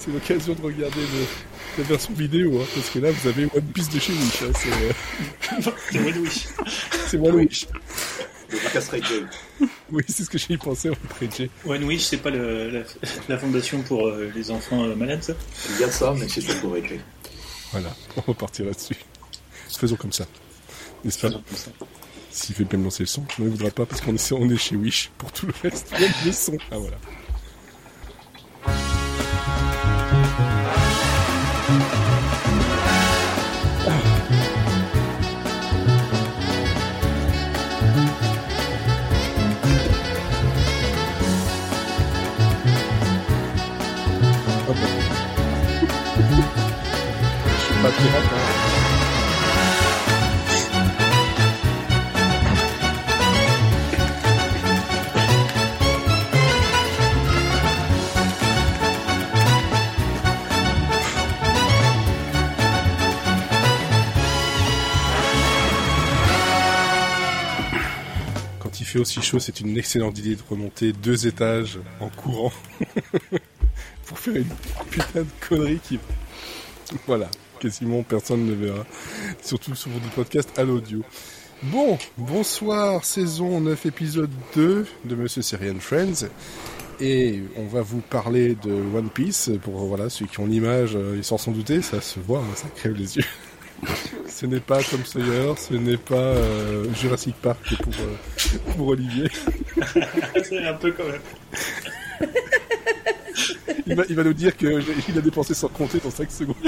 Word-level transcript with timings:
c'est 0.00 0.10
l'occasion 0.10 0.54
de 0.54 0.62
regarder 0.62 1.00
la 1.76 1.84
version 1.84 2.14
vidéo, 2.14 2.58
hein, 2.60 2.66
parce 2.74 2.88
que 2.88 2.98
là, 2.98 3.10
vous 3.10 3.28
avez 3.28 3.44
One 3.44 3.62
Piece 3.74 3.90
de 3.90 3.98
chez 3.98 4.12
Wish. 4.12 4.42
Hein, 4.42 4.52
c'est 4.56 5.70
c'est 5.92 5.98
One 5.98 6.18
Wish. 6.18 6.46
c'est 7.06 7.18
One 7.18 7.34
Wish. 7.34 7.66
Le 8.50 9.66
Oui, 9.92 10.02
c'est 10.08 10.24
ce 10.24 10.30
que 10.30 10.38
j'ai 10.38 10.56
pensé 10.56 10.90
en 10.90 10.94
fait. 11.18 11.48
One 11.64 11.84
Wish, 11.84 12.02
c'est 12.02 12.16
pas 12.16 12.30
le, 12.30 12.70
la, 12.70 12.80
la, 13.28 13.38
fondation 13.38 13.80
pour 13.82 14.08
euh, 14.08 14.32
les 14.34 14.50
enfants 14.50 14.84
euh, 14.84 14.96
malades, 14.96 15.22
ça? 15.22 15.34
Il 15.68 15.80
y 15.80 15.84
a 15.84 15.90
ça, 15.90 16.14
mais 16.18 16.28
c'est 16.28 16.60
pour 16.60 16.74
J. 16.76 16.98
Voilà, 17.70 17.94
on 18.16 18.22
va 18.22 18.34
partir 18.34 18.64
là-dessus. 18.66 18.96
Faisons 19.68 19.96
comme 19.96 20.12
ça. 20.12 20.26
N'est-ce 21.04 21.18
pas? 21.28 21.30
S'il 22.30 22.54
fait 22.54 22.64
bien 22.64 22.78
lancer 22.78 23.04
le 23.04 23.06
son, 23.06 23.24
je 23.36 23.42
ne 23.42 23.50
voudrais 23.50 23.70
pas 23.70 23.86
parce 23.86 24.00
qu'on 24.00 24.14
est, 24.14 24.32
on 24.32 24.48
est 24.48 24.56
chez 24.56 24.76
Wish 24.76 25.10
pour 25.18 25.30
tout 25.30 25.46
le 25.46 25.54
reste. 25.62 25.92
Il 25.96 26.02
y 26.02 26.04
a 26.06 26.08
le 26.24 26.32
son. 26.32 26.56
Ah 26.72 26.78
voilà. 26.78 26.96
Quand 48.00 48.06
il 68.80 68.86
fait 68.86 68.98
aussi 68.98 69.20
chaud, 69.20 69.38
c'est 69.38 69.60
une 69.60 69.76
excellente 69.76 70.18
idée 70.18 70.36
de 70.36 70.42
remonter 70.48 70.92
deux 70.92 71.26
étages 71.26 71.78
en 72.00 72.08
courant 72.08 72.52
pour 74.06 74.18
faire 74.18 74.36
une 74.36 74.48
putain 74.90 75.20
de 75.20 75.26
connerie 75.46 75.80
qui... 75.86 75.98
Voilà, 77.06 77.28
quasiment 77.60 78.02
personne 78.02 78.46
ne 78.46 78.54
verra. 78.54 78.84
Surtout 79.42 79.74
sur 79.74 79.90
du 79.90 80.08
podcast 80.14 80.50
à 80.58 80.64
l'audio. 80.64 81.02
Bon, 81.64 81.98
bonsoir, 82.16 83.04
saison 83.04 83.60
9, 83.60 83.86
épisode 83.86 84.30
2 84.56 84.86
de 85.04 85.14
Monsieur 85.14 85.42
Syrian 85.42 85.78
Friends. 85.78 86.26
Et 87.00 87.42
on 87.56 87.66
va 87.66 87.82
vous 87.82 88.00
parler 88.00 88.54
de 88.54 88.72
One 88.72 89.10
Piece. 89.10 89.50
Pour 89.62 89.74
voilà, 89.86 90.08
ceux 90.08 90.26
qui 90.26 90.40
ont 90.40 90.46
l'image, 90.46 90.96
euh, 90.96 91.14
ils 91.16 91.24
s'en 91.24 91.38
sont 91.38 91.52
doutés, 91.52 91.82
ça 91.82 92.00
se 92.00 92.18
voit, 92.18 92.40
hein, 92.40 92.54
ça 92.54 92.68
crève 92.74 92.94
les 92.94 93.18
yeux. 93.18 93.24
ce 94.26 94.46
n'est 94.46 94.60
pas 94.60 94.82
Tom 94.82 95.04
Sawyer, 95.04 95.52
ce 95.56 95.74
n'est 95.74 95.96
pas 95.96 96.16
euh, 96.16 96.92
Jurassic 96.94 97.36
Park 97.36 97.58
pour, 97.82 97.92
euh, 97.94 98.74
pour 98.76 98.88
Olivier. 98.88 99.28
C'est 100.42 100.64
un 100.64 100.74
peu 100.74 100.92
quand 100.92 101.04
même. 101.04 102.30
il, 103.86 103.94
va, 103.94 104.04
il 104.08 104.16
va 104.16 104.24
nous 104.24 104.32
dire 104.32 104.56
qu'il 104.56 105.18
a 105.18 105.20
dépensé 105.20 105.54
sans 105.54 105.68
compter 105.68 105.98
dans 105.98 106.10
5 106.10 106.30
secondes. 106.30 106.56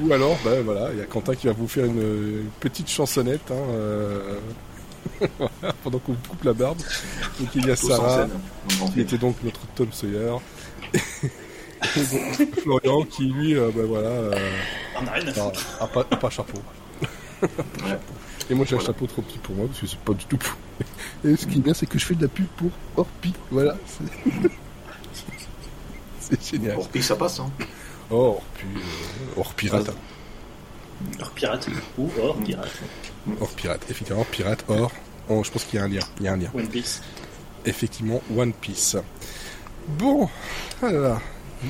Ou 0.00 0.12
alors, 0.12 0.38
ben 0.44 0.62
voilà, 0.62 0.88
il 0.92 0.98
y 0.98 1.02
a 1.02 1.04
Quentin 1.04 1.34
qui 1.34 1.46
va 1.46 1.52
vous 1.52 1.68
faire 1.68 1.84
une, 1.84 2.00
une 2.00 2.50
petite 2.58 2.88
chansonnette 2.88 3.50
hein, 3.50 3.64
euh, 3.74 4.38
pendant 5.84 5.98
qu'on 5.98 6.14
coupe 6.14 6.44
la 6.44 6.54
barbe. 6.54 6.78
Donc 7.38 7.48
il 7.54 7.66
y 7.66 7.70
a 7.70 7.76
Sarah, 7.76 8.26
qui 8.94 9.00
était 9.00 9.18
donc 9.18 9.36
notre 9.42 9.60
Tom 9.74 9.92
Sawyer. 9.92 10.36
Et 11.96 12.46
Florian 12.62 13.04
qui 13.04 13.24
lui, 13.24 13.56
euh, 13.56 13.70
ben 13.74 13.84
voilà, 13.86 14.08
euh, 14.08 14.32
On 15.00 15.06
a 15.06 15.10
rien 15.12 15.32
à 15.80 15.86
pas, 15.86 16.30
chapeau. 16.30 16.58
Ouais. 17.42 17.48
Et 18.50 18.54
moi 18.54 18.66
j'ai 18.68 18.76
un 18.76 18.80
chapeau 18.80 19.06
trop 19.06 19.22
petit 19.22 19.38
pour 19.38 19.54
moi 19.54 19.66
parce 19.66 19.80
que 19.80 19.86
c'est 19.86 19.98
pas 20.00 20.12
du 20.12 20.24
tout 20.26 20.36
pour. 20.36 20.56
Et 21.24 21.36
ce 21.36 21.46
qui 21.46 21.58
est 21.58 21.60
bien 21.60 21.74
c'est 21.74 21.86
que 21.86 21.98
je 21.98 22.04
fais 22.04 22.14
de 22.14 22.22
la 22.22 22.28
pub 22.28 22.46
pour 22.56 22.70
Orpi. 22.96 23.32
Voilà. 23.50 23.76
c'est- 26.20 26.50
génial. 26.52 26.78
Qui 26.92 27.02
ça 27.02 27.16
passe, 27.16 27.40
hein 27.40 27.50
Oh, 28.10 28.38
Orpi, 28.40 28.66
euh, 28.66 28.80
hors 29.36 29.54
pirate. 29.54 29.90
Hors 31.20 31.30
pirate. 31.30 31.68
Ou 31.96 32.10
hors 32.20 32.36
pirate. 32.38 32.70
Hors 33.40 33.48
pirate, 33.50 33.86
effectivement, 33.88 34.26
pirate, 34.30 34.64
hors. 34.68 34.90
Oh, 35.28 35.42
je 35.44 35.50
pense 35.50 35.64
qu'il 35.64 35.78
y 35.78 35.82
a 35.82 35.84
un 35.84 35.88
lien. 35.88 36.00
Il 36.18 36.24
y 36.24 36.28
a 36.28 36.32
un 36.32 36.36
lien. 36.36 36.50
One 36.52 36.66
Piece. 36.66 37.02
Effectivement, 37.64 38.20
One 38.36 38.52
Piece. 38.52 38.96
Bon, 39.86 40.28
voilà. 40.80 41.20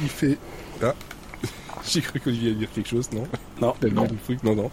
Il 0.03 0.09
fait. 0.09 0.39
Ah. 0.83 0.95
J'ai 1.87 2.01
cru 2.01 2.21
qu'Olivier 2.21 2.51
allait 2.51 2.59
dire 2.61 2.69
quelque 2.75 2.89
chose, 2.89 3.11
non? 3.13 3.25
Non. 3.61 3.73
Tellement 3.81 4.07
de 4.07 4.15
trucs, 4.25 4.43
non, 4.43 4.55
non. 4.55 4.71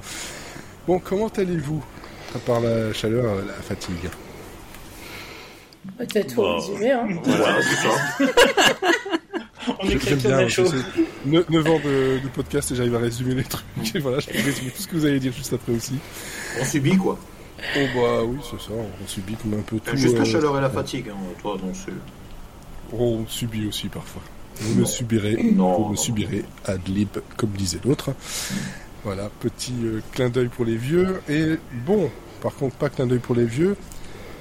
Bon, 0.88 1.00
comment 1.00 1.28
allez-vous? 1.28 1.84
À 2.38 2.40
part 2.40 2.60
la 2.62 2.94
chaleur, 2.94 3.26
euh, 3.26 3.42
la 3.48 3.54
fatigue. 3.54 3.96
Tout 6.28 6.42
Bah, 6.42 6.56
résumé, 6.56 6.92
hein. 6.92 7.08
Voilà, 7.24 7.62
c'est 7.64 7.76
ça. 7.78 8.30
On 9.80 9.90
est 9.90 10.16
bien, 10.16 10.48
chaud. 10.48 10.66
je 10.66 10.78
sais, 10.78 11.46
9 11.50 11.68
ans 11.68 11.80
de, 11.84 12.20
de 12.24 12.28
podcast 12.34 12.72
et 12.72 12.76
j'arrive 12.76 12.94
à 12.96 13.00
résumer 13.00 13.34
les 13.34 13.44
trucs. 13.44 13.66
Et 13.96 14.00
voilà, 14.00 14.20
je 14.20 14.28
peux 14.28 14.38
résumer 14.38 14.70
tout 14.70 14.82
ce 14.84 14.88
que 14.88 14.96
vous 14.96 15.06
allez 15.06 15.20
dire 15.20 15.34
juste 15.34 15.52
après 15.54 15.74
aussi. 15.74 15.96
On 16.62 16.64
subit, 16.64 16.96
quoi. 16.96 17.18
Oh 17.76 17.80
bah 17.96 18.24
oui, 18.24 18.38
c'est 18.44 18.62
ça, 18.62 18.72
on 18.74 19.08
subit 19.08 19.34
comme 19.36 19.56
un 19.56 19.64
peu 19.64 19.80
tout. 19.80 19.98
Juste 19.98 20.16
la 20.16 20.22
euh, 20.22 20.26
chaleur 20.26 20.58
et 20.60 20.62
la 20.62 20.70
fatigue, 20.70 21.10
hein. 21.10 21.18
Toi, 21.42 21.58
non, 21.64 21.74
c'est... 21.74 21.92
On 22.96 23.26
subit 23.28 23.66
aussi 23.68 23.88
parfois. 23.88 24.22
Vous 24.62 24.76
me 24.80 24.86
subirez, 24.86 25.38
Non, 25.56 25.74
vous 25.74 25.80
non, 25.82 25.86
me 25.86 25.90
non. 25.90 25.96
subirez 25.96 26.46
ad 26.66 26.88
lib, 26.88 27.18
comme 27.36 27.50
disait 27.50 27.80
l'autre. 27.84 28.12
Voilà, 29.04 29.30
petit 29.40 29.74
euh, 29.84 30.02
clin 30.12 30.30
d'œil 30.30 30.48
pour 30.50 30.66
les 30.66 30.76
vieux. 30.78 31.20
Et 31.30 31.58
bon, 31.86 32.10
par 32.42 32.56
contre, 32.56 32.76
pas 32.76 32.90
clin 32.90 33.08
d'œil 33.08 33.20
pour 33.20 33.36
les 33.36 33.46
vieux. 33.46 33.76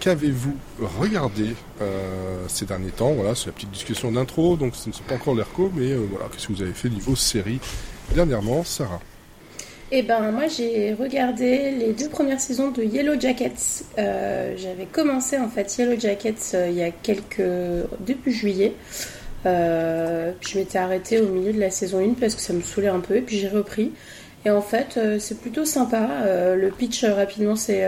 Qu'avez-vous 0.00 0.54
regardé 1.00 1.54
euh, 1.80 2.44
ces 2.48 2.66
derniers 2.66 2.90
temps? 2.90 3.12
Voilà, 3.12 3.34
c'est 3.34 3.46
la 3.46 3.52
petite 3.52 3.70
discussion 3.70 4.12
d'intro, 4.12 4.56
donc 4.56 4.76
ce 4.76 4.88
ne 4.88 4.94
sont 4.94 5.02
pas 5.04 5.14
encore 5.14 5.34
l'ERCO, 5.34 5.72
mais 5.74 5.92
euh, 5.92 6.06
voilà, 6.10 6.26
qu'est-ce 6.30 6.48
que 6.48 6.52
vous 6.52 6.62
avez 6.62 6.72
fait 6.72 6.88
niveau 6.88 7.16
série 7.16 7.60
dernièrement, 8.14 8.62
Sarah? 8.62 9.00
Eh 9.92 10.02
ben, 10.02 10.32
moi, 10.32 10.48
j'ai 10.48 10.94
regardé 10.94 11.70
les 11.70 11.92
deux 11.92 12.08
premières 12.08 12.40
saisons 12.40 12.70
de 12.72 12.82
Yellow 12.82 13.18
Jackets. 13.18 13.84
Euh, 13.98 14.54
J'avais 14.56 14.86
commencé, 14.86 15.38
en 15.38 15.48
fait, 15.48 15.76
Yellow 15.78 15.98
Jackets 15.98 16.56
il 16.68 16.74
y 16.74 16.82
a 16.82 16.90
quelques... 16.90 17.42
début 18.00 18.32
juillet. 18.32 18.74
Je 19.44 20.58
m'étais 20.58 20.78
arrêtée 20.78 21.20
au 21.20 21.28
milieu 21.28 21.52
de 21.52 21.60
la 21.60 21.70
saison 21.70 22.00
1 22.00 22.14
parce 22.14 22.34
que 22.34 22.42
ça 22.42 22.52
me 22.52 22.62
saoulait 22.62 22.88
un 22.88 23.00
peu, 23.00 23.16
et 23.16 23.22
puis 23.22 23.38
j'ai 23.38 23.48
repris. 23.48 23.92
Et 24.46 24.50
en 24.50 24.62
fait, 24.62 24.96
euh, 24.96 25.18
c'est 25.18 25.40
plutôt 25.40 25.64
sympa. 25.64 26.08
Euh, 26.22 26.54
le 26.54 26.70
pitch, 26.70 27.02
euh, 27.02 27.12
rapidement, 27.12 27.56
c'est 27.56 27.84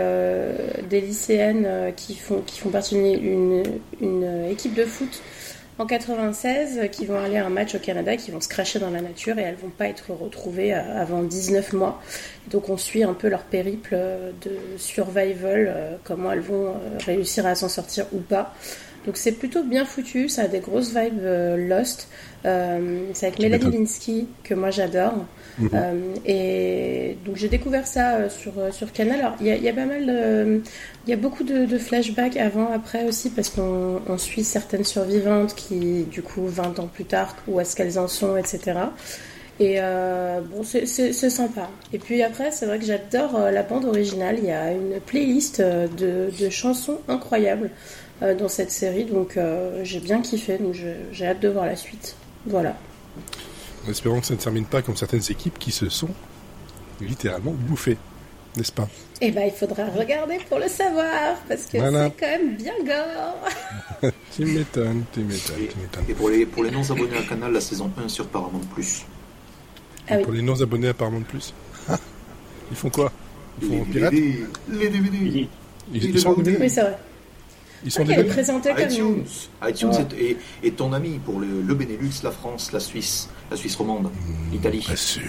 des 0.89 0.99
lycéennes 0.99 1.93
qui, 1.95 2.15
font, 2.15 2.41
qui 2.45 2.59
font 2.59 2.69
partie 2.69 2.95
d'une 2.95 3.63
une, 4.01 4.45
équipe 4.49 4.73
de 4.73 4.83
foot 4.83 5.21
en 5.77 5.85
96 5.85 6.77
euh, 6.77 6.87
qui 6.87 7.05
vont 7.05 7.17
aller 7.17 7.37
à 7.37 7.45
un 7.45 7.49
match 7.49 7.75
au 7.75 7.79
Canada, 7.79 8.17
qui 8.17 8.31
vont 8.31 8.41
se 8.41 8.49
cracher 8.49 8.77
dans 8.77 8.89
la 8.89 8.99
nature 8.99 9.39
et 9.39 9.43
elles 9.43 9.55
vont 9.55 9.69
pas 9.69 9.87
être 9.87 10.11
retrouvées 10.11 10.73
avant 10.73 11.23
19 11.23 11.71
mois. 11.71 12.01
Donc 12.51 12.67
on 12.67 12.75
suit 12.75 13.03
un 13.03 13.13
peu 13.13 13.29
leur 13.29 13.43
périple 13.43 13.97
de 14.41 14.51
survival, 14.77 15.97
comment 16.03 16.33
elles 16.33 16.41
vont 16.41 16.73
réussir 17.05 17.45
à 17.45 17.55
s'en 17.55 17.69
sortir 17.69 18.05
ou 18.11 18.19
pas. 18.19 18.53
Donc 19.05 19.15
c'est 19.15 19.31
plutôt 19.31 19.63
bien 19.63 19.85
foutu, 19.85 20.27
ça 20.27 20.41
a 20.41 20.47
des 20.49 20.59
grosses 20.59 20.93
vibes 20.93 21.23
Lost. 21.69 22.09
C'est 22.43 23.27
avec 23.27 23.39
Mélanie. 23.39 23.77
Linsky 23.77 24.27
que 24.43 24.53
moi 24.55 24.71
j'adore. 24.71 25.13
Mhm. 25.59 25.69
Euh, 25.73 26.15
et 26.25 27.17
donc 27.25 27.35
j'ai 27.35 27.49
découvert 27.49 27.85
ça 27.85 28.15
euh, 28.15 28.29
sur, 28.29 28.53
euh, 28.57 28.71
sur 28.71 28.91
Canal. 28.93 29.19
Alors 29.19 29.35
il 29.41 29.47
y 29.47 29.69
a, 29.69 29.73
pas 29.73 29.85
mal 29.85 30.61
il 31.05 31.09
y 31.09 31.13
a 31.13 31.17
beaucoup 31.17 31.43
de, 31.43 31.77
flashbacks 31.77 32.37
avant, 32.37 32.71
après 32.71 33.05
aussi, 33.05 33.29
parce 33.29 33.49
qu'on 33.49 34.01
on 34.07 34.17
suit 34.17 34.43
certaines 34.43 34.83
survivantes 34.83 35.55
qui, 35.55 36.03
du 36.03 36.21
coup, 36.21 36.45
20 36.45 36.79
ans 36.79 36.87
plus 36.87 37.05
tard, 37.05 37.35
où 37.47 37.59
est-ce 37.59 37.75
qu'elles 37.75 37.99
en 37.99 38.07
sont, 38.07 38.37
etc. 38.37 38.79
Et 39.59 39.79
bon, 39.79 40.63
c'est- 40.63 40.85
sympa. 41.29 41.69
Et 41.93 41.99
puis 41.99 42.21
après, 42.23 42.51
c'est 42.51 42.65
vrai 42.65 42.79
que 42.79 42.85
j'adore 42.85 43.37
la 43.51 43.63
bande 43.63 43.85
originale. 43.85 44.37
Il 44.39 44.45
y 44.45 44.51
a 44.51 44.71
une 44.71 44.99
playlist 45.05 45.61
de, 45.61 46.29
de 46.39 46.49
chansons 46.49 46.99
incroyables 47.07 47.69
dans 48.21 48.49
cette 48.49 48.71
série, 48.71 49.05
donc 49.05 49.37
j'ai 49.83 49.99
bien 49.99 50.21
kiffé. 50.21 50.57
Donc 50.57 50.75
j'ai 51.11 51.25
hâte 51.27 51.39
de 51.39 51.49
voir 51.49 51.65
la 51.65 51.75
suite. 51.75 52.15
Voilà. 52.45 52.75
En 53.87 53.91
espérant 53.91 54.19
que 54.19 54.25
ça 54.27 54.33
ne 54.33 54.39
termine 54.39 54.65
pas 54.65 54.81
comme 54.81 54.95
certaines 54.97 55.23
équipes 55.29 55.57
qui 55.59 55.71
se 55.71 55.89
sont 55.89 56.09
littéralement 57.01 57.51
bouffées, 57.53 57.97
n'est-ce 58.57 58.71
pas? 58.71 58.87
Et 59.21 59.31
ben, 59.31 59.43
il 59.45 59.51
faudra 59.51 59.85
regarder 59.85 60.37
pour 60.49 60.59
le 60.59 60.67
savoir, 60.67 61.35
parce 61.47 61.65
que 61.65 61.77
Voilà. 61.77 62.05
c'est 62.09 62.19
quand 62.19 62.27
même 62.43 62.55
bien 62.55 62.73
gore. 62.83 64.11
Tu 64.35 64.45
m'étonnes, 64.45 65.03
tu 65.13 65.19
m'étonnes, 65.21 65.55
Et, 65.61 65.67
tu 65.67 65.77
m'étonnes. 65.77 66.03
et 66.07 66.13
pour 66.13 66.29
les, 66.29 66.45
pour 66.45 66.63
les 66.63 66.71
non-abonnés 66.71 67.17
à 67.17 67.23
Canal, 67.23 67.51
la 67.51 67.59
saison 67.61 67.91
1 67.97 68.07
sur 68.07 68.27
Paramount+. 68.27 68.61
Ah 70.09 70.15
oui. 70.17 70.23
Pour 70.23 70.31
les 70.33 70.41
non-abonnés 70.41 70.87
apparemment 70.89 71.19
de 71.19 71.25
plus. 71.25 71.53
Ils 72.71 72.77
font 72.77 72.89
quoi? 72.89 73.11
Ils 73.61 73.69
Les 73.69 73.77
font 73.77 73.85
pirate? 73.85 74.11
DVD, 74.13 74.45
les 74.69 74.89
DVD. 74.89 75.17
Ils, 75.21 75.47
il 75.93 76.03
ils 76.11 76.15
est 76.15 76.19
sont. 76.19 76.33
DVD 76.33 76.57
Oui, 76.61 76.69
c'est 76.69 76.81
vrai. 76.81 76.97
Ils 77.85 77.91
sont 77.91 78.01
Ok, 78.01 78.07
elle 78.11 78.19
est 78.19 78.23
des 78.23 78.29
présentée 78.29 78.69
comme 78.73 78.89
iTunes, 78.89 79.23
une... 79.63 79.69
iTunes 79.69 79.89
Ouais. 79.89 80.07
est, 80.17 80.31
est- 80.31 80.37
est 80.67 80.75
ton 80.75 80.91
ami 80.93 81.19
pour 81.23 81.39
le, 81.39 81.61
le 81.61 81.73
Benelux, 81.73 82.11
la 82.23 82.31
France, 82.31 82.71
la 82.71 82.79
Suisse, 82.79 83.29
la 83.49 83.55
Suisse 83.57 83.75
romande, 83.75 84.09
l'Italie, 84.51 84.85
Pas 84.87 84.95
sûr. 84.95 85.21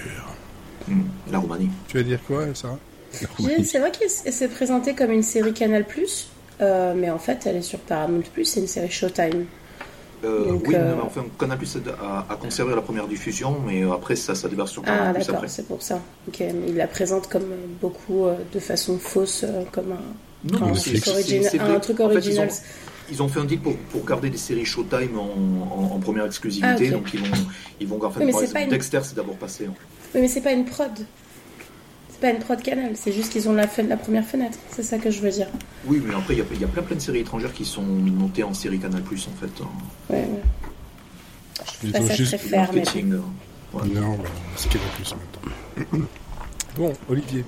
hmm, 0.88 1.00
la 1.30 1.38
Roumanie. 1.38 1.70
Tu 1.88 1.96
vas 1.98 2.02
dire 2.02 2.18
quoi, 2.26 2.46
Sarah? 2.54 2.78
C'est 3.12 3.78
vrai 3.78 3.90
qu'elle 3.90 4.08
s'est 4.10 4.48
présentée 4.48 4.94
comme 4.94 5.10
une 5.10 5.22
série 5.22 5.52
Canal+, 5.52 5.84
euh, 6.60 6.94
mais 6.96 7.10
en 7.10 7.18
fait, 7.18 7.44
elle 7.46 7.56
est 7.56 7.62
sur 7.62 7.78
Paramount+, 7.80 8.22
c'est 8.44 8.60
une 8.60 8.66
série 8.66 8.90
Showtime. 8.90 9.46
Euh, 10.22 10.44
Donc, 10.52 10.64
oui, 10.68 10.74
euh, 10.76 10.94
mais 10.96 11.02
enfin, 11.02 11.24
Canal 11.38 11.56
Plus 11.56 11.78
a, 12.02 12.26
a 12.30 12.36
conservé 12.36 12.74
la 12.74 12.82
première 12.82 13.08
diffusion, 13.08 13.56
mais 13.66 13.82
après 13.90 14.16
ça, 14.16 14.34
ça 14.34 14.48
débarque 14.48 14.68
sur 14.68 14.82
Ah, 14.86 14.90
Canal 14.90 15.14
Plus 15.14 15.20
d'accord, 15.20 15.34
après. 15.36 15.48
c'est 15.48 15.66
pour 15.66 15.80
ça. 15.82 15.98
Ok, 16.28 16.40
mais 16.40 16.68
il 16.68 16.76
la 16.76 16.86
présente 16.86 17.26
comme 17.28 17.46
beaucoup 17.80 18.26
euh, 18.26 18.36
de 18.52 18.58
façon 18.60 18.98
fausse, 18.98 19.44
euh, 19.44 19.62
comme 19.72 19.92
un, 19.92 20.02
Non, 20.44 20.74
c'est- 20.74 21.60
un 21.60 21.80
truc 21.80 22.00
En 22.00 22.08
fait, 22.08 22.14
ils 22.14 22.16
original. 22.18 22.48
ont- 22.48 22.52
Ils 23.12 23.20
ont 23.22 23.28
fait 23.28 23.40
un 23.40 23.44
deal 23.44 23.58
pour, 23.58 23.76
pour 23.76 24.04
garder 24.04 24.30
des 24.30 24.38
séries 24.38 24.64
Showtime 24.64 25.18
en, 25.18 25.22
en, 25.22 25.94
en 25.96 25.98
première 25.98 26.26
exclusivité, 26.26 26.86
Ah, 26.88 26.90
donc 26.92 27.12
ils 27.12 27.18
vont, 27.20 27.26
ils 27.80 27.86
vont. 27.88 27.98
Oui, 28.24 28.32
par 28.32 28.42
exemple, 28.42 28.52
pas 28.54 28.60
une- 28.62 28.68
Dexter, 28.70 29.00
c'est 29.02 29.16
d'abord 29.16 29.34
passé. 29.36 29.66
hein. 29.66 29.74
Oui, 30.14 30.20
mais 30.20 30.28
c'est 30.28 30.40
pas 30.40 30.52
une 30.52 30.64
prod. 30.64 30.92
C'est 32.10 32.20
pas 32.20 32.30
une 32.30 32.38
prod 32.38 32.62
Canal, 32.62 32.92
c'est 32.94 33.10
juste 33.12 33.32
qu'ils 33.32 33.48
ont 33.48 33.52
la, 33.52 33.66
première 33.96 34.24
fenêtre. 34.24 34.56
C'est 34.70 34.84
ça 34.84 34.98
que 34.98 35.10
je 35.10 35.20
veux 35.20 35.30
dire. 35.30 35.48
Oui, 35.86 36.00
mais 36.06 36.14
après, 36.14 36.34
il 36.34 36.38
y 36.38 36.42
a, 36.42 36.44
il 36.54 36.60
y 36.60 36.64
a 36.64 36.68
plein, 36.68 36.82
plein 36.82 36.94
de 36.96 37.00
séries 37.00 37.18
étrangères 37.20 37.52
qui 37.52 37.64
sont 37.64 37.82
notées 37.82 38.44
en 38.44 38.54
série 38.54 38.78
Canal 38.78 39.02
Plus 39.02 39.26
en 39.26 39.36
fait. 39.40 39.60
en 39.60 40.12
Ouais, 40.12 40.20
ouais. 40.20 40.28
Ils 41.82 41.92
Pas 41.92 42.00
ont 42.00 42.06
ça 42.06 42.14
juste- 42.14 42.36
faire, 42.36 42.60
marketing. 42.72 43.12
euh, 43.14 43.76
ouais. 43.78 43.88
Non, 43.88 44.18
c'est 44.56 44.68
a 44.68 44.78
plus 44.96 45.12
en 45.12 45.16
même 45.16 45.98
temps. 45.98 46.06
Bon, 46.76 46.92
Olivier, 47.08 47.44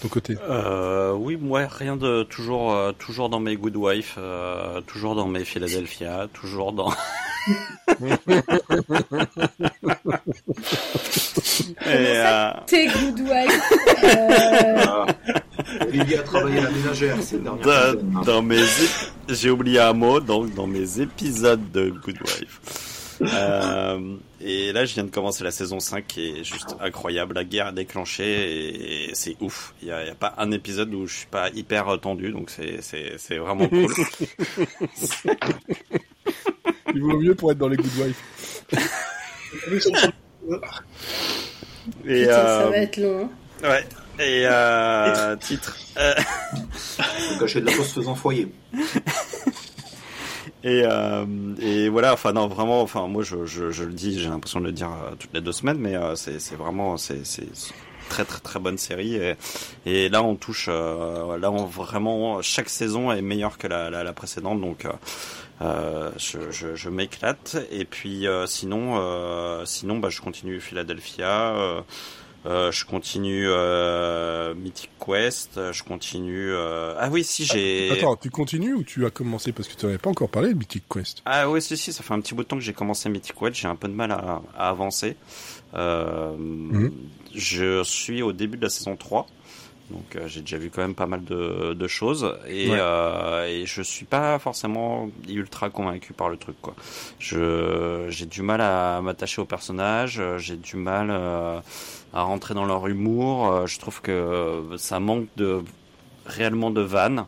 ton 0.00 0.08
côté? 0.08 0.36
Euh, 0.48 1.12
oui, 1.12 1.36
moi 1.36 1.66
rien 1.66 1.96
de 1.96 2.22
toujours 2.24 2.72
euh, 2.72 2.92
toujours 2.92 3.28
dans 3.28 3.40
mes 3.40 3.56
Good 3.56 3.76
Wife, 3.76 4.14
euh, 4.18 4.80
toujours 4.82 5.14
dans 5.14 5.26
mes 5.26 5.44
Philadelphia, 5.44 6.28
toujours 6.32 6.72
dans. 6.72 6.92
Et, 11.86 12.16
euh, 12.16 12.50
T'es 12.66 12.86
good 12.88 13.20
wife? 13.20 13.72
Euh, 14.04 14.82
Ah. 14.86 15.06
Olivier 15.86 16.18
a 16.18 16.22
travaillé 16.22 16.58
à 16.58 16.62
la 16.62 16.70
ménagère 16.70 17.16
ces 17.22 17.38
dernières 17.38 17.94
dans, 17.94 18.22
dans 18.22 18.42
mes 18.42 18.62
j'ai 19.28 19.50
oublié 19.50 19.80
un 19.80 19.92
mot 19.92 20.20
donc 20.20 20.54
dans 20.54 20.66
mes 20.66 21.00
épisodes 21.00 21.70
de 21.72 21.90
Good 21.90 22.18
Wife. 22.22 22.60
Euh, 23.20 24.16
et 24.40 24.72
là, 24.72 24.84
je 24.84 24.94
viens 24.94 25.04
de 25.04 25.10
commencer 25.10 25.42
la 25.44 25.50
saison 25.50 25.80
5 25.80 26.06
qui 26.06 26.28
est 26.28 26.44
juste 26.44 26.76
incroyable. 26.80 27.34
La 27.34 27.44
guerre 27.44 27.68
est 27.68 27.72
déclenchée 27.72 29.06
et 29.08 29.14
c'est 29.14 29.36
ouf. 29.40 29.74
Il 29.82 29.88
y 29.88 29.92
a, 29.92 30.14
pas 30.14 30.34
un 30.38 30.50
épisode 30.50 30.94
où 30.94 31.06
je 31.06 31.14
suis 31.18 31.26
pas 31.26 31.50
hyper 31.50 31.98
tendu, 32.00 32.30
donc 32.30 32.50
c'est 32.50 32.80
c'est 32.82 33.14
c'est 33.18 33.38
vraiment 33.38 33.68
cool. 33.68 33.92
Il 36.94 37.02
vaut 37.02 37.18
mieux 37.18 37.34
pour 37.34 37.52
être 37.52 37.58
dans 37.58 37.68
les 37.68 37.76
Good 37.76 37.96
Wife. 37.98 38.64
Et 42.04 42.22
putain, 42.22 42.32
ça 42.32 42.60
euh, 42.60 42.70
va 42.70 42.76
être 42.78 42.96
long. 42.96 43.30
hein. 43.62 43.68
ouais. 43.68 43.84
Et 44.20 44.44
euh, 44.46 45.36
titre. 45.36 45.76
Euh, 45.96 46.14
Le 46.98 47.38
cachet 47.38 47.60
de 47.60 47.66
la 47.66 47.76
poste 47.76 47.94
faisant 47.94 48.14
foyer. 48.14 48.48
Et, 50.64 50.82
euh, 50.84 51.24
et 51.60 51.88
voilà, 51.88 52.12
enfin 52.12 52.32
non, 52.32 52.48
vraiment, 52.48 52.80
enfin 52.82 53.06
moi 53.06 53.22
je, 53.22 53.46
je, 53.46 53.70
je 53.70 53.84
le 53.84 53.92
dis, 53.92 54.18
j'ai 54.18 54.28
l'impression 54.28 54.58
de 54.60 54.66
le 54.66 54.72
dire 54.72 54.90
euh, 54.90 55.14
toutes 55.16 55.32
les 55.32 55.40
deux 55.40 55.52
semaines, 55.52 55.78
mais 55.78 55.94
euh, 55.94 56.16
c'est 56.16 56.56
vraiment 56.56 56.96
c'est 56.96 57.22
très 58.08 58.24
très 58.24 58.40
très 58.40 58.58
bonne 58.58 58.76
série 58.78 59.14
et, 59.16 59.36
et 59.86 60.08
là 60.08 60.22
on 60.22 60.34
touche, 60.34 60.66
euh, 60.68 61.38
là 61.38 61.52
on 61.52 61.64
vraiment 61.64 62.42
chaque 62.42 62.70
saison 62.70 63.12
est 63.12 63.22
meilleure 63.22 63.56
que 63.56 63.68
la, 63.68 63.88
la, 63.88 64.02
la 64.02 64.12
précédente, 64.12 64.60
donc 64.60 64.86
euh, 65.62 66.10
je, 66.16 66.50
je, 66.50 66.74
je 66.74 66.88
m'éclate 66.88 67.56
et 67.70 67.84
puis 67.84 68.26
sinon 68.46 69.64
sinon 69.64 69.98
bah 69.98 70.08
je 70.10 70.20
continue 70.20 70.60
Philadelphia. 70.60 71.84
Euh, 72.48 72.68
euh, 72.68 72.72
je 72.72 72.84
continue 72.86 73.44
euh, 73.46 74.54
Mythic 74.54 74.90
Quest, 75.04 75.60
je 75.72 75.82
continue. 75.82 76.50
euh, 76.50 76.94
Ah 76.98 77.08
oui, 77.10 77.22
si 77.22 77.44
j'ai. 77.44 77.90
Attends, 77.90 78.16
tu 78.16 78.30
continues 78.30 78.74
ou 78.74 78.82
tu 78.82 79.04
as 79.06 79.10
commencé 79.10 79.52
Parce 79.52 79.68
que 79.68 79.74
tu 79.78 79.86
n'avais 79.86 79.98
pas 79.98 80.10
encore 80.10 80.30
parlé 80.30 80.52
de 80.54 80.58
Mythic 80.58 80.84
Quest? 80.88 81.22
Ah 81.26 81.48
oui, 81.50 81.60
si, 81.60 81.76
si, 81.76 81.92
ça 81.92 82.02
fait 82.02 82.14
un 82.14 82.20
petit 82.20 82.34
bout 82.34 82.42
de 82.42 82.48
temps 82.48 82.56
que 82.56 82.62
j'ai 82.62 82.72
commencé 82.72 83.08
Mythic 83.08 83.34
Quest, 83.38 83.54
j'ai 83.54 83.68
un 83.68 83.76
peu 83.76 83.88
de 83.88 83.92
mal 83.94 84.10
à, 84.12 84.42
à 84.56 84.68
avancer. 84.70 85.16
Euh, 85.74 86.88
Je 87.34 87.82
suis 87.84 88.22
au 88.22 88.32
début 88.32 88.56
de 88.56 88.62
la 88.62 88.70
saison 88.70 88.96
3, 88.96 89.26
donc 89.90 90.16
euh, 90.16 90.26
j'ai 90.28 90.40
déjà 90.42 90.58
vu 90.58 90.70
quand 90.70 90.82
même 90.82 90.94
pas 90.94 91.06
mal 91.06 91.24
de, 91.24 91.72
de 91.74 91.88
choses, 91.88 92.34
et, 92.46 92.68
Ouais. 92.70 92.76
euh, 92.80 93.46
et 93.46 93.64
je 93.66 93.80
suis 93.82 94.04
pas 94.04 94.38
forcément 94.38 95.08
ultra 95.28 95.70
convaincu 95.70 96.12
par 96.12 96.28
le 96.28 96.36
truc. 96.36 96.56
quoi. 96.60 96.74
Je 97.18 98.06
J'ai 98.10 98.26
du 98.26 98.42
mal 98.42 98.60
à 98.60 99.00
m'attacher 99.02 99.40
aux 99.40 99.46
personnages, 99.46 100.18
euh, 100.20 100.38
j'ai 100.38 100.56
du 100.56 100.76
mal 100.76 101.08
euh, 101.10 101.60
à 102.12 102.22
rentrer 102.22 102.54
dans 102.54 102.66
leur 102.66 102.86
humour, 102.86 103.50
euh, 103.50 103.66
je 103.66 103.78
trouve 103.78 104.00
que 104.02 104.62
ça 104.76 105.00
manque 105.00 105.26
de 105.36 105.62
réellement 106.26 106.70
de 106.70 106.82
vannes. 106.82 107.24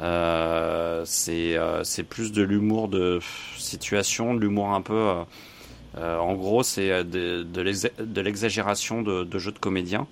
Euh, 0.00 1.02
c'est 1.04 1.58
euh, 1.58 1.84
c'est 1.84 2.04
plus 2.04 2.32
de 2.32 2.42
l'humour 2.42 2.88
de 2.88 3.20
situation, 3.58 4.32
de 4.34 4.40
l'humour 4.40 4.70
un 4.72 4.80
peu. 4.80 5.12
en 5.98 6.32
gros, 6.34 6.62
c'est 6.62 7.04
de 7.04 8.20
l'exagération 8.22 9.02
de, 9.02 9.24
de 9.24 9.38
jeux 9.38 9.52
de 9.52 9.58
comédiens, 9.58 10.06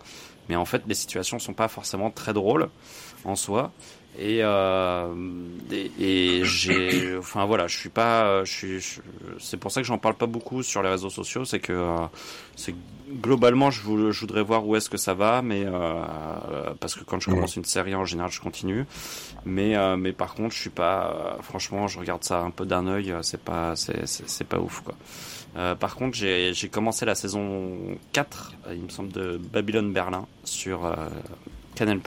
mais 0.49 0.57
en 0.57 0.65
fait, 0.65 0.83
les 0.87 0.95
situations 0.95 1.39
sont 1.39 1.55
pas 1.55 1.69
forcément 1.69 2.11
très 2.11 2.33
drôles 2.33 2.69
en 3.25 3.37
soi. 3.37 3.73
Et, 4.19 4.41
euh, 4.43 5.15
et, 5.71 5.93
et 6.01 6.45
j'ai, 6.45 7.17
enfin 7.19 7.45
voilà, 7.45 7.69
je 7.69 7.79
suis 7.79 7.89
pas, 7.89 8.43
je 8.45 8.53
suis, 8.53 9.01
c'est 9.39 9.57
pour 9.57 9.71
ça 9.71 9.81
que 9.81 9.87
j'en 9.87 9.99
parle 9.99 10.15
pas 10.15 10.27
beaucoup 10.27 10.63
sur 10.63 10.83
les 10.83 10.89
réseaux 10.89 11.11
sociaux, 11.11 11.45
c'est 11.45 11.61
que 11.61 11.73
euh, 11.73 11.97
c'est 12.57 12.75
globalement, 13.21 13.71
je, 13.71 13.81
je 14.11 14.21
voudrais 14.21 14.43
voir 14.43 14.67
où 14.67 14.77
est-ce 14.77 14.91
que 14.91 14.97
ça 14.97 15.15
va, 15.15 15.43
mais 15.43 15.63
euh, 15.65 16.03
parce 16.81 16.95
que 16.95 17.05
quand 17.05 17.21
je 17.21 17.31
commence 17.31 17.57
une 17.57 17.65
série 17.65 17.95
en 17.95 18.05
général, 18.05 18.31
je 18.31 18.41
continue. 18.41 18.87
Mais 19.45 19.77
euh, 19.77 19.97
mais 19.97 20.13
par 20.13 20.35
contre, 20.35 20.55
je 20.55 20.61
suis 20.61 20.71
pas, 20.71 21.15
euh, 21.39 21.43
franchement, 21.43 21.87
je 21.89 21.99
regarde 21.99 22.25
ça 22.25 22.41
un 22.41 22.51
peu 22.51 22.67
d'un 22.67 22.87
œil, 22.87 23.13
euh, 23.13 23.23
c'est 23.23 23.41
pas, 23.41 23.77
c'est 23.77 24.07
c'est 24.07 24.47
pas 24.47 24.59
ouf 24.59 24.81
quoi. 24.81 24.95
Euh, 25.57 25.75
par 25.75 25.97
contre, 25.97 26.17
j'ai 26.17 26.69
commencé 26.71 27.05
la 27.05 27.15
saison 27.15 27.99
4, 28.13 28.53
euh, 28.67 28.75
il 28.75 28.83
me 28.83 28.89
semble, 28.89 29.13
de 29.13 29.39
Babylone 29.39 29.93
Berlin 29.93 30.27
sur 30.45 30.85
euh, 30.85 30.95
Canal+. 31.75 32.01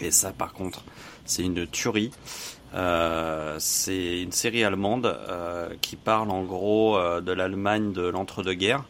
Et 0.00 0.10
ça, 0.10 0.32
par 0.32 0.52
contre, 0.52 0.84
c'est 1.24 1.42
une 1.42 1.66
tuerie. 1.66 2.10
Euh, 2.74 3.56
c'est 3.58 4.22
une 4.22 4.32
série 4.32 4.62
allemande 4.62 5.06
euh, 5.06 5.70
qui 5.80 5.96
parle 5.96 6.30
en 6.30 6.42
gros 6.42 6.98
euh, 6.98 7.20
de 7.20 7.32
l'Allemagne 7.32 7.92
de 7.92 8.02
l'entre-deux-guerres 8.02 8.84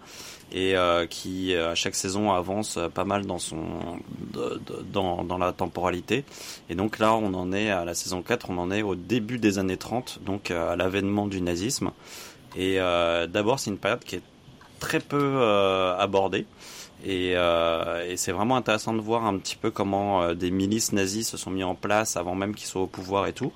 et 0.50 0.76
qui 1.11 1.54
à 1.54 1.75
chaque 1.75 1.94
saison 1.94 2.32
avance 2.32 2.78
pas 2.94 3.04
mal 3.04 3.26
dans 3.26 3.38
son 3.38 3.99
dans, 4.90 5.23
dans 5.23 5.37
la 5.37 5.52
temporalité 5.52 6.25
et 6.70 6.75
donc 6.75 6.99
là 6.99 7.14
on 7.14 7.35
en 7.35 7.52
est 7.52 7.68
à 7.68 7.85
la 7.85 7.92
saison 7.92 8.23
4 8.23 8.49
on 8.49 8.56
en 8.56 8.70
est 8.70 8.80
au 8.80 8.94
début 8.94 9.37
des 9.37 9.58
années 9.58 9.76
30 9.76 10.20
donc 10.25 10.50
à 10.50 10.75
l'avènement 10.75 11.26
du 11.26 11.42
nazisme 11.42 11.90
et 12.58 12.78
euh, 12.80 13.26
d'abord 13.26 13.58
c'est 13.58 13.70
une 13.70 13.78
période 13.78 14.04
qui 14.04 14.16
est 14.16 14.22
très 14.80 15.00
peu 15.00 15.16
euh, 15.18 15.96
abordée. 15.96 16.44
Et, 17.06 17.34
euh, 17.36 18.04
et 18.10 18.16
c'est 18.16 18.32
vraiment 18.32 18.56
intéressant 18.56 18.92
de 18.92 19.00
voir 19.00 19.24
un 19.24 19.38
petit 19.38 19.54
peu 19.54 19.70
comment 19.70 20.34
des 20.34 20.50
milices 20.50 20.92
nazies 20.92 21.22
se 21.22 21.36
sont 21.36 21.50
mis 21.52 21.62
en 21.62 21.76
place 21.76 22.16
avant 22.16 22.34
même 22.34 22.54
qu'ils 22.56 22.66
soient 22.66 22.82
au 22.82 22.86
pouvoir 22.88 23.28
et 23.28 23.32
tout. 23.32 23.52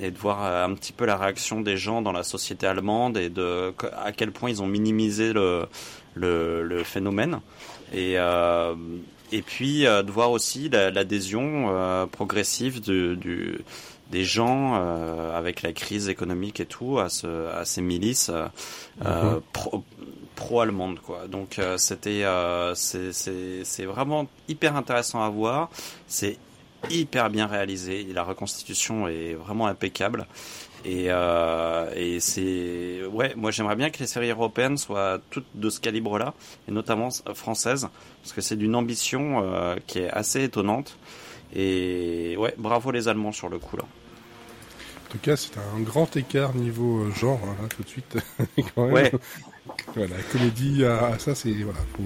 Et 0.00 0.12
de 0.12 0.16
voir 0.16 0.44
un 0.64 0.72
petit 0.74 0.92
peu 0.92 1.04
la 1.04 1.16
réaction 1.16 1.60
des 1.60 1.76
gens 1.76 2.02
dans 2.02 2.12
la 2.12 2.22
société 2.22 2.68
allemande 2.68 3.16
et 3.16 3.32
à 3.96 4.12
quel 4.12 4.30
point 4.30 4.48
ils 4.48 4.62
ont 4.62 4.68
minimisé 4.68 5.32
le 5.32 6.82
phénomène. 6.84 7.40
Et 7.92 8.16
puis 9.44 9.82
de 9.82 10.10
voir 10.12 10.30
aussi 10.30 10.68
la- 10.68 10.92
l'adhésion 10.92 12.06
progressive 12.12 12.80
du 12.80 13.58
des 14.10 14.24
gens 14.24 14.74
euh, 14.74 15.36
avec 15.36 15.62
la 15.62 15.72
crise 15.72 16.08
économique 16.08 16.60
et 16.60 16.66
tout 16.66 16.98
à 16.98 17.08
ce 17.08 17.48
à 17.48 17.64
ces 17.64 17.82
milices 17.82 18.30
euh, 18.30 18.46
euh, 19.04 19.40
pro, 19.52 19.84
pro-allemande 20.34 21.00
quoi. 21.00 21.26
Donc 21.28 21.58
euh, 21.58 21.76
c'était 21.76 22.24
euh, 22.24 22.74
c'est 22.74 23.12
c'est 23.12 23.64
c'est 23.64 23.84
vraiment 23.84 24.26
hyper 24.48 24.76
intéressant 24.76 25.22
à 25.22 25.28
voir. 25.28 25.68
C'est 26.06 26.38
hyper 26.90 27.28
bien 27.28 27.46
réalisé. 27.46 28.06
La 28.14 28.22
reconstitution 28.22 29.08
est 29.08 29.34
vraiment 29.34 29.66
impeccable. 29.66 30.26
Et, 30.84 31.06
euh, 31.08 31.90
et 31.96 32.20
c'est 32.20 33.04
ouais, 33.12 33.34
moi 33.34 33.50
j'aimerais 33.50 33.74
bien 33.74 33.90
que 33.90 33.98
les 33.98 34.06
séries 34.06 34.30
européennes 34.30 34.78
soient 34.78 35.18
toutes 35.28 35.48
de 35.54 35.70
ce 35.70 35.80
calibre-là, 35.80 36.34
et 36.68 36.70
notamment 36.70 37.08
françaises, 37.34 37.88
parce 38.22 38.32
que 38.32 38.40
c'est 38.40 38.54
d'une 38.54 38.76
ambition 38.76 39.42
euh, 39.42 39.74
qui 39.88 39.98
est 39.98 40.10
assez 40.10 40.44
étonnante. 40.44 40.96
Et 41.54 42.36
ouais, 42.38 42.54
bravo 42.58 42.90
les 42.90 43.08
Allemands 43.08 43.32
sur 43.32 43.48
le 43.48 43.58
coup 43.58 43.76
là. 43.76 43.84
En 43.84 45.10
tout 45.12 45.18
cas, 45.18 45.36
c'est 45.36 45.56
un 45.56 45.80
grand 45.80 46.14
écart 46.16 46.54
niveau 46.54 47.04
euh, 47.04 47.10
genre, 47.12 47.40
hein, 47.44 47.56
là, 47.62 47.68
tout 47.74 47.82
de 47.82 47.88
suite. 47.88 48.18
Quand 48.74 48.84
même. 48.84 48.92
Ouais, 48.92 49.12
Voilà, 49.94 50.16
comédie, 50.30 50.84
à, 50.84 51.18
ça, 51.18 51.34
c'est. 51.34 51.50
Voilà, 51.52 51.78
faut, 51.96 52.02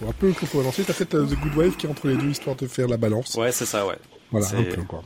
faut 0.00 0.08
un 0.08 0.12
peu 0.12 0.32
faut 0.32 0.60
avancer. 0.60 0.82
T'as 0.84 0.94
peut-être 0.94 1.14
euh, 1.14 1.26
The 1.26 1.34
Good 1.38 1.56
Wife 1.56 1.76
qui 1.76 1.86
est 1.86 1.90
entre 1.90 2.08
les 2.08 2.16
deux, 2.16 2.30
histoire 2.30 2.56
de 2.56 2.66
faire 2.66 2.88
la 2.88 2.96
balance. 2.96 3.34
ouais, 3.34 3.52
c'est 3.52 3.66
ça, 3.66 3.86
ouais. 3.86 3.98
voilà, 4.30 4.46
un 4.48 4.62
peu, 4.62 4.82
quoi. 4.82 5.02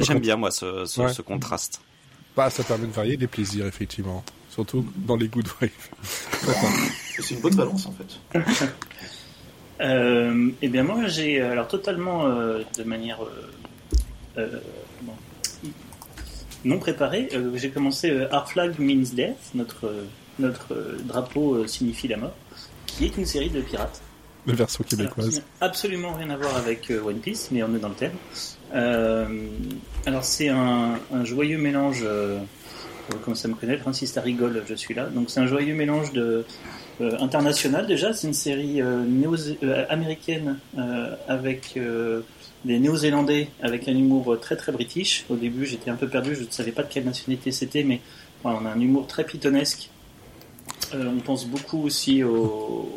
J'aime 0.00 0.18
bien 0.18 0.36
moi 0.36 0.50
ce, 0.50 0.84
ce, 0.84 1.00
Ouais. 1.00 1.12
ce 1.12 1.22
contraste. 1.22 1.80
Bah, 2.36 2.50
ça 2.50 2.64
permet 2.64 2.86
de 2.86 2.92
varier 2.92 3.16
les 3.16 3.26
plaisirs, 3.26 3.66
effectivement. 3.66 4.22
Surtout 4.50 4.86
dans 4.96 5.16
les 5.16 5.28
good 5.28 5.48
vibes. 5.60 5.70
C'est 7.18 7.34
une 7.34 7.40
bonne 7.40 7.54
balance 7.54 7.86
en 7.86 7.92
fait. 7.92 8.38
Euh, 9.80 10.50
eh 10.62 10.68
bien 10.68 10.84
moi 10.84 11.06
j'ai 11.08 11.40
euh, 11.40 11.50
alors 11.52 11.66
totalement 11.66 12.26
euh, 12.26 12.62
de 12.78 12.84
manière 12.84 13.18
euh, 13.24 13.50
euh, 14.38 14.60
bon, 15.02 15.12
non 16.64 16.78
préparée, 16.78 17.28
euh, 17.34 17.50
j'ai 17.56 17.70
commencé 17.70 18.10
euh, 18.10 18.28
Our 18.32 18.48
Flag 18.48 18.78
Means 18.78 19.12
Death, 19.14 19.50
notre 19.54 19.92
notre 20.38 20.74
drapeau 21.04 21.66
signifie 21.66 22.08
la 22.08 22.16
mort, 22.16 22.34
qui 22.86 23.04
est 23.06 23.16
une 23.16 23.26
série 23.26 23.50
de 23.50 23.60
pirates. 23.60 24.00
La 24.46 24.54
version 24.54 24.84
Alors, 24.84 24.90
québécoise. 24.90 25.36
n'a 25.36 25.66
absolument 25.66 26.12
rien 26.12 26.30
à 26.30 26.36
voir 26.36 26.56
avec 26.56 26.90
One 26.90 27.18
Piece, 27.18 27.48
mais 27.50 27.62
on 27.62 27.74
est 27.74 27.78
dans 27.78 27.88
le 27.88 27.94
thème. 27.94 28.12
Euh, 28.74 29.26
alors 30.06 30.24
c'est 30.24 30.48
un, 30.48 30.98
un 31.12 31.24
joyeux 31.24 31.58
mélange, 31.58 32.04
euh, 33.10 33.16
comment 33.22 33.34
ça 33.34 33.48
me 33.48 33.54
connaît, 33.54 33.76
Francis 33.76 34.12
ça 34.12 34.20
rigole, 34.20 34.62
je 34.66 34.74
suis 34.74 34.94
là. 34.94 35.06
Donc 35.06 35.30
c'est 35.30 35.40
un 35.40 35.46
joyeux 35.46 35.74
mélange 35.74 36.12
de 36.12 36.44
euh, 37.00 37.18
international 37.18 37.86
déjà, 37.86 38.12
c'est 38.12 38.28
une 38.28 38.34
série 38.34 38.80
euh, 38.80 39.04
néo 39.04 39.34
euh, 39.62 39.84
américaine 39.88 40.58
avec 41.28 41.78
des 42.64 42.78
Néo-Zélandais 42.78 43.48
avec 43.60 43.88
un 43.88 43.96
humour 43.96 44.38
très 44.40 44.56
très 44.56 44.72
british. 44.72 45.24
Au 45.28 45.36
début 45.36 45.66
j'étais 45.66 45.90
un 45.90 45.96
peu 45.96 46.08
perdu, 46.08 46.34
je 46.34 46.44
ne 46.44 46.50
savais 46.50 46.72
pas 46.72 46.82
de 46.82 46.88
quelle 46.88 47.04
nationalité 47.04 47.52
c'était, 47.52 47.82
mais 47.82 48.00
on 48.44 48.64
a 48.66 48.70
un 48.70 48.80
humour 48.80 49.06
très 49.06 49.24
pittonesque. 49.24 49.90
Euh, 50.94 51.10
on 51.16 51.20
pense 51.20 51.46
beaucoup 51.46 51.82
aussi 51.82 52.22
au, 52.22 52.88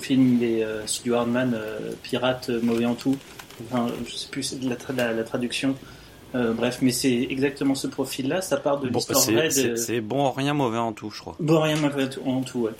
film 0.00 0.38
des 0.38 0.62
euh, 0.62 0.86
Studio 0.86 1.14
Hardman, 1.14 1.58
Pirates 2.02 2.50
mauvais 2.50 2.84
en 2.84 2.94
tout. 2.94 3.16
Enfin, 3.64 3.86
je 4.06 4.14
sais 4.14 4.28
plus 4.28 4.54
la 4.62 5.24
traduction. 5.24 5.74
Euh, 6.34 6.52
bref, 6.52 6.78
mais 6.82 6.90
c'est 6.92 7.26
exactement 7.30 7.74
ce 7.74 7.86
profil-là. 7.86 8.42
Ça 8.42 8.56
part 8.58 8.78
de 8.80 8.88
Bon, 8.88 8.98
l'histoire 8.98 9.20
vraie 9.20 9.50
c'est, 9.50 9.68
de. 9.70 9.76
c'est, 9.76 9.86
c'est 9.94 10.00
bon, 10.00 10.30
rien 10.32 10.52
mauvais 10.54 10.78
en 10.78 10.92
tout, 10.92 11.10
je 11.10 11.20
crois. 11.20 11.36
Bon, 11.40 11.60
rien 11.60 11.76
mauvais 11.76 12.08
en 12.26 12.42
tout, 12.42 12.60
ouais. 12.60 12.72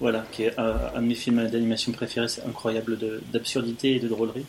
Voilà, 0.00 0.24
qui 0.30 0.44
est 0.44 0.58
euh, 0.58 0.74
un 0.94 1.00
de 1.02 1.06
mes 1.06 1.14
films 1.14 1.46
d'animation 1.48 1.90
préférés. 1.92 2.28
C'est 2.28 2.44
incroyable 2.46 2.98
de- 2.98 3.20
d'absurdité 3.32 3.96
et 3.96 4.00
de 4.00 4.06
drôlerie. 4.08 4.44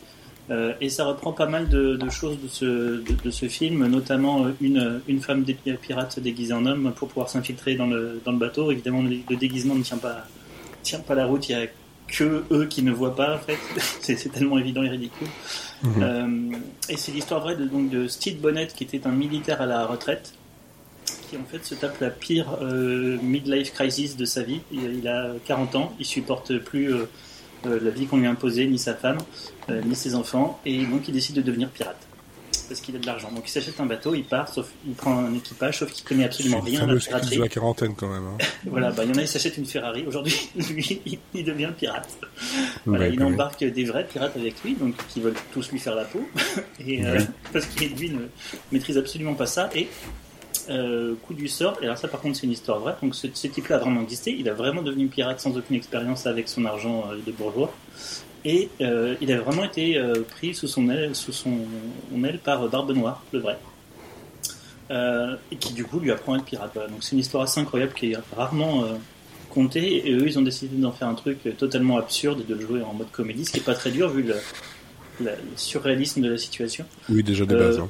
Euh, 0.50 0.74
et 0.80 0.88
ça 0.90 1.04
reprend 1.06 1.32
pas 1.32 1.46
mal 1.46 1.68
de, 1.68 1.96
de 1.96 2.10
choses 2.10 2.36
de 2.42 2.48
ce, 2.48 2.64
de, 2.66 3.04
de 3.24 3.30
ce 3.30 3.46
film, 3.46 3.86
notamment 3.86 4.46
une, 4.60 5.00
une 5.08 5.20
femme 5.20 5.44
dé- 5.44 5.56
pirate 5.80 6.18
déguisée 6.20 6.52
en 6.52 6.66
homme 6.66 6.92
pour 6.94 7.08
pouvoir 7.08 7.30
s'infiltrer 7.30 7.74
dans 7.76 7.86
le, 7.86 8.20
dans 8.24 8.32
le 8.32 8.38
bateau. 8.38 8.70
Évidemment, 8.70 9.02
le, 9.02 9.16
le 9.28 9.36
déguisement 9.36 9.74
ne 9.74 9.82
tient 9.82 9.98
pas, 9.98 10.26
tient 10.82 10.98
pas 11.00 11.14
la 11.14 11.26
route. 11.26 11.48
Il 11.48 11.52
y 11.52 11.54
a 11.54 11.66
que 12.12 12.44
eux 12.50 12.66
qui 12.66 12.82
ne 12.82 12.92
voient 12.92 13.16
pas, 13.16 13.34
en 13.34 13.38
fait. 13.38 13.58
c'est 14.00 14.30
tellement 14.30 14.58
évident 14.58 14.82
et 14.82 14.88
ridicule. 14.88 15.28
Mhm. 15.82 15.92
Euh, 16.02 16.56
et 16.88 16.96
c'est 16.96 17.10
l'histoire 17.12 17.40
vraie 17.40 17.56
de, 17.56 17.64
donc, 17.64 17.90
de 17.90 18.06
Steve 18.06 18.38
Bonnet, 18.38 18.68
qui 18.68 18.84
était 18.84 19.06
un 19.06 19.12
militaire 19.12 19.60
à 19.60 19.66
la 19.66 19.86
retraite, 19.86 20.34
qui 21.28 21.36
en 21.36 21.44
fait 21.44 21.64
se 21.64 21.74
tape 21.74 22.00
la 22.00 22.10
pire 22.10 22.58
euh, 22.60 23.18
midlife 23.22 23.72
crisis 23.72 24.16
de 24.16 24.24
sa 24.24 24.42
vie. 24.42 24.60
Il, 24.70 24.98
il 24.98 25.08
a 25.08 25.32
40 25.46 25.74
ans, 25.76 25.92
il 25.98 26.06
supporte 26.06 26.58
plus 26.58 26.92
euh, 26.92 27.08
euh, 27.66 27.80
la 27.82 27.90
vie 27.90 28.06
qu'on 28.06 28.18
lui 28.18 28.26
a 28.26 28.30
imposée, 28.30 28.66
ni 28.66 28.78
sa 28.78 28.94
femme, 28.94 29.18
ni 29.68 29.94
ses 29.94 30.14
enfants, 30.14 30.60
et 30.66 30.84
donc 30.84 31.08
il 31.08 31.14
décide 31.14 31.36
de 31.36 31.42
devenir 31.42 31.68
pirate. 31.70 32.06
Parce 32.72 32.80
qu'il 32.80 32.96
a 32.96 32.98
de 32.98 33.06
l'argent. 33.06 33.30
Donc 33.30 33.42
il 33.46 33.50
s'achète 33.50 33.78
un 33.80 33.84
bateau, 33.86 34.14
il 34.14 34.24
part, 34.24 34.48
sauf 34.48 34.70
il 34.86 34.94
prend 34.94 35.18
un 35.18 35.34
équipage, 35.34 35.78
sauf 35.80 35.92
qu'il 35.92 36.04
connaît 36.06 36.24
absolument 36.24 36.62
C'est 36.64 36.70
rien 36.70 36.86
crise 36.86 37.06
piraterie. 37.06 37.36
de 37.36 37.42
la 37.42 37.48
quarantaine, 37.48 37.94
quand 37.94 38.08
même. 38.08 38.24
Hein. 38.24 38.38
Voilà, 38.66 38.90
bah, 38.92 39.04
il 39.04 39.10
y 39.10 39.12
en 39.14 39.18
a, 39.18 39.22
il 39.22 39.28
s'achète 39.28 39.58
une 39.58 39.66
Ferrari. 39.66 40.04
Aujourd'hui, 40.06 40.48
lui, 40.70 41.00
il- 41.34 41.44
devient 41.44 41.68
pirate. 41.76 42.08
Voilà, 42.86 43.04
Ouais, 43.04 43.12
il 43.12 43.18
même. 43.18 43.34
embarque 43.34 43.62
des 43.62 43.84
vrais 43.84 44.06
pirates 44.06 44.36
avec 44.36 44.62
lui, 44.64 44.74
donc 44.74 44.94
qui 45.08 45.20
veulent 45.20 45.34
tous 45.52 45.70
lui 45.70 45.78
faire 45.78 45.94
la 45.94 46.04
peau, 46.04 46.26
et, 46.86 47.04
euh, 47.04 47.20
parce 47.52 47.66
qu'il 47.66 47.94
lui 47.94 48.08
ne 48.10 48.20
maîtrise 48.72 48.96
absolument 48.96 49.34
pas 49.34 49.44
ça. 49.46 49.68
Et 49.74 49.88
euh, 50.70 51.14
coup 51.26 51.34
du 51.34 51.48
sort, 51.48 51.76
et 51.82 51.84
alors 51.84 51.98
ça 51.98 52.08
par 52.08 52.20
contre 52.20 52.36
c'est 52.36 52.46
une 52.46 52.52
histoire 52.52 52.78
vraie, 52.78 52.94
donc 53.02 53.14
ce, 53.14 53.26
ce 53.34 53.48
type-là 53.48 53.76
a 53.76 53.78
vraiment 53.80 54.00
existé, 54.02 54.30
il 54.38 54.48
a 54.48 54.54
vraiment 54.54 54.80
devenu 54.82 55.08
pirate 55.08 55.40
sans 55.40 55.56
aucune 55.56 55.76
expérience 55.76 56.24
avec 56.26 56.48
son 56.48 56.64
argent 56.64 57.04
euh, 57.10 57.16
de 57.26 57.32
bourgeois, 57.32 57.74
et 58.44 58.68
euh, 58.80 59.14
il 59.20 59.30
a 59.32 59.40
vraiment 59.40 59.64
été 59.64 59.96
euh, 59.98 60.22
pris 60.28 60.54
sous 60.54 60.66
son 60.68 60.88
aile, 60.90 61.14
sous 61.14 61.32
son 61.32 61.56
aile 62.24 62.38
par 62.38 62.68
Barbe 62.68 62.92
Noire, 62.92 63.22
le 63.32 63.38
vrai. 63.40 63.58
Euh, 64.90 65.36
et 65.50 65.56
qui 65.56 65.72
du 65.72 65.84
coup 65.84 66.00
lui 66.00 66.10
apprend 66.10 66.34
à 66.34 66.36
être 66.38 66.44
pirate. 66.44 66.70
Voilà. 66.74 66.88
Donc 66.90 67.02
c'est 67.02 67.12
une 67.12 67.20
histoire 67.20 67.44
assez 67.44 67.60
incroyable 67.60 67.92
qui 67.94 68.12
est 68.12 68.16
rarement 68.36 68.84
euh, 68.84 68.88
contée, 69.48 70.06
et 70.08 70.12
eux 70.12 70.26
ils 70.26 70.38
ont 70.38 70.42
décidé 70.42 70.76
d'en 70.76 70.92
faire 70.92 71.08
un 71.08 71.14
truc 71.14 71.38
euh, 71.46 71.52
totalement 71.52 71.96
absurde 71.98 72.40
et 72.40 72.44
de 72.44 72.54
le 72.54 72.66
jouer 72.66 72.82
en 72.82 72.92
mode 72.92 73.10
comédie, 73.10 73.44
ce 73.44 73.52
qui 73.52 73.58
est 73.58 73.62
pas 73.62 73.74
très 73.74 73.90
dur 73.90 74.08
vu 74.10 74.22
le, 74.22 74.34
surréalisme 75.56 76.20
de 76.20 76.30
la 76.30 76.38
situation. 76.38 76.84
Oui, 77.08 77.22
déjà 77.22 77.44
des 77.46 77.54
Euh, 77.54 77.58
bases. 77.68 77.78
hein. 77.78 77.88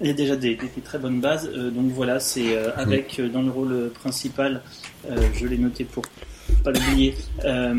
Il 0.00 0.06
y 0.06 0.10
a 0.10 0.14
déjà 0.14 0.34
des, 0.34 0.54
des- 0.56 0.68
des 0.74 0.80
très 0.82 0.98
bonnes 0.98 1.20
bases. 1.20 1.48
euh, 1.54 1.70
donc 1.70 1.90
voilà, 1.92 2.20
c'est 2.20 2.56
euh, 2.56 2.70
avec 2.76 3.20
euh, 3.20 3.28
dans 3.28 3.42
le 3.42 3.50
rôle 3.50 3.90
principal, 3.90 4.62
euh, 5.10 5.16
je 5.34 5.46
l'ai 5.46 5.58
noté 5.58 5.84
pour 5.84 6.04
pas 6.64 6.70
l'oublier, 6.72 7.14
euh, 7.44 7.74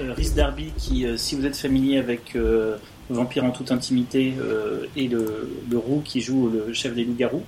euh, 0.00 0.12
Rhys 0.14 0.32
Darby 0.34 0.72
qui, 0.76 1.06
euh, 1.06 1.16
si 1.16 1.34
vous 1.34 1.44
êtes 1.46 1.56
familier 1.56 1.98
avec 1.98 2.34
euh, 2.36 2.76
Vampire 3.10 3.44
en 3.44 3.50
toute 3.50 3.70
intimité 3.72 4.34
euh, 4.40 4.86
et 4.96 5.08
le, 5.08 5.48
le 5.70 5.78
roux 5.78 6.02
qui 6.04 6.20
joue 6.20 6.48
le 6.48 6.72
chef 6.72 6.94
des 6.94 7.04
loups-garous. 7.04 7.42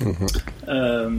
Mhm. 0.00 0.14
Euh, 0.68 1.10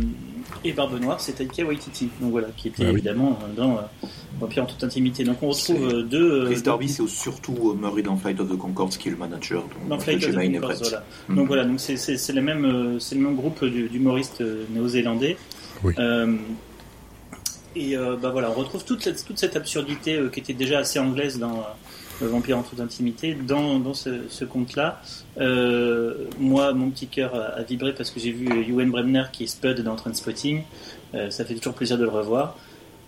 et 0.63 0.73
Barbe 0.73 0.99
Noire, 0.99 1.19
c'est 1.21 1.33
Taika 1.33 1.63
Waititi, 1.63 2.09
donc 2.19 2.31
voilà, 2.31 2.47
qui 2.57 2.69
était 2.69 2.83
Ah 2.83 2.87
oui. 2.87 2.93
évidemment 2.93 3.37
dans 3.55 3.77
euh, 3.77 4.07
Vampire 4.39 4.63
en 4.63 4.65
toute 4.65 4.83
intimité. 4.83 5.23
Donc 5.23 5.43
on 5.43 5.49
retrouve 5.49 5.83
euh, 5.87 6.03
deux. 6.03 6.43
euh, 6.43 6.45
Chris 6.51 6.61
Darby, 6.61 6.89
c'est 6.89 7.07
surtout 7.07 7.55
euh, 7.71 7.73
Murray 7.75 8.01
dans 8.01 8.17
Flight 8.17 8.39
of 8.39 8.49
the 8.49 8.57
Concords 8.57 8.89
qui 8.89 9.09
est 9.09 9.11
le 9.11 9.17
manager. 9.17 9.61
Donc, 9.61 9.87
dans 9.89 9.99
Flight 9.99 10.23
of 10.23 10.31
the 10.31 10.79
voilà. 10.79 11.03
Mhm. 11.27 11.35
Donc 11.35 11.47
voilà, 11.47 11.65
donc 11.65 11.79
c'est 11.79 12.33
le 12.33 12.41
même 12.41 12.65
euh, 12.65 12.99
c'est 12.99 13.15
le 13.15 13.21
même 13.21 13.35
groupe 13.35 13.63
d'humoristes 13.63 14.43
néo-zélandais. 14.73 15.37
Oui. 15.83 15.93
Euh, 15.99 16.35
et 17.75 17.97
euh, 17.97 18.15
bah 18.21 18.29
voilà, 18.29 18.49
on 18.49 18.53
retrouve 18.53 18.83
toute 18.83 19.03
cette, 19.03 19.25
toute 19.25 19.37
cette 19.37 19.55
absurdité 19.55 20.15
euh, 20.15 20.29
qui 20.29 20.39
était 20.39 20.53
déjà 20.53 20.79
assez 20.79 20.99
anglaise 20.99 21.39
dans 21.39 21.65
euh, 22.21 22.27
Vampire 22.27 22.57
en 22.57 22.63
toute 22.63 22.79
intimité 22.79 23.33
dans, 23.33 23.79
dans 23.79 23.93
ce, 23.93 24.09
ce 24.29 24.45
conte-là. 24.45 25.01
Euh, 25.39 26.25
moi, 26.37 26.73
mon 26.73 26.89
petit 26.89 27.07
cœur 27.07 27.35
a, 27.35 27.59
a 27.59 27.63
vibré 27.63 27.93
parce 27.93 28.11
que 28.11 28.19
j'ai 28.19 28.31
vu 28.31 28.47
euh, 28.49 28.67
Ewan 28.67 28.89
Bremner 28.89 29.23
qui 29.31 29.43
est 29.45 29.47
Spud 29.47 29.81
dans 29.81 29.95
Trainspotting. 29.95 30.63
Euh, 31.13 31.29
ça 31.29 31.45
fait 31.45 31.55
toujours 31.55 31.73
plaisir 31.73 31.97
de 31.97 32.03
le 32.03 32.09
revoir 32.09 32.57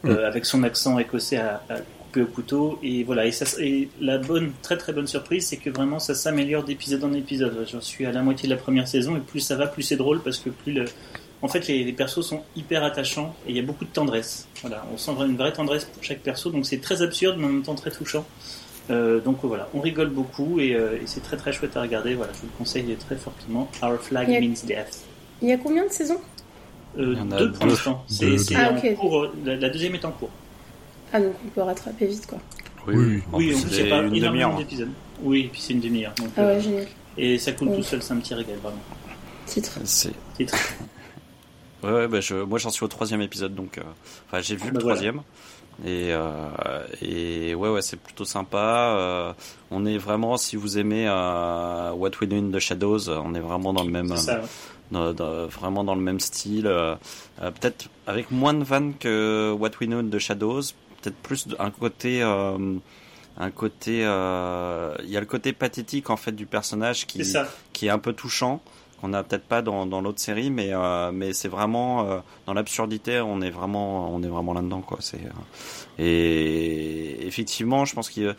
euh, 0.06 0.28
avec 0.28 0.46
son 0.46 0.64
accent 0.64 0.98
écossais 0.98 1.38
à, 1.38 1.62
à 1.70 1.76
couper 2.00 2.22
au 2.22 2.26
couteau. 2.28 2.80
Et 2.82 3.04
voilà, 3.04 3.26
et, 3.26 3.32
ça, 3.32 3.46
et 3.60 3.90
la 4.00 4.18
bonne, 4.18 4.52
très 4.62 4.78
très 4.78 4.94
bonne 4.94 5.08
surprise, 5.08 5.48
c'est 5.48 5.58
que 5.58 5.70
vraiment 5.70 6.00
ça 6.00 6.16
s'améliore 6.16 6.64
d'épisode 6.64 7.04
en 7.04 7.14
épisode. 7.14 7.68
J'en 7.72 7.82
suis 7.82 8.06
à 8.06 8.12
la 8.12 8.22
moitié 8.22 8.48
de 8.50 8.54
la 8.54 8.60
première 8.60 8.88
saison 8.88 9.16
et 9.18 9.20
plus 9.20 9.42
ça 9.42 9.56
va, 9.56 9.68
plus 9.68 9.84
c'est 9.84 9.98
drôle 9.98 10.22
parce 10.22 10.40
que 10.40 10.50
plus 10.50 10.74
le, 10.74 10.86
en 11.42 11.48
fait, 11.48 11.68
les, 11.68 11.84
les 11.84 11.94
persos 11.94 12.22
sont 12.26 12.42
hyper 12.56 12.84
attachants 12.84 13.36
et 13.48 13.52
il 13.52 13.56
y 13.56 13.60
a 13.60 13.64
beaucoup 13.64 13.86
de 13.86 13.90
tendresse. 13.90 14.48
Voilà, 14.62 14.86
on 14.94 14.98
sent 14.98 15.12
une 15.28 15.38
vraie 15.38 15.54
tendresse 15.54 15.86
pour 15.86 16.04
chaque 16.04 16.20
perso, 16.20 16.50
donc 16.52 16.66
c'est 16.66 16.80
très 16.80 17.02
absurde 17.02 17.36
mais 17.40 17.46
en 17.46 17.50
même 17.50 17.64
temps 17.64 17.76
très 17.76 17.92
touchant. 17.92 18.26
Euh, 18.90 19.20
donc 19.20 19.38
voilà, 19.44 19.70
on 19.74 19.80
rigole 19.80 20.10
beaucoup 20.10 20.60
et, 20.60 20.74
euh, 20.76 20.96
et 20.96 21.04
c'est 21.06 21.22
très 21.22 21.38
très 21.38 21.54
chouette 21.54 21.78
à 21.78 21.82
regarder. 21.82 22.14
Voilà, 22.16 22.34
je 22.34 22.40
vous 22.40 22.48
le 22.48 22.58
conseille 22.58 22.96
très 23.00 23.16
fortement. 23.16 23.70
Our 23.82 24.00
Flag 24.02 24.30
a- 24.30 24.40
Means 24.40 24.54
Death. 24.66 25.02
Il 25.42 25.48
y 25.50 25.52
a 25.52 25.58
combien 25.58 25.86
de 25.86 25.92
saisons? 25.92 26.20
Euh, 26.98 27.14
Il 27.14 27.18
y 27.20 27.22
en 27.22 27.32
a 27.32 27.38
deux 27.38 27.52
pour 27.52 27.66
l'instant. 27.68 28.04
Ah, 28.56 28.72
en 28.72 28.78
ok. 28.78 28.96
cours. 28.96 29.20
euh, 29.24 29.34
La, 29.46 29.56
la 29.56 29.70
deuxième 29.70 29.96
est 29.96 30.04
en 30.04 30.12
cours. 30.12 30.30
Ah, 31.14 31.20
donc 31.22 31.34
on 31.46 31.50
peut 31.50 31.62
rattraper 31.62 32.06
vite, 32.08 32.26
quoi. 32.28 32.40
Oui, 32.88 32.96
Oui. 32.96 33.22
En 33.32 33.38
oui, 33.38 33.48
plus, 33.48 33.56
en 33.56 33.62
plus, 33.62 33.70
il 33.70 33.76
c'est 33.76 33.90
pas 33.90 33.98
une 34.02 34.16
énormément 34.16 34.32
demi-heure. 34.32 34.52
hein. 34.56 34.58
d'épisodes. 34.60 34.90
Oui, 35.24 35.42
et 35.42 35.48
puis 35.48 35.62
c'est 35.62 35.74
une 35.74 35.80
demi-heure. 35.80 36.14
Ah 36.38 36.42
euh, 36.42 36.56
ouais, 36.56 36.62
génial. 36.62 36.88
Et 37.18 37.38
ça 37.38 37.52
coule 37.54 37.70
Oui. 37.70 37.78
tout 37.78 37.84
seul, 37.84 38.02
c'est 38.02 38.14
un 38.14 38.18
petit 38.18 38.34
régal, 38.34 38.56
vraiment. 38.62 38.78
Titre. 39.46 39.78
C'est... 39.86 40.12
Titre. 40.36 40.58
Ouais, 41.84 41.92
ouais, 41.92 42.08
bah, 42.08 42.20
je, 42.22 42.36
moi 42.36 42.60
j'en 42.60 42.70
suis 42.70 42.84
au 42.84 42.88
troisième 42.88 43.22
épisode, 43.22 43.56
donc 43.56 43.78
euh, 43.78 43.82
enfin 44.28 44.42
j'ai 44.42 44.56
vu 44.56 44.68
le 44.68 44.74
Bah, 44.74 44.80
troisième. 44.82 45.22
Et, 45.86 46.10
euh, 46.14 46.86
et 47.02 47.56
ouais, 47.56 47.70
ouais, 47.70 47.82
c'est 47.82 47.98
plutôt 48.00 48.26
sympa. 48.26 48.96
Euh, 48.98 49.34
on 49.72 49.86
est 49.86 49.98
vraiment, 49.98 50.38
si 50.38 50.56
vous 50.56 50.78
aimez 50.78 51.08
euh, 51.08 51.92
What 51.94 52.12
We 52.22 52.30
Do 52.30 52.36
in 52.36 52.52
the 52.52 52.60
Shadows, 52.60 53.10
on 53.10 53.34
est 53.34 53.40
vraiment 53.40 53.74
dans 53.74 53.84
le 53.84 53.90
même, 53.90 54.16
ça, 54.16 54.42
ouais. 54.42 54.46
dans- 54.92 55.14
dans- 55.14 55.48
vraiment 55.48 55.84
dans 55.84 55.96
le 55.96 56.02
même 56.02 56.20
style. 56.20 56.68
euh, 56.68 56.96
euh, 57.42 57.50
peut-être 57.52 57.90
avec 58.06 58.30
moins 58.30 58.54
de 58.54 58.64
vannes 58.64 58.94
que 59.00 59.52
What 59.58 59.72
We 59.80 59.88
Know 59.90 60.00
in 60.00 60.10
the 60.10 60.20
Shadows, 60.20 60.62
peut-être 61.02 61.16
plus 61.24 61.48
un 61.58 61.72
côté, 61.72 62.22
euh, 62.22 62.76
un 63.40 63.50
côté, 63.50 64.02
euh, 64.06 64.94
il 65.04 65.10
y 65.10 65.18
a 65.18 65.20
le 65.20 65.26
côté 65.26 65.52
pathétique 65.54 66.12
en 66.12 66.18
fait 66.18 66.34
du 66.34 66.46
personnage 66.46 67.08
qui, 67.08 67.20
qui 67.74 67.88
est 67.88 67.90
un 67.90 67.98
peu 67.98 68.14
touchant 68.14 68.62
qu'on 69.02 69.08
n'a 69.10 69.24
peut-être 69.24 69.44
pas 69.46 69.62
dans, 69.64 69.86
dans 69.88 70.00
l'autre 70.02 70.20
série 70.20 70.50
mais 70.52 70.70
euh, 70.72 71.12
mais 71.12 71.34
c'est 71.34 71.48
vraiment 71.50 72.06
euh, 72.10 72.20
dans 72.46 72.54
l'absurdité 72.54 73.20
on 73.20 73.42
est 73.42 73.50
vraiment 73.50 74.14
on 74.14 74.22
est 74.24 74.28
vraiment 74.28 74.54
là 74.54 74.62
dedans 74.62 74.82
quoi 74.82 74.98
c'est 75.02 75.18
euh, 75.18 75.30
et 76.00 77.26
effectivement 77.28 77.86
je 77.86 77.94
pense 77.96 78.10
que 78.10 78.36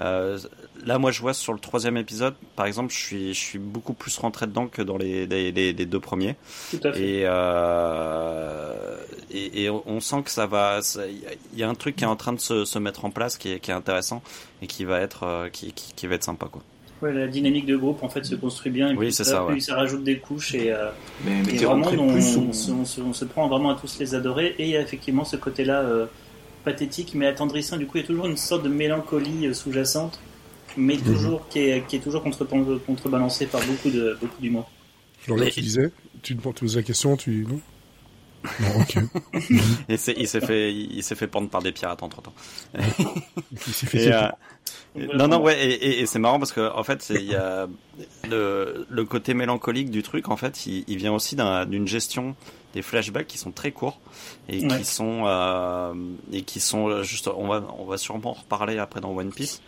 euh, 0.00 0.38
là 0.84 0.98
moi 0.98 1.10
je 1.10 1.20
vois 1.20 1.34
sur 1.34 1.52
le 1.52 1.58
troisième 1.58 1.96
épisode 1.96 2.34
par 2.56 2.66
exemple 2.66 2.92
je 2.92 2.98
suis 2.98 3.34
je 3.34 3.38
suis 3.40 3.58
beaucoup 3.58 3.92
plus 3.94 4.16
rentré 4.18 4.46
dedans 4.46 4.66
que 4.66 4.82
dans 4.82 4.96
les 4.96 5.26
les, 5.26 5.52
les- 5.52 5.72
les 5.72 5.86
deux 5.86 6.00
premiers 6.00 6.36
Tout 6.70 6.80
à 6.84 6.92
fait. 6.92 7.00
et, 7.02 7.22
euh, 7.26 8.96
et, 9.30 9.64
et 9.64 9.70
on 9.70 10.00
sent 10.00 10.22
que 10.24 10.30
ça 10.30 10.46
va. 10.46 10.80
Il 11.52 11.58
y 11.58 11.62
a- 11.62 11.68
un 11.68 11.74
truc 11.74 11.96
qui 11.96 12.04
est 12.04 12.06
en 12.06 12.16
train 12.16 12.32
de 12.32 12.38
se, 12.40 12.64
se 12.64 12.78
mettre 12.78 13.04
en 13.04 13.10
place 13.10 13.36
qui 13.36 13.50
est, 13.52 13.60
qui 13.60 13.70
est 13.70 13.74
intéressant 13.74 14.22
et 14.62 14.66
qui 14.66 14.84
va 14.84 15.00
être, 15.00 15.24
euh, 15.24 15.48
qui, 15.48 15.72
qui, 15.72 15.92
qui 15.94 16.06
va 16.06 16.14
être 16.14 16.24
sympa 16.24 16.46
quoi. 16.46 16.62
Ouais, 17.02 17.12
la 17.12 17.26
dynamique 17.28 17.66
de 17.66 17.76
groupe 17.76 18.02
en 18.02 18.08
fait 18.08 18.24
se 18.24 18.34
construit 18.36 18.72
bien 18.72 18.88
et 18.90 18.94
Oui, 18.96 19.06
puis 19.06 19.12
ça, 19.12 19.24
ça, 19.24 19.44
ouais. 19.44 19.52
puis 19.52 19.60
ça 19.62 19.74
rajoute 19.76 20.02
des 20.02 20.18
couches 20.18 20.54
et, 20.54 20.72
euh, 20.72 20.88
Mais, 21.26 21.42
mais 21.44 21.52
et 21.54 21.58
vraiment 21.58 21.86
on, 21.86 21.90
plus 21.90 21.98
on 22.36 22.48
ou- 22.48 22.52
se, 22.54 22.70
on 22.70 22.84
se- 22.86 23.00
on 23.02 23.12
se 23.12 23.24
prend 23.26 23.48
vraiment 23.48 23.70
à 23.70 23.74
tous 23.74 23.98
les 23.98 24.14
adorer 24.14 24.54
et 24.58 24.64
il 24.64 24.70
y 24.70 24.76
a 24.76 24.80
effectivement 24.80 25.24
ce 25.26 25.36
côté-là 25.36 25.80
euh, 25.82 26.06
pathétique 26.64 27.12
mais 27.14 27.26
attendrissant. 27.26 27.76
Du 27.76 27.86
coup, 27.86 27.98
il 27.98 28.00
y 28.00 28.04
a 28.04 28.06
toujours 28.06 28.26
une 28.26 28.38
sorte 28.38 28.62
de 28.62 28.70
mélancolie 28.70 29.46
euh, 29.46 29.52
sous-jacente, 29.52 30.18
mais 30.78 30.96
toujours 30.96 31.46
qui 31.48 31.58
est, 31.60 31.86
qui 31.86 31.96
est 31.96 32.00
toujours 32.00 32.22
contre, 32.22 32.46
contrebalancée 32.86 33.44
par 33.46 33.60
beaucoup 33.66 33.90
de 33.90 34.16
beaucoup 34.20 34.40
d'humour. 34.40 34.70
Florian, 35.18 35.44
Mais- 35.44 35.50
tu 35.50 35.60
disais 35.60 35.90
Tu 36.22 36.34
te 36.34 36.40
poses 36.48 36.76
la 36.76 36.82
question 36.82 37.16
Tu. 37.18 37.46
Non 37.48 37.60
Non, 38.60 38.80
ok. 38.80 38.96
Il 39.88 39.98
s'est 39.98 40.40
fait, 40.40 40.72
il 40.72 41.02
s'est 41.02 41.14
fait 41.16 41.26
prendre 41.26 41.48
par 41.50 41.62
des 41.62 41.72
pirates 41.72 42.02
entre 42.02 42.22
temps. 42.22 42.34
Il 43.52 43.58
s'est 43.72 43.86
fait 43.86 44.04
Et, 44.04 44.12
euh. 44.12 44.28
Non, 44.94 45.28
non, 45.28 45.42
ouais, 45.42 45.58
et, 45.66 45.72
et- 45.74 46.00
et 46.00 46.06
c'est 46.06 46.18
marrant 46.18 46.38
parce 46.38 46.52
que 46.52 46.72
en 46.74 46.82
fait, 46.82 47.02
c'est- 47.02 47.14
il 47.14 47.30
y 47.30 47.34
a 47.34 47.66
le, 48.28 48.86
le 48.88 49.04
côté 49.04 49.34
mélancolique 49.34 49.90
du 49.90 50.02
truc. 50.02 50.28
En 50.28 50.36
fait, 50.36 50.66
il, 50.66 50.84
il 50.88 50.96
vient 50.96 51.12
aussi 51.12 51.36
d'un- 51.36 51.66
d'une 51.66 51.86
gestion 51.86 52.34
des 52.74 52.82
flashbacks 52.82 53.26
qui 53.26 53.38
sont 53.38 53.52
très 53.52 53.72
courts 53.72 54.00
et 54.48 54.64
Ouais. 54.66 54.78
qui 54.78 54.84
sont 54.84 55.22
euh, 55.26 55.94
et 56.32 56.42
qui 56.42 56.60
sont 56.60 57.02
juste. 57.02 57.28
On 57.28 57.46
va, 57.48 57.62
on 57.78 57.84
va 57.84 57.98
sûrement 57.98 58.30
en 58.30 58.32
reparler 58.34 58.78
après 58.78 59.00
dans 59.00 59.14
One 59.14 59.32
Piece. 59.32 59.60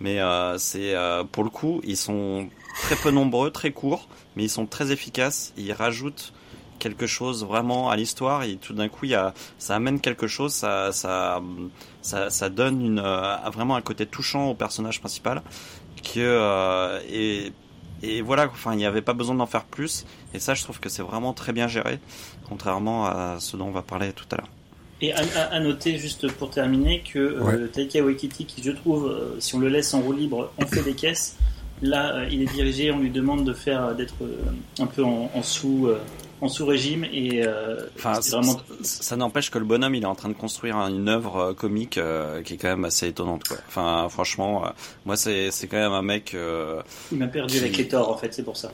Mais 0.00 0.18
euh, 0.20 0.56
c'est 0.56 0.94
euh, 0.94 1.24
pour 1.24 1.44
le 1.44 1.50
coup, 1.50 1.80
ils 1.84 1.96
sont 1.96 2.48
très 2.82 2.96
peu 2.96 3.10
nombreux, 3.10 3.50
très 3.50 3.70
courts, 3.70 4.08
mais 4.34 4.44
ils 4.44 4.50
sont 4.50 4.64
très 4.66 4.92
efficaces. 4.92 5.52
Ils 5.58 5.72
rajoutent 5.72 6.32
quelque 6.78 7.06
chose 7.06 7.44
vraiment 7.44 7.90
à 7.90 7.96
l'histoire 7.96 8.42
et 8.44 8.56
tout 8.56 8.72
d'un 8.72 8.88
coup, 8.88 9.04
il 9.04 9.10
y 9.10 9.14
a, 9.14 9.34
ça 9.58 9.74
amène 9.76 10.00
quelque 10.00 10.26
chose, 10.26 10.54
ça, 10.54 10.90
ça, 10.92 11.42
ça, 12.02 12.30
ça 12.30 12.48
donne 12.48 12.84
une, 12.84 12.98
euh, 13.04 13.36
vraiment 13.52 13.76
un 13.76 13.80
côté 13.82 14.06
touchant 14.06 14.50
au 14.50 14.54
personnage 14.54 15.00
principal 15.00 15.42
que 16.02 16.18
euh, 16.20 16.98
et 17.10 17.52
et 18.02 18.22
voilà, 18.22 18.46
enfin, 18.46 18.72
il 18.72 18.78
n'y 18.78 18.86
avait 18.86 19.02
pas 19.02 19.12
besoin 19.12 19.34
d'en 19.34 19.44
faire 19.44 19.64
plus. 19.64 20.06
Et 20.32 20.38
ça, 20.38 20.54
je 20.54 20.62
trouve 20.62 20.80
que 20.80 20.88
c'est 20.88 21.02
vraiment 21.02 21.34
très 21.34 21.52
bien 21.52 21.68
géré, 21.68 21.98
contrairement 22.48 23.04
à 23.04 23.36
ce 23.40 23.58
dont 23.58 23.66
on 23.66 23.72
va 23.72 23.82
parler 23.82 24.12
tout 24.14 24.24
à 24.32 24.36
l'heure. 24.36 24.48
Et 25.02 25.12
à, 25.12 25.18
à- 25.36 25.54
à 25.54 25.60
noter, 25.60 25.98
juste 25.98 26.30
pour 26.32 26.48
terminer, 26.50 27.02
que 27.02 27.18
euh, 27.18 27.40
Ouais. 27.42 27.68
Taika 27.68 28.02
Waititi, 28.02 28.46
qui 28.46 28.62
je 28.62 28.70
trouve, 28.70 29.06
euh, 29.06 29.36
si 29.38 29.54
on 29.54 29.58
le 29.58 29.68
laisse 29.68 29.92
en 29.92 30.00
roue 30.00 30.14
libre, 30.14 30.50
on 30.56 30.64
fait 30.66 30.82
des 30.82 30.94
caisses. 30.94 31.36
Là, 31.82 32.14
euh, 32.16 32.28
il 32.30 32.40
est 32.42 32.52
dirigé, 32.52 32.90
on 32.90 32.98
lui 33.00 33.10
demande 33.10 33.44
de 33.44 33.52
faire, 33.52 33.94
d'être 33.94 34.14
euh, 34.22 34.38
un 34.78 34.86
peu 34.86 35.04
en, 35.04 35.30
en 35.34 35.42
sous, 35.42 35.86
euh, 35.88 35.98
en 36.40 36.48
sous 36.48 36.64
régime, 36.66 37.04
et 37.04 37.42
euh, 37.46 37.86
Enfin, 37.96 38.18
vraiment. 38.20 38.54
ça- 38.54 38.62
ça 39.02 39.16
n'empêche 39.16 39.50
que 39.50 39.58
le 39.58 39.64
bonhomme, 39.64 39.94
il 39.94 40.02
est 40.02 40.06
en 40.06 40.14
train 40.14 40.28
de 40.30 40.34
construire 40.34 40.76
une 40.76 41.08
œuvre 41.08 41.36
euh, 41.36 41.54
comique 41.54 41.98
euh, 41.98 42.42
qui 42.42 42.54
est 42.54 42.56
quand 42.56 42.68
même 42.68 42.84
assez 42.84 43.08
étonnante. 43.08 43.46
Quoi. 43.46 43.58
Enfin, 43.68 44.06
franchement, 44.08 44.64
euh, 44.66 44.70
moi, 45.04 45.16
c'est 45.16 45.50
c'est 45.50 45.66
quand 45.66 45.76
même 45.76 45.92
un 45.92 46.02
mec. 46.02 46.34
euh, 46.34 46.82
Il 47.12 47.18
m'a 47.18 47.26
perdu 47.28 47.58
avec 47.58 47.76
les 47.76 47.88
torts, 47.88 48.10
en 48.10 48.16
fait, 48.16 48.32
c'est 48.32 48.42
pour 48.44 48.56
ça. 48.56 48.72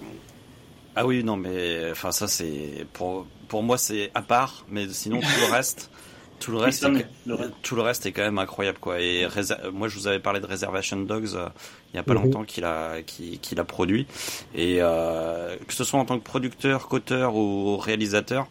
Ah 0.95 1.05
oui, 1.07 1.23
non, 1.25 1.37
mais 1.37 1.91
enfin 1.91 2.11
ça, 2.13 2.27
c'est 2.29 2.87
pour 2.93 3.27
pour 3.49 3.63
moi, 3.63 3.77
c'est 3.79 4.11
à 4.15 4.23
part. 4.23 4.65
Mais 4.71 4.89
sinon, 4.89 5.21
tout 5.21 5.27
le 5.47 5.53
reste, 5.53 5.91
tout 6.41 6.51
le 6.53 6.59
reste, 6.59 6.83
est- 6.85 6.89
mais 6.91 7.07
le 7.27 7.35
reste. 7.35 7.53
tout 7.63 7.77
le 7.77 7.83
reste 7.83 8.07
est 8.07 8.13
quand 8.13 8.23
même 8.23 8.39
incroyable, 8.39 8.79
quoi. 8.79 9.01
Et 9.01 9.27
moi, 9.73 9.89
je 9.89 9.97
vous 9.99 10.07
avais 10.07 10.19
parlé 10.21 10.41
de 10.41 10.47
Reservation 10.47 10.99
Dogs 10.99 11.35
euh, 11.35 11.49
il 11.93 11.97
y 11.97 12.01
a 12.01 12.03
pas 12.03 12.15
Mhm. 12.15 12.23
longtemps 12.25 12.45
qu'il 12.45 12.65
a 12.65 13.03
qui 13.03 13.39
qu'il 13.39 13.59
a 13.61 13.65
produit. 13.65 14.07
Et 14.55 14.79
euh, 14.81 15.57
que 15.67 15.73
ce 15.75 15.85
soit 15.85 15.99
en 16.01 16.05
tant 16.05 16.19
que 16.19 16.25
producteur, 16.25 16.89
qu'auteur 16.89 17.35
ou 17.37 17.77
réalisateur. 17.77 18.47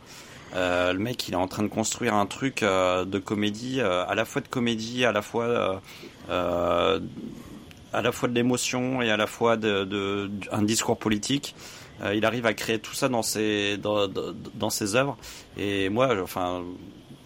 Euh, 0.56 0.94
le 0.94 1.00
mec, 1.00 1.27
il 1.27 1.34
est 1.34 1.38
en 1.38 1.48
train 1.48 1.63
de 1.63 1.68
construire 1.68 2.13
un 2.13 2.25
truc 2.27 2.63
euh, 2.63 3.04
de 3.04 3.20
comédie, 3.20 3.82
euh, 3.82 4.06
à 4.06 4.15
la 4.15 4.24
fois 4.25 4.42
de 4.42 4.48
comédie, 4.48 5.04
à 5.04 5.12
la 5.12 5.22
fois, 5.22 5.44
euh, 5.46 5.74
euh, 6.30 7.00
à 7.94 8.01
la 8.01 8.12
fois 8.12 8.30
de 8.30 8.34
l'émotion 8.36 9.01
et 9.01 9.10
à 9.12 9.18
la 9.18 9.27
fois 9.27 9.58
de, 9.58 9.84
de- 9.84 10.30
un 10.51 10.62
discours 10.63 10.98
politique. 10.98 11.56
Euh, 12.04 12.13
il 12.13 12.25
arrive 12.25 12.46
à 12.46 12.54
créer 12.54 12.80
tout 12.80 12.94
ça 12.94 13.08
dans 13.10 13.22
ses 13.24 13.77
dans, 13.77 14.08
dans, 14.08 14.34
dans 14.54 14.70
ses 14.70 14.96
œuvres. 14.96 15.18
Et 15.58 15.88
moi, 15.89 16.10
enfin, 16.22 16.63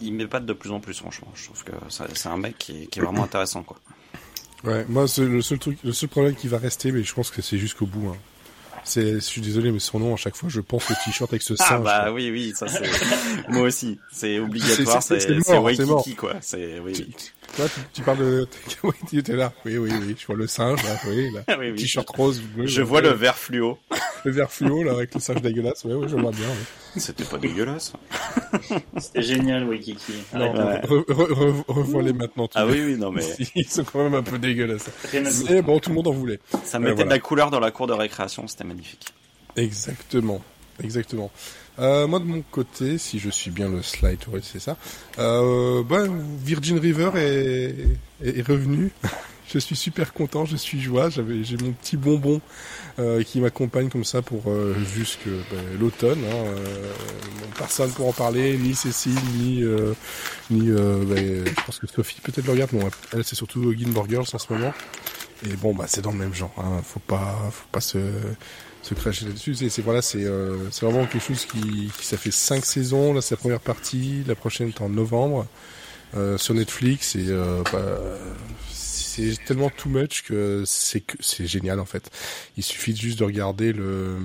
il 0.00 0.12
m'épate 0.14 0.46
de 0.46 0.52
plus 0.52 0.70
en 0.70 0.80
plus, 0.80 0.94
franchement. 0.98 1.28
Je 1.34 1.44
trouve 1.46 1.64
que 1.64 1.72
c'est 2.14 2.28
un 2.28 2.36
mec 2.36 2.56
qui 2.58 2.82
est, 2.82 2.86
qui 2.86 2.98
est 2.98 3.02
vraiment 3.02 3.24
intéressant, 3.24 3.62
quoi. 3.62 3.78
Ouais, 4.64 4.84
moi, 4.88 5.08
c'est 5.08 5.24
le 5.24 5.40
seul 5.40 5.58
truc, 5.58 5.78
le 5.84 5.92
seul 5.92 6.08
problème 6.08 6.34
qui 6.34 6.46
va 6.48 6.58
rester, 6.58 6.92
mais 6.92 7.02
je 7.02 7.14
pense 7.14 7.30
que 7.30 7.40
c'est 7.40 7.56
jusqu'au 7.58 7.86
bout. 7.86 8.08
Hein. 8.08 8.16
C'est, 8.84 9.14
je 9.14 9.18
suis 9.20 9.40
désolé, 9.40 9.72
mais 9.72 9.78
son 9.78 9.98
nom, 10.00 10.14
à 10.14 10.16
chaque 10.16 10.36
fois, 10.36 10.48
je 10.48 10.60
pense 10.60 10.90
au 10.90 10.94
t-shirt 11.04 11.30
avec 11.30 11.42
ce 11.42 11.54
Ah 11.58 11.64
singe. 11.64 11.84
bah 11.84 12.00
quoi. 12.04 12.12
oui, 12.12 12.30
oui, 12.30 12.52
ça 12.56 12.66
c'est 12.66 12.82
moi 13.50 13.62
aussi. 13.62 13.98
C'est 14.10 14.38
obligatoire, 14.40 15.02
C'est-. 15.02 15.58
Waikiki, 15.58 16.14
quoi. 16.14 16.34
C'est 16.40 16.78
oui, 16.80 16.92
oui. 16.96 17.14
Toi, 17.60 17.68
tu, 17.74 17.80
tu 17.92 18.02
parles 18.02 18.18
de, 18.18 18.48
oui, 18.84 18.92
tu 19.08 19.18
étais 19.18 19.36
là. 19.36 19.52
Oui, 19.64 19.76
oui, 19.78 19.90
oui, 19.92 20.16
je 20.18 20.26
vois 20.26 20.36
le 20.36 20.46
singe, 20.46 20.82
là, 20.82 20.96
oui, 21.08 21.28
là. 21.34 21.56
Oui, 21.58 21.70
oui. 21.70 21.76
T-shirt 21.76 22.08
rose. 22.10 22.40
bleu, 22.40 22.66
Je 22.66 22.80
là, 22.80 22.86
vois 22.86 23.00
ouais. 23.00 23.08
le 23.08 23.14
vert 23.14 23.36
fluo. 23.36 23.78
le 24.24 24.30
vert 24.32 24.50
fluo, 24.50 24.82
là, 24.82 24.92
avec 24.92 25.14
le 25.14 25.20
singe 25.20 25.42
dégueulasse. 25.42 25.84
Ouais, 25.84 25.94
ouais, 25.94 26.08
je 26.08 26.16
vois 26.16 26.30
bien. 26.30 26.46
ouais. 26.48 27.00
C'était 27.00 27.24
pas 27.24 27.38
dégueulasse. 27.38 27.92
C'était 28.98 29.22
génial, 29.22 29.64
Waikiki. 29.68 30.12
Non, 30.34 30.54
Arrête, 30.54 30.88
Ouais. 30.90 30.96
re- 30.98 31.04
re- 31.06 31.32
re- 31.32 31.64
revois-les 31.68 32.12
maintenant. 32.12 32.48
tous 32.48 32.58
Ah 32.58 32.66
oui, 32.66 32.82
oui, 32.84 32.96
non 32.96 33.12
mais 33.12 33.22
Ils 33.54 33.68
sont 33.68 33.84
quand 33.84 34.02
même 34.02 34.14
un 34.14 34.22
peu 34.22 34.38
dégueulasses. 34.38 34.90
Mais 35.48 35.62
bon, 35.62 35.78
tout 35.78 35.90
le 35.90 35.96
monde 35.96 36.08
en 36.08 36.12
voulait. 36.12 36.40
ça 36.64 36.78
mettait 36.78 36.94
voilà. 36.94 37.04
de 37.04 37.10
la 37.10 37.18
couleur 37.20 37.50
dans 37.50 37.60
la 37.60 37.70
cour 37.70 37.86
de 37.86 37.92
récréation, 37.92 38.46
c'était 38.48 38.64
magnifique. 38.64 39.06
Exactement, 39.56 40.40
exactement. 40.82 41.30
Euh, 41.78 42.06
moi 42.06 42.18
de 42.18 42.24
mon 42.24 42.42
côté, 42.42 42.98
si 42.98 43.18
je 43.18 43.30
suis 43.30 43.50
bien 43.50 43.68
le 43.68 43.82
slide, 43.82 44.20
ouais, 44.32 44.40
c'est 44.42 44.60
ça. 44.60 44.76
Euh, 45.18 45.82
bah, 45.82 46.04
Virgin 46.44 46.78
River 46.78 47.10
est, 47.16 47.74
est, 48.22 48.46
revenu. 48.46 48.90
je 49.48 49.58
suis 49.58 49.76
super 49.76 50.12
content, 50.12 50.44
je 50.44 50.56
suis 50.56 50.80
joie. 50.80 51.08
J'avais, 51.08 51.42
j'ai 51.42 51.56
mon 51.56 51.72
petit 51.72 51.96
bonbon 51.96 52.40
euh, 52.98 53.22
qui 53.22 53.40
m'accompagne 53.40 53.88
comme 53.88 54.04
ça 54.04 54.20
pour 54.20 54.42
euh, 54.48 54.74
jusque 54.94 55.26
bah, 55.50 55.56
l'automne. 55.78 56.20
Hein, 56.24 56.34
euh, 56.34 56.92
bon, 57.40 57.46
personne 57.56 57.90
pour 57.92 58.08
en 58.08 58.12
parler, 58.12 58.58
ni 58.58 58.74
Cécile, 58.74 59.14
ni 59.38 59.62
euh, 59.62 59.94
ni. 60.50 60.70
bah, 60.70 61.16
je 61.16 61.64
pense 61.64 61.78
que 61.78 61.86
Sophie 61.86 62.20
peut-être 62.20 62.46
le 62.46 62.52
regarde. 62.52 62.72
Non, 62.72 62.88
elle 63.12 63.24
c'est 63.24 63.36
surtout 63.36 63.72
Gilmore 63.72 64.06
en 64.18 64.38
ce 64.38 64.52
moment. 64.52 64.74
Et 65.46 65.56
bon, 65.56 65.74
bah 65.74 65.86
c'est 65.88 66.02
dans 66.02 66.12
le 66.12 66.18
même 66.18 66.34
genre. 66.34 66.52
Hein. 66.58 66.82
Faut 66.84 67.00
pas, 67.00 67.48
faut 67.50 67.68
pas 67.72 67.80
se 67.80 67.98
se 68.82 68.94
cracher 68.94 69.26
là-dessus. 69.26 69.54
C'est, 69.54 69.82
voilà, 69.82 70.02
c'est 70.02 70.24
euh, 70.24 70.56
vraiment 70.80 71.06
quelque 71.06 71.22
chose 71.24 71.44
qui, 71.46 71.90
qui 71.98 72.06
ça 72.06 72.16
fait 72.16 72.30
cinq 72.30 72.64
saisons. 72.64 73.12
Là, 73.14 73.20
c'est 73.20 73.34
la 73.34 73.38
première 73.40 73.60
partie. 73.60 74.24
La 74.26 74.34
prochaine 74.34 74.68
est 74.68 74.80
en 74.80 74.88
novembre 74.88 75.46
euh, 76.16 76.38
sur 76.38 76.54
Netflix. 76.54 77.14
Et 77.16 77.26
euh, 77.28 77.62
bah, 77.72 77.98
c'est 78.72 79.36
tellement 79.44 79.70
too 79.70 79.88
much 79.90 80.22
que 80.22 80.62
c'est 80.66 81.04
c'est 81.20 81.46
génial 81.46 81.78
en 81.80 81.84
fait. 81.84 82.10
Il 82.56 82.62
suffit 82.62 82.96
juste 82.96 83.18
de 83.18 83.24
regarder 83.24 83.72
le 83.72 84.16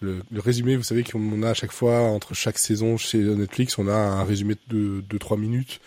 le, 0.00 0.22
le 0.30 0.40
résumé. 0.40 0.76
Vous 0.76 0.82
savez 0.82 1.04
qu'on 1.04 1.42
a 1.42 1.50
à 1.50 1.54
chaque 1.54 1.72
fois 1.72 2.00
entre 2.00 2.34
chaque 2.34 2.58
saison 2.58 2.96
chez 2.96 3.18
Netflix, 3.18 3.78
on 3.78 3.86
a 3.88 3.94
un 3.94 4.24
résumé 4.24 4.56
de 4.68 5.04
de 5.08 5.18
trois 5.18 5.36
minutes. 5.36 5.80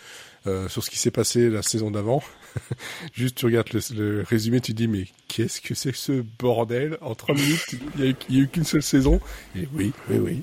euh, 0.46 0.68
sur 0.68 0.82
ce 0.82 0.90
qui 0.90 0.98
s'est 0.98 1.10
passé 1.10 1.50
la 1.50 1.62
saison 1.62 1.90
d'avant. 1.90 2.22
Juste, 3.14 3.36
tu 3.36 3.46
regardes 3.46 3.68
le, 3.72 3.80
le 3.96 4.22
résumé, 4.22 4.60
tu 4.60 4.72
te 4.72 4.76
dis, 4.76 4.88
mais 4.88 5.06
qu'est-ce 5.28 5.60
que 5.60 5.74
c'est 5.74 5.92
que 5.92 5.98
ce 5.98 6.22
bordel? 6.38 6.98
En 7.00 7.14
trois 7.14 7.34
minutes, 7.34 7.66
il 7.96 8.04
y 8.04 8.06
a, 8.08 8.10
eu- 8.30 8.44
a 8.44 8.46
qu'une 8.46 8.64
seule 8.64 8.82
saison. 8.82 9.20
Et 9.56 9.68
oui, 9.74 9.92
oui, 10.10 10.18
oui. 10.18 10.42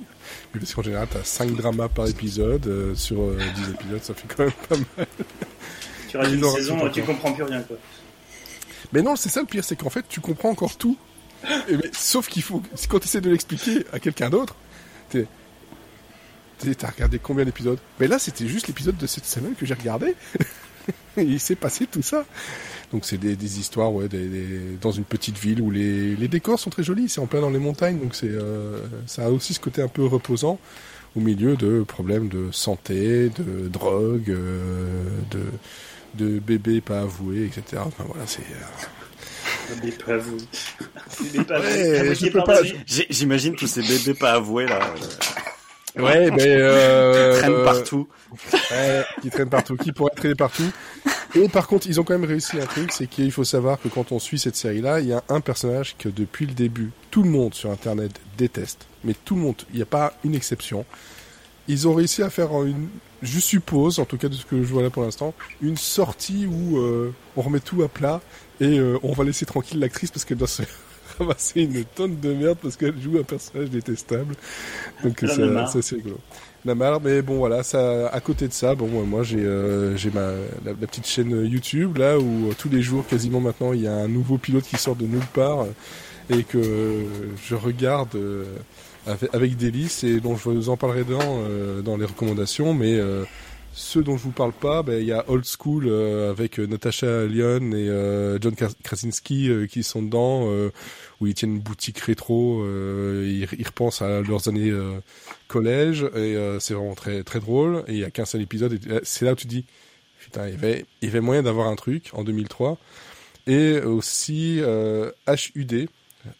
Mais 0.53 0.59
parce 0.59 0.73
qu'en 0.73 0.81
général, 0.81 1.07
t'as 1.11 1.23
cinq 1.23 1.55
dramas 1.55 1.87
par 1.89 2.07
épisode. 2.07 2.65
euh, 2.67 2.95
sur 2.95 3.21
euh, 3.21 3.37
10 3.55 3.69
épisodes, 3.71 4.03
ça 4.03 4.13
fait 4.13 4.27
quand 4.27 4.43
même 4.43 4.53
pas 4.69 4.75
mal. 4.97 5.07
Tu 6.09 6.17
rajoutes 6.17 6.33
une 6.39 6.51
saison, 6.51 6.89
tu 6.89 7.03
comprends 7.03 7.33
plus 7.33 7.43
rien, 7.43 7.61
quoi. 7.61 7.77
Mais 8.93 9.01
non, 9.01 9.15
c'est 9.15 9.29
ça 9.29 9.41
le 9.41 9.47
pire, 9.47 9.63
c'est 9.63 9.75
qu'en 9.75 9.89
fait, 9.89 10.05
tu 10.07 10.21
comprends 10.21 10.49
encore 10.49 10.77
tout. 10.77 10.97
Et 11.67 11.75
mais, 11.77 11.91
sauf 11.93 12.27
qu'il 12.27 12.41
faut, 12.43 12.61
quand 12.89 12.99
tu 12.99 13.05
essaies 13.05 13.21
de 13.21 13.29
l'expliquer 13.29 13.85
à 13.91 13.99
quelqu'un 13.99 14.29
d'autre, 14.29 14.55
t'es- 15.09 15.27
t'as 16.77 16.89
regardé 16.89 17.19
combien 17.19 17.45
d'épisodes? 17.45 17.79
Mais 17.99 18.07
là, 18.07 18.17
c'était 18.17 18.47
juste 18.47 18.67
l'épisode 18.67 18.97
de 18.97 19.05
cette 19.07 19.25
semaine 19.25 19.53
que 19.55 19.65
j'ai 19.65 19.73
regardé. 19.73 20.15
Il 21.21 21.39
s'est 21.39 21.55
passé 21.55 21.87
tout 21.87 22.01
ça. 22.01 22.25
Donc 22.91 23.05
c'est 23.05 23.17
des, 23.17 23.35
des 23.35 23.59
histoires, 23.59 23.91
ouais, 23.93 24.07
des, 24.07 24.25
des- 24.27 24.77
dans 24.81 24.91
une 24.91 25.03
petite 25.03 25.37
ville 25.37 25.61
où 25.61 25.71
les, 25.71 26.15
les 26.15 26.27
décors 26.27 26.59
sont 26.59 26.69
très 26.69 26.83
jolis. 26.83 27.09
C'est 27.09 27.19
en 27.21 27.25
plein 27.27 27.41
dans 27.41 27.49
les 27.49 27.59
montagnes, 27.59 27.99
donc 27.99 28.15
c'est, 28.15 28.29
euh, 28.29 28.79
ça 29.07 29.25
a 29.25 29.29
aussi 29.29 29.53
ce 29.53 29.59
côté 29.59 29.81
un 29.81 29.87
peu 29.87 30.05
reposant 30.05 30.59
au 31.15 31.19
milieu 31.21 31.55
de 31.55 31.83
problèmes 31.83 32.27
de 32.27 32.51
santé, 32.51 33.29
de 33.29 33.67
drogue, 33.69 34.29
euh, 34.29 35.03
de, 35.31 36.23
de 36.25 36.39
bébés 36.39 36.81
pas 36.81 37.01
avoués, 37.01 37.45
etc. 37.45 37.81
Enfin 37.85 38.03
voilà, 38.07 38.25
c'est. 38.27 38.41
euh, 38.41 39.75
Bébé 39.81 39.95
pas 40.05 40.13
avoué. 40.13 40.37
Bébé 41.23 41.43
pas 41.45 41.59
Ouais, 41.59 41.65
avoué. 41.67 41.97
Fabriqué 41.97 42.25
je 42.25 42.31
peux 42.31 42.37
par 42.39 42.45
pas, 42.45 42.61
bébé. 42.61 42.75
J'ai- 42.85 43.07
J'imagine 43.09 43.55
tous 43.55 43.67
ces 43.67 43.81
bébés 43.81 44.13
pas 44.13 44.33
avoués 44.33 44.67
là, 44.67 44.79
Ouais, 45.97 46.29
mais 46.35 46.45
euh, 46.47 47.39
traînent 47.39 47.53
euh, 47.53 47.65
partout. 47.65 48.07
Ouais, 48.71 49.03
qui 49.21 49.29
traînent 49.29 49.49
partout, 49.49 49.77
qui 49.77 49.91
pourraient 49.91 50.11
traîner 50.15 50.35
partout. 50.35 50.69
Et 51.35 51.49
par 51.49 51.67
contre, 51.67 51.87
ils 51.87 51.99
ont 51.99 52.03
quand 52.03 52.17
même 52.17 52.27
réussi 52.27 52.59
un 52.59 52.65
truc, 52.65 52.91
c'est 52.91 53.07
qu'il 53.07 53.31
faut 53.31 53.43
savoir 53.43 53.79
que 53.79 53.87
quand 53.87 54.11
on 54.11 54.19
suit 54.19 54.39
cette 54.39 54.55
série-là, 54.55 55.01
il 55.01 55.07
y 55.07 55.13
a 55.13 55.23
un 55.29 55.41
personnage 55.41 55.95
que 55.97 56.07
depuis 56.07 56.45
le 56.45 56.53
début, 56.53 56.91
tout 57.11 57.23
le 57.23 57.29
monde 57.29 57.53
sur 57.53 57.71
Internet 57.71 58.11
déteste. 58.37 58.87
Mais 59.03 59.13
tout 59.25 59.35
le 59.35 59.41
monde, 59.41 59.55
il 59.71 59.77
n'y 59.77 59.81
a 59.81 59.87
pas 59.87 60.13
une 60.23 60.35
exception. 60.35 60.85
Ils 61.67 61.87
ont 61.87 61.93
réussi 61.93 62.21
à 62.23 62.29
faire 62.29 62.63
une, 62.63 62.87
je 63.21 63.39
suppose, 63.39 63.99
en 63.99 64.05
tout 64.05 64.17
cas 64.17 64.29
de 64.29 64.35
ce 64.35 64.45
que 64.45 64.57
je 64.57 64.67
vois 64.67 64.83
là 64.83 64.89
pour 64.89 65.03
l'instant, 65.03 65.33
une 65.61 65.77
sortie 65.77 66.45
où 66.45 66.77
euh, 66.77 67.13
on 67.35 67.41
remet 67.41 67.59
tout 67.59 67.81
à 67.83 67.87
plat 67.87 68.21
et 68.61 68.79
euh, 68.79 68.97
on 69.03 69.13
va 69.13 69.23
laisser 69.23 69.45
tranquille 69.45 69.79
l'actrice 69.79 70.11
parce 70.11 70.25
qu'elle 70.25 70.37
doit 70.37 70.47
se 70.47 70.61
ramasser 71.19 71.61
une 71.61 71.83
tonne 71.83 72.19
de 72.19 72.33
merde 72.33 72.57
parce 72.61 72.75
qu'elle 72.75 72.99
joue 73.01 73.17
un 73.19 73.23
personnage 73.23 73.69
détestable. 73.69 74.35
Donc 75.03 75.19
ça, 75.19 75.67
ça, 75.67 75.81
c'est 75.81 75.95
rigolo. 75.95 76.17
Namar, 76.65 76.99
mais 76.99 77.21
bon 77.21 77.37
voilà, 77.37 77.61
ça, 77.61 78.07
à 78.07 78.19
côté 78.19 78.47
de 78.47 78.53
ça, 78.53 78.73
bon 78.73 78.87
moi 79.05 79.21
j'ai 79.21 79.37
euh, 79.37 79.95
j'ai 79.97 80.09
ma 80.09 80.31
la, 80.65 80.71
la 80.79 80.87
petite 80.87 81.05
chaîne 81.05 81.45
YouTube 81.45 81.97
là 81.97 82.17
où 82.17 82.49
euh, 82.49 82.53
tous 82.57 82.69
les 82.69 82.81
jours 82.81 83.05
quasiment 83.05 83.39
maintenant 83.39 83.71
il 83.71 83.81
y 83.81 83.87
a 83.87 83.93
un 83.93 84.07
nouveau 84.07 84.39
pilote 84.39 84.63
qui 84.63 84.77
sort 84.77 84.95
de 84.95 85.05
nulle 85.05 85.27
part 85.31 85.61
euh, 85.61 85.67
et 86.31 86.43
que 86.43 86.57
euh, 86.57 87.03
je 87.47 87.53
regarde 87.53 88.15
euh, 88.15 88.45
avec, 89.05 89.35
avec 89.35 89.55
délice 89.57 90.03
et 90.03 90.19
dont 90.19 90.35
je 90.35 90.49
vous 90.49 90.69
en 90.69 90.75
parlerai 90.75 91.03
dans 91.03 91.19
euh, 91.21 91.83
dans 91.83 91.97
les 91.97 92.05
recommandations, 92.05 92.73
mais 92.73 92.95
euh, 92.95 93.25
ceux 93.75 94.03
dont 94.03 94.15
je 94.15 94.23
vous 94.23 94.31
parle 94.31 94.53
pas, 94.53 94.83
ben, 94.83 95.01
il 95.01 95.05
y 95.05 95.11
a 95.11 95.25
Old 95.29 95.43
School 95.45 95.87
euh, 95.87 96.31
avec 96.31 96.59
euh, 96.59 96.65
Natasha 96.65 97.25
Lyon 97.25 97.71
et 97.73 97.89
euh, 97.89 98.39
John 98.39 98.53
Kras- 98.53 98.73
Krasinski 98.81 99.49
euh, 99.49 99.67
qui 99.67 99.83
sont 99.83 100.01
dedans, 100.01 100.49
euh, 100.49 100.71
où 101.19 101.27
ils 101.27 101.33
tiennent 101.33 101.55
une 101.55 101.59
boutique 101.59 101.99
rétro, 101.99 102.63
ils, 102.65 103.45
ils 103.57 103.65
repensent 103.65 104.01
à 104.01 104.21
leurs 104.21 104.47
années 104.47 104.71
collège 105.47 106.03
et 106.15 106.37
c'est 106.59 106.73
vraiment 106.73 106.95
très 106.95 107.23
très 107.23 107.39
drôle. 107.39 107.83
Et 107.87 107.93
il 107.93 107.99
y 107.99 108.03
a 108.03 108.11
qu'un 108.11 108.25
seul 108.25 108.41
épisode, 108.41 108.73
et 108.73 108.79
c'est 109.03 109.25
là 109.25 109.33
où 109.33 109.35
tu 109.35 109.47
dis, 109.47 109.65
putain, 110.19 110.47
il 110.47 110.53
y 110.53 110.57
avait, 110.57 110.85
il 111.01 111.07
y 111.07 111.11
avait 111.11 111.21
moyen 111.21 111.43
d'avoir 111.43 111.67
un 111.67 111.75
truc 111.75 112.09
en 112.13 112.23
2003. 112.23 112.77
Et 113.47 113.79
aussi 113.79 114.59
HUD, 114.59 115.87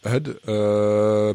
HUD, 0.06 0.39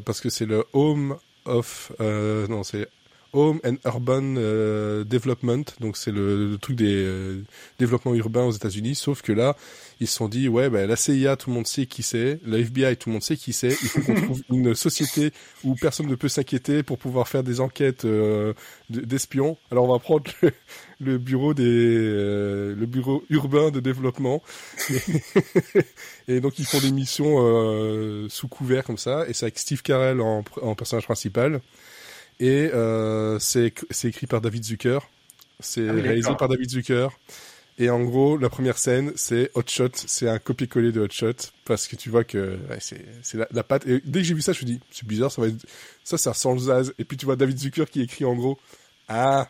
parce 0.05 0.21
que 0.21 0.29
c'est 0.29 0.47
le 0.47 0.65
Home 0.75 1.17
of, 1.47 1.93
non 2.01 2.63
c'est 2.63 2.89
Home 3.33 3.61
and 3.65 3.77
Urban 3.85 4.37
euh, 4.37 5.05
Development, 5.05 5.65
donc 5.81 5.97
c'est 5.97 6.11
le, 6.11 6.51
le 6.51 6.59
truc 6.59 6.77
des 6.77 7.05
euh, 7.05 7.43
développements 7.79 8.15
urbains 8.15 8.45
aux 8.45 8.53
États-Unis. 8.53 8.95
Sauf 8.95 9.23
que 9.23 9.33
là, 9.33 9.57
ils 10.01 10.07
se 10.07 10.17
sont 10.17 10.29
dit 10.29 10.49
ouais, 10.49 10.71
bah, 10.71 10.87
la 10.87 10.97
CIA, 10.97 11.37
tout 11.37 11.51
le 11.51 11.57
monde 11.57 11.67
sait 11.67 11.87
qui 11.87 12.03
c'est, 12.03 12.41
la 12.47 12.59
FBI, 12.59 12.97
tout 12.97 13.11
le 13.11 13.15
monde 13.15 13.23
sait 13.23 13.37
qui 13.37 13.53
c'est. 13.53 13.69
Il 13.83 13.89
faut 13.89 14.01
qu'on 14.01 14.15
trouve 14.23 14.43
une 14.51 14.75
société 14.75 15.33
où 15.65 15.75
personne 15.75 16.07
ne 16.07 16.15
peut 16.15 16.29
s'inquiéter 16.29 16.83
pour 16.83 16.99
pouvoir 16.99 17.29
faire 17.29 17.43
des 17.43 17.61
enquêtes 17.61 18.05
euh, 18.05 18.55
d'espions. 18.89 19.59
Alors 19.71 19.85
on 19.85 19.93
va 19.93 19.99
prendre 19.99 20.31
le, 20.43 20.53
le 21.01 21.19
bureau 21.19 21.55
des 21.55 21.65
euh, 21.65 22.75
le 22.75 22.87
bureau 22.87 23.25
urbain 23.31 23.71
de 23.71 23.81
développement 23.81 24.43
et 26.29 26.41
donc 26.41 26.59
ils 26.59 26.67
font 26.67 26.79
des 26.79 26.93
missions 26.93 27.37
euh, 27.39 28.29
sous 28.29 28.49
couvert 28.49 28.85
comme 28.85 28.99
ça 28.99 29.27
et 29.27 29.33
c'est 29.33 29.47
avec 29.47 29.59
Steve 29.59 29.83
Carell 29.83 30.21
en, 30.21 30.45
en 30.63 30.75
personnage 30.75 31.05
principal 31.05 31.61
et 32.41 32.71
euh, 32.75 33.39
c'est 33.39 33.73
écrit 34.05 34.27
par 34.27 34.41
David 34.41 34.65
Zucker. 34.65 34.99
C'est 35.61 35.89
Ah 35.89 35.95
oui, 35.95 36.01
réalisé 36.01 36.35
par 36.39 36.49
David 36.49 36.71
Zucker. 36.71 37.09
Et 37.79 37.89
en 37.91 38.03
gros 38.03 38.37
la 38.37 38.51
première 38.51 38.79
scène 38.79 39.13
c'est 39.17 39.51
Hot 39.55 39.65
Shot. 39.67 39.91
C'est 39.95 40.29
un 40.29 40.39
copier-coller 40.39 40.93
de 40.93 41.01
Hot 41.03 41.11
Shot. 41.11 41.53
Parce 41.65 41.89
que 41.89 41.97
tu 41.97 42.11
vois 42.11 42.25
que 42.25 42.59
ouais, 42.71 42.79
c'est 42.81 43.39
la, 43.39 43.49
la 43.53 43.63
patte. 43.63 43.87
Et 43.87 44.03
dès 44.05 44.21
que 44.21 44.27
j'ai 44.27 44.35
vu 44.35 44.43
ça 44.43 44.53
je 44.53 44.63
me 44.63 44.67
dis 44.67 44.81
c'est 44.91 45.07
bizarre 45.07 45.33
ça 45.33 45.43
va 45.43 45.49
être 45.49 45.67
ça 46.05 46.19
ça 46.19 46.35
sent 46.35 46.53
le 46.53 46.59
zaz 46.61 46.95
et 46.99 47.05
puis 47.05 47.17
tu 47.17 47.27
vois 47.27 47.37
David 47.37 47.59
Zucker 47.59 47.87
qui 47.91 48.03
écrit 48.03 48.25
en 48.25 48.35
gros 48.35 48.59
ah 49.09 49.49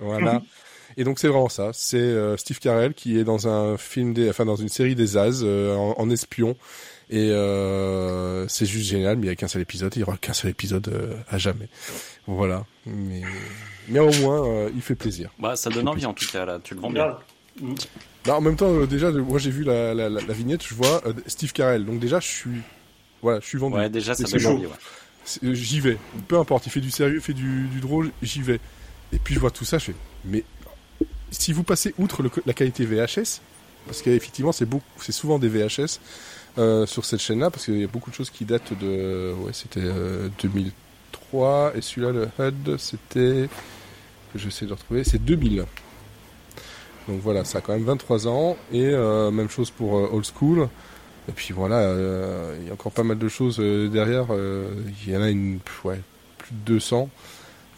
voilà. 0.00 0.42
Et 0.96 1.04
donc 1.04 1.18
c'est 1.18 1.28
vraiment 1.28 1.48
ça. 1.48 1.70
C'est 1.72 1.98
euh, 1.98 2.36
Steve 2.36 2.58
Carell 2.58 2.94
qui 2.94 3.18
est 3.18 3.24
dans 3.24 3.48
un 3.48 3.76
film 3.78 4.12
des, 4.12 4.28
enfin 4.28 4.44
dans 4.44 4.56
une 4.56 4.68
série 4.68 4.94
des 4.94 5.16
As 5.16 5.42
euh, 5.42 5.74
en, 5.76 5.94
en 5.98 6.10
espion. 6.10 6.56
Et 7.12 7.30
euh, 7.30 8.46
c'est 8.48 8.66
juste 8.66 8.88
génial. 8.88 9.16
Mais 9.16 9.26
il 9.26 9.28
y 9.28 9.32
a 9.32 9.36
qu'un 9.36 9.48
seul 9.48 9.62
épisode. 9.62 9.92
Il 9.96 10.00
y 10.00 10.02
aura 10.02 10.16
qu'un 10.16 10.32
seul 10.32 10.50
épisode 10.50 10.88
euh, 10.88 11.14
à 11.28 11.38
jamais. 11.38 11.68
Voilà. 12.26 12.64
Mais 12.86 13.22
mais 13.88 13.98
au 13.98 14.12
moins 14.20 14.46
euh, 14.46 14.70
il 14.74 14.80
fait 14.82 14.94
plaisir. 14.94 15.30
Bah, 15.38 15.56
ça 15.56 15.70
donne 15.70 15.88
envie 15.88 16.06
en 16.06 16.14
tout 16.14 16.26
cas, 16.30 16.44
là, 16.44 16.60
tu 16.62 16.74
le 16.74 16.80
vends 16.80 16.90
bien. 16.90 17.16
Bah, 18.24 18.36
en 18.36 18.40
même 18.40 18.56
temps, 18.56 18.72
euh, 18.72 18.86
déjà, 18.86 19.10
moi 19.10 19.38
j'ai 19.38 19.50
vu 19.50 19.64
la, 19.64 19.92
la, 19.94 20.08
la, 20.08 20.20
la 20.20 20.32
vignette. 20.32 20.64
Je 20.66 20.74
vois 20.74 21.02
euh, 21.06 21.12
Steve 21.26 21.52
Carell. 21.52 21.84
Donc 21.84 21.98
déjà, 21.98 22.20
je 22.20 22.26
suis 22.28 22.60
voilà, 23.22 23.40
je 23.40 23.46
suis 23.46 23.58
vendu. 23.58 23.76
Ouais, 23.76 23.90
déjà, 23.90 24.14
ça 24.14 24.24
donne 24.24 24.46
envie, 24.46 24.66
ouais. 24.66 24.72
Euh, 25.44 25.52
J'y 25.54 25.80
vais. 25.80 25.98
Peu 26.28 26.38
importe. 26.38 26.66
Il 26.66 26.70
fait 26.70 26.80
du 26.80 26.90
sérieux, 26.90 27.16
il 27.16 27.20
fait 27.20 27.34
du, 27.34 27.66
du 27.68 27.80
drôle. 27.80 28.10
J'y 28.22 28.40
vais. 28.42 28.60
Et 29.12 29.18
puis 29.18 29.34
je 29.34 29.40
vois 29.40 29.50
tout 29.50 29.64
ça. 29.64 29.78
Je 29.78 29.86
fais. 29.86 29.94
Mais 30.24 30.44
si 31.32 31.52
vous 31.52 31.62
passez 31.64 31.92
outre 31.98 32.22
le- 32.22 32.30
la 32.46 32.52
qualité 32.52 32.84
VHS, 32.86 33.40
parce 33.86 34.02
qu'effectivement 34.02 34.52
c'est 34.52 34.64
beaucoup, 34.66 34.84
c'est 35.00 35.12
souvent 35.12 35.38
des 35.38 35.48
VHS 35.48 35.98
euh, 36.60 36.86
sur 36.86 37.04
cette 37.04 37.20
chaîne-là, 37.20 37.50
parce 37.50 37.64
qu'il 37.64 37.80
y 37.80 37.84
a 37.84 37.88
beaucoup 37.88 38.10
de 38.10 38.14
choses 38.14 38.30
qui 38.30 38.44
datent 38.44 38.78
de, 38.78 39.32
ouais, 39.40 39.52
c'était 39.52 39.80
euh, 39.82 40.28
2003 40.42 41.72
et 41.76 41.80
celui-là 41.80 42.12
le 42.12 42.28
HUD 42.38 42.76
c'était, 42.78 43.48
que 44.32 44.38
j'essaie 44.38 44.66
de 44.66 44.72
retrouver, 44.72 45.02
c'est 45.04 45.18
2000. 45.24 45.64
Donc 47.08 47.20
voilà, 47.22 47.44
ça 47.44 47.58
a 47.58 47.60
quand 47.60 47.72
même 47.72 47.84
23 47.84 48.28
ans 48.28 48.56
et 48.72 48.84
euh, 48.84 49.30
même 49.30 49.48
chose 49.48 49.70
pour 49.70 49.96
euh, 49.98 50.10
Old 50.12 50.26
School. 50.38 50.68
Et 51.28 51.32
puis 51.32 51.52
voilà, 51.52 51.76
euh, 51.78 52.56
il 52.60 52.66
y 52.66 52.70
a 52.70 52.72
encore 52.72 52.92
pas 52.92 53.02
mal 53.04 53.18
de 53.18 53.28
choses 53.28 53.58
euh, 53.60 53.88
derrière. 53.88 54.26
euh, 54.30 54.68
Il 55.06 55.12
y 55.12 55.16
en 55.16 55.22
a 55.22 55.30
une, 55.30 55.58
ouais, 55.84 56.00
plus 56.38 56.52
de 56.52 56.74
200 56.74 57.08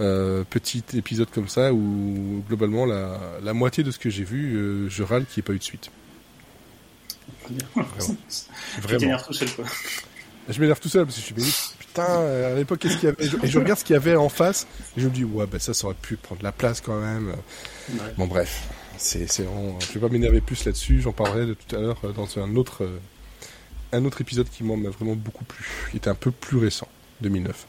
euh, 0.01 0.43
petit 0.49 0.83
épisode 0.95 1.31
comme 1.31 1.49
ça 1.49 1.73
où 1.73 2.43
globalement 2.49 2.87
la, 2.87 3.53
moitié 3.55 3.85
de 3.85 3.91
ce 3.91 3.99
que 3.99 4.11
j'ai 4.11 4.25
vu, 4.25 4.57
euh, 4.57 4.89
je 4.89 5.03
râle 5.03 5.27
qu'il 5.27 5.41
n'y 5.41 5.45
ait 5.45 5.49
pas 5.49 5.53
eu 5.53 5.59
de 5.59 5.63
suite. 5.63 5.91
Vraiment. 7.75 8.17
Tu 8.75 8.81
Vraiment. 8.81 8.99
t'énerves 9.01 9.27
tout 9.27 9.33
seul, 9.33 9.51
quoi. 9.51 9.65
Je 10.49 10.61
m'énerve 10.61 10.81
tout 10.81 10.89
seul 10.89 11.05
parce 11.05 11.17
que 11.17 11.21
je 11.21 11.27
suis 11.27 11.35
mais 11.37 11.77
putain, 11.79 12.09
euh, 12.09 12.53
à 12.53 12.57
l'époque, 12.59 12.81
qu'est-ce 12.81 12.97
qu'il 12.97 13.09
y 13.09 13.13
avait? 13.13 13.25
Et 13.25 13.29
je, 13.29 13.37
et 13.43 13.47
je 13.47 13.59
regarde 13.59 13.79
ce 13.79 13.85
qu'il 13.85 13.95
y 13.95 13.97
avait 13.97 14.17
en 14.17 14.29
face 14.29 14.67
et 14.97 15.01
je 15.01 15.07
me 15.07 15.13
dis, 15.13 15.25
ouais, 15.25 15.47
bah 15.47 15.59
ça, 15.61 15.73
ça 15.73 15.87
aurait 15.87 15.95
pu 15.95 16.17
prendre 16.17 16.43
la 16.43 16.53
place 16.53 16.81
quand 16.81 16.99
même. 17.01 17.29
Ouais. 17.91 17.99
Bon, 18.19 18.27
bref, 18.27 18.63
c'est 18.99 19.31
c'est 19.31 19.45
vraiment. 19.45 19.79
Je 19.81 19.93
vais 19.93 20.01
pas 20.01 20.09
m'énerver 20.09 20.41
plus 20.41 20.65
là-dessus, 20.65 21.01
j'en 21.01 21.13
parlerai 21.13 21.47
de 21.47 21.55
tout 21.55 21.77
à 21.77 21.81
l'heure 21.81 21.99
euh, 22.05 22.13
dans 22.13 22.27
un 22.39 22.57
autre, 22.57 22.83
euh, 22.85 22.99
un 23.93 24.05
autre 24.05 24.21
épisode 24.21 24.49
qui 24.49 24.65
moi 24.65 24.77
m'a 24.77 24.91
vraiment 24.91 25.15
beaucoup 25.15 25.45
plu, 25.45 25.65
qui 25.91 25.99
était 25.99 26.11
un 26.11 26.15
peu 26.17 26.33
plus 26.33 26.59
récent, 26.59 26.89
2009. 27.21 27.67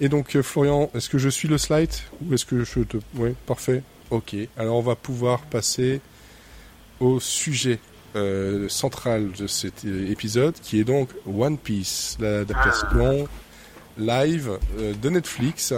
Et 0.00 0.08
donc, 0.08 0.34
euh, 0.34 0.42
Florian, 0.42 0.90
est-ce 0.94 1.10
que 1.10 1.18
je 1.18 1.28
suis 1.28 1.46
le 1.46 1.58
slide? 1.58 1.92
Ou 2.22 2.32
est-ce 2.34 2.46
que 2.46 2.64
je 2.64 2.80
te. 2.80 2.96
Oui, 3.16 3.34
parfait. 3.44 3.82
Ok, 4.10 4.34
alors 4.56 4.76
on 4.78 4.82
va 4.82 4.96
pouvoir 4.96 5.42
passer 5.42 6.00
au 7.00 7.20
sujet 7.20 7.78
euh, 8.16 8.68
central 8.68 9.30
de 9.32 9.46
cet 9.46 9.84
euh, 9.84 10.10
épisode 10.10 10.54
qui 10.62 10.80
est 10.80 10.84
donc 10.84 11.10
One 11.26 11.58
Piece, 11.58 12.16
l'adaptation 12.20 13.28
live 13.98 14.58
euh, 14.78 14.94
de 14.94 15.10
Netflix. 15.10 15.74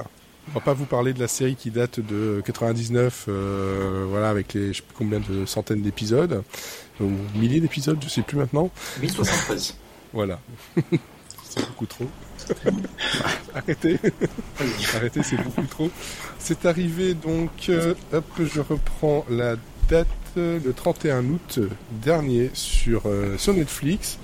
On 0.48 0.52
va 0.52 0.60
pas 0.60 0.72
vous 0.72 0.86
parler 0.86 1.12
de 1.12 1.20
la 1.20 1.28
série 1.28 1.54
qui 1.54 1.70
date 1.70 2.00
de 2.00 2.42
99, 2.44 3.26
euh, 3.28 4.06
voilà, 4.08 4.28
avec 4.28 4.54
les 4.54 4.72
je 4.72 4.78
sais 4.78 4.82
plus 4.82 4.94
combien 4.96 5.20
de 5.20 5.46
centaines 5.46 5.82
d'épisodes, 5.82 6.42
ou 7.00 7.10
milliers 7.36 7.60
d'épisodes, 7.60 7.98
je 8.02 8.08
sais 8.08 8.22
plus 8.22 8.36
maintenant. 8.36 8.70
1073. 9.00 9.76
Voilà. 10.12 10.40
c'est 11.48 11.66
beaucoup 11.66 11.86
trop. 11.86 12.08
Arrêtez. 13.54 13.98
Arrêtez, 14.96 15.22
c'est 15.22 15.36
beaucoup 15.36 15.66
trop. 15.66 15.90
C'est 16.38 16.66
arrivé 16.66 17.14
donc, 17.14 17.50
euh, 17.68 17.94
hop, 18.12 18.24
je 18.40 18.60
reprends 18.60 19.24
la 19.30 19.54
date, 19.88 20.06
euh, 20.36 20.58
le 20.64 20.72
31 20.72 21.24
août 21.24 21.60
dernier 21.90 22.50
sur, 22.54 23.02
euh, 23.06 23.36
sur 23.38 23.54
Netflix. 23.54 24.18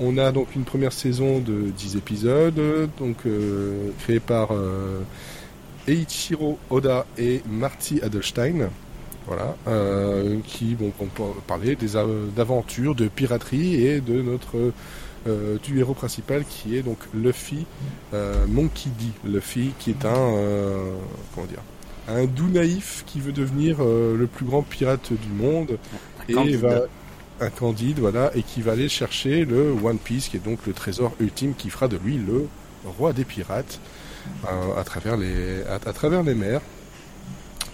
On 0.00 0.16
a 0.18 0.30
donc 0.30 0.54
une 0.54 0.64
première 0.64 0.92
saison 0.92 1.40
de 1.40 1.70
10 1.76 1.96
épisodes, 1.96 2.88
donc 2.98 3.16
euh, 3.26 3.90
créée 4.00 4.20
par 4.20 4.52
euh, 4.52 5.00
Eiichiro 5.88 6.58
Oda 6.70 7.06
et 7.18 7.42
Marty 7.48 8.00
Adelstein. 8.02 8.70
Voilà, 9.26 9.56
qui 10.46 10.74
vont 10.74 10.90
parler 11.46 11.76
d'aventures, 12.34 12.94
de 12.94 13.08
piraterie 13.08 13.74
et 13.74 14.00
de 14.00 14.22
notre 14.22 14.72
héros 15.26 15.92
principal 15.92 16.46
qui 16.48 16.78
est 16.78 16.82
donc 16.82 16.96
Luffy, 17.12 17.66
Monkey 18.48 18.88
D. 18.98 19.04
Luffy 19.30 19.72
qui 19.78 19.90
est 19.90 20.06
un 20.06 20.32
comment 21.34 21.46
dire 21.46 21.60
un 22.08 22.24
doux 22.24 22.48
naïf 22.48 23.04
qui 23.06 23.20
veut 23.20 23.32
devenir 23.32 23.76
euh, 23.80 24.16
le 24.16 24.26
plus 24.26 24.44
grand 24.46 24.62
pirate 24.62 25.12
du 25.12 25.28
monde 25.28 25.78
et 26.28 26.32
Candide. 26.32 26.56
va 26.60 26.80
un 27.40 27.50
candide 27.50 28.00
voilà 28.00 28.32
et 28.34 28.42
qui 28.42 28.62
va 28.62 28.72
aller 28.72 28.88
chercher 28.88 29.44
le 29.44 29.70
One 29.82 29.98
Piece 29.98 30.28
qui 30.28 30.36
est 30.36 30.44
donc 30.44 30.66
le 30.66 30.72
trésor 30.72 31.12
ultime 31.20 31.54
qui 31.54 31.70
fera 31.70 31.86
de 31.86 31.96
lui 31.96 32.16
le 32.18 32.46
roi 32.84 33.12
des 33.12 33.24
pirates 33.24 33.78
euh, 34.44 34.80
à 34.80 34.84
travers 34.84 35.16
les 35.16 35.62
à, 35.64 35.74
à 35.74 35.92
travers 35.92 36.22
les 36.22 36.34
mers. 36.34 36.60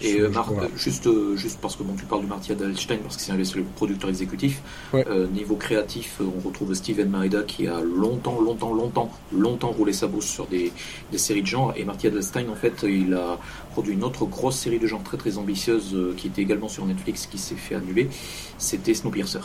Et 0.01 0.19
euh, 0.19 0.29
Mar- 0.29 0.51
Voilà. 0.51 0.67
euh, 0.69 0.77
juste, 0.77 1.07
euh, 1.07 1.35
juste 1.37 1.59
parce 1.61 1.75
que 1.75 1.83
bon, 1.83 1.93
tu 1.95 2.05
parles 2.05 2.21
de 2.23 2.27
Marty 2.27 2.51
Adelstein 2.51 2.97
parce 2.99 3.15
que 3.17 3.21
c'est 3.23 3.33
le 3.55 3.63
producteur 3.75 4.09
exécutif. 4.09 4.61
Ouais. 4.93 5.05
Euh, 5.09 5.27
niveau 5.27 5.55
créatif, 5.55 6.17
euh, 6.21 6.25
on 6.37 6.45
retrouve 6.47 6.73
Steven 6.73 7.09
Maeda 7.09 7.43
qui 7.43 7.67
a 7.67 7.79
longtemps, 7.81 8.39
longtemps, 8.41 8.73
longtemps, 8.73 9.11
longtemps 9.33 9.71
roulé 9.71 9.93
sa 9.93 10.07
bosse 10.07 10.25
sur 10.25 10.45
des, 10.47 10.71
des 11.11 11.17
séries 11.17 11.41
de 11.41 11.47
genre. 11.47 11.73
Et 11.75 11.83
Marty 11.85 12.07
Adelstein, 12.07 12.49
en 12.49 12.55
fait, 12.55 12.83
il 12.87 13.13
a 13.13 13.39
produit 13.71 13.93
une 13.93 14.03
autre 14.03 14.25
grosse 14.25 14.57
série 14.57 14.79
de 14.79 14.87
genre 14.87 15.03
très 15.03 15.17
très 15.17 15.37
ambitieuse 15.37 15.93
euh, 15.95 16.13
qui 16.17 16.27
était 16.27 16.41
également 16.41 16.67
sur 16.69 16.85
Netflix 16.85 17.25
qui 17.27 17.37
s'est 17.37 17.55
fait 17.55 17.75
annuler. 17.75 18.09
C'était 18.57 18.93
Snowpiercer. 18.93 19.39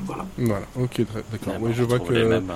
Voilà. 0.00 0.26
Voilà, 0.38 0.66
ok, 0.78 0.90
très- 0.90 1.04
d'accord. 1.32 1.54
Ouais, 1.54 1.58
oui, 1.68 1.70
je 1.74 1.82
on 1.82 1.86
vois 1.86 1.98
que 1.98 2.12
mêmes, 2.12 2.50
hein. 2.50 2.54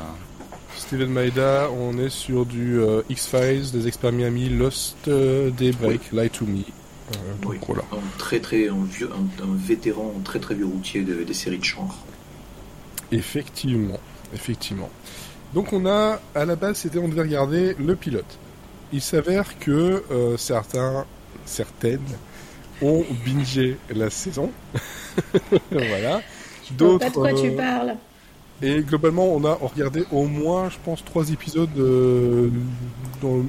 Steven 0.76 1.10
Maeda, 1.10 1.68
on 1.70 1.98
est 1.98 2.08
sur 2.10 2.46
du 2.46 2.78
euh, 2.80 3.02
X-Files, 3.10 3.70
des 3.72 3.86
experts 3.86 4.12
Miami, 4.12 4.48
Lost, 4.48 4.96
euh, 5.08 5.50
Daybreak, 5.50 6.12
Lie 6.12 6.30
to 6.30 6.44
Me. 6.46 6.62
Euh, 7.12 7.14
donc 7.42 7.50
Oui. 7.52 7.58
voilà. 7.66 7.82
Un 7.92 8.18
très 8.18 8.40
très 8.40 8.68
un 8.68 8.84
vieux, 8.84 9.10
un, 9.12 9.44
un 9.44 9.54
vétéran, 9.56 10.12
un 10.18 10.22
très 10.22 10.38
très 10.38 10.54
vieux 10.54 10.66
routier 10.66 11.02
de- 11.02 11.22
des 11.24 11.34
séries 11.34 11.58
de 11.58 11.64
genre. 11.64 11.96
Effectivement, 13.12 13.98
effectivement. 14.34 14.88
Donc 15.54 15.72
on 15.72 15.84
a, 15.86 16.20
à 16.34 16.44
la 16.44 16.54
base, 16.56 16.78
c'était 16.78 16.98
on 16.98 17.08
devait 17.08 17.22
regarder 17.22 17.74
le 17.78 17.96
pilote. 17.96 18.38
Il 18.92 19.00
s'avère 19.00 19.58
que 19.58 20.04
euh, 20.10 20.36
certains, 20.36 21.04
certaines 21.44 22.00
ont 22.82 23.04
bingé 23.26 23.76
la 23.94 24.10
saison. 24.10 24.50
voilà. 25.72 26.22
D'autres. 26.72 26.98
Pas 27.06 27.10
de 27.10 27.14
quoi 27.14 27.32
tu 27.32 27.48
euh, 27.50 27.56
parles. 27.56 27.94
Et 28.62 28.82
globalement, 28.82 29.24
on 29.34 29.44
a 29.44 29.54
regardé 29.54 30.04
au 30.12 30.24
moins, 30.26 30.68
je 30.70 30.76
pense, 30.84 31.04
trois 31.04 31.30
épisodes, 31.30 31.70
euh, 31.78 32.50
dans 33.22 33.42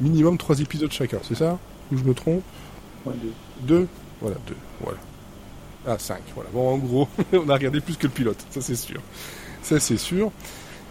minimum 0.00 0.38
trois 0.38 0.60
épisodes 0.60 0.90
chacun, 0.92 1.18
c'est 1.28 1.34
ça? 1.34 1.58
Ou 1.92 1.96
je 1.98 2.04
me 2.04 2.14
trompe? 2.14 2.42
Ouais, 3.06 3.14
deux. 3.60 3.86
Voilà, 4.20 4.36
deux, 4.46 4.56
voilà. 4.80 4.98
Ah, 5.86 5.98
cinq, 5.98 6.22
voilà. 6.34 6.50
Bon, 6.52 6.74
en 6.74 6.78
gros, 6.78 7.08
on 7.32 7.48
a 7.48 7.54
regardé 7.54 7.80
plus 7.80 7.96
que 7.96 8.06
le 8.06 8.12
pilote, 8.12 8.38
ça 8.50 8.60
c'est 8.60 8.76
sûr. 8.76 9.00
Ça 9.62 9.80
c'est 9.80 9.96
sûr. 9.96 10.30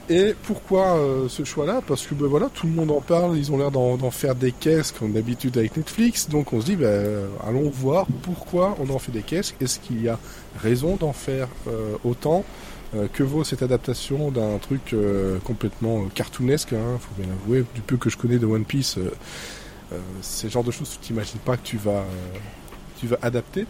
Et 0.10 0.36
pourquoi 0.43 0.97
euh, 0.97 1.30
ce 1.30 1.45
choix-là? 1.45 1.82
Parce 1.88 2.06
que 2.06 2.13
ben, 2.13 2.28
voilà, 2.28 2.50
tout 2.54 2.67
le 2.67 2.74
monde 2.74 2.91
en 2.91 3.00
parle, 3.00 3.38
ils 3.38 3.52
ont 3.52 3.58
l'air 3.58 3.71
d'en 3.71 4.12
faire 4.12 4.36
des 4.36 4.52
caisses 4.52 4.91
comme 4.91 5.13
d'habitude 5.13 5.58
avec 5.58 5.78
Netflix, 5.78 6.28
donc 6.28 6.52
on 6.52 6.60
se 6.60 6.65
dit, 6.65 6.76
ben, 6.76 7.28
allons 7.47 7.69
voir 7.69 8.08
pourquoi 8.24 8.76
on 8.82 8.89
en 8.89 9.00
fait 9.00 9.13
des 9.13 9.21
caisses, 9.21 9.54
est-ce 9.62 9.80
qu'il 9.80 10.02
y 10.02 10.10
a 10.10 10.19
raison 10.62 10.97
d'en 10.97 11.13
faire 11.13 11.47
euh, 11.67 11.95
autant 12.04 12.43
euh, 12.93 13.08
que 13.13 13.24
vaut 13.24 13.45
cette 13.45 13.62
adaptation 13.62 14.32
d'un 14.32 14.58
truc 14.58 14.93
complètement 15.45 16.06
cartoonesque, 16.13 16.74
hein, 16.74 17.00
faut 17.00 17.21
bien 17.21 17.32
avouer, 17.32 17.63
du 17.74 17.82
peu 17.82 17.95
que 17.95 18.10
je 18.10 18.17
connais 18.17 18.38
de 18.38 18.45
One 18.45 18.65
Piece, 18.65 18.97
c'est 20.21 20.47
le 20.47 20.51
genre 20.51 20.63
de 20.63 20.71
choses 20.71 20.97
que 20.97 21.06
tu 21.06 21.13
n'imagines 21.13 21.39
pas 21.39 21.58
que 21.58 21.63
tu 21.65 21.77
vas, 21.77 22.04
tu 22.99 23.08
vas 23.08 23.17
adapter. 23.21 23.65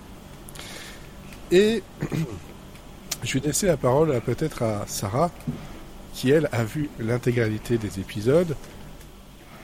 Et 1.51 1.83
je 3.23 3.37
vais 3.37 3.47
laisser 3.47 3.67
la 3.67 3.77
parole 3.77 4.19
peut-être 4.21 4.63
à 4.63 4.85
Sarah, 4.87 5.31
qui 6.13 6.31
elle 6.31 6.49
a 6.51 6.63
vu 6.63 6.89
l'intégralité 6.99 7.77
des 7.77 7.99
épisodes. 7.99 8.55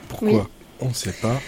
Pourquoi 0.10 0.50
On 0.80 0.90
ne 0.90 0.94
sait 0.94 1.14
pas. 1.14 1.40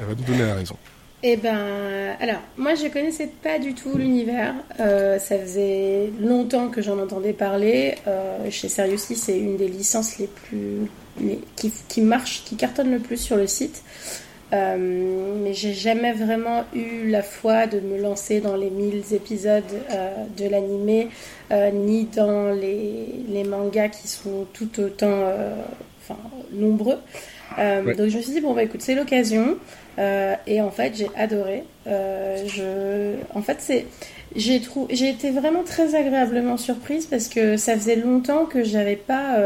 Elle 0.00 0.06
va 0.06 0.14
nous 0.14 0.24
donner 0.24 0.46
la 0.46 0.54
raison. 0.54 0.76
Eh 1.22 1.36
ben, 1.36 2.16
alors, 2.20 2.40
moi 2.56 2.76
je 2.76 2.86
connaissais 2.86 3.28
pas 3.42 3.58
du 3.58 3.74
tout 3.74 3.96
l'univers. 3.96 4.54
Euh, 4.78 5.18
ça 5.18 5.36
faisait 5.38 6.12
longtemps 6.20 6.68
que 6.68 6.80
j'en 6.80 6.98
entendais 6.98 7.32
parler. 7.32 7.96
Euh, 8.06 8.48
chez 8.50 8.68
Seriously, 8.68 9.16
c'est 9.16 9.36
une 9.36 9.56
des 9.56 9.66
licences 9.66 10.18
les 10.18 10.28
plus. 10.28 10.88
qui, 11.56 11.72
qui 11.88 12.02
marche, 12.02 12.44
qui 12.44 12.54
cartonne 12.54 12.92
le 12.92 13.00
plus 13.00 13.16
sur 13.16 13.36
le 13.36 13.48
site. 13.48 13.82
Euh, 14.52 15.34
mais 15.42 15.52
j'ai 15.52 15.74
jamais 15.74 16.12
vraiment 16.12 16.64
eu 16.74 17.08
la 17.08 17.22
foi 17.22 17.66
de 17.66 17.80
me 17.80 18.00
lancer 18.00 18.40
dans 18.40 18.56
les 18.56 18.70
1000 18.70 19.12
épisodes 19.12 19.62
euh, 19.90 20.10
de 20.38 20.48
l'animé, 20.48 21.08
euh, 21.52 21.70
ni 21.70 22.04
dans 22.04 22.54
les, 22.54 23.24
les, 23.28 23.44
mangas 23.44 23.88
qui 23.88 24.08
sont 24.08 24.46
tout 24.54 24.80
autant 24.80 25.22
enfin, 26.00 26.18
nombreux. 26.52 26.98
Donc 27.58 28.08
je 28.08 28.16
me 28.16 28.22
suis 28.22 28.32
dit, 28.32 28.40
bon, 28.40 28.54
bah 28.54 28.62
écoute, 28.62 28.80
c'est 28.80 28.94
l'occasion. 28.94 29.58
et 29.98 30.60
en 30.62 30.70
fait, 30.70 30.94
j'ai 30.96 31.10
adoré. 31.16 31.64
je... 31.86 33.16
En 33.34 33.42
fait, 33.42 33.56
c'est. 33.60 33.86
J'ai 34.36 34.60
trou... 34.60 34.86
j'ai 34.90 35.08
été 35.08 35.30
vraiment 35.30 35.62
très 35.62 35.94
agréablement 35.94 36.58
surprise 36.58 37.06
parce 37.06 37.28
que 37.28 37.56
ça 37.56 37.74
faisait 37.74 37.96
longtemps 37.96 38.44
que 38.44 38.62
j'avais 38.62 38.96
pas 38.96 39.38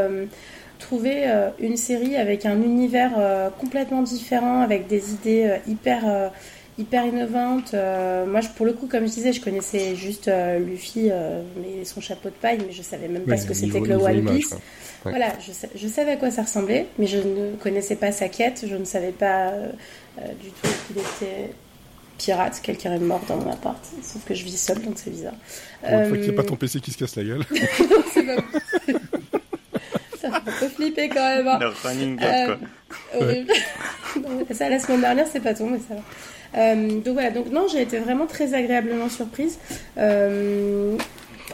trouver 0.83 1.23
euh, 1.25 1.49
une 1.59 1.77
série 1.77 2.17
avec 2.17 2.45
un 2.45 2.61
univers 2.61 3.13
euh, 3.17 3.49
complètement 3.49 4.01
différent, 4.01 4.61
avec 4.61 4.87
des 4.87 5.13
idées 5.13 5.45
euh, 5.45 5.57
hyper 5.67 6.31
hyper 6.79 7.05
innovantes. 7.05 7.73
moi, 7.73 8.41
je, 8.41 8.49
pour 8.49 8.65
le 8.65 8.73
coup, 8.73 8.87
comme 8.87 9.05
je 9.05 9.11
disais, 9.11 9.31
je 9.31 9.41
connaissais 9.41 9.95
juste 9.95 10.29
Luffy 10.59 11.07
et 11.07 11.85
son 11.85 12.01
chapeau 12.01 12.29
de 12.29 12.33
paille, 12.33 12.57
mais 12.65 12.73
je 12.73 12.81
savais 12.81 13.07
même 13.07 13.25
pas 13.25 13.37
ce 13.37 13.45
que 13.45 13.53
c'était 13.53 13.79
que 13.79 13.89
le 13.89 13.95
One 13.95 14.25
Piece. 14.25 14.55
Voilà, 15.03 15.33
je, 15.39 15.51
je, 15.75 15.87
savais 15.87 16.13
à 16.13 16.15
quoi 16.15 16.31
ça 16.31 16.41
ressemblait, 16.41 16.87
mais 16.97 17.05
je 17.05 17.17
ne 17.17 17.55
connaissais 17.61 17.95
pas 17.95 18.11
sa 18.11 18.27
quête, 18.27 18.65
je 18.67 18.75
ne 18.75 18.85
savais 18.85 19.11
pas 19.11 19.51
du 20.17 20.49
tout 20.49 20.67
qu'il 20.87 20.97
était 20.97 21.53
pirate, 22.17 22.59
quelqu'un 22.63 22.95
est 22.95 22.99
mort 22.99 23.21
dans 23.27 23.37
mon 23.37 23.51
appart, 23.51 23.85
sauf 24.01 24.25
que 24.25 24.33
je 24.33 24.43
vis 24.43 24.57
seule, 24.57 24.81
donc 24.81 24.95
c'est 24.95 25.11
bizarre. 25.11 25.35
Une 25.83 26.07
fois 26.07 26.17
qu'il 26.17 26.25
n'y 26.25 26.29
a 26.29 26.33
pas 26.33 26.43
ton 26.43 26.55
PC 26.55 26.79
qui 26.79 26.89
se 26.89 26.97
casse 26.97 27.15
la 27.17 27.23
gueule. 27.23 27.43
c'est 28.13 28.25
pas 28.25 28.41
ça 30.33 30.41
fait 30.41 30.49
un 30.49 30.59
peu 30.59 30.67
flipper 30.67 31.09
quand 31.09 31.23
même. 31.23 31.47
Hein. 31.47 31.59
Le 31.59 31.67
running 31.87 32.17
gag, 32.17 32.57
quoi. 32.57 34.55
ça, 34.55 34.69
la 34.69 34.79
semaine 34.79 35.01
dernière, 35.01 35.27
c'est 35.31 35.39
pas 35.39 35.53
tombé, 35.53 35.79
ça 35.87 35.95
va. 35.95 36.01
Euh, 36.55 36.99
donc 37.01 37.13
voilà, 37.13 37.31
donc 37.31 37.51
non, 37.51 37.67
j'ai 37.71 37.81
été 37.81 37.99
vraiment 37.99 38.25
très 38.25 38.53
agréablement 38.53 39.09
surprise. 39.09 39.59
Euh, 39.97 40.97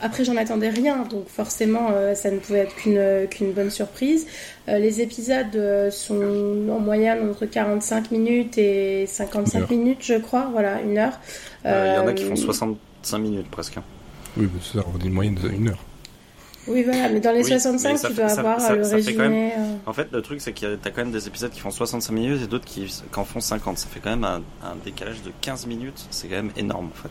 après, 0.01 0.23
j'en 0.23 0.37
attendais 0.37 0.69
rien, 0.69 1.03
donc 1.09 1.27
forcément, 1.27 1.89
euh, 1.91 2.15
ça 2.15 2.31
ne 2.31 2.37
pouvait 2.37 2.59
être 2.59 2.75
qu'une 2.75 3.27
qu'une 3.29 3.51
bonne 3.51 3.69
surprise. 3.69 4.27
les 4.67 5.01
épisodes 5.01 5.89
sont 5.91 6.67
en 6.69 6.79
moyenne 6.79 7.29
entre 7.29 7.45
45 7.45 8.11
minutes 8.11 8.57
et 8.57 9.05
55 9.07 9.69
minutes, 9.69 9.99
je 10.01 10.15
crois, 10.15 10.49
voilà, 10.51 10.81
une 10.81 10.97
heure. 10.97 11.19
Il 11.65 11.71
y 11.71 11.97
en 11.97 12.07
a 12.07 12.13
qui 12.13 12.23
font 12.25 12.35
65 12.35 13.17
minutes 13.17 13.49
presque. 13.49 13.77
Oui, 14.37 14.47
mais 14.53 14.61
ça, 14.61 14.85
on 14.93 14.97
dit 14.97 15.07
une 15.07 15.13
moyenne 15.13 15.35
d'une 15.35 15.69
heure. 15.69 15.83
Oui, 16.69 16.83
voilà, 16.83 17.09
mais 17.09 17.19
dans 17.19 17.31
les 17.31 17.43
65, 17.43 17.99
tu 17.99 18.13
dois 18.13 18.25
avoir 18.25 18.73
le 18.73 18.85
résumé. 18.85 19.53
Euh. 19.57 19.75
En 19.87 19.93
fait, 19.93 20.07
le 20.11 20.21
truc, 20.21 20.39
c'est 20.39 20.53
que 20.53 20.75
t'as 20.75 20.91
quand 20.91 21.01
même 21.01 21.11
des 21.11 21.27
épisodes 21.27 21.51
qui 21.51 21.59
font 21.59 21.71
65 21.71 22.13
minutes 22.13 22.43
et 22.43 22.47
d'autres 22.47 22.65
qui, 22.65 22.85
en 23.15 23.25
font 23.25 23.39
50. 23.39 23.77
Ça 23.79 23.87
fait 23.87 23.99
quand 23.99 24.11
même 24.11 24.23
un, 24.23 24.41
décalage 24.85 25.23
de 25.23 25.31
15 25.41 25.65
minutes. 25.65 26.05
C'est 26.11 26.27
quand 26.27 26.35
même 26.35 26.51
énorme, 26.55 26.89
en 26.93 27.01
fait. 27.01 27.09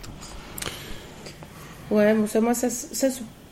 Ouais, 1.91 2.15
bon, 2.15 2.27
ça, 2.27 2.41
moi, 2.41 2.55
ça, 2.55 2.71
ça 2.71 3.09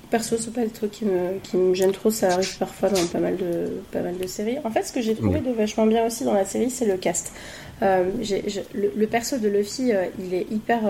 perso, 0.09 0.37
c'est 0.39 0.53
pas 0.53 0.63
le 0.63 0.71
truc 0.71 0.93
qui 0.93 1.05
me, 1.05 1.41
qui 1.43 1.57
me 1.57 1.75
gêne 1.75 1.91
trop. 1.91 2.11
Ça 2.11 2.29
arrive 2.33 2.57
parfois 2.59 2.89
dans 2.89 3.05
pas 3.07 3.19
mal 3.19 3.37
de, 3.37 3.83
pas 3.91 4.01
mal 4.01 4.17
de 4.17 4.27
séries. 4.29 4.59
En 4.63 4.71
fait, 4.71 4.85
ce 4.85 4.93
que 4.93 5.01
j'ai 5.01 5.17
trouvé 5.17 5.41
de 5.41 5.51
vachement 5.51 5.87
bien 5.87 6.07
aussi 6.07 6.25
dans 6.25 6.35
la 6.35 6.45
série, 6.45 6.71
c'est 6.71 6.87
le 6.87 6.97
cast. 6.97 7.33
Euh, 7.83 8.11
le, 8.75 9.07
perso 9.07 9.39
de 9.39 9.49
Luffy, 9.49 9.93
euh, 9.93 10.05
il 10.21 10.35
est 10.35 10.47
hyper. 10.51 10.83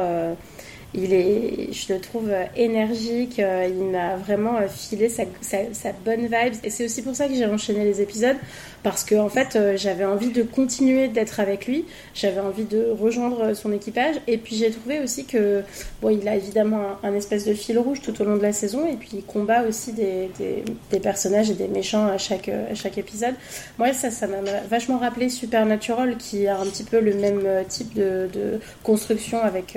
Il 0.97 1.13
est, 1.13 1.73
je 1.73 1.93
le 1.93 2.01
trouve 2.01 2.33
énergique, 2.57 3.39
euh, 3.39 3.69
il 3.69 3.85
m'a 3.85 4.17
vraiment 4.17 4.57
euh, 4.57 4.67
filé 4.67 5.11
sa, 5.11 5.25
sa, 5.43 5.93
bonne 6.05 6.23
vibe. 6.23 6.55
Et 6.65 6.71
c'est 6.71 6.87
aussi 6.87 7.03
pour 7.03 7.15
ça 7.15 7.29
que 7.29 7.35
j'ai 7.35 7.45
enchaîné 7.45 7.85
les 7.85 8.01
épisodes, 8.01 8.37
parce 8.87 9.03
que 9.03 9.17
en 9.17 9.29
fait, 9.29 9.57
euh, 9.57 9.77
j'avais 9.77 10.05
envie 10.05 10.31
de 10.31 10.45
continuer 10.45 11.09
d'être 11.09 11.41
avec 11.41 11.67
lui, 11.67 11.85
j'avais 12.15 12.39
envie 12.39 12.67
de 12.67 12.87
rejoindre 12.97 13.53
son 13.53 13.73
équipage. 13.73 14.15
Et 14.29 14.39
puis 14.39 14.55
j'ai 14.55 14.71
trouvé 14.71 15.01
aussi 15.01 15.25
que, 15.25 15.65
bon, 16.01 16.11
il 16.11 16.29
a 16.29 16.37
évidemment 16.37 16.91
un, 17.03 17.13
espèce 17.15 17.45
de 17.45 17.53
fil 17.53 17.81
rouge 17.81 18.01
tout 18.01 18.23
au 18.23 18.25
long 18.25 18.37
de 18.37 18.43
la 18.43 18.53
saison, 18.53 18.87
et 18.87 18.95
puis 18.95 19.09
il 19.15 19.25
combat 19.25 19.63
aussi 19.63 19.93
des, 19.93 20.31
personnages 21.03 21.51
et 21.51 21.55
des 21.55 21.67
méchants 21.67 22.07
à 22.07 22.17
chaque, 22.17 22.49
chaque 22.75 22.97
épisode. 22.97 23.35
Moi, 23.77 23.93
ça, 23.93 24.27
m'a 24.29 24.37
vachement 24.71 24.99
rappelé 24.99 25.31
Supernatural, 25.31 26.17
qui 26.17 26.47
a 26.47 26.57
un 26.57 26.67
petit 26.67 26.85
peu 26.85 27.01
le 27.01 27.15
même 27.15 27.43
type 27.69 27.93
de, 27.95 28.61
construction 28.85 29.41
avec, 29.43 29.77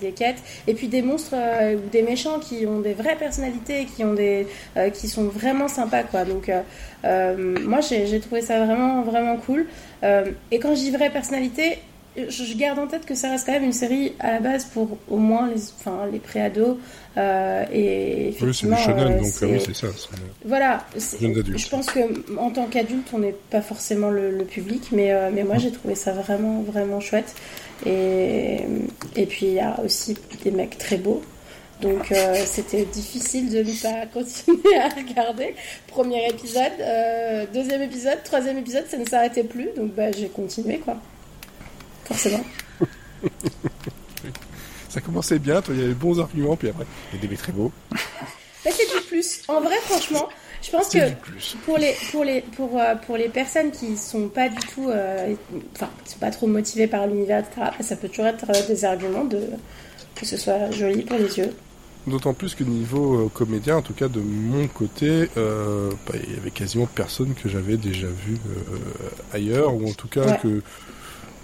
des 0.00 0.10
quêtes 0.10 0.42
et 0.66 0.74
puis 0.74 0.88
des 0.88 1.02
monstres 1.02 1.34
euh, 1.34 1.76
ou 1.76 1.88
des 1.90 2.02
méchants 2.02 2.38
qui 2.38 2.66
ont 2.66 2.80
des 2.80 2.94
vraies 2.94 3.16
personnalités, 3.16 3.86
qui 3.86 4.04
ont 4.04 4.14
des, 4.14 4.46
euh, 4.76 4.90
qui 4.90 5.08
sont 5.08 5.24
vraiment 5.24 5.68
sympas 5.68 6.02
quoi. 6.02 6.24
Donc 6.24 6.50
euh, 7.04 7.56
moi 7.64 7.80
j'ai 7.80 8.20
trouvé 8.20 8.42
ça 8.42 8.47
vraiment 8.56 9.02
vraiment 9.02 9.36
cool. 9.36 9.66
et 10.02 10.58
quand 10.58 10.74
je 10.74 10.80
dis 10.80 10.90
vraie 10.90 11.10
personnalité, 11.10 11.78
je 12.16 12.56
garde 12.56 12.78
en 12.80 12.86
tête 12.88 13.06
que 13.06 13.14
ça 13.14 13.30
reste 13.30 13.46
quand 13.46 13.52
même 13.52 13.64
une 13.64 13.72
série 13.72 14.12
à 14.18 14.32
la 14.32 14.40
base 14.40 14.64
pour 14.64 14.98
au 15.08 15.18
moins 15.18 15.48
les, 15.48 15.62
enfin, 15.78 16.00
les 16.10 16.18
pré-ados. 16.18 16.76
et 17.16 18.34
oui, 18.40 18.54
c'est 18.54 18.66
du 18.66 18.76
shonen, 18.76 19.18
donc 19.18 19.26
oui, 19.42 19.60
c'est 19.64 19.74
ça. 19.74 19.86
Voilà, 20.44 20.84
je 20.96 21.68
pense 21.68 21.86
que 21.86 22.00
en 22.38 22.50
tant 22.50 22.66
qu'adulte, 22.66 23.08
on 23.12 23.18
n'est 23.18 23.36
pas 23.50 23.62
forcément 23.62 24.10
le, 24.10 24.30
le 24.30 24.44
public, 24.44 24.88
mais, 24.92 25.12
mais 25.32 25.44
moi 25.44 25.58
j'ai 25.58 25.70
trouvé 25.70 25.94
ça 25.94 26.12
vraiment, 26.12 26.62
vraiment 26.62 27.00
chouette. 27.00 27.34
Et, 27.86 28.58
et 29.14 29.26
puis 29.26 29.46
il 29.46 29.54
y 29.54 29.60
a 29.60 29.78
aussi 29.84 30.16
des 30.42 30.50
mecs 30.50 30.78
très 30.78 30.96
beaux. 30.96 31.22
Donc 31.80 32.10
euh, 32.10 32.34
c'était 32.44 32.84
difficile 32.84 33.50
de 33.50 33.58
ne 33.58 33.82
pas 33.82 34.06
continuer 34.12 34.76
à 34.76 34.88
regarder. 34.88 35.54
Premier 35.86 36.28
épisode, 36.28 36.72
euh, 36.80 37.46
deuxième 37.52 37.82
épisode, 37.82 38.18
troisième 38.24 38.58
épisode, 38.58 38.84
ça 38.88 38.96
ne 38.96 39.04
s'arrêtait 39.04 39.44
plus. 39.44 39.68
Donc 39.76 39.94
bah, 39.94 40.10
j'ai 40.10 40.28
continué 40.28 40.78
quoi. 40.78 40.96
Forcément. 42.04 42.40
ça 44.88 45.00
commençait 45.00 45.38
bien, 45.38 45.62
toi 45.62 45.74
il 45.74 45.80
y 45.80 45.84
avait 45.84 45.94
bons 45.94 46.18
arguments, 46.18 46.56
puis 46.56 46.68
après 46.68 46.84
il 47.12 47.16
y 47.16 47.18
a 47.18 47.22
des 47.22 47.28
mecs 47.28 47.38
très 47.38 47.52
beaux. 47.52 47.70
Mais 48.64 48.70
c'est 48.72 48.98
du 48.98 49.04
plus. 49.06 49.42
En 49.46 49.60
vrai, 49.60 49.76
franchement, 49.82 50.28
je 50.62 50.70
pense 50.72 50.88
que 50.88 50.98
pour 51.64 51.78
les, 51.78 51.94
pour, 52.10 52.24
les, 52.24 52.40
pour, 52.40 52.76
euh, 52.76 52.96
pour 53.06 53.16
les 53.16 53.28
personnes 53.28 53.70
qui 53.70 53.96
sont 53.96 54.28
pas 54.28 54.48
du 54.48 54.58
tout, 54.74 54.90
enfin, 55.76 55.90
qui 56.04 56.12
sont 56.12 56.18
pas 56.18 56.32
trop 56.32 56.48
motivées 56.48 56.88
par 56.88 57.06
l'univers, 57.06 57.38
etc., 57.38 57.70
ça 57.80 57.94
peut 57.94 58.08
toujours 58.08 58.26
être 58.26 58.66
des 58.66 58.84
arguments 58.84 59.24
de 59.24 59.42
que 60.16 60.26
ce 60.26 60.36
soit 60.36 60.72
joli 60.72 61.02
pour 61.02 61.16
les 61.16 61.38
yeux. 61.38 61.54
D'autant 62.08 62.34
plus 62.34 62.54
que 62.54 62.64
niveau 62.64 63.30
comédien, 63.34 63.76
en 63.76 63.82
tout 63.82 63.92
cas 63.94 64.08
de 64.08 64.20
mon 64.20 64.66
côté, 64.68 65.28
bah, 65.36 66.14
il 66.26 66.34
y 66.34 66.36
avait 66.36 66.50
quasiment 66.50 66.86
personne 66.86 67.34
que 67.34 67.48
j'avais 67.48 67.76
déjà 67.76 68.06
vu 68.06 68.38
ailleurs, 69.32 69.74
ou 69.74 69.88
en 69.88 69.92
tout 69.92 70.08
cas 70.08 70.36
que 70.36 70.62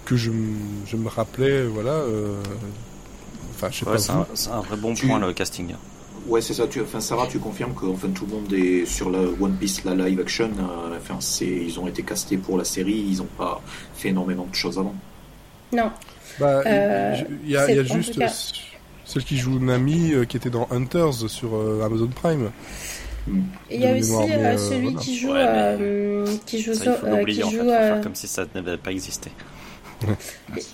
que 0.05 0.15
je, 0.15 0.31
je, 0.85 0.97
me 0.97 1.09
rappelais, 1.09 1.63
voilà. 1.63 2.03
Enfin, 3.55 3.69
je 3.71 3.79
sais 3.79 3.85
pas. 3.85 3.97
C'est 3.97 4.49
un, 4.51 4.59
vrai 4.61 4.77
bon 4.77 4.93
point 4.93 5.19
le 5.19 5.33
casting. 5.33 5.73
Ouais, 6.27 6.41
c'est 6.41 6.53
ça. 6.53 6.67
Tu, 6.67 6.81
enfin, 6.81 6.99
Sarah, 6.99 7.27
tu 7.27 7.39
confirmes 7.39 7.73
que 7.75 7.85
enfin, 7.85 8.09
tout 8.09 8.25
le 8.25 8.33
monde 8.33 8.51
est 8.51 8.85
sur 8.85 9.09
la 9.09 9.19
One 9.19 9.55
Piece, 9.59 9.83
la 9.83 9.93
live 9.93 10.19
action. 10.19 10.49
euh, 10.59 10.97
enfin, 10.97 11.17
c'est, 11.19 11.45
ils 11.45 11.79
ont 11.79 11.87
été 11.87 12.01
castés 12.03 12.37
pour 12.37 12.57
la 12.57 12.63
série. 12.63 13.05
Ils 13.11 13.17
n'ont 13.17 13.27
pas 13.37 13.61
fait 13.95 14.09
énormément 14.09 14.47
de 14.49 14.55
choses 14.55 14.79
avant. 14.79 14.95
Non. 15.71 15.91
Bah, 16.39 16.63
Euh, 16.65 17.15
il 17.43 17.51
y 17.51 17.57
a, 17.57 17.69
y 17.71 17.85
juste 17.87 18.17
cas- 18.17 18.25
euh, 18.25 18.29
celle 19.05 19.23
qui 19.23 19.37
joue 19.37 19.59
Nami 19.59 20.13
euh, 20.13 20.25
qui 20.25 20.37
était 20.37 20.49
dans 20.49 20.67
Hunters 20.71 21.13
sur 21.29 21.55
euh, 21.55 21.83
Amazon 21.85 22.07
Prime. 22.07 22.51
Il 23.71 23.81
y 23.81 23.85
a 23.87 23.93
aussi 23.95 24.11
mémoire, 24.11 24.27
mais, 24.27 24.35
euh, 24.35 24.53
euh, 24.53 24.57
celui 24.57 24.81
voilà. 24.89 24.99
qui 24.99 25.17
joue, 25.17 25.27
Ouais, 25.31 25.33
mais- 25.45 25.49
euh, 25.81 26.25
qui 26.45 26.61
joue, 26.61 26.73
Ça, 26.75 26.83
il 26.85 26.91
faut 26.99 27.05
euh, 27.07 27.17
l'oublier 27.17 27.43
en 27.43 27.49
fait. 27.49 27.57
Faut 27.57 27.63
euh, 27.63 27.93
faire 27.93 28.01
comme 28.01 28.15
si 28.15 28.27
ça 28.27 28.45
n'avait 28.53 28.77
pas 28.77 28.91
existé. 28.91 29.31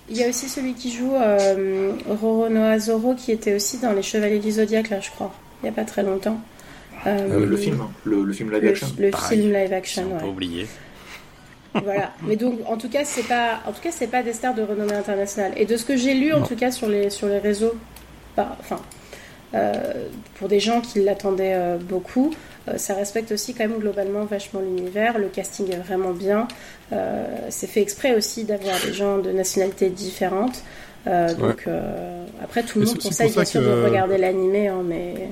il 0.09 0.17
y 0.17 0.23
a 0.23 0.27
aussi 0.29 0.49
celui 0.49 0.73
qui 0.73 0.91
joue 0.91 1.13
euh, 1.15 1.91
Roronoa 2.09 2.79
Zoro 2.79 3.13
qui 3.15 3.31
était 3.31 3.53
aussi 3.55 3.77
dans 3.77 3.93
les 3.93 4.01
Chevaliers 4.01 4.39
du 4.39 4.51
Zodiaque 4.51 4.89
là, 4.89 4.99
je 4.99 5.09
crois, 5.11 5.31
il 5.63 5.67
y 5.67 5.69
a 5.69 5.71
pas 5.71 5.85
très 5.85 6.03
longtemps. 6.03 6.41
Euh, 7.07 7.17
Euh, 7.41 7.45
le 7.45 7.57
film, 7.57 7.79
hein, 7.81 7.89
le, 8.03 8.23
le 8.23 8.33
film 8.33 8.51
live 8.51 8.63
le, 8.63 8.69
action. 8.69 8.87
le 8.99 9.09
Pareil. 9.11 9.39
film 9.41 9.53
live 9.53 9.73
action, 9.73 10.03
ouais. 10.17 10.27
oublier. 10.27 10.67
voilà. 11.73 12.11
Mais 12.27 12.35
donc, 12.35 12.59
en 12.67 12.77
tout 12.77 12.89
cas, 12.89 13.05
c'est 13.05 13.23
pas, 13.27 13.61
en 13.65 13.71
tout 13.71 13.81
cas, 13.81 13.91
c'est 13.91 14.07
pas 14.07 14.21
des 14.23 14.33
stars 14.33 14.53
de 14.55 14.61
renommée 14.61 14.93
internationale. 14.93 15.53
Et 15.55 15.65
de 15.65 15.77
ce 15.77 15.85
que 15.85 15.95
j'ai 15.95 16.13
lu, 16.13 16.33
en 16.33 16.39
Non. 16.41 16.45
tout 16.45 16.55
cas, 16.55 16.69
sur 16.71 16.89
les 16.89 17.09
sur 17.09 17.27
les 17.27 17.39
réseaux, 17.39 17.73
enfin, 18.59 18.79
euh, 19.53 20.07
pour 20.35 20.47
des 20.47 20.59
gens 20.59 20.81
qui 20.81 21.01
l'attendaient 21.03 21.53
euh, 21.55 21.77
beaucoup, 21.77 22.33
euh, 22.67 22.77
ça 22.77 22.93
respecte 22.93 23.31
aussi 23.31 23.53
quand 23.53 23.67
même 23.67 23.79
globalement 23.79 24.23
vachement 24.25 24.61
l'univers. 24.61 25.17
Le 25.17 25.27
casting 25.27 25.71
est 25.71 25.77
vraiment 25.77 26.11
bien. 26.11 26.47
C'est 27.49 27.67
fait 27.67 27.81
exprès 27.81 28.15
aussi 28.15 28.43
d'avoir 28.43 28.75
des 28.85 28.93
gens 28.93 29.17
de 29.17 29.31
nationalités 29.31 29.89
différentes. 29.89 30.61
Donc 31.05 31.65
après, 32.43 32.63
tout 32.63 32.79
le 32.79 32.85
monde 32.85 32.99
conseille 33.01 33.27
pour 33.27 33.35
ça 33.35 33.41
bien 33.41 33.45
sûr 33.45 33.61
que- 33.61 33.65
de 33.65 33.85
regarder 33.85 34.17
l'animé, 34.17 34.67
hein, 34.67 34.81
mais 34.85 35.29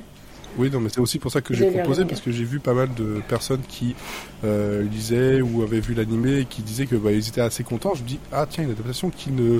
Oui, 0.58 0.72
non, 0.72 0.80
mais 0.80 0.89
c'est 0.89 1.00
aussi 1.00 1.19
pour 1.19 1.32
ça 1.32 1.41
que 1.41 1.54
j'ai 1.54 1.65
proposé, 1.82 2.06
parce 2.06 2.22
que 2.22 2.32
j'ai 2.32 2.43
vu 2.43 2.60
pas 2.60 2.74
mal 2.74 2.89
de 2.95 3.22
personnes 3.28 3.62
qui 3.67 3.95
euh, 4.43 4.84
lisaient 4.84 5.41
ou 5.41 5.62
avaient 5.62 5.80
vu 5.80 5.93
l'animé 5.93 6.39
et 6.39 6.45
qui 6.45 6.63
disaient 6.63 6.88
que 6.88 6.95
bah, 6.95 7.12
ils 7.12 7.28
étaient 7.28 7.39
assez 7.41 7.63
contents. 7.63 7.93
Je 7.93 8.02
me 8.04 8.08
dis, 8.08 8.19
ah 8.32 8.48
tiens, 8.50 8.63
une 8.63 8.72
adaptation 8.72 9.12
qui 9.12 9.32
ne, 9.32 9.60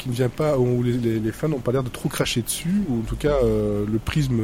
qui 0.00 0.08
ne 0.10 0.14
vient 0.14 0.28
pas, 0.30 0.58
où 0.58 0.82
les, 0.82 0.92
les- 0.94 1.20
les 1.20 1.32
fans 1.32 1.48
n'ont 1.48 1.60
pas 1.60 1.72
l'air 1.72 1.84
de 1.84 1.90
trop 1.90 2.08
cracher 2.08 2.42
dessus, 2.42 2.84
ou 2.88 3.00
en 3.00 3.02
tout 3.04 3.16
cas, 3.16 3.36
euh, 3.44 3.86
le 3.86 3.98
prisme 4.00 4.40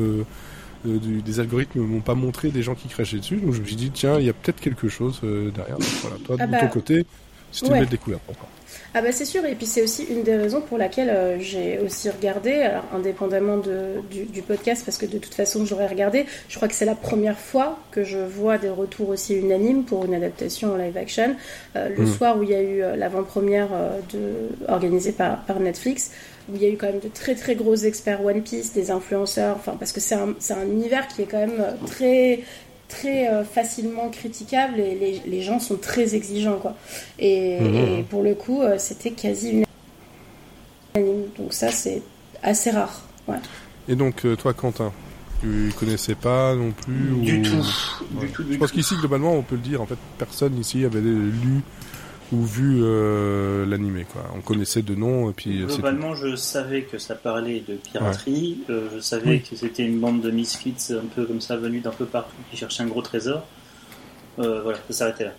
euh, 0.86 0.98
du- 0.98 1.22
des 1.22 1.40
algorithmes 1.40 1.80
m'ont 1.80 2.00
pas 2.02 2.14
montré 2.14 2.50
des 2.50 2.62
gens 2.62 2.74
qui 2.74 2.88
crachaient 2.88 3.18
dessus. 3.18 3.38
Donc 3.40 3.52
je 3.54 3.60
me 3.60 3.66
suis 3.66 3.76
dit, 3.76 3.90
tiens, 3.92 4.18
il 4.20 4.26
y 4.26 4.30
a 4.30 4.34
peut-être 4.34 4.60
quelque 4.60 4.88
chose 4.88 5.20
euh, 5.24 5.50
derrière. 5.50 5.80
Donc, 5.80 5.94
voilà, 6.00 6.18
toi, 6.24 6.38
Ah 6.38 6.46
de 6.46 6.46
bah, 6.46 6.58
ton 6.58 6.68
côté, 6.68 7.06
c'était 7.52 7.70
ouais. 7.70 7.78
une 7.78 7.80
belle 7.84 7.90
découverte. 7.90 8.22
toi. 8.26 8.48
Ah 8.94 9.02
bah 9.02 9.12
c'est 9.12 9.24
sûr, 9.26 9.44
et 9.44 9.54
puis 9.54 9.66
c'est 9.66 9.82
aussi 9.82 10.04
une 10.04 10.22
des 10.22 10.36
raisons 10.36 10.62
pour 10.62 10.78
laquelle 10.78 11.10
euh, 11.10 11.38
j'ai 11.38 11.78
aussi 11.78 12.08
regardé, 12.08 12.52
alors 12.52 12.84
indépendamment 12.94 13.58
de, 13.58 14.00
du, 14.10 14.24
du 14.24 14.40
podcast, 14.42 14.82
parce 14.86 14.96
que 14.96 15.04
de 15.06 15.18
toute 15.18 15.34
façon 15.34 15.66
j'aurais 15.66 15.86
regardé, 15.86 16.24
je 16.48 16.56
crois 16.56 16.66
que 16.66 16.74
c'est 16.74 16.86
la 16.86 16.94
première 16.94 17.38
fois 17.38 17.78
que 17.90 18.04
je 18.04 18.18
vois 18.18 18.56
des 18.58 18.70
retours 18.70 19.10
aussi 19.10 19.34
unanimes 19.34 19.84
pour 19.84 20.04
une 20.06 20.14
adaptation 20.14 20.72
en 20.72 20.76
live 20.76 20.96
action. 20.96 21.36
Euh, 21.76 21.90
le 21.96 22.04
Mm. 22.04 22.12
soir 22.16 22.38
où 22.38 22.42
il 22.42 22.50
y 22.50 22.54
a 22.54 22.62
eu 22.62 22.82
euh, 22.82 22.96
l'avant-première 22.96 23.68
de, 24.12 24.48
organisée 24.68 25.12
par, 25.12 25.42
par 25.44 25.60
Netflix, 25.60 26.10
où 26.48 26.54
il 26.54 26.62
y 26.62 26.66
a 26.66 26.68
eu 26.70 26.76
quand 26.76 26.86
même 26.86 27.00
de 27.00 27.08
très 27.08 27.34
très 27.34 27.54
gros 27.54 27.74
experts 27.74 28.24
One 28.24 28.42
Piece, 28.42 28.72
des 28.72 28.90
influenceurs, 28.90 29.56
enfin 29.56 29.76
parce 29.78 29.92
que 29.92 30.00
c'est 30.00 30.14
un, 30.14 30.34
un 30.50 30.62
univers 30.66 31.06
qui 31.08 31.22
est 31.22 31.26
quand 31.26 31.38
même 31.38 31.64
très 31.86 32.40
très 32.88 33.28
euh, 33.28 33.44
facilement 33.44 34.08
critiquable 34.10 34.78
et 34.80 34.94
les, 34.94 35.22
les 35.26 35.42
gens 35.42 35.58
sont 35.58 35.76
très 35.76 36.14
exigeants 36.14 36.58
quoi. 36.58 36.74
Et, 37.18 37.60
Mhm. 37.60 37.74
et 37.98 38.02
pour 38.02 38.22
le 38.22 38.34
coup, 38.34 38.62
euh, 38.62 38.76
c'était 38.78 39.10
quasi 39.10 39.48
unanime. 40.94 41.26
Donc 41.38 41.52
ça, 41.52 41.70
c'est 41.70 42.02
assez 42.42 42.70
rare. 42.70 43.02
Ouais. 43.28 43.36
Et 43.88 43.94
donc, 43.96 44.24
euh, 44.24 44.36
toi, 44.36 44.52
Quentin, 44.54 44.92
tu 45.40 45.72
connaissais 45.78 46.14
pas 46.14 46.54
non 46.54 46.70
plus 46.72 47.12
ou- 47.12 47.20
Du 47.22 47.42
tout. 47.42 47.56
Ouais. 48.14 48.26
Du 48.26 48.32
tout, 48.32 48.44
Je 48.50 48.56
pense 48.56 48.72
qu'ici, 48.72 48.94
globalement, 48.96 49.32
on 49.34 49.42
peut 49.42 49.56
le 49.56 49.60
dire, 49.60 49.82
en 49.82 49.86
fait, 49.86 49.98
personne 50.18 50.58
ici 50.58 50.84
avait 50.84 51.00
lu 51.00 51.62
ou 52.32 52.42
vu 52.44 52.80
euh, 52.82 53.64
l'animé, 53.66 54.06
quoi. 54.12 54.22
On 54.36 54.40
connaissait 54.40 54.82
de 54.82 54.94
nom, 54.94 55.30
et 55.30 55.32
puis 55.32 55.62
euh. 55.62 55.66
Globalement, 55.66 56.14
je 56.14 56.34
savais 56.36 56.82
que 56.82 56.98
ça 56.98 57.14
parlait 57.14 57.62
de 57.66 57.74
piraterie. 57.74 58.58
euh, 58.70 58.88
je 58.94 59.00
savais 59.00 59.30
Oui. 59.30 59.42
que 59.42 59.54
c'était 59.56 59.84
une 59.84 60.00
bande 60.00 60.20
de 60.20 60.30
misfits 60.30 60.74
un 60.90 61.06
peu 61.14 61.24
comme 61.24 61.40
ça, 61.40 61.56
venus 61.56 61.82
d'un 61.82 61.90
peu 61.90 62.04
partout, 62.06 62.34
qui 62.50 62.56
cherchaient 62.56 62.82
un 62.82 62.86
gros 62.88 63.02
trésor. 63.02 63.42
Euh, 64.38 64.60
voilà, 64.62 64.78
ça 64.88 64.92
s'arrêtait 64.98 65.24
là. 65.24 65.32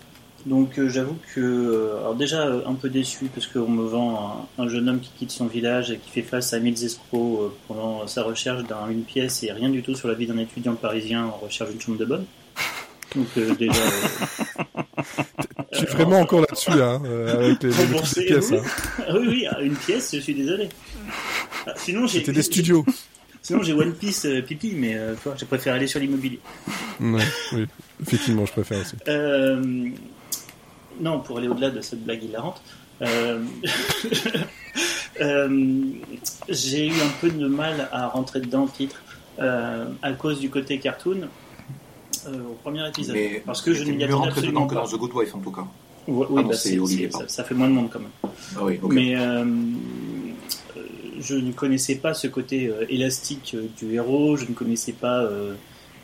Donc 0.46 0.80
j'avoue 0.86 1.16
que, 1.34 1.90
alors 1.98 2.14
déjà 2.14 2.44
un 2.44 2.74
peu 2.74 2.88
déçu 2.88 3.26
parce 3.34 3.46
qu'on 3.48 3.68
me 3.68 3.82
vend 3.84 4.46
un, 4.58 4.62
un 4.64 4.68
jeune 4.68 4.88
homme 4.88 5.00
qui 5.00 5.10
quitte 5.18 5.32
son 5.32 5.46
village 5.46 5.90
et 5.90 5.98
qui 5.98 6.10
fait 6.10 6.22
face 6.22 6.52
à 6.52 6.60
mille 6.60 6.80
escrocs 6.82 7.52
pendant 7.66 8.06
sa 8.06 8.22
recherche 8.22 8.62
d'un 8.64 8.88
une 8.88 9.02
pièce 9.02 9.42
et 9.42 9.50
rien 9.52 9.68
du 9.68 9.82
tout 9.82 9.96
sur 9.96 10.06
la 10.08 10.14
vie 10.14 10.26
d'un 10.28 10.38
étudiant 10.38 10.74
parisien 10.74 11.26
en 11.26 11.32
recherche 11.32 11.70
d'une 11.70 11.80
chambre 11.80 11.98
de 11.98 12.04
bonne. 12.04 12.24
Donc 13.16 13.26
euh, 13.36 13.54
déjà, 13.54 13.80
euh, 13.80 14.92
Tu 15.72 15.84
es 15.84 15.86
vraiment 15.86 16.20
encore 16.20 16.40
là-dessus, 16.40 16.70
là, 16.70 16.92
hein, 16.92 17.02
euh, 17.04 17.44
avec 17.46 17.62
les, 17.62 17.70
les 17.70 18.26
pièces. 18.26 18.50
oui. 18.50 18.58
hein. 18.58 18.62
ah 19.06 19.12
oui 19.18 19.26
oui, 19.28 19.46
à 19.46 19.60
une 19.60 19.76
pièce, 19.76 20.10
je 20.14 20.20
suis 20.20 20.34
désolé. 20.34 20.68
Ah, 21.66 21.72
Sinon 21.76 22.06
j'ai 22.06 22.18
C'était 22.20 22.32
des 22.32 22.42
studios. 22.42 22.84
Sinon, 23.42 23.62
j'ai 23.62 23.72
One 23.72 23.94
Piece 23.94 24.26
euh, 24.26 24.42
pipi, 24.42 24.72
mais 24.76 24.94
euh, 24.96 25.14
tu 25.14 25.20
vois, 25.24 25.34
j'ai 25.38 25.46
préféré 25.46 25.76
aller 25.76 25.86
sur 25.86 26.00
l'immobilier. 26.00 26.40
Ouais, 27.00 27.22
oui, 27.52 27.66
effectivement, 28.02 28.44
je 28.44 28.52
préfère 28.52 28.80
aussi. 28.80 28.96
Euh, 29.06 29.88
non, 31.00 31.20
pour 31.20 31.38
aller 31.38 31.48
au-delà 31.48 31.70
de 31.70 31.80
cette 31.80 32.02
blague 32.04 32.22
hilarante, 32.24 32.60
euh, 33.00 33.40
euh, 35.20 35.82
j'ai 36.48 36.88
eu 36.88 36.92
un 36.92 37.08
peu 37.20 37.30
de 37.30 37.46
mal 37.46 37.88
à 37.92 38.08
rentrer 38.08 38.40
dedans 38.40 38.64
le 38.64 38.70
titre 38.70 39.00
euh, 39.38 39.86
à 40.02 40.12
cause 40.12 40.40
du 40.40 40.50
côté 40.50 40.78
cartoon 40.78 41.22
euh, 41.22 41.26
au 42.26 42.54
premier 42.62 42.86
épisode. 42.88 43.14
Mais 43.16 43.42
parce 43.44 43.62
que 43.62 43.72
je 43.74 43.84
mieux 43.84 44.04
attendais 44.04 44.28
absolument 44.28 44.66
que 44.66 44.74
pas. 44.74 44.80
dans 44.82 44.86
The 44.88 44.96
Good 44.98 45.12
Wife 45.14 45.34
en 45.34 45.38
tout 45.40 45.50
cas. 45.52 45.64
Ah 45.66 46.10
oui, 46.10 46.42
non, 46.42 46.48
bah, 46.48 46.54
c'est 46.54 46.78
Olivier, 46.78 47.10
ça, 47.10 47.28
ça 47.28 47.44
fait 47.44 47.54
moins 47.54 47.68
de 47.68 47.74
monde 47.74 47.90
quand 47.92 48.00
même. 48.00 48.32
Ah 48.56 48.64
oui. 48.64 48.78
Mais 48.88 49.14
euh, 49.16 49.44
euh, 49.44 50.80
je 51.20 51.34
ne 51.34 51.52
connaissais 51.52 51.96
pas 51.96 52.14
ce 52.14 52.26
côté 52.28 52.68
euh, 52.68 52.84
élastique 52.88 53.52
euh, 53.54 53.66
du 53.78 53.92
héros, 53.94 54.36
je 54.36 54.46
ne 54.46 54.54
connaissais 54.54 54.92
pas 54.92 55.20
euh, 55.22 55.54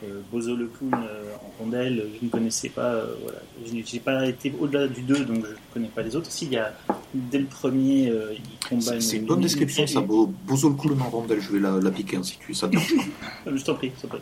euh, 0.05 0.21
Bozo 0.31 0.57
le 0.57 0.67
clown 0.67 0.93
euh, 0.93 1.33
en 1.43 1.63
rondelle, 1.63 2.05
je 2.21 2.25
ne 2.27 2.31
connaissais 2.31 2.69
pas, 2.69 2.93
euh, 2.93 3.15
voilà, 3.23 3.39
je 3.67 3.73
n'ai 3.73 4.01
pas 4.01 4.27
été 4.27 4.53
au-delà 4.61 4.89
du 4.89 5.01
2, 5.01 5.25
donc 5.25 5.37
je 5.47 5.51
ne 5.53 5.57
connais 5.73 5.89
pas 5.89 6.03
les 6.03 6.15
autres. 6.17 6.31
Si, 6.31 6.45
il 6.47 6.53
y 6.53 6.59
a, 6.59 6.75
dès 7.15 7.39
le 7.39 7.47
premier, 7.47 8.11
euh, 8.11 8.35
il 8.35 8.69
combat 8.69 8.83
C'est 8.83 9.01
c'est 9.01 9.17
une 9.17 9.25
bonne 9.27 9.41
description, 9.41 9.87
ça. 9.87 10.01
Bo- 10.03 10.31
Bozo 10.47 10.69
le 10.69 10.75
cool 10.75 11.01
en 11.01 11.09
rondelle, 11.09 11.41
je 11.41 11.51
vais 11.53 11.61
la, 11.61 11.79
la 11.81 11.89
hein, 11.91 12.23
si 12.23 12.37
tu 12.39 12.53
ça 12.53 12.69
te. 12.69 12.77
Euh, 13.47 13.57
Je 13.57 13.65
t'en 13.65 13.75
prie, 13.75 13.91
prie. 14.09 14.21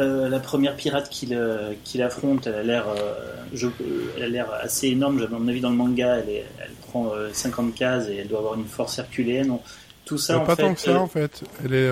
Euh, 0.00 0.28
la 0.28 0.40
première 0.40 0.76
pirate 0.76 1.08
qu'il 1.10 1.34
euh, 1.34 1.72
qu'il 1.84 2.02
affronte, 2.02 2.46
elle 2.46 2.54
a 2.54 2.62
l'air, 2.62 2.86
euh, 2.88 4.62
assez 4.62 4.88
énorme. 4.88 5.22
À 5.22 5.28
mon 5.38 5.46
avis, 5.48 5.60
dans 5.60 5.70
le 5.70 5.76
manga, 5.76 6.16
elle, 6.16 6.28
est- 6.30 6.44
elle 6.62 6.72
prend 6.88 7.12
euh, 7.12 7.28
50 7.32 7.74
cases 7.74 8.08
et 8.08 8.16
elle 8.16 8.28
doit 8.28 8.38
avoir 8.38 8.54
une 8.54 8.64
force 8.66 8.98
herculéenne. 8.98 9.56
Tout 10.04 10.18
ça, 10.18 10.38
en 10.38 10.44
pas 10.44 10.56
fait, 10.56 10.62
tant 10.62 10.74
que 10.74 10.80
ça, 10.80 10.98
en 11.00 11.06
fait. 11.06 11.42
Elle 11.64 11.74
est, 11.74 11.88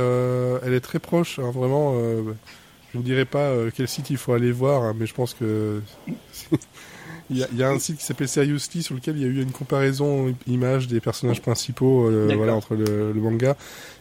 elle 0.67 0.73
est 0.75 0.81
très 0.81 0.99
proche, 0.99 1.39
hein, 1.39 1.51
vraiment. 1.53 1.95
je 2.93 2.99
ne 2.99 3.03
dirais 3.03 3.25
pas 3.27 3.53
quel 3.77 3.87
site 3.87 4.11
il 4.11 4.17
faut 4.17 4.33
aller 4.33 4.51
voir, 4.51 4.83
hein, 4.83 4.95
mais 4.99 5.07
je 5.07 5.15
pense 5.15 5.35
que... 5.35 5.81
il, 7.31 7.39
y 7.39 7.43
a, 7.45 7.49
il 7.53 7.59
y 7.59 7.63
a 7.63 7.69
un 7.69 7.79
site 7.79 7.99
qui 7.99 8.05
s'appelle 8.05 8.27
Seriously 8.29 8.83
sur 8.83 8.95
lequel 8.95 9.17
il 9.17 9.23
y 9.23 9.25
a 9.25 9.29
eu 9.29 9.43
une 9.43 9.53
comparaison 9.53 10.35
image 10.47 10.89
des 10.89 11.01
personnages 11.01 11.43
principaux 11.43 12.07
euh, 12.09 12.33
voilà, 12.37 12.55
entre 12.55 12.75
le, 12.75 13.13
le 13.13 13.21
manga 13.21 13.57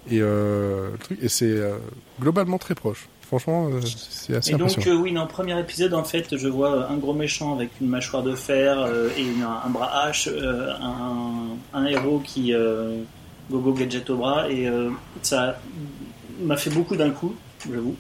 et 0.10 0.20
euh, 0.22 0.92
le 0.94 0.98
truc. 0.98 1.20
Et 1.22 1.28
c'est 1.28 1.46
euh, 1.46 1.78
globalement 2.20 2.58
très 2.58 2.74
proche. 2.76 3.08
Franchement, 3.28 3.68
euh, 3.70 3.82
c'est 3.84 4.36
assez 4.36 4.52
Et 4.52 4.56
donc, 4.56 4.88
euh, 4.88 4.96
oui, 4.96 5.12
dans 5.14 5.24
le 5.24 5.28
premier 5.28 5.60
épisode, 5.60 5.94
en 5.94 6.04
fait, 6.06 6.38
je 6.38 6.48
vois 6.48 6.90
un 6.90 6.96
gros 6.98 7.14
méchant 7.14 7.54
avec 7.54 7.72
une 7.82 7.88
mâchoire 7.88 8.24
de 8.24 8.36
fer 8.36 8.80
euh, 8.80 9.10
et 9.18 9.22
une- 9.24 9.44
un 9.44 9.70
bras 9.70 10.04
hache, 10.06 10.30
euh, 10.32 10.72
un, 10.82 11.58
un 11.74 11.86
héros 11.86 12.20
qui 12.24 12.54
euh, 12.54 13.02
gogo 13.52 13.74
gadget 13.74 14.10
au 14.10 14.16
bras, 14.18 14.50
et 14.50 14.68
euh, 14.68 14.90
ça 15.22 15.60
m'a 16.42 16.56
fait 16.56 16.70
beaucoup 16.70 16.96
d'un 16.96 17.10
coup, 17.10 17.36
j'avoue. 17.70 17.96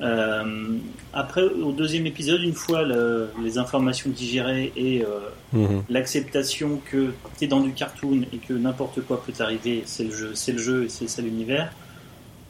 Euh, 0.00 0.78
après, 1.12 1.42
au 1.44 1.70
deuxième 1.72 2.06
épisode, 2.06 2.40
une 2.42 2.54
fois 2.54 2.82
le- 2.82 3.28
les 3.42 3.58
informations 3.58 4.10
digérées 4.10 4.72
et 4.74 5.04
euh, 5.04 5.20
Mhm. 5.52 5.82
l'acceptation 5.90 6.80
que 6.90 7.12
tu 7.38 7.44
es 7.44 7.46
dans 7.46 7.60
du 7.60 7.72
cartoon 7.72 8.22
et 8.32 8.38
que 8.38 8.54
n'importe 8.54 9.02
quoi 9.02 9.22
peut 9.24 9.32
t'arriver, 9.32 9.82
c'est 9.86 10.04
le 10.04 10.16
jeu, 10.16 10.30
c'est 10.34 10.52
le 10.52 10.58
jeu 10.58 10.84
et 10.84 10.88
c'est 10.88 11.08
ça 11.08 11.20
l'univers. 11.22 11.72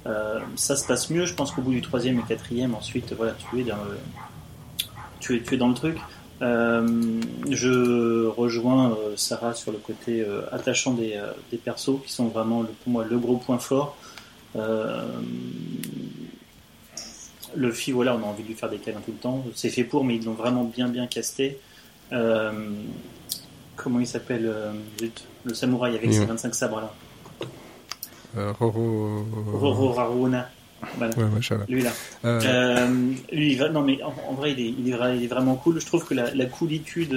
Euh, 0.06 0.40
ça 0.56 0.74
se 0.76 0.86
passe 0.86 1.10
mieux, 1.10 1.26
je 1.26 1.34
pense 1.34 1.52
qu'au 1.52 1.62
bout 1.62 1.70
du 1.72 1.80
troisième 1.82 2.18
et 2.18 2.22
quatrième, 2.22 2.74
ensuite, 2.74 3.12
voilà, 3.12 3.32
tu 3.34 3.60
es 3.60 3.64
dans 3.64 3.76
le, 3.76 3.98
tu 5.20 5.36
es, 5.36 5.42
tu 5.42 5.54
es 5.54 5.56
dans 5.56 5.68
le 5.68 5.74
truc. 5.74 5.96
Euh, 6.40 7.20
je 7.50 8.26
rejoins 8.26 8.90
euh, 8.92 9.16
Sarah 9.16 9.54
sur 9.54 9.70
le 9.70 9.78
côté 9.78 10.22
euh, 10.22 10.42
attachant 10.50 10.92
des, 10.92 11.20
des 11.52 11.56
persos 11.56 12.00
qui 12.04 12.12
sont 12.12 12.26
vraiment 12.26 12.62
le, 12.62 12.68
pour 12.68 12.92
moi 12.92 13.04
le 13.08 13.16
gros 13.18 13.36
point 13.36 13.58
fort. 13.58 13.96
Euh, 14.56 15.06
le 17.54 17.70
film, 17.70 17.96
voilà, 17.96 18.16
on 18.16 18.22
a 18.22 18.26
envie 18.26 18.42
de 18.42 18.48
lui 18.48 18.54
faire 18.54 18.70
des 18.70 18.78
câlins 18.78 19.00
tout 19.04 19.12
le 19.12 19.18
temps. 19.18 19.44
C'est 19.54 19.70
fait 19.70 19.84
pour, 19.84 20.04
mais 20.04 20.16
ils 20.16 20.24
l'ont 20.24 20.32
vraiment 20.32 20.64
bien 20.64 20.88
bien 20.88 21.06
casté. 21.06 21.58
Euh, 22.12 22.50
comment 23.76 24.00
il 24.00 24.06
s'appelle 24.06 24.52
Le 25.44 25.54
samouraï 25.54 25.94
avec 25.96 26.10
Oui. 26.10 26.16
ses 26.16 26.24
25 26.24 26.54
sabres 26.54 26.80
là. 26.80 26.94
Roro. 28.36 29.24
Roro 29.52 29.92
Raruna. 29.92 30.48
Voilà. 30.96 31.16
Ouais, 31.16 31.24
ouais, 31.24 31.58
lui 31.68 31.82
là. 31.82 31.92
Euh... 32.24 32.88
lui, 33.30 33.52
il 33.52 33.58
va... 33.58 33.68
non 33.68 33.82
mais 33.82 34.00
en, 34.02 34.32
vrai, 34.32 34.50
il 34.52 34.60
est, 34.60 34.68
il, 34.68 34.92
est, 34.92 35.16
il 35.16 35.24
est, 35.24 35.28
vraiment 35.28 35.54
cool. 35.54 35.80
Je 35.80 35.86
trouve 35.86 36.04
que 36.04 36.14
la, 36.14 36.34
la 36.34 36.46
coolitude 36.46 37.12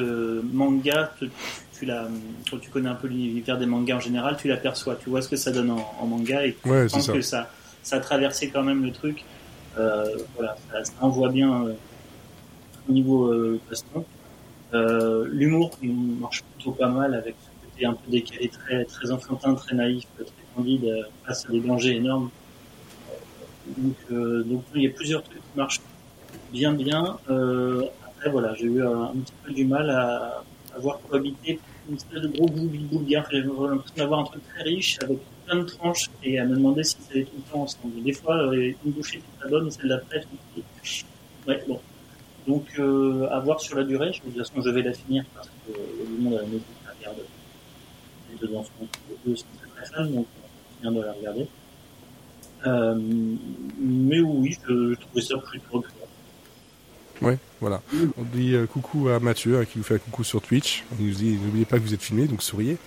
manga, 0.54 1.12
tu, 1.18 1.32
tu 1.78 1.86
la, 1.86 2.08
quand 2.50 2.58
tu 2.60 2.70
connais 2.70 2.90
un 2.90 2.96
peu 2.96 3.08
l'univers 3.08 3.58
des 3.58 3.66
mangas 3.66 3.96
en 3.96 4.00
général, 4.00 4.38
tu 4.38 4.48
l'aperçois. 4.48 4.96
Tu 4.96 5.10
vois 5.10 5.24
ce 5.24 5.30
que 5.30 5.36
ça 5.36 5.52
donne 5.52 5.72
en, 5.72 5.96
en 6.00 6.06
manga 6.06 6.46
et 6.46 6.56
tu 6.62 6.70
ouais, 6.70 6.88
sens 6.88 7.08
que 7.08 7.22
ça, 7.22 7.50
ça 7.82 7.96
a 7.96 8.00
traversé 8.00 8.50
quand 8.50 8.64
même 8.64 8.84
le 8.84 8.92
truc. 8.92 9.24
Euh, 9.78 10.16
voilà, 10.36 10.56
ça, 10.72 10.84
ça 10.86 10.94
envoie 11.02 11.30
bien 11.30 11.66
euh, 11.66 11.74
au 12.90 12.92
niveau 12.92 13.28
euh, 13.28 13.60
Euh, 14.74 15.28
L'humour 15.32 15.78
marche 16.20 16.44
plutôt 16.44 16.72
pas 16.72 16.90
mal 16.90 17.14
avec 17.14 17.36
ce 17.40 17.66
côté 17.66 17.86
un 17.86 17.94
peu 17.94 18.12
décalé, 18.12 18.50
très, 18.50 18.84
très 18.86 19.12
enfantin, 19.12 19.54
très 19.56 19.76
naïf, 19.76 20.06
très 20.16 20.26
face 21.26 21.46
à 21.46 21.52
des 21.52 21.60
dangers 21.60 21.96
énormes. 21.96 22.30
Donc, 23.78 23.96
euh, 24.12 24.44
donc 24.44 24.64
il 24.76 24.84
y 24.84 24.88
a 24.88 24.92
plusieurs 24.92 25.24
trucs 25.24 25.42
qui 25.42 25.58
marchent 25.58 25.82
bien 26.52 26.74
bien. 26.74 27.18
Euh, 27.30 27.86
après 28.06 28.30
voilà, 28.30 28.54
j'ai 28.56 28.66
eu 28.66 28.84
un, 28.84 29.14
petit 29.14 29.34
peu 29.44 29.54
du 29.54 29.66
mal 29.66 29.90
à, 29.90 30.44
à 30.76 30.80
voir 30.80 31.00
cohabiter 31.10 31.60
une 31.90 31.96
espèce 31.96 32.22
de 32.22 32.28
gros 32.28 32.48
boulgare. 32.48 33.26
J'ai 33.32 33.42
l'impression 33.42 33.96
d'avoir 33.98 34.20
un 34.22 34.24
truc 34.26 34.44
très 34.54 34.64
riche 34.64 34.98
avec 35.02 35.18
plein 35.46 35.58
de 35.58 35.64
tranches 35.64 36.10
et 36.24 36.40
à 36.40 36.46
me 36.46 36.56
demander 36.56 36.84
si 36.84 36.98
ça 37.02 37.12
allait 37.12 37.26
tout 37.26 37.38
le 37.38 37.52
temps 37.52 37.62
ensemble. 37.62 38.04
Des 38.04 38.14
fois, 38.14 38.38
euh, 38.38 38.74
une 38.86 38.92
bouchée 38.92 39.22
c'est 39.24 39.40
très 39.40 39.50
bonne 39.50 39.68
et 39.68 39.72
celle 39.72 39.90
d'après, 39.90 40.24
ouais, 41.48 41.64
bon. 41.68 41.80
Donc, 42.48 42.80
à 43.32 43.40
voir 43.40 43.60
sur 43.60 43.76
la 43.76 43.84
durée. 43.84 44.12
Je, 44.14 44.22
de 44.30 44.44
toute 44.44 44.64
je 44.64 44.70
vais 44.70 44.84
la 44.84 44.94
finir 44.94 45.26
parce 45.34 45.48
que 45.48 45.72
le 45.72 46.22
monde 46.22 46.36
a 46.36 46.42
la 46.42 46.48
maison 46.48 46.62
regarde. 47.00 47.18
Donc 50.12 50.28
de 50.92 51.02
la 51.02 51.14
regarder. 51.14 51.48
Euh, 52.66 52.96
mais 53.80 54.20
oui, 54.20 54.58
je, 54.68 54.96
trouvais 54.96 55.22
ça 55.22 55.38
plutôt 55.38 55.80
agréable. 55.80 55.94
Ouais, 57.22 57.38
voilà. 57.62 57.82
On 58.18 58.24
dit 58.24 58.56
euh, 58.56 58.66
coucou 58.66 59.08
à 59.10 59.20
Mathieu 59.20 59.60
hein, 59.60 59.66
qui 59.66 59.78
vous 59.78 59.84
fait 59.84 59.96
un 59.96 60.00
coucou 60.00 60.24
sur 60.24 60.42
Twitch. 60.42 60.84
On 60.92 61.04
nous 61.04 61.12
dit 61.12 61.38
n'oubliez 61.42 61.66
pas 61.66 61.78
que 61.78 61.84
vous 61.84 61.94
êtes 61.94 62.02
filmé, 62.02 62.28
donc 62.28 62.42
souriez. 62.42 62.78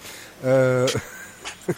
Euh... 0.44 0.86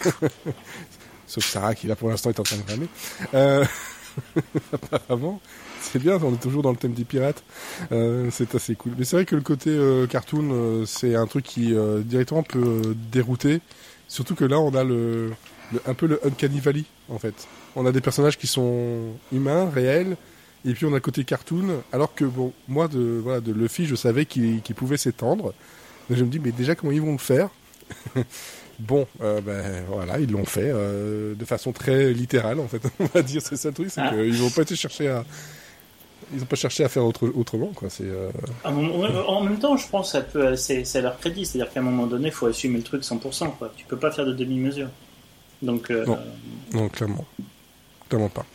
Sauf 1.27 1.45
Sarah 1.45 1.75
qui 1.75 1.87
là 1.87 1.95
pour 1.95 2.11
l'instant 2.11 2.31
est 2.31 2.41
en 2.41 2.43
train 2.43 2.57
de 2.57 2.71
ramer. 2.71 2.89
Apparemment, 4.73 5.41
c'est 5.81 6.01
bien. 6.01 6.19
On 6.23 6.35
est 6.35 6.41
toujours 6.41 6.63
dans 6.63 6.73
le 6.73 6.77
thème 6.77 6.93
des 6.93 7.05
pirates. 7.05 7.45
C'est 7.91 8.55
assez 8.57 8.75
cool. 8.75 8.95
Mais 8.99 9.05
c'est 9.05 9.15
vrai 9.15 9.25
que 9.27 9.37
le 9.37 9.43
côté 9.43 9.79
cartoon, 10.11 10.85
c'est 10.87 11.15
un 11.15 11.29
truc 11.29 11.45
qui 11.45 11.73
directement 12.05 12.43
peut 12.43 12.97
dérouter. 13.13 13.61
Surtout 14.09 14.35
que 14.35 14.45
là, 14.45 14.59
on 14.59 14.75
a 14.75 14.83
le, 14.83 15.31
le 15.73 15.81
un 15.87 15.95
peu 15.95 16.07
le 16.07 16.25
uncanny 16.27 16.61
valley 16.61 16.85
en 17.09 17.19
fait. 17.19 17.49
On 17.77 17.87
a 17.87 17.93
des 17.93 18.01
personnages 18.01 18.39
qui 18.39 18.47
sont 18.47 19.13
humains, 19.33 19.71
réels 19.71 20.17
et 20.65 20.75
puis 20.75 20.85
on 20.85 20.91
a 20.91 20.95
le 20.95 21.01
côté 21.01 21.25
cartoon, 21.25 21.83
alors 21.93 22.15
que 22.15 22.25
bon, 22.25 22.53
moi 22.69 22.89
de 22.89 23.21
voilà 23.23 23.41
de 23.41 23.53
Luffy, 23.53 23.87
je 23.87 23.95
savais 23.95 24.27
qu'il 24.27 24.61
qu 24.63 24.75
pouvait 24.75 24.97
s'étendre. 24.97 25.55
Donc 26.09 26.19
je 26.19 26.25
me 26.25 26.31
dis 26.31 26.39
mais 26.39 26.53
déjà 26.53 26.75
comment 26.75 26.93
ils 26.93 27.03
vont 27.03 27.13
le 27.13 27.19
faire? 27.19 27.49
Bon, 28.81 29.07
euh, 29.21 29.43
ben 29.43 29.85
voilà, 29.89 30.19
ils 30.19 30.31
l'ont 30.31 30.47
fait 30.47 30.71
euh, 30.73 31.35
de 31.35 31.45
façon 31.45 31.71
très 31.71 32.15
littérale 32.15 32.61
en 32.61 32.67
fait. 32.67 32.81
On 32.99 33.05
va 33.05 33.21
dire 33.21 33.43
c'est 33.43 33.57
ça 33.57 33.69
le 33.69 33.75
truc, 33.75 33.91
c'est 33.91 34.01
ah. 34.01 34.11
qu'ils 34.11 34.33
vont 34.37 34.49
pas 34.49 34.63
été 34.63 34.75
chercher 34.75 35.09
à 35.09 35.25
ils 36.33 36.43
ont 36.43 36.47
pas 36.47 36.57
cherché 36.57 36.85
à 36.85 36.89
faire 36.89 37.05
autre, 37.05 37.29
autrement 37.35 37.73
quoi. 37.75 37.91
C'est 37.91 38.05
euh... 38.05 38.31
en 38.65 39.41
même 39.43 39.59
temps, 39.59 39.77
je 39.77 39.87
pense 39.89 40.13
que 40.13 40.19
ça 40.19 40.23
peut 40.23 40.57
c'est 40.57 40.97
à 40.97 41.01
leur 41.03 41.19
crédit, 41.19 41.45
c'est-à-dire 41.45 41.73
qu'à 41.73 41.81
un 41.81 41.83
moment 41.83 42.07
donné, 42.07 42.29
il 42.29 42.33
faut 42.33 42.47
assumer 42.47 42.79
le 42.79 42.85
truc 42.85 43.03
100% 43.03 43.57
quoi. 43.59 43.73
Tu 43.77 43.85
peux 43.85 43.99
pas 43.99 44.11
faire 44.11 44.25
de 44.25 44.33
demi-mesure. 44.33 44.89
Donc 45.63 45.91
euh... 45.91 46.07
non, 46.07 46.19
non 46.73 46.89
clairement, 46.89 47.27
clairement 48.09 48.29
pas. 48.29 48.47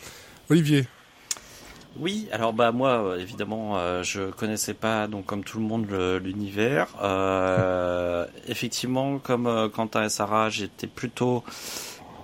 Olivier, 0.50 0.86
oui, 1.98 2.28
alors 2.30 2.52
bah 2.52 2.72
moi 2.72 3.16
évidemment 3.18 3.78
euh, 3.78 4.02
je 4.02 4.30
connaissais 4.30 4.74
pas 4.74 5.06
donc 5.06 5.24
comme 5.24 5.44
tout 5.44 5.58
le 5.58 5.64
monde 5.64 5.86
l'univers. 6.22 6.88
Euh, 7.02 8.26
effectivement 8.48 9.18
comme 9.18 9.46
euh, 9.46 9.68
Quentin 9.68 10.04
et 10.04 10.08
Sarah, 10.10 10.50
j'étais 10.50 10.88
plutôt 10.88 11.42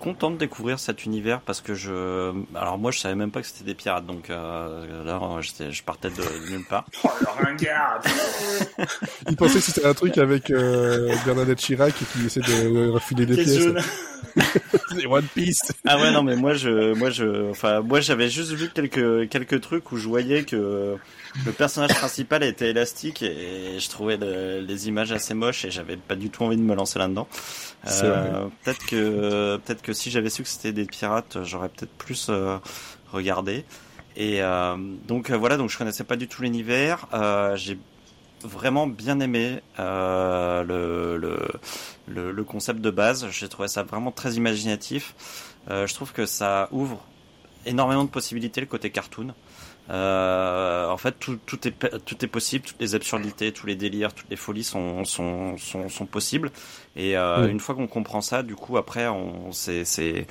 content 0.02 0.32
de 0.32 0.36
découvrir 0.36 0.80
cet 0.80 1.04
univers 1.04 1.40
parce 1.40 1.60
que 1.60 1.74
je 1.74 2.32
alors 2.56 2.76
moi 2.76 2.90
je 2.90 2.98
savais 2.98 3.14
même 3.14 3.30
pas 3.30 3.40
que 3.40 3.46
c'était 3.46 3.64
des 3.64 3.74
pirates 3.74 4.04
donc 4.04 4.30
euh, 4.30 5.04
là 5.04 5.20
je 5.40 5.82
partais 5.84 6.10
de, 6.10 6.50
nulle 6.50 6.64
part. 6.64 6.84
Oh 7.04 7.08
le 7.20 7.44
ringard 7.44 8.02
Il 9.28 9.36
pensait 9.36 9.60
que 9.60 9.64
c'était 9.64 9.86
un 9.86 9.94
truc 9.94 10.18
avec 10.18 10.50
euh, 10.50 11.14
Bernadette 11.24 11.58
Chirac 11.58 11.94
qui 11.94 12.26
essaie 12.26 12.40
de 12.40 12.88
refiler 12.88 13.26
des 13.26 13.36
pièces. 13.36 13.68
C'est 14.90 15.06
One 15.06 15.26
Piece. 15.34 15.72
Ah 15.86 15.98
ouais 15.98 16.10
non 16.10 16.24
mais 16.24 16.34
moi 16.34 16.54
je 16.54 16.94
moi 16.94 17.10
je 17.10 17.50
enfin 17.50 17.80
moi 17.80 18.00
j'avais 18.00 18.28
juste 18.28 18.52
vu 18.52 18.70
quelques 18.74 19.28
quelques 19.28 19.60
trucs 19.60 19.92
où 19.92 19.96
je 19.96 20.08
voyais 20.08 20.42
que 20.42 20.96
le 21.46 21.52
personnage 21.52 21.94
principal 21.94 22.42
était 22.42 22.70
élastique 22.70 23.22
et 23.22 23.78
je 23.78 23.88
trouvais 23.88 24.16
le, 24.16 24.60
les 24.60 24.88
images 24.88 25.12
assez 25.12 25.34
moches 25.34 25.64
et 25.64 25.70
j'avais 25.70 25.96
pas 25.96 26.14
du 26.14 26.30
tout 26.30 26.42
envie 26.44 26.56
de 26.56 26.62
me 26.62 26.74
lancer 26.74 26.98
là-dedans. 26.98 27.28
Euh, 27.88 28.46
peut-être 28.62 28.86
que 28.86 29.56
peut-être 29.58 29.82
que 29.82 29.92
si 29.92 30.10
j'avais 30.10 30.30
su 30.30 30.42
que 30.42 30.48
c'était 30.48 30.72
des 30.72 30.84
pirates, 30.84 31.38
j'aurais 31.42 31.68
peut-être 31.68 31.92
plus 31.92 32.26
euh, 32.28 32.58
regardé. 33.12 33.64
Et 34.16 34.42
euh, 34.42 34.76
donc 35.06 35.30
euh, 35.30 35.36
voilà, 35.36 35.56
donc 35.56 35.70
je 35.70 35.78
connaissais 35.78 36.04
pas 36.04 36.16
du 36.16 36.28
tout 36.28 36.42
l'univers. 36.42 37.06
Euh, 37.14 37.56
j'ai 37.56 37.78
vraiment 38.42 38.86
bien 38.86 39.20
aimé 39.20 39.60
euh, 39.78 40.62
le, 40.64 41.16
le, 41.16 41.38
le, 42.08 42.32
le, 42.32 42.44
concept 42.44 42.80
de 42.80 42.90
base. 42.90 43.28
J'ai 43.30 43.48
trouvé 43.48 43.68
ça 43.68 43.82
vraiment 43.84 44.10
très 44.10 44.34
imaginatif. 44.34 45.14
je 45.68 45.94
trouve 45.94 46.12
que 46.12 46.26
ça 46.26 46.68
ouvre 46.72 47.00
énormément 47.64 48.04
de 48.04 48.10
possibilités 48.10 48.60
le 48.60 48.66
côté 48.66 48.90
cartoon. 48.90 49.32
Euh, 49.90 50.88
en 50.88 50.96
fait, 50.96 51.12
tout, 51.18 51.38
tout, 51.44 51.66
est, 51.66 51.72
tout 52.04 52.24
est 52.24 52.28
possible, 52.28 52.64
toutes 52.64 52.80
les 52.80 52.94
absurdités, 52.94 53.52
tous 53.52 53.66
les 53.66 53.76
délires, 53.76 54.14
toutes 54.14 54.30
les 54.30 54.36
folies 54.36 54.64
sont, 54.64 55.04
sont, 55.04 55.56
sont, 55.58 55.88
sont 55.88 56.06
possibles. 56.06 56.50
Et 56.96 57.16
euh, 57.16 57.48
une 57.48 57.60
fois 57.60 57.74
qu'on 57.74 57.88
comprend 57.88 58.20
ça, 58.20 58.42
du 58.42 58.54
coup, 58.54 58.76
après, 58.78 59.08
on, 59.08 59.52
c'est, 59.52 59.84
c'est, 59.84 60.26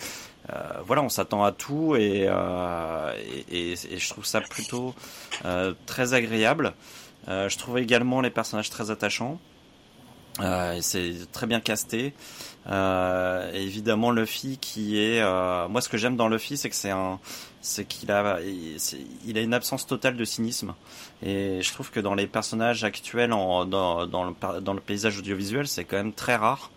euh, 0.50 0.54
voilà, 0.86 1.02
on 1.04 1.10
s'attend 1.10 1.44
à 1.44 1.52
tout 1.52 1.96
et, 1.96 2.26
euh, 2.28 3.14
et, 3.52 3.72
et, 3.72 3.72
et, 3.74 3.98
je 3.98 4.10
trouve 4.10 4.26
ça 4.26 4.42
plutôt 4.42 4.96
euh, 5.46 5.74
très 5.86 6.14
agréable. 6.14 6.74
je 7.28 7.58
trouve 7.58 7.78
également 7.78 8.22
les 8.22 8.32
personnages 8.32 8.70
très 8.70 8.90
attachants. 8.90 9.40
C'est 10.82 11.32
très 11.32 11.48
bien 11.48 11.60
casté. 11.60 12.14
Euh, 12.70 13.52
évidemment 13.54 14.12
Luffy 14.12 14.60
qui 14.60 15.00
est 15.00 15.20
euh, 15.20 15.68
moi 15.68 15.82
ce 15.82 15.90
que 15.90 15.98
j'aime 15.98 16.16
dans 16.16 16.28
Luffy 16.28 16.58
c'est 16.58 16.70
que 16.70 16.76
c'est 16.76 16.92
un 16.92 17.20
c'est 17.60 17.86
qu'il 17.86 18.12
a 18.12 18.38
il 19.26 19.38
a 19.38 19.42
une 19.42 19.56
absence 19.56 19.88
totale 19.88 20.16
de 20.16 20.24
cynisme. 20.24 20.76
Et 21.24 21.62
je 21.64 21.74
trouve 21.74 21.90
que 21.90 22.00
dans 22.00 22.14
les 22.14 22.28
personnages 22.28 22.84
actuels 22.84 23.32
dans, 23.32 23.66
dans, 23.66 24.06
le, 24.06 24.62
dans 24.62 24.74
le 24.74 24.80
paysage 24.80 25.18
audiovisuel 25.18 25.68
c'est 25.68 25.86
quand 25.86 25.98
même 25.98 26.14
très 26.14 26.36
rare. 26.36 26.70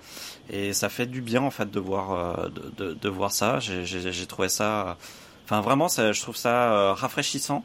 Et 0.51 0.73
ça 0.73 0.89
fait 0.89 1.07
du 1.07 1.21
bien 1.21 1.43
en 1.43 1.51
fait 1.51 1.71
de 1.71 1.81
voir 1.81 2.13
euh, 2.13 2.49
de, 2.49 2.73
de, 2.79 2.95
de 2.95 3.09
voir 3.11 3.33
ça. 3.33 3.61
J'ai 3.61 4.27
trouvé 4.27 4.49
ça 4.49 4.97
enfin 5.45 5.61
vraiment 5.61 5.89
ça, 5.89 6.13
je 6.13 6.21
trouve 6.23 6.37
ça 6.37 6.73
euh, 6.73 6.93
rafraîchissant 6.95 7.63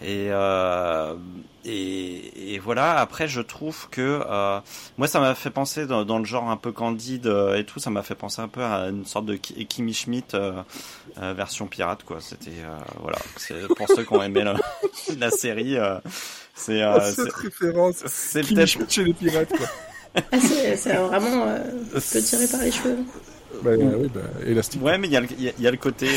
et, 0.00 0.28
euh, 0.30 1.14
et, 1.64 2.54
et, 2.54 2.58
voilà. 2.58 2.98
Après, 2.98 3.28
je 3.28 3.40
trouve 3.40 3.88
que 3.90 4.22
euh, 4.28 4.58
moi, 4.98 5.06
ça 5.06 5.20
m'a 5.20 5.34
fait 5.34 5.50
penser 5.50 5.86
dans, 5.86 6.04
dans, 6.04 6.18
le 6.18 6.24
genre 6.24 6.50
un 6.50 6.56
peu 6.56 6.72
candide 6.72 7.26
euh, 7.26 7.56
et 7.56 7.64
tout. 7.64 7.78
Ça 7.78 7.90
m'a 7.90 8.02
fait 8.02 8.16
penser 8.16 8.42
un 8.42 8.48
peu 8.48 8.64
à 8.64 8.88
une 8.88 9.04
sorte 9.04 9.26
de 9.26 9.36
Kimi 9.36 9.94
Schmidt 9.94 10.34
euh, 10.34 10.62
euh 11.18 11.34
version 11.34 11.68
pirate, 11.68 12.02
quoi. 12.02 12.18
C'était 12.20 12.50
voilà. 13.00 13.18
C'est 13.36 13.68
pour 13.76 13.88
ceux 13.88 14.04
qui 14.04 14.12
ont 14.12 14.22
aimé 14.22 14.42
la, 14.42 14.56
la 15.18 15.30
série. 15.30 15.76
c'est 16.54 16.84
oh, 16.84 16.98
cette 17.14 17.32
référence. 17.32 18.02
C'est 18.06 18.42
Kimi 18.42 18.66
Schmidt 18.66 18.92
chez 18.92 19.04
les 19.04 19.14
pirates, 19.14 19.56
quoi. 19.56 19.66
ah, 20.32 20.38
c'est 20.40 20.94
vraiment 20.94 21.44
euh, 21.46 21.58
peut 21.92 22.20
tirer 22.20 22.46
par 22.48 22.60
les 22.60 22.72
cheveux. 22.72 22.98
Bah, 23.62 23.70
oui, 23.78 24.10
bah, 24.12 24.20
élastique. 24.44 24.82
Ouais, 24.82 24.98
mais 24.98 25.08
il 25.08 25.12
y, 25.12 25.44
y, 25.44 25.62
y, 25.62 25.66
a 25.66 25.70
le 25.70 25.76
côté. 25.76 26.08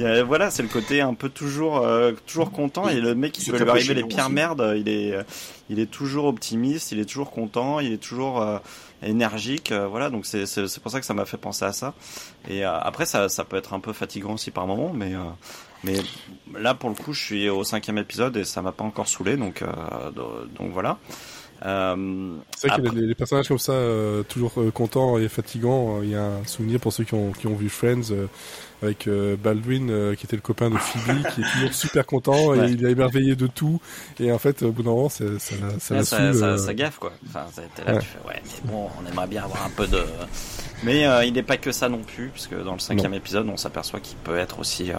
Euh, 0.00 0.20
a, 0.20 0.24
voilà, 0.24 0.50
c'est 0.50 0.62
le 0.62 0.68
côté 0.68 1.00
un 1.00 1.14
peu 1.14 1.28
toujours, 1.28 1.78
euh, 1.78 2.12
toujours 2.26 2.50
content. 2.50 2.88
Et 2.88 3.00
le 3.00 3.14
mec, 3.14 3.32
qui 3.32 3.50
peut 3.50 3.62
lui 3.62 3.68
arriver 3.68 3.94
les 3.94 4.04
pires 4.04 4.30
merdes, 4.30 4.74
il 4.76 4.88
est, 4.88 5.14
il 5.70 5.78
est 5.80 5.90
toujours 5.90 6.26
optimiste, 6.26 6.92
il 6.92 6.98
est 6.98 7.04
toujours 7.04 7.30
content, 7.30 7.80
il 7.80 7.92
est 7.92 8.02
toujours 8.02 8.40
euh, 8.40 8.58
énergique. 9.02 9.72
Euh, 9.72 9.86
voilà, 9.86 10.10
donc 10.10 10.26
c'est, 10.26 10.46
c'est, 10.46 10.66
c'est 10.66 10.82
pour 10.82 10.90
ça 10.90 11.00
que 11.00 11.06
ça 11.06 11.14
m'a 11.14 11.24
fait 11.24 11.36
penser 11.36 11.64
à 11.64 11.72
ça. 11.72 11.94
Et 12.48 12.64
euh, 12.64 12.78
après, 12.78 13.06
ça, 13.06 13.28
ça 13.28 13.44
peut 13.44 13.56
être 13.56 13.74
un 13.74 13.80
peu 13.80 13.92
fatigant 13.92 14.34
aussi 14.34 14.50
par 14.50 14.66
moment, 14.66 14.92
mais, 14.92 15.14
euh, 15.14 15.20
mais 15.84 15.96
là, 16.58 16.74
pour 16.74 16.90
le 16.90 16.96
coup, 16.96 17.12
je 17.12 17.22
suis 17.22 17.48
au 17.48 17.64
cinquième 17.64 17.98
épisode 17.98 18.36
et 18.36 18.44
ça 18.44 18.62
m'a 18.62 18.72
pas 18.72 18.84
encore 18.84 19.08
saoulé, 19.08 19.36
donc, 19.36 19.62
donc 20.14 20.72
voilà. 20.72 20.98
Euh, 21.64 22.36
c'est 22.56 22.68
vrai 22.68 22.82
que 22.82 22.94
les, 22.94 23.06
les, 23.06 23.14
personnages 23.14 23.48
comme 23.48 23.58
ça, 23.58 23.72
euh, 23.72 24.22
toujours 24.22 24.52
euh, 24.58 24.70
contents 24.70 25.18
et 25.18 25.28
fatigants, 25.28 26.02
il 26.02 26.10
y 26.10 26.14
a 26.14 26.24
un 26.24 26.44
souvenir 26.44 26.78
pour 26.78 26.92
ceux 26.92 27.04
qui 27.04 27.14
ont, 27.14 27.32
qui 27.32 27.46
ont 27.46 27.54
vu 27.54 27.68
Friends 27.68 28.12
avec 28.82 29.08
Baldwin 29.42 30.14
qui 30.16 30.26
était 30.26 30.36
le 30.36 30.42
copain 30.42 30.70
de 30.70 30.76
Phoebe 30.76 31.22
qui 31.34 31.40
est 31.40 31.52
toujours 31.52 31.74
super 31.74 32.06
content 32.06 32.54
et 32.54 32.58
ouais. 32.58 32.70
il 32.72 32.86
est 32.86 32.92
émerveillé 32.92 33.36
de 33.36 33.46
tout 33.46 33.80
et 34.20 34.30
en 34.32 34.38
fait 34.38 34.62
au 34.62 34.70
bout 34.72 34.82
d'un 34.82 34.90
moment 34.90 35.08
ça, 35.08 35.24
ça, 35.38 35.54
ça, 35.78 35.94
ouais, 35.96 36.04
ça, 36.04 36.32
ça, 36.32 36.58
ça, 36.58 36.74
gaffe 36.74 36.98
quoi 36.98 37.12
enfin 37.28 37.46
là, 37.86 37.94
ouais. 37.94 37.98
tu 38.00 38.06
fais 38.06 38.28
ouais 38.28 38.42
mais 38.44 38.70
bon 38.70 38.88
on 39.00 39.10
aimerait 39.10 39.26
bien 39.26 39.44
avoir 39.44 39.64
un 39.64 39.70
peu 39.70 39.86
de 39.86 40.02
Mais 40.84 41.06
euh, 41.06 41.24
il 41.24 41.32
n'est 41.32 41.42
pas 41.42 41.56
que 41.56 41.72
ça 41.72 41.88
non 41.88 42.02
plus, 42.02 42.28
puisque 42.28 42.54
dans 42.54 42.74
le 42.74 42.78
cinquième 42.78 43.14
épisode, 43.14 43.48
on 43.48 43.56
s'aperçoit 43.56 44.00
qu'il 44.00 44.16
peut 44.18 44.38
être 44.38 44.60
aussi 44.60 44.92
euh, 44.92 44.96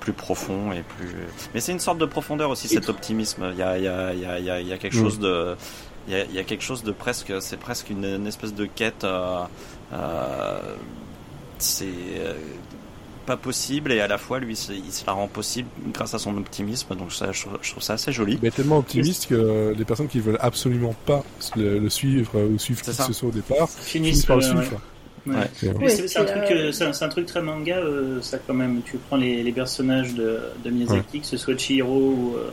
plus 0.00 0.12
profond 0.12 0.72
et 0.72 0.82
plus. 0.82 1.14
Mais 1.54 1.60
c'est 1.60 1.72
une 1.72 1.80
sorte 1.80 1.98
de 1.98 2.06
profondeur 2.06 2.50
aussi 2.50 2.68
cet 2.68 2.88
optimisme. 2.88 3.50
Il 3.52 3.58
y 3.58 3.62
a, 3.62 3.76
il 3.76 3.84
y 3.84 3.88
a, 3.88 4.14
il 4.14 4.20
y 4.20 4.50
a, 4.50 4.60
il 4.60 4.66
y 4.66 4.72
a 4.72 4.78
quelque 4.78 4.96
chose 4.96 5.18
de, 5.18 5.56
il 6.08 6.14
y 6.14 6.16
a, 6.16 6.24
il 6.24 6.34
y 6.34 6.38
a 6.38 6.44
quelque 6.44 6.64
chose 6.64 6.82
de 6.82 6.92
presque, 6.92 7.32
c'est 7.40 7.58
presque 7.58 7.90
une, 7.90 8.04
une 8.04 8.26
espèce 8.26 8.54
de 8.54 8.64
quête. 8.66 9.04
euh, 9.04 9.44
euh, 9.92 10.58
c'est 11.58 11.84
euh, 11.84 12.34
pas 13.30 13.36
possible 13.36 13.92
et 13.92 14.00
à 14.00 14.08
la 14.08 14.18
fois 14.18 14.38
lui 14.40 14.54
il 14.86 14.92
se 14.92 15.06
la 15.06 15.12
rend 15.12 15.28
possible 15.28 15.68
grâce 15.92 16.14
à 16.14 16.18
son 16.18 16.36
optimisme 16.36 16.94
donc 16.96 17.12
ça 17.12 17.30
je 17.32 17.42
trouve, 17.42 17.58
je 17.62 17.70
trouve 17.70 17.82
ça 17.82 17.92
assez 17.94 18.12
joli 18.12 18.38
Il 18.42 18.46
est 18.48 18.50
tellement 18.50 18.78
optimiste 18.78 19.28
que 19.28 19.74
les 19.78 19.84
personnes 19.84 20.08
qui 20.08 20.20
veulent 20.20 20.38
absolument 20.40 20.94
pas 21.06 21.22
le, 21.56 21.78
le 21.78 21.90
suivre 21.90 22.32
ou 22.40 22.58
suivre 22.58 22.82
qui 22.82 22.90
que 22.90 23.02
ce 23.10 23.12
soit 23.12 23.28
au 23.28 23.32
départ 23.32 23.68
Finissent 23.68 23.90
finissent 23.90 24.26
par 24.26 24.36
le 24.38 24.42
suivre. 24.42 24.60
ouais. 24.62 24.78
Ouais. 25.26 25.34
Ouais. 25.36 25.50
Euh, 25.64 25.72
Oui, 25.80 25.90
c'est 25.90 26.18
un 26.18 26.24
truc, 26.24 26.42
euh, 26.50 26.72
c'est 26.72 26.84
un, 26.86 26.92
c'est 26.94 27.04
un 27.04 27.08
truc 27.10 27.26
très 27.26 27.42
manga, 27.42 27.76
euh, 27.76 28.22
ça 28.22 28.38
quand 28.38 28.54
même. 28.54 28.80
Tu 28.84 28.96
prends 28.96 29.18
les, 29.18 29.42
les 29.42 29.52
personnages 29.52 30.14
de, 30.14 30.40
de 30.64 30.70
Miyazaki, 30.70 31.20
que 31.20 31.26
ce 31.26 31.36
soit 31.36 31.56
Chihiro 31.58 31.94
ou, 31.94 32.34
euh, 32.36 32.50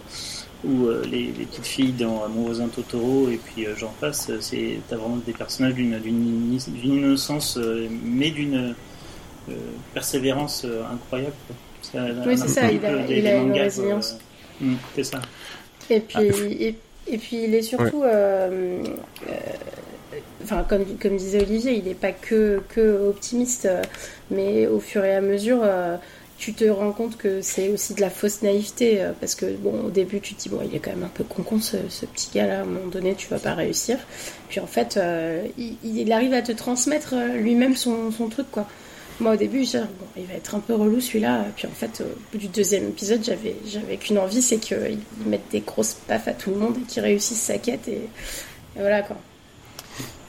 ou 0.65 0.85
euh, 0.87 1.01
les, 1.09 1.31
les 1.39 1.45
petites 1.45 1.65
filles 1.65 1.93
dans 1.93 2.27
Mon 2.27 2.43
voisin 2.43 2.67
Totoro, 2.67 3.29
et 3.29 3.37
puis 3.37 3.65
euh, 3.65 3.73
j'en 3.77 3.93
passe. 4.01 4.29
C'est 4.41 4.79
t'as 4.89 4.97
vraiment 4.97 5.15
des 5.25 5.31
personnages 5.31 5.75
d'une 5.75 6.59
innocence, 6.83 7.57
euh, 7.57 7.87
mais 8.03 8.31
d'une 8.31 8.75
euh, 9.49 9.53
persévérance 9.93 10.63
euh, 10.65 10.83
incroyable. 10.91 11.33
Oui, 12.25 12.37
c'est 12.37 12.47
ça, 12.49 12.67
peu 12.67 12.73
il 12.75 12.85
a- 12.85 12.95
des- 13.05 13.13
il 13.15 13.21
des 13.23 13.27
a 13.27 13.35
une 13.35 13.47
mangas, 13.49 13.63
résilience. 13.63 14.17
Mm, 14.59 14.73
c'est 14.95 15.03
ça. 15.03 15.21
Et 15.89 15.99
puis, 16.01 16.17
et, 16.19 16.75
et 17.07 17.17
puis 17.17 17.43
il 17.45 17.55
est 17.55 17.61
surtout, 17.61 18.03
euh, 18.03 18.83
euh, 19.29 19.33
enfin 20.43 20.65
comme, 20.67 20.85
comme 21.01 21.15
disait 21.17 21.41
Olivier, 21.41 21.73
il 21.73 21.85
n'est 21.85 21.93
pas 21.93 22.11
que, 22.11 22.61
que 22.69 23.07
optimiste, 23.07 23.67
mais 24.31 24.67
au 24.67 24.79
fur 24.79 25.03
et 25.05 25.15
à 25.15 25.21
mesure, 25.21 25.59
euh, 25.63 25.95
tu 26.37 26.53
te 26.53 26.65
rends 26.65 26.91
compte 26.91 27.17
que 27.17 27.41
c'est 27.41 27.69
aussi 27.69 27.93
de 27.95 28.01
la 28.01 28.09
fausse 28.11 28.41
naïveté, 28.43 29.01
parce 29.19 29.33
que 29.33 29.45
bon, 29.45 29.85
au 29.85 29.89
début 29.89 30.19
tu 30.19 30.35
te 30.35 30.41
dis 30.43 30.49
bon, 30.49 30.59
il 30.63 30.75
est 30.75 30.79
quand 30.79 30.91
même 30.91 31.03
un 31.03 31.11
peu 31.13 31.23
con 31.23 31.59
ce, 31.59 31.77
ce 31.89 32.05
petit 32.05 32.29
gars 32.35 32.45
là, 32.47 32.59
à 32.59 32.61
un 32.61 32.65
moment 32.65 32.87
donné 32.91 33.15
tu 33.15 33.27
vas 33.29 33.39
pas 33.39 33.53
réussir. 33.53 33.97
Puis 34.49 34.59
en 34.59 34.67
fait, 34.67 34.97
euh, 34.97 35.41
il, 35.57 35.77
il 35.83 36.11
arrive 36.11 36.33
à 36.33 36.41
te 36.41 36.51
transmettre 36.51 37.15
lui-même 37.35 37.75
son, 37.75 38.11
son 38.11 38.27
truc 38.27 38.47
quoi. 38.51 38.67
Moi, 39.19 39.33
au 39.33 39.35
début, 39.35 39.59
je 39.59 39.63
disais, 39.63 39.79
bon, 39.79 40.05
il 40.15 40.25
va 40.25 40.35
être 40.35 40.53
un 40.53 40.59
peu 40.59 40.75
relou 40.75 41.01
celui-là. 41.01 41.45
Puis 41.55 41.67
en 41.67 41.71
fait, 41.71 42.01
au 42.01 42.19
bout 42.31 42.37
du 42.37 42.47
deuxième 42.47 42.89
épisode, 42.89 43.23
j'avais, 43.23 43.55
j'avais 43.65 43.97
qu'une 43.97 44.19
envie, 44.19 44.41
c'est 44.41 44.57
qu'ils 44.57 44.99
mettent 45.25 45.49
des 45.49 45.61
grosses 45.61 45.95
paffes 46.07 46.27
à 46.27 46.33
tout 46.33 46.51
le 46.51 46.57
monde 46.57 46.77
et 46.77 46.81
qu'ils 46.85 47.01
réussissent 47.01 47.41
sa 47.41 47.57
quête. 47.57 47.87
Et, 47.87 48.03
et 48.75 48.79
voilà 48.79 49.01
quoi. 49.01 49.17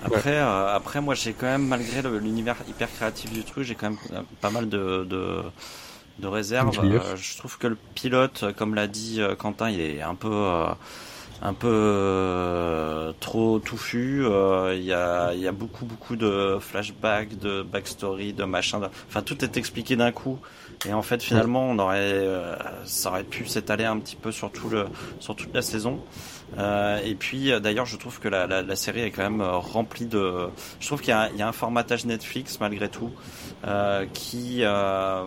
Après, 0.04 0.36
euh, 0.36 0.74
après, 0.74 1.00
moi, 1.00 1.14
j'ai 1.14 1.32
quand 1.32 1.46
même, 1.46 1.66
malgré 1.66 2.02
l'univers 2.02 2.56
hyper 2.68 2.88
créatif 2.94 3.32
du 3.32 3.42
truc, 3.42 3.64
j'ai 3.64 3.74
quand 3.74 3.90
même 3.90 3.98
euh, 4.12 4.22
pas 4.40 4.50
mal 4.50 4.68
de, 4.68 5.04
de, 5.04 5.42
de 6.20 6.26
réserves. 6.26 6.70
Euh, 6.82 7.16
je 7.16 7.36
trouve 7.36 7.58
que 7.58 7.66
le 7.66 7.76
pilote, 7.94 8.44
comme 8.56 8.74
l'a 8.74 8.86
dit 8.86 9.20
Quentin, 9.38 9.68
il 9.68 9.80
est 9.80 10.00
un 10.00 10.14
peu, 10.14 10.30
euh, 10.32 10.68
un 11.42 11.54
peu 11.54 11.68
euh, 11.70 13.12
trop 13.20 13.58
touffu. 13.58 14.24
Euh, 14.24 14.74
Il 14.76 14.84
y, 14.84 14.92
a, 14.92 15.34
y 15.34 15.46
a 15.46 15.52
beaucoup, 15.52 15.84
beaucoup 15.84 16.16
de 16.16 16.58
flashbacks, 16.60 17.38
de 17.38 17.62
backstory, 17.62 18.32
de 18.32 18.44
machin. 18.44 18.80
de- 18.80 18.88
Enfin, 19.08 19.22
tout 19.22 19.42
est 19.44 19.56
expliqué 19.56 19.96
d'un 19.96 20.12
coup. 20.12 20.38
Et 20.86 20.92
en 20.92 21.02
fait, 21.02 21.22
finalement, 21.22 21.64
on 21.70 21.78
aurait, 21.78 21.98
euh, 22.00 22.54
ça 22.84 23.10
aurait 23.10 23.24
pu 23.24 23.46
s'étaler 23.46 23.84
un 23.84 23.98
petit 23.98 24.14
peu 24.16 24.30
sur 24.32 24.50
tout 24.52 24.68
le, 24.68 24.86
sur 25.20 25.34
toute 25.34 25.52
la 25.54 25.62
saison. 25.62 26.00
Euh, 26.56 26.98
et 27.04 27.14
puis 27.14 27.52
euh, 27.52 27.60
d'ailleurs 27.60 27.84
je 27.84 27.98
trouve 27.98 28.20
que 28.20 28.28
la, 28.28 28.46
la, 28.46 28.62
la 28.62 28.74
série 28.74 29.02
est 29.02 29.10
quand 29.10 29.22
même 29.22 29.42
euh, 29.42 29.58
remplie 29.58 30.06
de... 30.06 30.48
Je 30.80 30.86
trouve 30.86 31.02
qu'il 31.02 31.12
y, 31.34 31.38
y 31.38 31.42
a 31.42 31.46
un 31.48 31.52
formatage 31.52 32.06
Netflix 32.06 32.58
malgré 32.58 32.88
tout 32.88 33.10
euh, 33.66 34.06
qui, 34.14 34.60
euh, 34.62 35.24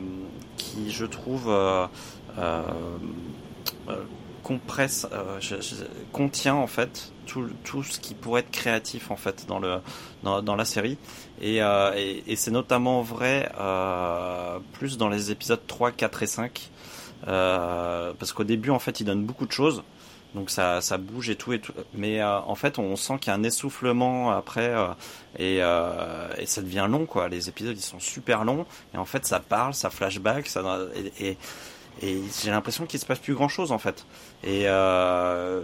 qui 0.58 0.90
je 0.90 1.06
trouve 1.06 1.48
euh, 1.48 1.86
euh, 2.40 2.62
euh, 3.90 3.96
compresse, 4.44 5.08
euh, 5.12 5.40
je- 5.40 5.62
je- 5.62 5.76
contient 6.12 6.56
en 6.56 6.68
fait 6.68 7.12
tout, 7.26 7.48
tout 7.64 7.84
ce 7.84 8.00
qui 8.00 8.14
pourrait 8.14 8.42
être 8.42 8.52
créatif 8.52 9.12
en 9.12 9.16
fait 9.16 9.46
dans, 9.48 9.60
le, 9.60 9.78
dans, 10.24 10.42
dans 10.42 10.56
la 10.56 10.66
série. 10.66 10.98
Et, 11.42 11.62
euh, 11.64 11.92
et, 11.96 12.24
et 12.28 12.36
c'est 12.36 12.52
notamment 12.52 13.02
vrai 13.02 13.52
euh, 13.60 14.60
plus 14.74 14.98
dans 14.98 15.10
les 15.10 15.32
épisodes 15.32 15.62
3, 15.68 15.92
4 15.92 16.24
et 16.24 16.28
5. 16.28 16.70
Euh, 17.28 18.14
parce 18.18 18.34
qu'au 18.34 18.44
début 18.44 18.72
en 18.72 18.80
fait 18.80 19.00
il 19.00 19.04
donne 19.04 19.24
beaucoup 19.24 19.46
de 19.46 19.52
choses 19.52 19.84
donc 20.34 20.50
ça, 20.50 20.82
ça 20.82 20.98
bouge 20.98 21.30
et 21.30 21.36
tout 21.36 21.52
et 21.54 21.60
tout. 21.60 21.74
Mais 21.94 22.22
euh, 22.22 22.40
en 22.40 22.56
fait, 22.56 22.80
on 22.80 22.96
sent 22.96 23.18
qu'il 23.20 23.32
y 23.32 23.36
a 23.36 23.38
un 23.38 23.44
essoufflement 23.44 24.32
après 24.32 24.70
euh, 24.74 24.88
et, 25.38 25.58
et 26.42 26.46
ça 26.46 26.62
devient 26.62 26.88
long 26.90 27.06
quoi. 27.06 27.28
Les 27.28 27.50
épisodes 27.50 27.76
ils 27.78 27.82
sont 27.82 28.00
super 28.00 28.46
longs 28.46 28.66
et 28.94 28.98
en 28.98 29.04
fait 29.06 29.26
ça 29.26 29.42
parle, 29.42 29.74
ça 29.74 29.90
flashback, 29.90 30.48
ça 30.48 30.80
et, 31.20 31.38
et 32.02 32.22
j'ai 32.44 32.52
l'impression 32.52 32.86
qu'il 32.86 33.00
se 33.00 33.06
passe 33.06 33.20
plus 33.20 33.34
grand 33.34 33.48
chose 33.50 33.72
en 33.72 33.80
fait. 33.80 34.06
Et, 34.44 34.64
euh, 34.66 35.62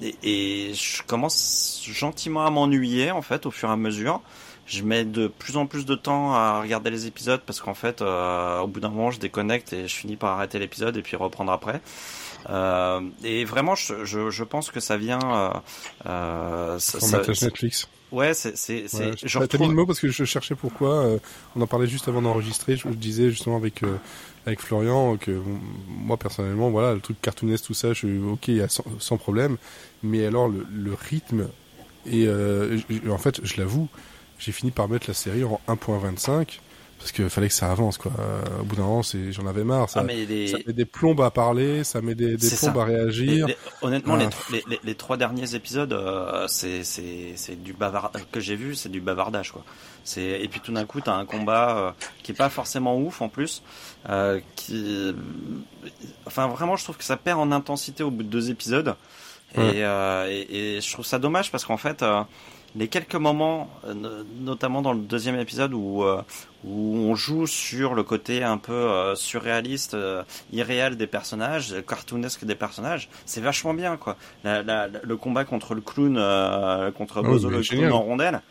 et 0.00 0.14
et 0.22 0.74
je 0.74 1.02
commence 1.02 1.82
gentiment 1.90 2.44
à 2.46 2.50
m'ennuyer 2.50 3.10
en 3.10 3.22
fait 3.22 3.46
au 3.46 3.50
fur 3.50 3.68
et 3.68 3.72
à 3.72 3.76
mesure. 3.76 4.20
Je 4.66 4.82
mets 4.84 5.04
de 5.04 5.26
plus 5.26 5.56
en 5.56 5.66
plus 5.66 5.84
de 5.84 5.96
temps 5.96 6.32
à 6.32 6.60
regarder 6.62 6.90
les 6.90 7.06
épisodes 7.08 7.40
parce 7.44 7.60
qu'en 7.60 7.74
fait, 7.74 8.02
euh, 8.02 8.60
au 8.60 8.68
bout 8.68 8.78
d'un 8.78 8.88
moment, 8.90 9.10
je 9.10 9.18
déconnecte 9.18 9.72
et 9.72 9.88
je 9.88 9.94
finis 9.96 10.14
par 10.14 10.36
arrêter 10.36 10.60
l'épisode 10.60 10.96
et 10.96 11.02
puis 11.02 11.16
reprendre 11.16 11.50
après. 11.50 11.80
Euh, 12.48 13.00
et 13.24 13.44
vraiment, 13.44 13.74
je, 13.74 14.04
je, 14.04 14.30
je 14.30 14.44
pense 14.44 14.70
que 14.70 14.78
ça 14.78 14.96
vient. 14.96 15.18
Euh, 15.24 15.50
euh, 16.06 16.78
ça- 16.78 17.00
ça- 17.00 17.18
Netflix. 17.46 17.88
ouais, 18.12 18.32
c'est 18.32 18.56
c'est 18.56 18.84
c'est. 18.86 19.06
Ouais, 19.10 19.12
je 19.22 19.38
T'as 19.38 19.46
t'as 19.46 19.58
mis 19.58 19.64
retrouve- 19.64 19.68
le 19.70 19.74
mot 19.74 19.86
parce 19.86 19.98
que 20.00 20.08
je 20.08 20.24
cherchais 20.24 20.54
pourquoi. 20.54 21.04
euh, 21.04 21.18
on 21.56 21.60
en 21.62 21.66
parlait 21.66 21.88
juste 21.88 22.06
avant 22.08 22.22
d'enregistrer. 22.22 22.76
Je, 22.76 22.84
je 22.88 22.94
disais 22.94 23.30
justement 23.30 23.56
avec 23.56 23.82
euh, 23.82 23.96
avec 24.46 24.60
Florian 24.60 25.16
que 25.16 25.40
moi 25.88 26.16
personnellement, 26.16 26.70
voilà, 26.70 26.94
le 26.94 27.00
truc 27.00 27.20
cartoonesque, 27.20 27.66
tout 27.66 27.74
ça, 27.74 27.88
je 27.92 27.94
suis 28.06 28.18
ok, 28.18 28.48
il 28.48 28.56
y 28.56 28.60
a 28.62 28.68
sans, 28.68 28.84
sans 28.98 29.16
problème. 29.18 29.56
Mais 30.02 30.24
alors 30.26 30.48
le, 30.48 30.66
le 30.72 30.94
rythme 30.94 31.48
et 32.06 32.26
euh, 32.26 32.78
en 33.10 33.18
fait, 33.18 33.44
je 33.44 33.60
l'avoue, 33.60 33.88
j'ai 34.38 34.52
fini 34.52 34.70
par 34.70 34.88
mettre 34.88 35.06
la 35.08 35.14
série 35.14 35.44
en 35.44 35.60
1.25 35.68 36.58
parce 36.98 37.12
qu'il 37.12 37.28
fallait 37.30 37.48
que 37.48 37.54
ça 37.54 37.70
avance 37.72 37.96
quoi. 37.96 38.12
Au 38.60 38.64
bout 38.64 38.76
d'un 38.76 38.82
moment, 38.82 39.00
j'en 39.30 39.46
avais 39.46 39.64
marre. 39.64 39.88
Ça, 39.88 40.00
Ah, 40.06 40.12
les, 40.12 40.48
ça 40.48 40.58
met 40.66 40.72
des 40.74 40.84
plombes 40.84 41.22
à 41.22 41.30
parler, 41.30 41.82
ça 41.82 42.02
met 42.02 42.14
des, 42.14 42.36
des 42.36 42.48
plombes 42.48 42.74
ça. 42.74 42.80
à 42.82 42.84
réagir. 42.84 43.46
les- 43.46 43.52
les- 43.54 43.58
honnêtement, 43.80 44.14
Ah. 44.16 44.18
les, 44.18 44.26
tr- 44.26 44.52
les, 44.52 44.64
les, 44.68 44.80
les 44.84 44.94
trois 44.94 45.16
derniers 45.16 45.54
épisodes, 45.54 45.92
euh, 45.94 46.46
c'est 46.48 47.62
du 47.62 47.72
bavard 47.72 48.12
que 48.32 48.40
j'ai 48.40 48.56
vu, 48.56 48.74
c'est 48.74 48.90
du 48.90 49.00
bavardage 49.00 49.52
quoi. 49.52 49.64
C'est 50.04 50.40
et 50.40 50.48
puis 50.48 50.60
tout 50.60 50.72
d'un 50.72 50.84
coup, 50.86 51.00
t'as 51.00 51.14
un 51.14 51.24
combat 51.26 51.76
euh, 51.78 51.90
qui 52.22 52.32
est 52.32 52.34
pas 52.34 52.48
forcément 52.48 52.96
ouf 52.98 53.20
en 53.22 53.28
plus, 53.28 53.62
euh, 54.08 54.40
qui, 54.56 55.14
enfin 56.26 56.46
vraiment, 56.48 56.76
je 56.76 56.84
trouve 56.84 56.96
que 56.96 57.04
ça 57.04 57.16
perd 57.16 57.38
en 57.38 57.52
intensité 57.52 58.02
au 58.02 58.10
bout 58.10 58.22
de 58.22 58.28
deux 58.28 58.50
épisodes. 58.50 58.94
Et, 59.56 59.84
euh, 59.84 60.28
et, 60.30 60.76
et 60.76 60.80
je 60.80 60.92
trouve 60.92 61.04
ça 61.04 61.18
dommage 61.18 61.50
parce 61.50 61.64
qu'en 61.64 61.76
fait, 61.76 62.02
euh, 62.02 62.22
les 62.76 62.86
quelques 62.86 63.16
moments, 63.16 63.68
euh, 63.84 63.94
no- 63.94 64.22
notamment 64.40 64.80
dans 64.80 64.92
le 64.92 65.00
deuxième 65.00 65.36
épisode 65.40 65.74
où 65.74 66.04
euh, 66.04 66.22
où 66.64 66.96
on 66.98 67.16
joue 67.16 67.48
sur 67.48 67.94
le 67.94 68.04
côté 68.04 68.44
un 68.44 68.58
peu 68.58 68.72
euh, 68.72 69.16
surréaliste, 69.16 69.94
euh, 69.94 70.22
irréel 70.52 70.96
des 70.96 71.08
personnages, 71.08 71.74
cartoonesque 71.88 72.44
des 72.44 72.54
personnages, 72.54 73.08
c'est 73.26 73.40
vachement 73.40 73.74
bien 73.74 73.96
quoi. 73.96 74.16
La- 74.44 74.62
la- 74.62 74.86
le 75.02 75.16
combat 75.16 75.44
contre 75.44 75.74
le 75.74 75.80
clown, 75.80 76.16
euh, 76.16 76.92
contre 76.92 77.18
Ah 77.18 77.22
Bozo 77.22 77.50
le 77.50 77.56
clown 77.80 77.92
en 77.92 78.02
rondelle, 78.02 78.42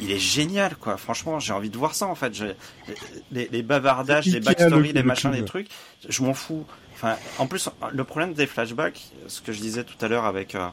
il 0.00 0.10
est 0.10 0.18
génial 0.18 0.76
quoi. 0.76 0.96
Franchement, 0.96 1.38
j'ai 1.40 1.52
envie 1.52 1.70
de 1.70 1.76
voir 1.78 1.94
ça 1.94 2.06
en 2.06 2.14
fait. 2.14 2.34
Je- 2.34 2.46
les, 3.32 3.48
les 3.50 3.62
bavardages, 3.62 4.26
les 4.26 4.40
backstories, 4.46 4.88
le- 4.88 4.94
les 4.94 5.00
le 5.00 5.06
machins, 5.06 5.30
les 5.30 5.44
trucs, 5.46 5.68
je 6.08 6.22
m'en 6.22 6.34
fous. 6.34 6.64
Enfin, 6.94 7.16
en 7.38 7.46
plus, 7.46 7.68
le 7.92 8.04
problème 8.04 8.34
des 8.34 8.46
flashbacks, 8.46 9.08
ce 9.28 9.40
que 9.40 9.52
je 9.52 9.60
disais 9.60 9.84
tout 9.84 9.94
à 10.04 10.08
l'heure 10.08 10.24
avec 10.24 10.54
euh, 10.54 10.68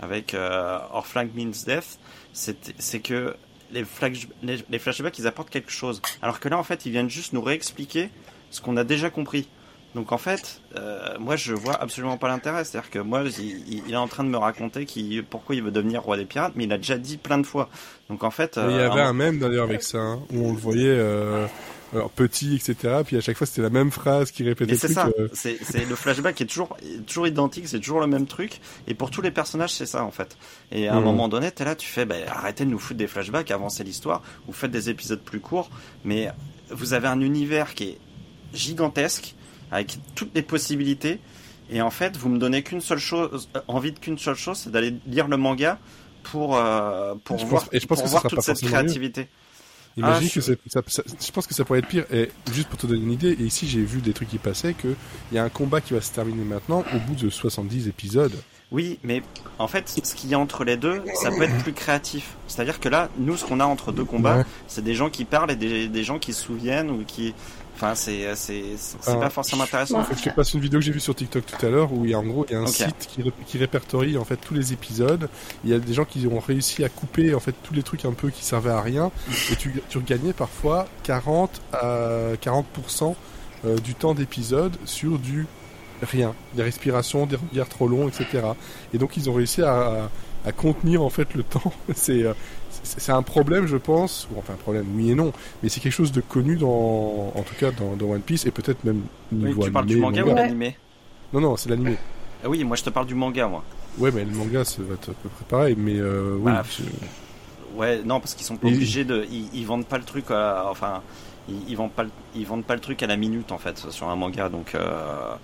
avec 0.00 0.32
euh, 0.34 0.78
Our 0.92 1.06
Flag 1.06 1.30
Means 1.34 1.50
Death, 1.66 1.98
c'est 2.32 2.72
c'est 2.78 3.00
que 3.00 3.36
les, 3.70 3.84
flash, 3.84 4.28
les, 4.42 4.64
les 4.70 4.78
flashbacks, 4.78 5.18
ils 5.18 5.26
apportent 5.26 5.50
quelque 5.50 5.70
chose. 5.72 6.00
Alors 6.22 6.40
que 6.40 6.48
là, 6.48 6.56
en 6.58 6.62
fait, 6.62 6.86
ils 6.86 6.92
viennent 6.92 7.10
juste 7.10 7.32
nous 7.34 7.42
réexpliquer 7.42 8.08
ce 8.50 8.60
qu'on 8.62 8.76
a 8.78 8.84
déjà 8.84 9.10
compris. 9.10 9.48
Donc 9.94 10.12
en 10.12 10.18
fait, 10.18 10.60
euh, 10.76 11.16
moi 11.18 11.36
je 11.36 11.54
vois 11.54 11.74
absolument 11.80 12.18
pas 12.18 12.28
l'intérêt. 12.28 12.64
C'est-à-dire 12.64 12.90
que 12.90 12.98
moi, 12.98 13.22
il, 13.38 13.84
il- 13.86 13.92
est 13.92 13.96
en 13.96 14.06
train 14.06 14.22
de 14.22 14.28
me 14.28 14.36
raconter 14.36 14.84
qui, 14.84 15.22
pourquoi 15.28 15.54
il 15.54 15.62
veut 15.62 15.70
devenir 15.70 16.02
roi 16.02 16.16
des 16.16 16.26
pirates, 16.26 16.52
mais 16.56 16.64
il 16.64 16.72
a 16.72 16.76
déjà 16.76 16.98
dit 16.98 17.16
plein 17.16 17.38
de 17.38 17.46
fois. 17.46 17.68
Donc 18.10 18.22
en 18.22 18.30
fait, 18.30 18.58
Il 18.58 18.62
y 18.62 18.64
euh, 18.78 18.90
avait 18.90 19.00
un- 19.00 19.12
même 19.14 19.38
d'ailleurs 19.38 19.64
avec 19.64 19.82
ça, 19.82 19.98
hein, 19.98 20.20
où 20.30 20.46
on 20.46 20.52
le 20.52 20.58
voyait 20.58 20.86
euh, 20.88 21.46
alors, 21.94 22.10
petit, 22.10 22.54
etc. 22.56 23.02
Puis 23.04 23.16
à 23.16 23.22
chaque 23.22 23.38
fois 23.38 23.46
c'était 23.46 23.62
la 23.62 23.70
même 23.70 23.90
phrase 23.90 24.30
qui 24.30 24.42
répétait 24.44 24.76
c'est 24.76 24.88
ça, 24.88 25.08
euh, 25.18 25.28
c'est 25.32 25.58
le 25.86 25.96
flashback 25.96 26.38
est 26.42 26.46
toujours 26.46 26.76
toujours 27.06 27.26
identique, 27.26 27.66
c'est 27.66 27.80
toujours 27.80 28.00
le 28.00 28.06
même 28.06 28.26
truc, 28.26 28.60
et 28.86 28.94
pour 28.94 29.10
tous 29.10 29.22
les 29.22 29.30
personnages 29.30 29.72
c'est 29.72 29.86
ça 29.86 30.04
en 30.04 30.10
fait. 30.10 30.36
Et 30.70 30.88
à 30.88 30.96
un 30.96 30.98
Mhm. 30.98 31.04
moment 31.06 31.28
donné, 31.28 31.50
t'es 31.50 31.64
là, 31.64 31.74
tu 31.74 31.88
fais, 31.88 32.04
bah, 32.04 32.16
arrêtez 32.28 32.66
de 32.66 32.70
nous 32.70 32.78
foutre 32.78 32.98
des 32.98 33.06
flashbacks, 33.06 33.50
avancez 33.50 33.84
l'histoire, 33.84 34.22
vous 34.46 34.52
faites 34.52 34.70
des 34.70 34.90
épisodes 34.90 35.20
plus 35.20 35.40
courts, 35.40 35.70
mais 36.04 36.28
vous 36.70 36.92
avez 36.92 37.08
un 37.08 37.20
univers 37.20 37.74
qui 37.74 37.84
est 37.84 37.98
gigantesque 38.52 39.34
avec 39.70 39.98
toutes 40.14 40.34
les 40.34 40.42
possibilités, 40.42 41.20
et 41.70 41.80
en 41.82 41.90
fait 41.90 42.16
vous 42.16 42.28
me 42.28 42.38
donnez 42.38 42.62
qu'une 42.62 42.80
seule 42.80 42.98
chose, 42.98 43.48
euh, 43.56 43.60
envie 43.68 43.92
de 43.92 43.98
qu'une 43.98 44.18
seule 44.18 44.36
chose, 44.36 44.58
c'est 44.58 44.70
d'aller 44.70 44.94
lire 45.06 45.28
le 45.28 45.36
manga 45.36 45.78
pour 46.22 46.56
euh, 46.56 47.14
pour 47.24 47.38
Je 47.38 47.42
pense- 47.42 47.50
voir 47.50 47.68
et 47.72 47.80
je 47.80 47.86
pense 47.86 47.98
pour 47.98 48.04
que 48.04 48.10
ça 48.10 48.20
voir 48.20 48.22
toute 48.30 48.40
cette 48.42 48.58
forcément 48.60 48.70
mieux. 48.70 48.84
créativité. 48.84 49.28
Imagine 49.96 50.28
Ah, 50.30 50.34
que 50.34 50.40
je- 50.40 50.52
ça- 50.70 50.80
ça- 50.86 51.02
je 51.26 51.32
pense 51.32 51.46
que 51.48 51.54
ça 51.54 51.64
pourrait 51.64 51.80
être 51.80 51.88
pire. 51.88 52.04
Et 52.12 52.30
juste 52.52 52.68
pour 52.68 52.78
te 52.78 52.86
donner 52.86 53.02
une 53.02 53.10
idée, 53.10 53.30
et 53.32 53.42
ici 53.42 53.66
j'ai 53.66 53.82
vu 53.82 54.00
des 54.00 54.12
trucs 54.12 54.28
qui 54.28 54.38
passaient, 54.38 54.72
que 54.74 54.94
il 55.32 55.34
y 55.34 55.38
a 55.38 55.42
un 55.44 55.48
combat 55.48 55.80
qui 55.80 55.92
va 55.92 56.00
se 56.00 56.12
terminer 56.12 56.44
maintenant 56.44 56.84
au 56.94 56.98
bout 57.00 57.16
de 57.16 57.28
70 57.30 57.88
épisodes. 57.88 58.32
Oui, 58.70 58.98
mais 59.02 59.22
en 59.58 59.66
fait, 59.66 59.88
ce 60.04 60.14
qu'il 60.14 60.28
y 60.30 60.34
a 60.34 60.38
entre 60.38 60.62
les 60.62 60.76
deux, 60.76 61.02
ça 61.14 61.30
peut 61.30 61.42
être 61.42 61.56
plus 61.62 61.72
créatif. 61.72 62.36
C'est-à-dire 62.46 62.78
que 62.80 62.88
là, 62.90 63.08
nous, 63.18 63.36
ce 63.38 63.44
qu'on 63.46 63.60
a 63.60 63.64
entre 63.64 63.92
deux 63.92 64.04
combats, 64.04 64.36
Ouais. 64.38 64.44
c'est 64.68 64.84
des 64.84 64.94
gens 64.94 65.08
qui 65.08 65.24
parlent 65.24 65.50
et 65.50 65.56
des, 65.56 65.88
des 65.88 66.04
gens 66.04 66.18
qui 66.18 66.32
se 66.34 66.42
souviennent 66.42 66.90
ou 66.90 67.02
qui. 67.04 67.34
Enfin, 67.80 67.94
c'est 67.94 68.34
c'est 68.34 68.64
c'est 68.76 68.96
Ah. 69.06 69.14
pas 69.14 69.30
forcément 69.30 69.62
intéressant. 69.62 70.02
Je 70.16 70.22
te 70.24 70.34
passe 70.34 70.52
une 70.52 70.60
vidéo 70.60 70.80
que 70.80 70.84
j'ai 70.84 70.90
vue 70.92 70.98
sur 71.00 71.14
TikTok 71.14 71.44
tout 71.46 71.64
à 71.64 71.68
l'heure 71.70 71.92
où 71.92 72.04
il 72.04 72.10
y 72.10 72.14
a 72.14 72.18
en 72.18 72.24
gros 72.24 72.44
il 72.48 72.52
y 72.52 72.56
a 72.56 72.60
un 72.60 72.66
site 72.66 73.06
qui, 73.08 73.22
ré- 73.22 73.32
qui 73.46 73.56
répertorie 73.58 74.18
en 74.18 74.24
fait 74.24 74.36
tous 74.36 74.52
les 74.54 74.72
épisodes. 74.72 75.28
Il 75.64 75.70
y 75.70 75.74
a 75.74 75.78
des 75.78 75.94
gens 75.94 76.04
qui 76.04 76.26
ont 76.26 76.40
réussi 76.40 76.84
à 76.84 76.88
couper 76.88 77.34
en 77.34 77.40
fait 77.40 77.54
tous 77.62 77.74
les 77.74 77.84
trucs 77.84 78.04
un 78.04 78.12
peu 78.14 78.30
qui 78.30 78.44
servaient 78.44 78.70
à 78.72 78.80
rien 78.80 79.12
et 79.52 79.56
tu, 79.56 79.80
tu 79.88 79.98
regagnais 79.98 80.32
parfois 80.32 80.86
40 81.04 81.60
à 81.72 82.34
40% 82.42 83.14
euh, 83.64 83.78
du 83.78 83.94
temps 83.94 84.14
d'épisode 84.14 84.76
sur 84.84 85.18
du 85.18 85.46
rien, 86.02 86.34
des 86.54 86.62
respirations, 86.64 87.26
des 87.26 87.36
regards 87.36 87.68
trop 87.68 87.86
longs, 87.88 88.08
etc. 88.08 88.26
Et 88.92 88.98
donc 88.98 89.16
ils 89.16 89.28
ont 89.30 89.34
réussi 89.34 89.62
à, 89.62 90.10
à 90.46 90.52
contenir 90.52 91.02
en 91.02 91.10
fait 91.10 91.34
le 91.34 91.42
temps. 91.44 91.72
C'est 91.94 92.22
euh, 92.24 92.34
c'est 92.98 93.12
un 93.12 93.22
problème, 93.22 93.66
je 93.66 93.76
pense, 93.76 94.28
ou 94.34 94.38
enfin 94.38 94.54
un 94.54 94.56
problème, 94.56 94.86
oui 94.94 95.10
et 95.10 95.14
non, 95.14 95.32
mais 95.62 95.68
c'est 95.68 95.80
quelque 95.80 95.92
chose 95.92 96.12
de 96.12 96.20
connu 96.20 96.56
dans, 96.56 97.32
en 97.34 97.42
tout 97.42 97.54
cas 97.58 97.70
dans, 97.70 97.96
dans 97.96 98.06
One 98.12 98.20
Piece 98.22 98.46
et 98.46 98.50
peut-être 98.50 98.82
même 98.84 99.02
Oui, 99.32 99.48
niveau 99.48 99.62
tu 99.64 99.70
parles 99.70 99.84
animé, 99.84 99.96
du 99.96 100.00
manga 100.02 100.22
ou 100.22 100.26
manga. 100.26 100.34
Ouais. 100.40 100.46
l'animé? 100.46 100.76
Non, 101.32 101.40
non, 101.40 101.56
c'est 101.56 101.68
l'animé. 101.68 101.96
Ah 102.42 102.48
Oui, 102.48 102.64
moi 102.64 102.76
je 102.76 102.82
te 102.84 102.90
parle 102.90 103.06
du 103.06 103.14
manga, 103.14 103.46
moi. 103.48 103.62
Ouais, 103.98 104.10
mais 104.12 104.24
le 104.24 104.30
manga, 104.32 104.64
ça 104.64 104.80
va 104.82 104.94
être 104.94 105.10
à 105.10 105.14
peu 105.14 105.28
près 105.28 105.44
pareil, 105.48 105.74
mais 105.76 105.96
euh, 105.98 106.36
oui. 106.40 106.52
Bah, 106.52 106.62
Ouais, 107.76 108.00
non, 108.04 108.18
parce 108.18 108.34
qu'ils 108.34 108.46
sont 108.46 108.56
pas 108.56 108.68
Et- 108.68 108.74
obligés 108.74 109.04
de. 109.04 109.26
Ils, 109.30 109.48
ils 109.52 109.66
vendent 109.66 109.86
pas 109.86 109.98
le 109.98 110.04
truc, 110.04 110.30
à- 110.30 110.64
enfin, 110.70 111.02
ils, 111.48 111.56
ils 111.68 111.76
vendent 111.76 111.92
pas, 111.92 112.04
ils 112.34 112.46
vendent 112.46 112.64
pas 112.64 112.74
le 112.74 112.80
truc 112.80 113.02
à 113.02 113.06
la 113.06 113.16
minute 113.16 113.52
en 113.52 113.58
fait 113.58 113.76
sur 113.90 114.08
un 114.08 114.16
manga. 114.16 114.48
Donc, 114.48 114.74
euh, 114.74 115.34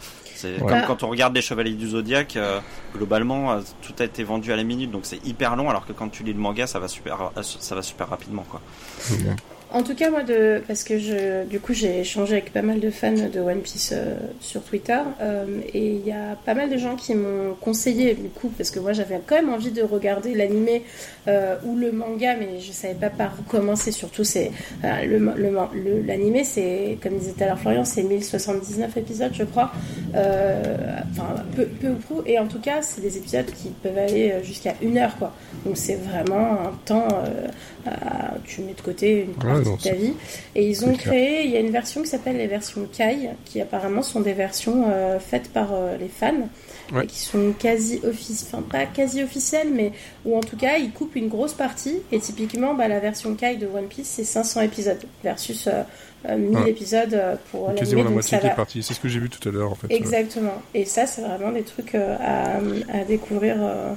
c'est 0.45 0.63
Ouais. 0.63 0.69
comme 0.71 0.83
quand 0.87 1.03
on 1.03 1.09
regarde 1.09 1.35
les 1.35 1.43
Chevaliers 1.43 1.73
du 1.75 1.89
Zodiaque. 1.89 2.37
euh, 2.37 2.61
globalement, 2.95 3.53
euh, 3.53 3.61
tout 3.83 3.95
a 3.99 4.05
été 4.05 4.25
vendu 4.25 4.53
à 4.53 4.57
la 4.57 4.65
minute, 4.65 4.91
donc 4.91 5.03
c'est 5.05 5.25
hyper 5.27 5.57
long. 5.57 5.71
Alors 5.71 5.87
que 5.87 5.93
quand 5.93 6.09
tu 6.09 6.23
lis 6.23 6.33
le 6.33 6.39
manga, 6.39 6.67
ça 6.67 6.79
va 6.79 6.89
super, 6.89 7.31
euh, 7.37 7.43
ça 7.43 7.75
va 7.75 7.83
super 7.83 8.09
rapidement, 8.09 8.45
quoi. 8.49 8.61
En 9.75 9.83
tout 9.83 9.97
cas, 9.97 10.09
moi, 10.09 10.23
de, 10.23 10.63
parce 10.69 10.85
que 10.85 10.99
je, 11.01 11.45
du 11.47 11.59
coup, 11.59 11.73
j'ai 11.75 11.99
échangé 11.99 12.35
avec 12.35 12.53
pas 12.53 12.63
mal 12.63 12.79
de 12.79 12.91
fans 12.91 13.11
de 13.11 13.41
One 13.41 13.59
Piece 13.59 13.91
euh, 13.93 14.15
sur 14.41 14.63
Twitter, 14.63 14.99
euh, 15.21 15.45
et 15.75 15.97
il 15.97 16.07
y 16.07 16.13
a 16.13 16.37
pas 16.47 16.55
mal 16.55 16.71
de 16.71 16.77
gens 16.77 16.95
qui 16.95 17.13
m'ont 17.17 17.55
conseillé, 17.61 18.15
du 18.15 18.29
coup, 18.29 18.51
parce 18.57 18.71
que 18.71 18.79
moi, 18.79 18.93
j'avais 18.93 19.19
quand 19.27 19.35
même 19.35 19.53
envie 19.53 19.73
de 19.73 19.83
regarder 19.83 20.33
l'animé 20.37 20.85
euh, 21.27 21.57
ou 21.67 21.75
le 21.75 21.91
manga, 21.91 22.37
mais 22.39 22.61
je 22.61 22.71
savais 22.71 22.95
pas 22.95 23.11
par 23.11 23.35
où 23.41 23.43
commencer. 23.51 23.91
Surtout, 23.91 24.23
c'est 24.23 24.53
euh, 24.85 25.05
le, 25.07 25.19
le, 25.19 25.51
le- 25.75 26.03
l'animé, 26.07 26.45
c'est 26.45 26.97
comme 27.03 27.19
disait 27.19 27.33
tout 27.33 27.43
à 27.43 27.47
l'heure 27.49 27.59
Florian, 27.59 27.85
c'est 27.85 28.05
1079 28.05 28.97
épisodes, 28.97 29.33
je 29.35 29.43
crois, 29.43 29.73
euh, 30.15 30.77
enfin 31.11 31.35
peu, 31.57 31.65
peu 31.67 31.89
ou 31.89 31.95
prou, 31.97 32.23
et 32.27 32.39
en 32.39 32.47
tout 32.47 32.61
cas, 32.61 32.81
c'est 32.81 33.01
des 33.01 33.17
épisodes 33.17 33.47
qui 33.47 33.71
peuvent 33.83 33.99
aller 33.99 34.35
jusqu'à 34.45 34.75
une 34.83 34.99
heure, 34.99 35.17
quoi. 35.19 35.33
Donc 35.67 35.77
c'est 35.77 35.97
vraiment 35.97 36.53
un 36.61 36.73
temps. 36.85 37.09
à- 37.87 38.35
tu 38.45 38.63
mets 38.63 38.73
de 38.75 38.81
côté 38.81 39.25
une 39.25 39.35
non, 39.65 39.77
de 39.77 39.83
ta 39.83 39.93
vie. 39.95 40.13
Et 40.55 40.69
ils 40.69 40.85
ont 40.85 40.93
clair. 40.93 40.99
créé, 41.13 41.45
il 41.45 41.51
y 41.51 41.57
a 41.57 41.61
une 41.61 41.71
version 41.71 42.03
qui 42.03 42.09
s'appelle 42.09 42.37
les 42.37 42.47
versions 42.47 42.87
Kai, 42.93 43.31
qui 43.45 43.61
apparemment 43.61 44.03
sont 44.03 44.21
des 44.21 44.33
versions 44.35 44.85
euh, 44.89 45.19
faites 45.19 45.49
par 45.53 45.73
euh, 45.73 45.97
les 45.99 46.09
fans, 46.09 46.49
Ouais. 46.93 47.05
et 47.05 47.07
qui 47.07 47.19
sont 47.21 47.55
quasi 47.59 48.01
officielles, 48.07 48.49
enfin 48.53 48.63
pas 48.71 48.85
quasi 48.85 49.23
officielles, 49.23 49.69
mais 49.73 49.93
où 50.27 50.37
en 50.37 50.41
tout 50.43 50.57
cas 50.59 50.77
ils 50.77 50.91
coupent 50.93 51.17
une 51.17 51.29
grosse 51.29 51.55
partie. 51.55 51.97
Et 52.13 52.19
typiquement, 52.21 52.75
bah, 52.75 52.89
la 52.89 53.01
version 53.01 53.35
Kai 53.35 53.57
de 53.57 53.67
One 53.67 53.87
Piece, 53.87 54.07
c'est 54.09 54.25
500 54.25 54.61
épisodes 54.61 55.01
versus 55.23 55.67
euh, 55.67 55.83
euh, 56.29 56.37
1000 56.37 56.59
Ouais. 56.59 56.71
épisodes 56.71 57.15
euh, 57.15 57.37
pour 57.51 57.69
l'anime. 57.69 57.79
Quasiment 57.79 58.05
la 58.05 58.11
moitié 58.11 58.39
qui 58.39 58.47
est 58.47 58.55
partie. 58.55 58.83
C'est 58.83 58.93
ce 58.93 59.01
que 59.01 59.09
j'ai 59.09 59.19
vu 59.19 59.31
tout 59.31 59.49
à 59.49 59.53
l'heure, 59.53 59.73
en 59.73 59.75
fait. 59.75 59.87
Exactement. 59.91 60.61
Et 60.75 60.85
ça, 60.85 61.07
c'est 61.07 61.23
vraiment 61.23 61.53
des 61.53 61.63
trucs 61.63 61.95
euh, 61.95 62.17
à, 62.21 62.57
à 62.99 63.05
découvrir, 63.05 63.57
euh, 63.61 63.95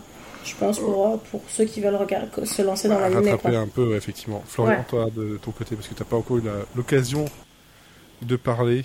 je 0.48 0.56
pense, 0.56 0.80
pour, 0.80 1.08
euh, 1.08 1.18
pour 1.32 1.42
ceux 1.50 1.66
qui 1.66 1.82
veulent 1.82 1.96
regarder, 1.96 2.46
se 2.46 2.62
lancer 2.62 2.88
dans 2.88 2.98
À 2.98 3.02
l'anime. 3.10 3.18
rattraper 3.32 3.50
quoi. 3.50 3.60
un 3.60 3.68
peu, 3.68 3.96
effectivement. 3.96 4.44
Florian, 4.48 4.78
Ouais. 4.80 4.86
toi, 4.90 5.10
de 5.16 5.38
ton 5.42 5.52
côté, 5.52 5.76
parce 5.76 5.88
que 5.88 5.94
t'as 5.94 6.06
pas 6.06 6.16
encore 6.18 6.38
eu 6.38 6.42
la- 6.42 6.66
l'occasion 6.76 7.26
de 8.22 8.36
parler 8.36 8.84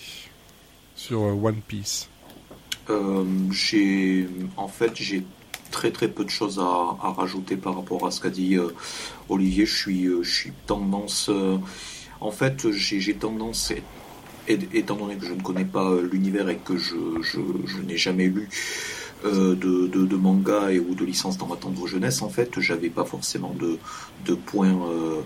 sur 0.95 1.23
euh, 1.23 1.33
One 1.33 1.61
Piece. 1.67 2.09
Euh, 2.91 3.25
j'ai 3.53 4.29
en 4.57 4.67
fait 4.69 4.91
j'ai 4.97 5.23
très 5.71 5.91
très 5.93 6.09
peu 6.09 6.25
de 6.25 6.31
choses 6.31 6.59
à, 6.59 6.97
à 7.07 7.13
rajouter 7.13 7.57
par 7.57 7.77
rapport 7.77 8.05
à 8.07 8.11
ce 8.11 8.21
qu'a 8.21 8.29
dit 8.29 8.57
euh, 8.57 8.69
Olivier. 9.29 9.65
Je 9.67 9.75
suis 9.77 10.07
euh, 10.07 10.23
je 10.25 10.31
suis 10.35 10.53
tendance 10.67 11.29
euh, 11.31 11.57
en 12.21 12.33
fait 12.33 12.71
j'ai 12.73 12.99
j'ai 13.01 13.15
tendance 13.15 13.71
et- 13.71 14.59
étant 14.75 14.97
donné 14.97 15.15
que 15.15 15.25
je 15.25 15.33
ne 15.33 15.41
connais 15.41 15.65
pas 15.65 15.89
l'univers 16.11 16.49
et 16.49 16.57
que 16.57 16.77
je, 16.77 16.97
je, 17.23 17.39
je 17.67 17.79
n'ai 17.79 17.97
jamais 17.97 18.27
lu 18.27 18.49
de, 19.25 19.87
de, 19.87 20.07
de 20.07 20.17
manga 20.17 20.71
et 20.73 20.81
ou 20.81 20.95
de 20.95 21.05
licence 21.05 21.39
dans 21.39 21.47
ma 21.47 21.57
tendre 21.57 21.87
jeunesse 21.87 22.23
en 22.23 22.29
fait 22.29 22.59
j'avais 22.61 22.91
pas 22.91 23.05
forcément 23.05 23.55
de, 23.55 23.79
de 24.25 24.35
points 24.35 24.69
euh, 24.91 25.23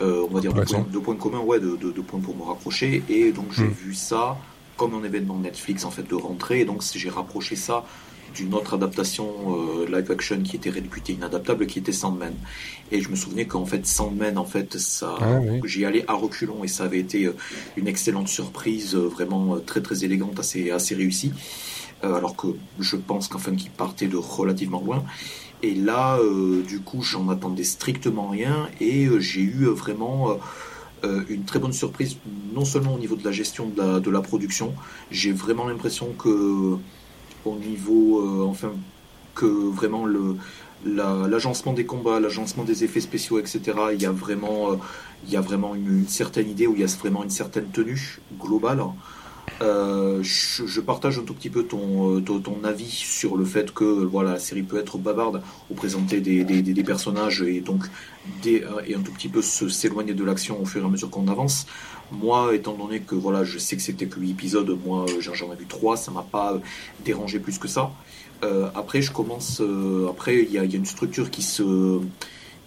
euh, 0.00 0.26
on 0.28 0.34
va 0.34 0.40
dire 0.40 0.52
de 0.54 0.60
points, 0.62 0.86
de 0.90 0.98
points 0.98 1.16
communs 1.16 1.40
ouais 1.40 1.60
de, 1.60 1.76
de, 1.76 1.92
de 1.92 2.00
points 2.02 2.20
pour 2.20 2.36
me 2.36 2.42
rapprocher. 2.42 3.04
Et 3.08 3.32
donc 3.32 3.52
j'ai 3.52 3.68
Hmm. 3.68 3.70
vu 3.70 3.94
ça 3.94 4.38
comme 4.76 4.94
un 4.94 5.04
événement 5.04 5.38
Netflix 5.38 5.84
en 5.84 5.90
fait 5.90 6.02
de 6.08 6.14
rentrée. 6.14 6.60
Et 6.60 6.64
donc 6.64 6.82
j'ai 6.94 7.10
rapproché 7.10 7.56
ça 7.56 7.84
d'une 8.34 8.54
autre 8.54 8.74
adaptation 8.74 9.28
euh, 9.48 9.86
live 9.86 10.10
action 10.10 10.40
qui 10.42 10.56
était 10.56 10.70
réputée 10.70 11.12
inadaptable 11.14 11.66
qui 11.66 11.78
était 11.78 11.92
Sandman. 11.92 12.34
Et 12.90 13.00
je 13.00 13.08
me 13.08 13.16
souvenais 13.16 13.46
qu'en 13.46 13.64
fait 13.64 13.86
Sandman 13.86 14.38
en 14.38 14.44
fait 14.44 14.78
ça 14.78 15.16
Ah 15.20 15.38
oui. 15.40 15.60
j'y 15.64 15.84
allais 15.84 16.04
à 16.08 16.14
reculons 16.14 16.64
et 16.64 16.68
ça 16.68 16.84
avait 16.84 16.98
été 17.00 17.26
euh, 17.26 17.36
une 17.76 17.88
excellente 17.88 18.28
surprise 18.28 18.94
euh, 18.94 19.08
vraiment 19.08 19.58
très 19.60 19.80
très 19.80 20.04
élégante 20.04 20.38
assez 20.38 20.70
assez 20.70 20.94
réussie. 20.94 21.32
Euh, 22.04 22.14
alors 22.14 22.34
que 22.34 22.48
je 22.80 22.96
pense 22.96 23.28
qu'enfin 23.28 23.54
qu'il 23.54 23.70
partait 23.70 24.08
de 24.08 24.16
relativement 24.16 24.80
loin. 24.80 25.04
Et 25.62 25.74
là 25.74 26.18
euh, 26.18 26.62
du 26.62 26.80
coup 26.80 27.02
j'en 27.02 27.28
attendais 27.28 27.64
strictement 27.64 28.28
rien 28.28 28.68
et 28.80 29.08
j'ai 29.20 29.42
eu 29.42 29.66
vraiment 29.66 30.36
une 31.28 31.42
très 31.42 31.58
bonne 31.58 31.72
surprise, 31.72 32.16
non 32.54 32.64
seulement 32.64 32.94
au 32.94 32.98
niveau 32.98 33.16
de 33.16 33.24
la 33.24 33.32
gestion 33.32 33.68
de 33.68 33.76
la, 33.76 33.98
de 33.98 34.08
la 34.08 34.20
production, 34.20 34.72
j'ai 35.10 35.32
vraiment 35.32 35.66
l'impression 35.66 36.12
que 36.16 36.78
au 37.44 37.56
niveau, 37.56 38.20
euh, 38.20 38.46
enfin, 38.48 38.72
que 39.34 39.46
vraiment 39.46 40.06
l'agencement 40.84 41.72
des 41.72 41.86
combats, 41.86 42.20
l'agencement 42.20 42.64
des 42.64 42.84
effets 42.84 43.00
spéciaux, 43.00 43.38
etc. 43.38 43.60
Il 43.92 44.02
y 44.02 44.06
a 44.06 44.12
vraiment, 44.12 44.72
euh, 44.72 44.76
il 45.26 45.32
y 45.32 45.36
a 45.36 45.40
vraiment 45.40 45.74
une, 45.74 46.00
une 46.00 46.08
certaine 46.08 46.48
idée 46.48 46.66
où 46.66 46.74
il 46.74 46.80
y 46.80 46.84
a 46.84 46.86
vraiment 46.98 47.22
une 47.24 47.30
certaine 47.30 47.68
tenue 47.70 48.20
globale. 48.40 48.82
Euh, 49.60 50.20
je, 50.22 50.80
partage 50.80 51.18
un 51.18 51.22
tout 51.22 51.34
petit 51.34 51.50
peu 51.50 51.64
ton, 51.64 52.16
euh, 52.16 52.20
ton, 52.20 52.40
ton 52.40 52.64
avis 52.64 52.90
sur 52.90 53.36
le 53.36 53.44
fait 53.44 53.72
que 53.72 53.84
voilà, 53.84 54.32
la 54.32 54.38
série 54.38 54.62
peut 54.62 54.78
être 54.78 54.98
bavarde 54.98 55.42
ou 55.70 55.74
présenter 55.74 56.20
des, 56.20 56.44
des, 56.44 56.82
personnages 56.82 57.42
et 57.42 57.60
donc 57.60 57.84
des, 58.42 58.62
euh, 58.62 58.82
et 58.86 58.94
un 58.94 59.00
tout 59.00 59.12
petit 59.12 59.28
peu 59.28 59.42
s'éloigner 59.42 60.14
de 60.14 60.24
l'action 60.24 60.60
au 60.60 60.64
fur 60.64 60.82
et 60.82 60.84
à 60.86 60.88
mesure 60.88 61.10
qu'on 61.10 61.28
avance. 61.28 61.66
Moi, 62.10 62.54
étant 62.54 62.74
donné 62.74 63.00
que 63.00 63.14
voilà, 63.14 63.44
je 63.44 63.58
sais 63.58 63.76
que 63.76 63.82
c'était 63.82 64.06
que 64.06 64.18
8 64.18 64.30
épisodes, 64.30 64.78
moi 64.84 65.06
j'en 65.20 65.52
ai 65.52 65.56
vu 65.56 65.66
3, 65.66 65.96
ça 65.96 66.10
m'a 66.10 66.22
pas 66.22 66.58
dérangé 67.04 67.38
plus 67.38 67.58
que 67.58 67.68
ça. 67.68 67.92
Après, 68.74 69.02
je 69.02 69.12
commence. 69.12 69.62
après, 70.10 70.42
il 70.42 70.50
y 70.50 70.58
a 70.58 70.64
une 70.64 70.84
structure 70.84 71.30
qui 71.30 71.42
se. 71.42 72.00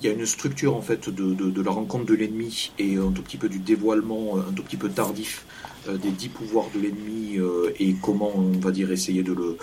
Il 0.01 0.07
y 0.07 0.09
a 0.09 0.13
une 0.13 0.25
structure 0.25 0.75
en 0.75 0.81
fait 0.81 1.09
de, 1.09 1.33
de, 1.33 1.49
de 1.49 1.61
la 1.61 1.71
rencontre 1.71 2.05
de 2.05 2.13
l'ennemi 2.13 2.71
et 2.77 2.97
un 2.97 3.11
tout 3.11 3.21
petit 3.21 3.37
peu 3.37 3.47
du 3.49 3.59
dévoilement, 3.59 4.37
euh, 4.37 4.41
un 4.49 4.53
tout 4.53 4.63
petit 4.63 4.77
peu 4.77 4.89
tardif 4.89 5.45
euh, 5.87 5.97
des 5.97 6.11
dix 6.11 6.29
pouvoirs 6.29 6.67
de 6.75 6.79
l'ennemi 6.81 7.37
euh, 7.37 7.71
et 7.79 7.95
comment 8.01 8.31
on 8.35 8.51
va 8.59 8.71
dire 8.71 8.91
essayer 8.91 9.23
de 9.23 9.33
le, 9.33 9.57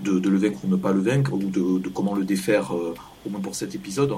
de, 0.00 0.18
de 0.18 0.28
le 0.28 0.38
vaincre 0.38 0.64
ou 0.64 0.68
ne 0.68 0.76
pas 0.76 0.92
le 0.92 1.00
vaincre 1.00 1.32
ou 1.34 1.38
de, 1.38 1.78
de 1.78 1.88
comment 1.88 2.14
le 2.14 2.24
défaire 2.24 2.74
euh, 2.74 2.94
au 3.24 3.30
moins 3.30 3.40
pour 3.40 3.54
cet 3.54 3.74
épisode 3.74 4.12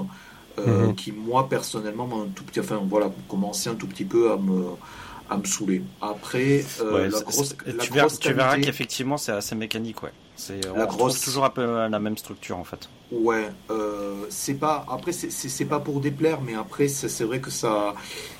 euh, 0.57 0.87
Mhm. 0.87 0.95
qui 0.95 1.11
moi 1.13 1.47
personnellement 1.47 2.07
m'a 2.07 2.15
un 2.17 2.27
tout 2.35 2.43
petit 2.43 2.59
enfin 2.59 2.81
voilà 2.89 3.11
commencé 3.29 3.69
un 3.69 3.75
tout 3.75 3.87
petit 3.87 4.03
peu 4.05 4.31
à 4.31 4.37
me 4.37 4.65
à 5.29 5.37
me 5.37 5.45
saouler 5.45 5.83
après 6.01 6.65
euh, 6.81 6.93
Ouais, 6.95 7.09
la 7.09 7.21
grosse, 7.21 7.55
la 7.65 7.73
tu, 7.83 7.93
verras, 7.93 8.09
tu 8.09 8.33
verras 8.33 8.57
qu'effectivement 8.57 9.17
c'est 9.17 9.31
assez 9.31 9.55
mécanique, 9.55 10.01
ouais. 10.03 10.11
C'est, 10.39 10.61
La 10.75 10.85
grosse- 10.85 11.19
toujours 11.21 11.43
un 11.43 11.49
peu 11.49 11.63
la 11.89 11.99
même 11.99 12.17
structure 12.17 12.57
en 12.57 12.63
fait. 12.63 12.87
Ouais, 13.11 13.49
euh, 13.71 14.25
c'est 14.29 14.53
pas 14.53 14.85
après 14.89 15.11
c'est- 15.11 15.65
pas 15.65 15.79
pour 15.81 15.99
déplaire, 15.99 16.39
mais 16.41 16.55
après 16.55 16.87
c'est 16.87 17.23
vrai 17.25 17.39
que 17.41 17.51
ça 17.51 17.93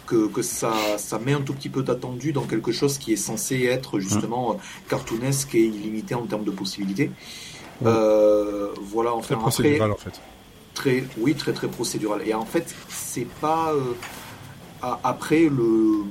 que, 0.08 0.28
que 0.28 0.42
ça 0.42 0.72
ça 0.98 1.20
met 1.20 1.34
un 1.34 1.42
tout 1.42 1.54
petit 1.54 1.68
peu 1.76 1.84
d'attendu 1.84 2.32
dans 2.32 2.44
quelque 2.54 2.72
chose 2.72 2.98
qui 2.98 3.12
est 3.14 3.18
censé 3.32 3.64
être 3.66 4.00
justement 4.00 4.58
cartoonesque 4.88 5.56
et 5.56 5.66
illimité 5.66 6.16
en 6.16 6.26
termes 6.26 6.46
de 6.46 6.52
possibilités. 6.52 7.12
Ouais. 7.82 7.92
Euh, 7.92 8.70
voilà, 8.82 9.10
Très 9.12 9.18
enfin 9.20 9.36
après 9.36 9.42
procédural, 9.52 9.92
en 9.92 9.98
fait. 10.06 10.16
très 10.74 11.04
oui 11.18 11.36
très 11.36 11.54
très 11.54 11.68
procédural. 11.68 12.22
Et 12.26 12.34
en 12.34 12.46
fait 12.46 12.74
c'est 12.88 13.28
pas 13.42 13.74
euh, 13.74 13.94
après 15.04 15.50
le 15.50 16.04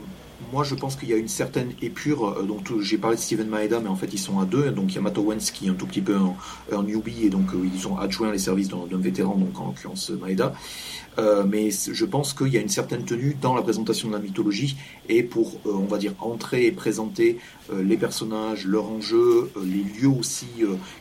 moi, 0.52 0.64
je 0.64 0.74
pense 0.74 0.96
qu'il 0.96 1.08
y 1.08 1.12
a 1.12 1.16
une 1.16 1.28
certaine 1.28 1.72
épure. 1.82 2.28
Euh, 2.28 2.42
donc, 2.42 2.70
j'ai 2.80 2.98
parlé 2.98 3.16
de 3.16 3.20
Steven 3.20 3.48
Maeda, 3.48 3.80
mais 3.80 3.88
en 3.88 3.96
fait, 3.96 4.12
ils 4.12 4.18
sont 4.18 4.38
à 4.38 4.44
deux. 4.44 4.70
Donc, 4.70 4.92
il 4.92 4.94
y 4.94 4.98
a 4.98 5.00
Matt 5.00 5.18
Owens 5.18 5.50
qui 5.52 5.66
est 5.66 5.70
un 5.70 5.74
tout 5.74 5.86
petit 5.86 6.00
peu 6.00 6.16
un, 6.72 6.82
newbie 6.82 7.26
et 7.26 7.30
donc 7.30 7.52
euh, 7.54 7.68
ils 7.74 7.88
ont 7.88 7.98
adjoint 7.98 8.30
les 8.30 8.38
services 8.38 8.68
d'un 8.68 8.98
vétéran, 8.98 9.34
donc 9.34 9.58
en 9.60 9.66
l'occurrence 9.66 10.10
Maeda. 10.10 10.54
Euh, 11.18 11.44
mais 11.44 11.70
je 11.70 12.04
pense 12.04 12.32
qu'il 12.32 12.48
y 12.48 12.56
a 12.56 12.60
une 12.60 12.68
certaine 12.68 13.04
tenue 13.04 13.36
dans 13.40 13.54
la 13.54 13.62
présentation 13.62 14.08
de 14.08 14.12
la 14.14 14.20
mythologie 14.20 14.76
et 15.08 15.24
pour, 15.24 15.58
on 15.64 15.86
va 15.86 15.98
dire, 15.98 16.14
entrer 16.20 16.66
et 16.66 16.72
présenter 16.72 17.38
les 17.72 17.96
personnages, 17.96 18.64
leur 18.66 18.88
enjeu, 18.88 19.50
les 19.64 19.82
lieux 20.00 20.08
aussi 20.08 20.46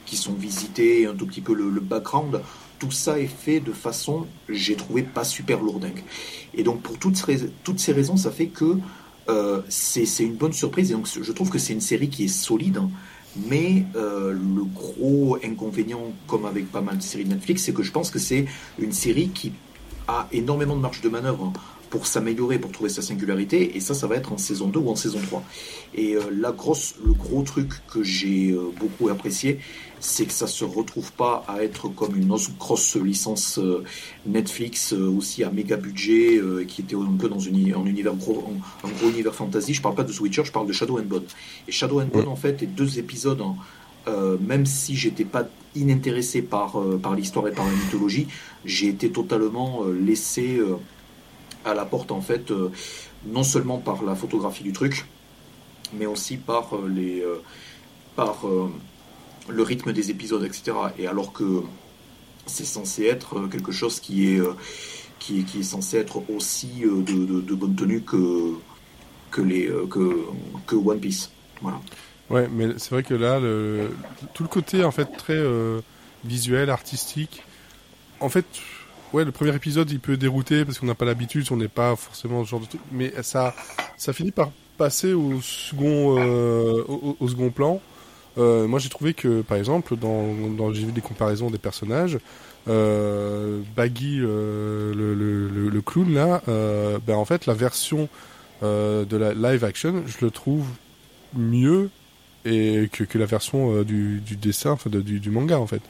qui 0.07 0.15
sont 0.15 0.33
visités, 0.33 1.05
un 1.05 1.13
tout 1.13 1.27
petit 1.27 1.41
peu 1.41 1.53
le, 1.53 1.69
background. 1.79 2.41
Tout 2.79 2.91
ça 2.91 3.19
est 3.19 3.27
fait 3.27 3.59
de 3.59 3.71
façon, 3.71 4.25
j'ai 4.49 4.75
trouvé 4.75 5.03
pas 5.03 5.23
super 5.23 5.61
lourdingue. 5.61 6.03
Et 6.55 6.63
donc 6.63 6.81
pour 6.81 6.97
toutes 6.97 7.23
toutes 7.63 7.79
ces 7.79 7.91
raisons, 7.91 8.17
ça 8.17 8.31
fait 8.31 8.47
que 8.47 8.77
euh, 9.29 9.61
c'est 9.69 10.23
une 10.23 10.35
bonne 10.35 10.53
surprise. 10.53 10.91
Et 10.91 10.93
donc, 10.93 11.07
je 11.07 11.31
trouve 11.31 11.49
que 11.49 11.59
c'est 11.59 11.73
une 11.73 11.81
série 11.81 12.09
qui 12.09 12.25
est 12.25 12.29
solide. 12.29 12.77
Hein. 12.77 12.89
mais 13.49 13.85
euh, 13.95 14.33
le 14.33 14.63
gros 14.63 15.37
inconvénient, 15.43 16.13
comme 16.25 16.45
avec 16.45 16.71
pas 16.71 16.81
mal 16.81 16.97
de 16.97 17.03
séries 17.03 17.25
de 17.25 17.29
Netflix, 17.29 17.63
c'est 17.63 17.73
que 17.73 17.83
je 17.83 17.91
pense 17.91 18.09
que 18.09 18.19
c'est 18.19 18.45
une 18.79 18.93
série 18.93 19.29
qui 19.29 19.53
a 20.07 20.27
énormément 20.31 20.75
de 20.75 20.81
marge 20.81 21.01
de 21.01 21.09
manœuvre. 21.09 21.45
Hein 21.45 21.76
pour 21.89 22.07
s'améliorer, 22.07 22.59
pour 22.59 22.71
trouver 22.71 22.89
sa 22.89 23.01
singularité, 23.01 23.75
et 23.75 23.79
ça, 23.79 23.93
ça 23.93 24.07
va 24.07 24.15
être 24.15 24.33
en 24.33 24.37
saison 24.37 24.67
2 24.67 24.79
ou 24.79 24.89
en 24.89 24.95
saison 24.95 25.19
3. 25.25 25.43
Et 25.95 26.15
euh, 26.15 26.21
la 26.31 26.51
grosse, 26.51 26.95
le 27.05 27.13
gros 27.13 27.43
truc 27.43 27.69
que 27.87 28.03
j'ai 28.03 28.51
euh, 28.51 28.71
beaucoup 28.79 29.09
apprécié, 29.09 29.59
c'est 29.99 30.25
que 30.25 30.31
ça 30.31 30.47
se 30.47 30.63
retrouve 30.63 31.11
pas 31.13 31.43
à 31.47 31.63
être 31.63 31.87
comme 31.87 32.15
une 32.15 32.35
grosse 32.59 32.95
licence 32.97 33.57
euh, 33.57 33.83
Netflix 34.25 34.93
aussi 34.93 35.43
à 35.43 35.49
méga 35.49 35.75
budget 35.75 36.39
qui 36.67 36.81
était 36.81 36.95
un 36.95 37.17
peu 37.17 37.27
dans 37.27 37.39
une, 37.39 37.73
un 37.73 37.85
univers 37.85 38.13
gros, 38.13 38.43
un, 38.83 38.89
gros 38.89 39.09
univers 39.09 39.33
fantasy. 39.33 39.73
Je 39.73 39.81
parle 39.81 39.95
pas 39.95 40.03
de 40.03 40.11
Switcher, 40.11 40.43
je 40.45 40.51
parle 40.51 40.67
de 40.67 40.73
Shadow 40.73 40.99
and 40.99 41.05
Bone. 41.05 41.23
Et 41.67 41.71
Shadow 41.71 41.99
and 42.01 42.07
Bone 42.13 42.27
en 42.27 42.35
fait 42.35 42.61
est 42.61 42.67
deux 42.67 42.99
épisodes. 42.99 43.41
Hein, 43.41 43.55
même 44.39 44.65
si 44.65 44.95
j'étais 44.95 45.25
pas 45.25 45.49
inintéressé 45.75 46.41
par, 46.41 46.79
par 47.01 47.13
l'histoire 47.13 47.47
et 47.47 47.51
par 47.51 47.65
la 47.65 47.71
mythologie, 47.71 48.27
j'ai 48.63 48.87
été 48.87 49.09
totalement 49.11 49.83
laissé 49.85 50.61
à 51.65 51.73
la 51.73 51.85
porte 51.85 52.11
en 52.11 52.21
fait, 52.21 52.51
euh, 52.51 52.71
non 53.25 53.43
seulement 53.43 53.77
par 53.77 54.03
la 54.03 54.15
photographie 54.15 54.63
du 54.63 54.73
truc, 54.73 55.05
mais 55.93 56.05
aussi 56.05 56.37
par 56.37 56.75
euh, 56.75 56.87
les 56.87 57.21
euh, 57.21 57.41
par 58.15 58.45
le 59.47 59.61
rythme 59.61 59.93
des 59.93 60.09
épisodes, 60.09 60.43
etc. 60.43 60.75
Et 60.97 61.05
alors 61.05 61.33
que 61.33 61.61
c'est 62.47 62.65
censé 62.65 63.05
être 63.05 63.47
quelque 63.47 63.71
chose 63.71 63.99
qui 63.99 64.29
est 64.29 64.41
qui 65.19 65.43
qui 65.43 65.59
est 65.59 65.63
censé 65.63 65.97
être 65.97 66.23
aussi 66.31 66.81
de, 66.81 67.53
bonne 67.53 67.75
tenue 67.75 68.01
que 68.01 68.53
que 69.29 69.41
les 69.41 69.71
que, 69.89 70.25
que 70.65 70.75
One 70.75 70.99
Piece. 70.99 71.29
Voilà. 71.61 71.79
Ouais, 72.31 72.49
mais 72.51 72.69
c'est 72.77 72.89
vrai 72.89 73.03
que 73.03 73.13
là, 73.13 73.39
tout 74.33 74.41
le 74.41 74.49
côté 74.49 74.83
en 74.83 74.91
fait 74.91 75.05
très 75.15 75.43
visuel, 76.25 76.71
artistique, 76.71 77.43
en 78.19 78.29
fait, 78.29 78.45
ouais, 79.13 79.25
le 79.25 79.31
premier 79.31 79.55
épisode, 79.55 79.89
il 79.91 79.99
peut 79.99 80.17
dérouter 80.17 80.65
parce 80.65 80.79
qu'on 80.79 80.85
n'a 80.85 80.95
pas 80.95 81.05
l'habitude, 81.05 81.45
on 81.51 81.57
n'est 81.57 81.67
pas 81.67 81.95
forcément 81.95 82.43
ce 82.43 82.49
genre 82.49 82.59
de 82.59 82.65
truc. 82.65 82.81
Mais 82.91 83.13
ça, 83.23 83.55
ça 83.97 84.13
finit 84.13 84.31
par 84.31 84.51
passer 84.77 85.13
au 85.13 85.41
second, 85.41 86.17
euh, 86.19 86.83
au, 86.87 87.27
second 87.27 87.49
plan. 87.49 87.81
Euh, 88.37 88.67
moi, 88.67 88.79
j'ai 88.79 88.89
trouvé 88.89 89.13
que, 89.13 89.41
par 89.41 89.57
exemple, 89.57 89.95
dans, 89.95 90.33
dans 90.55 90.71
j'ai 90.71 90.85
vu 90.85 90.91
des 90.91 91.01
comparaisons 91.01 91.49
des 91.49 91.57
personnages, 91.57 92.19
euh, 92.67 93.61
Baggy, 93.75 94.19
euh, 94.21 94.93
le, 94.93 95.13
le, 95.13 95.69
le, 95.69 95.81
clown 95.81 96.13
là, 96.13 96.41
euh, 96.47 96.99
ben 97.05 97.15
en 97.15 97.25
fait, 97.25 97.45
la 97.45 97.53
version 97.53 98.09
euh, 98.63 99.05
de 99.05 99.17
la 99.17 99.33
live 99.33 99.63
action, 99.63 100.03
je 100.05 100.25
le 100.25 100.31
trouve 100.31 100.67
mieux 101.33 101.89
et 102.45 102.89
que, 102.91 103.03
que 103.03 103.17
la 103.17 103.25
version 103.25 103.83
du, 103.83 104.19
du 104.19 104.35
dessin, 104.35 104.71
enfin 104.71 104.89
du, 104.89 105.19
du 105.19 105.29
manga 105.31 105.59
en 105.59 105.67
fait. 105.67 105.81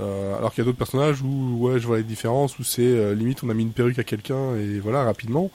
Euh, 0.00 0.36
alors 0.36 0.52
qu'il 0.52 0.62
y 0.62 0.62
a 0.62 0.64
d'autres 0.66 0.78
personnages 0.78 1.22
où 1.22 1.56
ouais 1.58 1.80
je 1.80 1.86
vois 1.86 1.96
les 1.96 2.04
différences 2.04 2.58
où 2.60 2.62
c'est 2.62 2.82
euh, 2.82 3.14
limite 3.14 3.42
on 3.42 3.50
a 3.50 3.54
mis 3.54 3.64
une 3.64 3.72
perruque 3.72 3.98
à 3.98 4.04
quelqu'un 4.04 4.54
et 4.56 4.78
voilà 4.78 5.02
rapidement. 5.04 5.50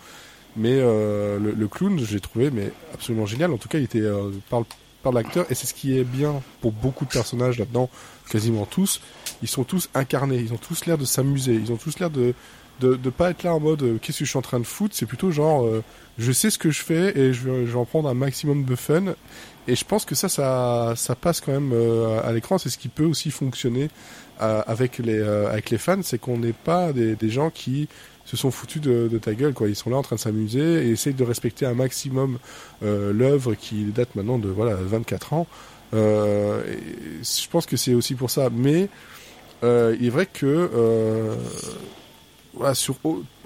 Mais 0.56 0.74
euh, 0.74 1.40
le, 1.40 1.52
le, 1.52 1.68
clown 1.68 1.98
j'ai 2.00 2.20
trouvé 2.20 2.52
mais 2.52 2.72
absolument 2.94 3.26
génial. 3.26 3.52
En 3.54 3.58
tout 3.58 3.70
cas 3.70 3.78
il 3.78 3.86
était 3.86 4.02
euh, 4.02 4.32
par, 4.50 4.64
par 5.02 5.14
l'acteur. 5.14 5.46
Et 5.50 5.56
c'est 5.56 5.66
ce 5.66 5.74
qui 5.74 5.98
est 5.98 6.04
bien 6.04 6.42
pour 6.62 6.74
beaucoup 6.74 7.06
de 7.06 7.10
personnages 7.10 7.58
là-dedans 7.58 7.90
quasiment 8.30 8.66
tous. 8.66 9.02
Ils 9.42 9.48
sont 9.48 9.64
tous 9.64 9.90
incarnés. 9.94 10.38
Ils 10.38 10.54
ont 10.54 10.58
tous 10.58 10.86
l'air 10.86 10.98
de 10.98 11.06
s'amuser. 11.06 11.54
Ils 11.54 11.72
ont 11.72 11.78
tous 11.78 12.00
l'air 12.00 12.10
de 12.10 12.34
de, 12.80 12.96
de 12.96 13.10
pas 13.12 13.30
être 13.30 13.44
là 13.44 13.54
en 13.54 13.60
mode 13.60 14.00
qu'est-ce 14.02 14.18
que 14.20 14.26
je 14.26 14.30
suis 14.32 14.38
en 14.40 14.42
train 14.42 14.60
de 14.60 14.66
foutre? 14.66 14.96
C'est 14.96 15.06
plutôt 15.06 15.30
genre 15.32 15.70
je 16.18 16.32
sais 16.32 16.50
ce 16.50 16.58
que 16.58 16.72
je 16.72 16.82
fais 16.82 17.18
et 17.18 17.32
je 17.32 17.48
vais, 17.48 17.66
je 17.68 17.72
vais 17.72 17.78
en 17.78 17.86
prendre 17.86 18.10
un 18.10 18.16
maximum 18.16 18.66
de 18.66 18.76
fun. 18.76 19.14
Et 19.68 19.76
je 19.76 19.86
pense 19.86 20.06
que 20.06 20.16
ça 20.16 20.28
ça 20.28 20.94
ça 20.96 21.16
passe 21.16 21.40
quand 21.40 21.52
même 21.52 21.72
à 22.24 22.32
l'écran. 22.34 22.58
C'est 22.58 22.70
ce 22.70 22.80
qui 22.80 22.90
peut 22.90 23.06
aussi 23.06 23.30
fonctionner 23.30 23.84
euh, 23.84 23.90
avec 24.40 24.98
les 24.98 25.20
euh, 25.20 25.50
avec 25.50 25.70
les 25.70 25.78
fans, 25.78 26.02
c'est 26.02 26.18
qu'on 26.18 26.38
n'est 26.38 26.54
pas 26.54 26.94
des, 26.94 27.16
des, 27.16 27.30
gens 27.30 27.50
qui 27.50 27.88
se 28.26 28.38
sont 28.38 28.52
foutus 28.52 28.82
de, 28.82 29.18
ta 29.18 29.34
gueule 29.34 29.54
quoi. 29.54 29.68
Ils 29.68 29.76
sont 29.76 29.90
là 29.90 29.98
en 29.98 30.02
train 30.02 30.16
de 30.16 30.22
s'amuser 30.22 30.88
et 30.88 30.92
essayent 30.92 31.14
de 31.14 31.24
respecter 31.24 31.66
un 31.66 31.74
maximum 31.74 32.40
euh, 32.84 33.14
l'œuvre 33.14 33.54
qui 33.54 33.84
date 33.86 34.16
maintenant 34.16 34.40
de 34.40 34.50
voilà 34.50 34.76
24 34.76 35.34
ans. 35.34 35.48
Euh, 35.94 36.64
je 37.22 37.48
pense 37.50 37.66
que 37.66 37.78
c'est 37.78 37.94
aussi 37.94 38.16
pour 38.16 38.30
ça. 38.32 38.50
Mais 38.52 38.90
il 39.62 40.06
est 40.06 40.10
vrai 40.10 40.26
que 40.26 40.70
sur 42.74 42.98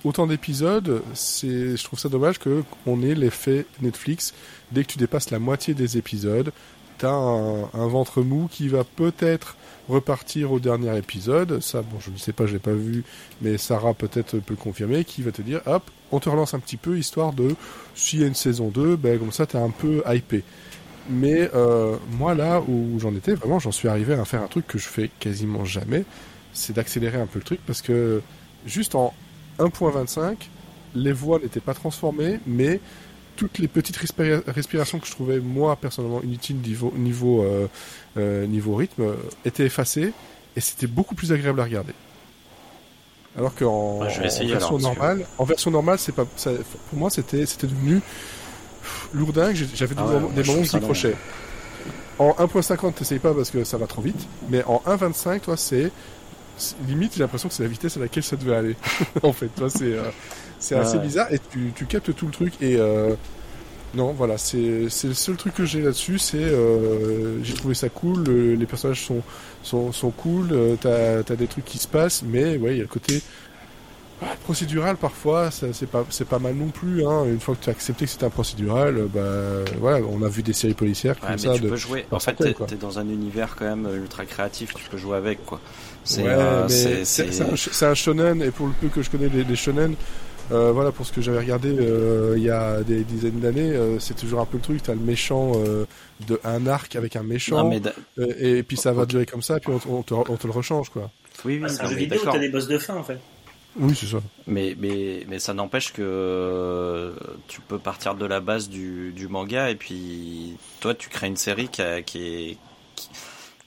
autant 0.04 0.26
d'épisodes, 0.26 1.04
je 1.14 1.84
trouve 1.84 2.00
ça 2.00 2.10
dommage 2.10 2.40
que 2.40 2.64
on 2.86 3.04
ait 3.04 3.14
l'effet 3.14 3.66
Netflix. 3.82 4.34
Dès 4.72 4.84
que 4.84 4.92
tu 4.92 4.98
dépasses 4.98 5.30
la 5.30 5.40
moitié 5.40 5.74
des 5.74 5.98
épisodes, 5.98 6.52
t'as 6.98 7.12
un, 7.12 7.70
un 7.74 7.88
ventre 7.88 8.22
mou 8.22 8.48
qui 8.52 8.68
va 8.68 8.84
peut-être 8.84 9.56
repartir 9.88 10.52
au 10.52 10.60
dernier 10.60 10.98
épisode. 10.98 11.62
Ça, 11.62 11.82
bon, 11.82 12.00
je 12.00 12.12
ne 12.12 12.18
sais 12.18 12.34
pas, 12.34 12.46
je 12.46 12.54
l'ai 12.54 12.60
pas 12.60 12.74
vu, 12.74 13.04
mais 13.42 13.58
Sarah 13.58 13.94
peut-être 13.94 14.38
peut 14.40 14.54
le 14.54 14.56
confirmer, 14.56 15.04
qui 15.04 15.22
va 15.22 15.32
te 15.32 15.42
dire, 15.42 15.62
hop, 15.66 15.84
on 16.12 16.20
te 16.20 16.30
relance 16.30 16.54
un 16.54 16.60
petit 16.60 16.78
peu, 16.78 16.98
histoire 16.98 17.34
de, 17.34 17.56
s'il 17.96 18.22
y 18.22 18.24
a 18.24 18.28
une 18.28 18.36
saison 18.36 18.70
2, 18.70 18.96
ben, 18.96 19.20
comme 19.20 19.32
ça, 19.32 19.46
t'es 19.46 19.58
un 19.58 19.70
peu 19.70 20.04
hypé. 20.08 20.44
Mais 21.10 21.50
euh, 21.56 21.96
moi, 22.12 22.36
là 22.36 22.62
où 22.62 23.00
j'en 23.00 23.16
étais, 23.16 23.34
vraiment, 23.34 23.60
j'en 23.60 23.72
suis 23.72 23.88
arrivé 23.88 24.14
à 24.14 24.26
faire 24.26 24.42
un 24.42 24.48
truc 24.48 24.68
que 24.68 24.78
je 24.78 24.88
fais 24.88 25.10
quasiment 25.20 25.64
jamais, 25.64 26.04
c'est 26.54 26.74
d'accélérer 26.74 27.20
un 27.20 27.28
peu 27.28 27.40
le 27.40 27.46
truc, 27.46 27.60
parce 27.66 27.82
que 27.82 28.22
juste 28.66 28.96
en 28.96 29.14
1.25, 29.60 30.36
les 30.96 31.14
voix 31.14 31.40
n'étaient 31.40 31.60
pas 31.60 31.74
transformées, 31.74 32.40
mais 32.46 32.80
toutes 33.38 33.60
les 33.60 33.68
petites 33.68 33.98
respirations 33.98 35.00
que 35.00 35.08
je 35.08 35.12
trouvais 35.12 35.40
moi 35.40 35.76
personnellement 35.78 36.22
inutiles 36.24 36.58
niveau 36.58 36.92
niveau 36.96 37.44
euh, 37.44 37.68
euh, 38.18 38.46
niveau 38.48 38.76
rythme 38.76 39.04
euh, 39.04 39.16
étaient 39.46 39.66
effacées 39.66 40.12
et 40.56 40.60
c'était 40.60 40.88
beaucoup 40.88 41.16
plus 41.16 41.32
agréable 41.32 41.62
à 41.62 41.64
regarder. 41.64 41.94
Alors 43.38 43.54
qu'en 43.54 44.02
en 44.02 44.08
version 44.08 44.80
normale, 44.80 45.26
en 45.38 45.46
version 45.46 45.70
normale, 45.70 46.00
c'est 46.00 46.12
pas 46.12 46.26
ça, 46.36 46.52
pour 46.90 47.00
moi 47.00 47.10
c'était 47.12 47.46
c'était 47.46 47.68
devenu 47.68 48.02
lourdingue. 49.14 49.56
J'avais 49.76 49.96
ah 49.98 50.20
des 50.36 50.44
moments 50.44 50.64
qui 50.64 50.80
crochaient. 50.80 51.16
En 52.20 52.32
1.50, 52.32 52.94
t'essayes 52.94 53.20
pas 53.20 53.36
parce 53.36 53.52
que 53.52 53.64
ça 53.64 53.78
va 53.78 53.86
trop 53.86 54.02
vite, 54.02 54.28
mais 54.50 54.64
en 54.64 54.82
1.25, 54.88 55.42
toi, 55.42 55.56
c'est 55.56 55.92
limite, 56.88 57.14
j'ai 57.14 57.20
l'impression 57.20 57.48
que 57.48 57.54
c'est 57.54 57.62
la 57.62 57.70
vitesse 57.70 57.96
à 57.98 58.00
laquelle 58.00 58.24
ça 58.24 58.36
devait 58.36 58.56
aller. 58.56 58.76
en 59.22 59.34
fait, 59.34 59.50
toi, 59.50 59.70
c'est 59.70 59.94
c'est 60.60 60.76
assez 60.76 61.00
bizarre 61.00 61.32
et 61.32 61.40
tu, 61.52 61.72
tu 61.76 61.86
captes 61.86 62.16
tout 62.16 62.26
le 62.26 62.32
truc 62.32 62.54
et 62.62 62.78
euh, 62.78 63.14
non 63.94 64.12
voilà 64.12 64.38
c'est 64.38 64.60
le 64.60 64.90
seul 64.90 65.36
truc 65.36 65.54
que 65.54 65.66
j'ai 65.66 65.82
là-dessus 65.82 66.20
c'est 66.20 66.38
euh, 66.38 67.44
j'ai 67.44 67.54
trouvé 67.54 67.74
ça 67.74 67.90
cool 67.90 68.24
les 68.30 68.66
personnages 68.66 69.06
sont 69.06 69.22
sont, 69.64 69.92
sont 69.92 70.12
cool 70.12 70.50
euh, 70.52 70.76
t'as 70.80 71.34
as 71.34 71.36
des 71.36 71.48
trucs 71.48 71.66
qui 71.66 71.78
se 71.78 71.88
passent 71.88 72.24
mais 72.24 72.58
ouais 72.58 72.72
il 72.72 72.78
y 72.78 72.80
a 72.80 72.84
le 72.84 72.90
côté 72.90 73.22
ah, 74.22 74.26
procédural 74.44 74.98
parfois 74.98 75.52
c'est 75.52 75.86
pas 75.86 76.04
c'est 76.10 76.28
pas 76.28 76.40
mal 76.40 76.56
non 76.56 76.70
plus 76.70 77.06
hein. 77.06 77.26
une 77.26 77.40
fois 77.40 77.56
que 77.56 77.64
tu 77.64 77.70
as 77.70 77.74
accepté 77.74 78.06
que 78.06 78.12
c'était 78.12 78.26
un 78.26 78.32
procédural 78.32 79.08
bah 79.14 79.64
voilà 79.80 80.04
on 80.10 80.24
a 80.24 80.28
vu 80.28 80.42
des 80.42 80.54
séries 80.54 80.74
policières 80.74 81.20
comme 81.20 81.38
ça 81.38 81.54
tu 81.54 81.62
peux 81.62 81.76
jouer. 81.76 82.06
en 82.10 82.20
fait 82.20 82.34
t'es 82.34 82.50
es 82.50 82.78
dans 82.78 82.98
un 82.98 83.08
univers 83.08 83.56
quand 83.56 83.66
même 83.66 83.88
ultra 83.96 84.26
créatif 84.26 84.74
tu 84.74 84.90
peux 84.90 84.98
jouer 84.98 85.18
avec 85.18 85.46
quoi. 85.46 85.62
C'est 86.08 86.24
ouais, 86.24 86.30
euh, 86.30 86.68
c'est 86.70 87.84
un, 87.84 87.90
un, 87.90 87.94
shonen 87.94 88.42
et 88.42 88.50
pour 88.50 88.68
le 88.68 88.74
peu 88.74 88.88
que 88.88 89.02
je 89.02 89.10
connais 89.10 89.28
des 89.28 89.56
shonen 89.58 89.94
euh, 90.52 90.72
voilà, 90.72 90.92
pour 90.92 91.06
ce 91.06 91.12
que 91.12 91.22
j'avais 91.22 91.40
regardé 91.40 91.76
euh, 91.78 92.36
il 92.38 92.44
y 92.44 92.50
a 92.50 92.82
des 92.82 93.04
dizaines 93.04 93.40
d'années, 93.40 93.72
euh, 93.72 94.00
c'est 94.00 94.16
toujours 94.16 94.40
un 94.40 94.46
peu 94.46 94.58
le 94.58 94.64
truc. 94.64 94.84
T'as 94.84 94.94
le 94.94 95.02
méchant 95.02 95.54
de 96.28 96.40
un 96.44 96.68
arc 96.68 96.96
avec 96.96 97.16
un 97.16 97.24
méchant, 97.24 97.72
et, 98.18 98.64
puis 98.64 98.78
ça 98.78 98.94
va 98.94 99.06
durer 99.06 99.26
comme 99.26 99.42
ça, 99.42 99.58
et 99.58 99.60
puis 99.60 99.72
on, 99.72 100.04
te, 100.04 100.14
on 100.14 100.24
te, 100.24 100.48
le 100.48 100.54
rechange, 100.54 100.90
quoi. 100.90 101.10
Oui, 101.46 101.58
oui. 101.58 101.64
Ah, 101.66 101.70
c'est 101.70 101.84
un 101.84 101.90
jeu 101.90 101.96
vidéo 101.96 102.22
t'as 102.24 102.40
des 102.40 102.50
boss 102.50 102.68
de 102.68 102.78
fin, 102.78 102.96
en 102.96 103.04
fait. 103.04 103.20
Oui, 103.80 103.94
c'est 103.96 104.08
ça. 104.08 104.18
Mais, 104.48 104.76
mais, 104.80 105.26
mais 105.28 105.38
ça 105.38 105.54
n'empêche 105.54 105.94
que 105.94 107.14
tu 107.48 107.62
peux 107.62 107.78
partir 107.78 108.16
de 108.16 108.26
la 108.26 108.40
base 108.40 108.70
du, 108.70 109.12
du 109.12 109.28
manga 109.28 109.70
et 109.70 109.76
puis 109.76 110.58
toi 110.80 110.96
tu 110.96 111.10
crées 111.10 111.28
une 111.28 111.38
série 111.38 111.68
qui, 111.68 111.84
a, 111.84 112.02
qui 112.02 112.26
est 112.26 112.58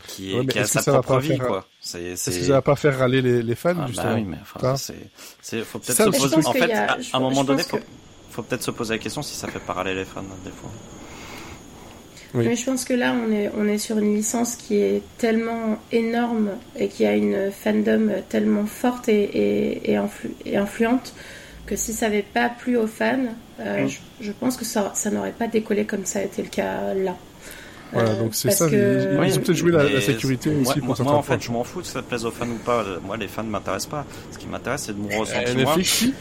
qui, 0.09 0.35
est, 0.35 0.47
qui 0.47 0.59
a 0.59 0.65
sa 0.65 0.83
propre 0.83 1.19
vie, 1.21 1.39
quoi. 1.39 1.65
C'est, 1.91 2.17
c'est... 2.17 2.31
Est-ce 2.31 2.39
que 2.41 2.47
ça 2.47 2.53
va 2.53 2.63
pas 2.63 2.77
faire 2.77 2.99
râler 2.99 3.21
les, 3.21 3.43
les 3.43 3.55
fans, 3.57 3.75
ah, 3.77 3.87
justement 3.89 4.11
bah 4.11 4.15
oui, 4.15 4.25
mais 4.25 4.37
enfin, 4.41 4.77
c'est, 4.77 4.95
c'est, 5.43 5.61
faut 5.65 5.81
peut-être 5.81 6.13
se 6.13 6.19
poser. 6.19 6.37
En 6.47 6.53
fait, 6.53 6.73
à, 6.73 6.97
un 7.15 7.21
moment 7.21 7.43
donné, 7.43 7.63
faut... 7.65 7.81
faut 8.31 8.43
peut-être 8.43 8.63
se 8.63 8.71
poser 8.71 8.95
la 8.95 8.99
question 8.99 9.23
si 9.23 9.35
ça 9.35 9.49
fait 9.49 9.59
parallèle 9.59 9.97
les 9.97 10.05
fans 10.05 10.23
des 10.45 10.51
fois. 10.51 10.71
Mais 12.33 12.55
je 12.55 12.65
pense 12.65 12.85
que 12.85 12.95
là, 12.95 13.13
on 13.13 13.33
est, 13.33 13.51
on 13.59 13.67
est 13.67 13.79
sur 13.79 13.99
une 13.99 14.15
licence 14.15 14.55
qui 14.55 14.77
est 14.77 15.03
tellement 15.19 15.79
énorme 15.91 16.51
et 16.79 16.87
qui 16.87 17.05
a 17.05 17.17
une 17.17 17.51
fandom 17.51 18.23
tellement 18.29 18.67
forte 18.67 19.09
et, 19.09 19.73
et, 19.91 19.99
et, 20.47 20.57
influente 20.57 21.13
que 21.67 21.75
si 21.75 21.93
ça 21.93 22.07
n'avait 22.09 22.23
pas 22.23 22.49
plu 22.49 22.77
aux 22.77 22.87
fans, 22.87 23.19
euh, 23.59 23.89
je, 23.89 23.99
je, 24.21 24.31
pense 24.31 24.57
que 24.57 24.65
ça, 24.65 24.93
ça 24.95 25.11
n'aurait 25.11 25.33
pas 25.33 25.49
décollé 25.49 25.87
comme 25.87 26.05
ça 26.05 26.21
a 26.21 26.23
été 26.23 26.43
le 26.43 26.49
cas 26.49 26.95
là. 26.95 27.17
Voilà, 27.93 28.15
donc 28.15 28.35
c'est 28.35 28.51
ça. 28.51 28.67
Ils, 28.69 28.77
ont 28.77 29.41
peut-être 29.41 29.53
joué 29.55 29.73
la, 29.73 30.01
sécurité 30.01 30.51
moi, 30.51 30.71
aussi 30.71 30.81
pour 30.81 31.01
Moi, 31.03 31.15
en 31.15 31.23
fait, 31.23 31.43
je 31.43 31.51
m'en 31.51 31.65
fous 31.65 31.81
que 31.81 31.87
ça 31.87 32.03
plaise 32.03 32.25
aux 32.25 32.31
fans 32.31 32.47
ou 32.49 32.59
pas. 32.65 32.85
Moi, 33.05 33.17
les 33.17 33.29
fans 33.29 33.43
ne 33.43 33.51
m'intéressent 33.51 33.91
pas. 33.91 34.05
Ce 34.31 34.39
qui 34.39 34.47
m'intéresse, 34.47 34.85
c'est 34.87 34.93
de 34.93 34.99
mon 35.01 35.19
ressenti 35.21 35.57
moi. 35.57 35.77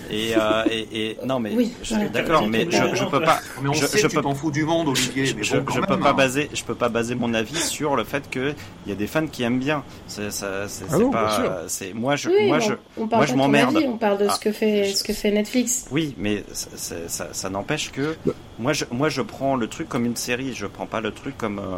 Et, 0.09 0.33
euh, 0.35 0.63
et, 0.71 1.09
et, 1.11 1.17
non, 1.25 1.39
mais 1.39 1.51
oui, 1.55 1.73
d'accord, 2.13 2.47
mais 2.47 2.67
je, 2.69 2.95
je 2.95 3.05
peux 3.05 3.21
pas. 3.21 3.39
Mais 3.61 3.69
on 3.69 3.73
je, 3.73 3.85
sait 3.85 3.97
je 3.97 4.07
que 4.07 4.11
tu 4.11 4.21
t'en 4.21 4.35
fous 4.35 4.51
du 4.51 4.63
monde, 4.65 4.87
Olivier. 4.89 5.25
Je, 5.25 5.35
mais 5.35 5.43
je, 5.43 5.57
bon, 5.57 5.73
je 5.73 5.79
peux 5.81 5.93
même, 5.93 5.99
pas 6.03 6.09
hein. 6.09 6.13
baser, 6.13 6.49
je 6.53 6.63
peux 6.63 6.75
pas 6.75 6.89
baser 6.89 7.15
mon 7.15 7.33
avis 7.33 7.55
sur 7.55 7.95
le 7.95 8.03
fait 8.03 8.29
que 8.29 8.53
il 8.85 8.89
y 8.89 8.91
a 8.91 8.95
des 8.95 9.07
fans 9.07 9.27
qui 9.27 9.43
aiment 9.43 9.59
bien. 9.59 9.83
C'est 10.07 10.31
ça, 10.31 10.67
c'est 10.67 10.85
Ah 10.91 10.97
pas. 11.11 11.63
C'est 11.67 11.93
moi, 11.93 12.15
je, 12.15 12.29
Oui, 12.29 12.47
moi, 12.47 12.59
je, 12.59 12.73
on 12.97 13.07
parle 13.07 13.19
moi, 13.21 13.25
je 13.27 13.31
de 13.33 13.37
m'emmerde. 13.37 13.77
On 13.85 13.97
parle 13.97 14.17
de 14.19 14.27
Ah, 14.29 14.33
ce 14.33 14.39
que 14.39 14.51
fait, 14.51 14.85
je- 14.85 14.95
ce 14.95 15.03
que 15.03 15.13
fait 15.13 15.31
Netflix. 15.31 15.85
Oui, 15.91 16.15
mais 16.17 16.43
ça, 16.53 17.27
ça- 17.33 17.49
n'empêche 17.49 17.91
que 17.91 18.15
moi 18.59 18.73
je, 18.73 18.85
moi 18.91 19.09
je 19.09 19.21
prends 19.21 19.55
le 19.55 19.67
truc 19.67 19.89
comme 19.89 20.05
une 20.05 20.15
série, 20.15 20.53
je 20.53 20.67
prends 20.67 20.85
pas 20.85 21.01
le 21.01 21.11
truc 21.11 21.37
comme 21.37 21.58
euh, 21.59 21.77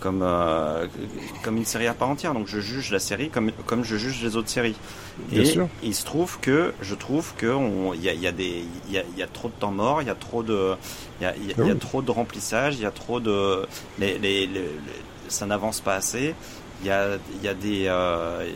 comme 0.00 0.20
euh, 0.22 0.86
comme 1.42 1.56
une 1.58 1.64
série 1.64 1.86
à 1.86 1.94
part 1.94 2.08
entière. 2.08 2.32
Donc 2.34 2.46
je 2.46 2.58
juge 2.60 2.90
la 2.90 2.98
série 2.98 3.28
comme 3.30 3.52
comme 3.66 3.84
je 3.84 3.96
juge 3.96 4.22
les 4.22 4.36
autres 4.36 4.48
séries. 4.48 4.74
Bien 5.28 5.42
Et 5.42 5.44
sûr. 5.44 5.68
il 5.82 5.94
se 5.94 6.04
trouve 6.04 6.38
que 6.40 6.72
je 6.80 6.94
trouve 6.94 7.34
que 7.36 7.54
il 7.94 8.02
y 8.02 8.08
a, 8.08 8.14
y 8.14 8.26
a 8.26 8.32
des 8.32 8.64
il 8.88 8.94
y 8.94 8.98
a, 8.98 9.02
il 9.12 9.18
y 9.18 9.22
a 9.22 9.26
trop 9.26 9.48
de 9.48 9.54
temps 9.60 9.70
mort, 9.72 10.00
il 10.02 10.08
y 10.08 10.10
a 10.10 10.14
trop 10.14 10.42
de 10.42 10.74
il 11.20 11.24
y 11.24 11.26
a, 11.26 11.34
Ah 11.58 11.62
y 11.62 11.72
oui. 11.72 11.78
trop 11.78 12.00
de 12.02 12.10
remplissage, 12.10 12.76
il 12.76 12.82
y 12.82 12.86
a 12.86 12.90
trop 12.90 13.20
de 13.20 13.66
les, 13.98 14.18
les, 14.18 14.46
les- 14.46 14.62
les- 14.62 14.70
ça 15.28 15.46
n'avance 15.46 15.80
pas 15.80 15.94
assez. 15.94 16.34
Il 16.82 16.86
y 16.88 16.90
a 16.90 17.18
il 17.36 17.44
y 17.44 17.48
a 17.48 17.54
des 17.54 17.84
euh, 17.88 18.48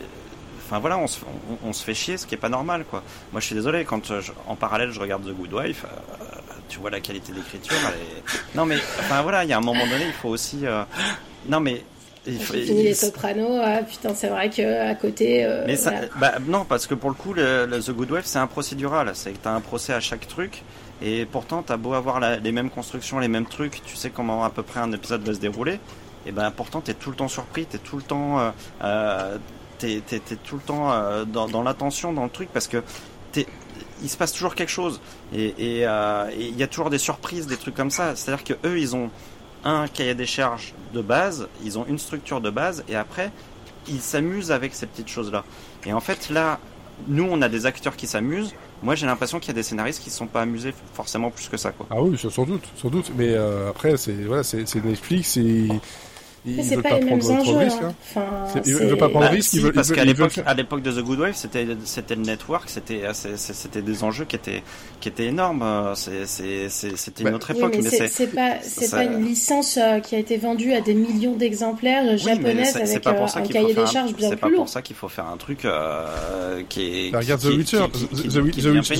Enfin 0.65 0.79
voilà, 0.79 0.97
on 0.97 1.07
se, 1.07 1.19
on, 1.63 1.69
on 1.69 1.73
se 1.73 1.83
fait 1.83 1.93
chier, 1.93 2.17
ce 2.17 2.25
qui 2.25 2.33
est 2.35 2.39
pas 2.39 2.49
normal 2.49 2.85
quoi. 2.89 3.03
Moi 3.31 3.39
je 3.41 3.45
suis 3.45 3.55
désolé, 3.55 3.85
quand 3.85 4.09
euh, 4.11 4.21
je- 4.21 4.31
en 4.47 4.55
parallèle 4.55 4.91
je 4.91 4.99
regarde 4.99 5.23
The 5.23 5.33
Good 5.35 5.53
Wife, 5.53 5.85
euh, 5.85 6.25
tu 6.69 6.79
vois 6.79 6.89
la 6.89 6.99
qualité 7.01 7.31
d'écriture. 7.31 7.75
est- 7.75 8.55
Non 8.57 8.65
mais 8.65 8.77
enfin 8.99 9.21
voilà, 9.21 9.43
il 9.43 9.49
y 9.49 9.53
a 9.53 9.57
un 9.57 9.61
moment 9.61 9.85
donné, 9.85 10.05
il 10.07 10.13
faut 10.13 10.29
aussi. 10.29 10.61
euh, 10.65 10.83
Non 11.47 11.59
mais 11.59 11.83
il 12.25 12.41
faut. 12.41 12.53
Fini 12.53 12.81
les 12.83 12.95
Sopranos. 12.95 13.61
Ah 13.63 13.83
putain, 13.83 14.15
c'est 14.15 14.27
vrai 14.29 14.49
que 14.49 14.89
à 14.89 14.95
côté. 14.95 15.45
euh, 15.45 15.63
mais 15.67 15.75
ça, 15.75 15.91
voilà. 15.91 16.07
bah, 16.15 16.33
non, 16.47 16.65
parce 16.65 16.87
que 16.87 16.95
pour 16.95 17.09
le 17.11 17.15
coup, 17.15 17.33
le, 17.33 17.67
le 17.67 17.79
The 17.79 17.91
Good 17.91 18.11
Wife, 18.13 18.25
c'est 18.25 18.39
un 18.39 18.47
procédural. 18.47 19.11
C'est 19.13 19.33
que 19.33 19.37
t'as 19.37 19.51
un 19.51 19.61
procès 19.61 19.93
à 19.93 19.99
chaque 19.99 20.27
truc. 20.27 20.63
Et 21.03 21.25
pourtant, 21.25 21.61
t'as 21.61 21.77
beau 21.77 21.93
avoir 21.93 22.19
la- 22.19 22.37
les 22.37 22.51
mêmes 22.51 22.71
constructions, 22.71 23.19
les 23.19 23.27
mêmes 23.27 23.45
trucs, 23.45 23.83
tu 23.85 23.95
sais 23.95 24.09
comment 24.09 24.43
à 24.43 24.49
peu 24.49 24.63
près 24.63 24.79
un 24.79 24.91
épisode 24.93 25.21
va 25.21 25.33
se 25.35 25.39
dérouler. 25.39 25.79
Et 26.25 26.31
ben, 26.31 26.49
pourtant, 26.49 26.81
t'es 26.81 26.95
tout 26.95 27.11
le 27.11 27.15
temps 27.15 27.27
surpris, 27.27 27.65
t'es 27.67 27.77
tout 27.77 27.97
le 27.97 28.01
temps, 28.01 28.39
euh, 28.39 28.49
euh, 28.83 29.37
t'es, 29.77 30.01
t'es 30.05 30.19
tout 30.35 30.55
le 30.55 30.61
temps 30.61 30.91
euh, 30.91 31.25
dans, 31.25 31.63
l'attention, 31.63 32.13
dans 32.13 32.23
le 32.23 32.29
truc, 32.29 32.49
parce 32.53 32.67
que 32.67 32.83
il 34.01 34.09
se 34.09 34.17
passe 34.17 34.31
toujours 34.31 34.55
quelque 34.55 34.69
chose. 34.69 34.99
Euh, 35.33 35.51
et 35.57 36.47
il 36.47 36.57
y 36.57 36.63
a 36.63 36.67
toujours 36.67 36.89
des 36.89 36.97
surprises, 36.97 37.47
des 37.47 37.57
trucs 37.57 37.75
comme 37.75 37.91
ça. 37.91 38.15
C'est-à-dire 38.15 38.43
que 38.43 38.67
eux, 38.67 38.79
ils 38.79 38.95
ont 38.95 39.09
un 39.63 39.87
cahier 39.87 40.15
des 40.15 40.25
charges 40.25 40.73
de 40.93 41.01
base, 41.01 41.47
ils 41.63 41.79
ont 41.79 41.85
une 41.87 41.97
structure 41.97 42.41
de 42.41 42.49
base, 42.49 42.83
et 42.87 42.95
après, 42.95 43.31
ils 43.87 44.01
s'amusent 44.01 44.51
avec 44.51 44.75
ces 44.75 44.85
petites 44.85 45.09
choses-là. 45.09 45.43
Et 45.85 45.93
en 45.93 45.99
fait, 45.99 46.29
là, 46.29 46.59
nous, 47.07 47.27
on 47.29 47.41
a 47.41 47.49
des 47.49 47.65
acteurs 47.65 47.95
qui 47.95 48.07
s'amusent. 48.07 48.53
Moi, 48.83 48.95
j'ai 48.95 49.05
l'impression 49.05 49.39
qu'il 49.39 49.49
y 49.49 49.51
a 49.51 49.55
des 49.55 49.63
scénaristes 49.63 50.01
qui 50.03 50.09
ne 50.09 50.13
sont 50.13 50.27
pas 50.27 50.41
amusés 50.41 50.73
forcément 50.93 51.31
plus 51.31 51.47
que 51.47 51.57
ça, 51.57 51.71
quoi. 51.71 51.87
Ah 51.89 52.01
oui, 52.01 52.17
sans 52.17 52.45
doute, 52.45 52.63
sans 52.75 52.89
doute. 52.89 53.11
Mais 53.17 53.33
euh, 53.33 53.69
après, 53.69 53.97
c'est 53.97 54.13
voilà, 54.13 54.43
c'est 54.43 54.65
ils 56.47 56.55
Mais 56.57 56.63
c'est 56.63 56.75
pas 56.77 56.81
pas, 56.89 56.99
les 56.99 57.05
mêmes 57.05 57.19
prendre 57.19 57.23
trop 57.23 57.51
de 57.53 57.57
enjeux. 57.57 57.65
risques. 57.65 57.77
hein. 57.81 57.93
hein. 58.17 58.21
Enfin, 58.21 58.25
C'est- 58.53 58.59
ils 58.69 58.75
c'est- 58.77 58.85
veulent 58.85 58.97
pas 58.97 59.09
prendre 59.09 59.25
Bah, 59.25 59.31
de 59.31 59.35
risques, 59.35 59.49
si, 59.49 59.57
ils 59.57 59.63
veulent- 59.63 59.73
parce 59.73 59.91
qu'à 59.91 60.05
l'époque, 60.05 60.39
à 60.45 60.53
de 60.53 60.61
The 60.91 60.99
Good 61.03 61.19
Wife, 61.19 61.35
c'était 61.35 61.67
c'était 61.85 62.15
le 62.15 62.21
network, 62.21 62.63
c'était 62.69 63.01
c'est- 63.13 63.37
c'est- 63.37 63.53
c'était 63.53 63.81
des 63.81 64.03
enjeux 64.03 64.25
qui 64.25 64.35
étaient 64.35 64.63
qui 64.99 65.09
étaient 65.09 65.25
énormes. 65.25 65.61
euh, 65.63 65.95
c'est- 65.95 66.25
c'est- 66.25 66.69
c'est- 66.69 66.95
C'était 66.97 67.23
une 67.23 67.29
Bah, 67.29 67.35
autre 67.35 67.47
Oui, 67.51 67.57
époque, 67.59 67.73
mais 67.77 67.81
mais 67.83 67.89
c'est 67.89 67.97
c'est 67.97 68.07
c'est 68.07 68.27
pas, 68.27 68.53
c'est 68.61 68.85
ça- 68.85 68.97
pas 68.97 69.03
une 69.03 69.23
licence 69.25 69.77
euh, 69.77 69.99
qui 69.99 70.15
a 70.15 70.19
été 70.19 70.37
vendue 70.37 70.73
à 70.73 70.81
des 70.81 70.93
millions 70.93 71.35
d'exemplaires 71.35 72.03
euh, 72.05 72.11
Oui, 72.13 72.17
japonaises 72.17 72.67
c'est- 72.73 72.85
c'est 72.85 72.91
avec 72.93 73.03
pas 73.03 73.13
pour 73.13 73.29
ça 73.29 73.39
un 73.39 73.43
cahier 73.43 73.73
des 73.73 73.85
charges 73.85 74.13
bien 74.13 74.29
C'est 74.29 74.35
plus 74.35 74.41
pas 74.41 74.49
lourd. 74.49 74.57
pour 74.59 74.69
ça 74.69 74.81
qu'il 74.81 74.95
faut 74.95 75.07
faire 75.09 75.25
un 75.27 75.37
truc 75.37 75.65
qui 76.69 77.07
est. 77.09 77.15
Regarde 77.15 77.41
The 77.41 77.45
Witcher. 77.45 77.85
The. 77.91 78.37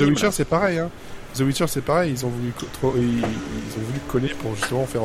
Witcher, 0.06 0.30
c'est 0.32 0.46
pareil. 0.46 0.80
Hein. 0.80 0.89
The 1.36 1.41
Witcher, 1.41 1.66
c'est 1.68 1.84
pareil. 1.84 2.14
Ont 2.24 2.28
voulu 2.30 2.54
ils 2.84 2.84
ont 2.84 2.89
voulu 2.91 4.00
coller 4.08 4.30
pour 4.39 4.56
justement 4.56 4.86
faire. 4.86 5.02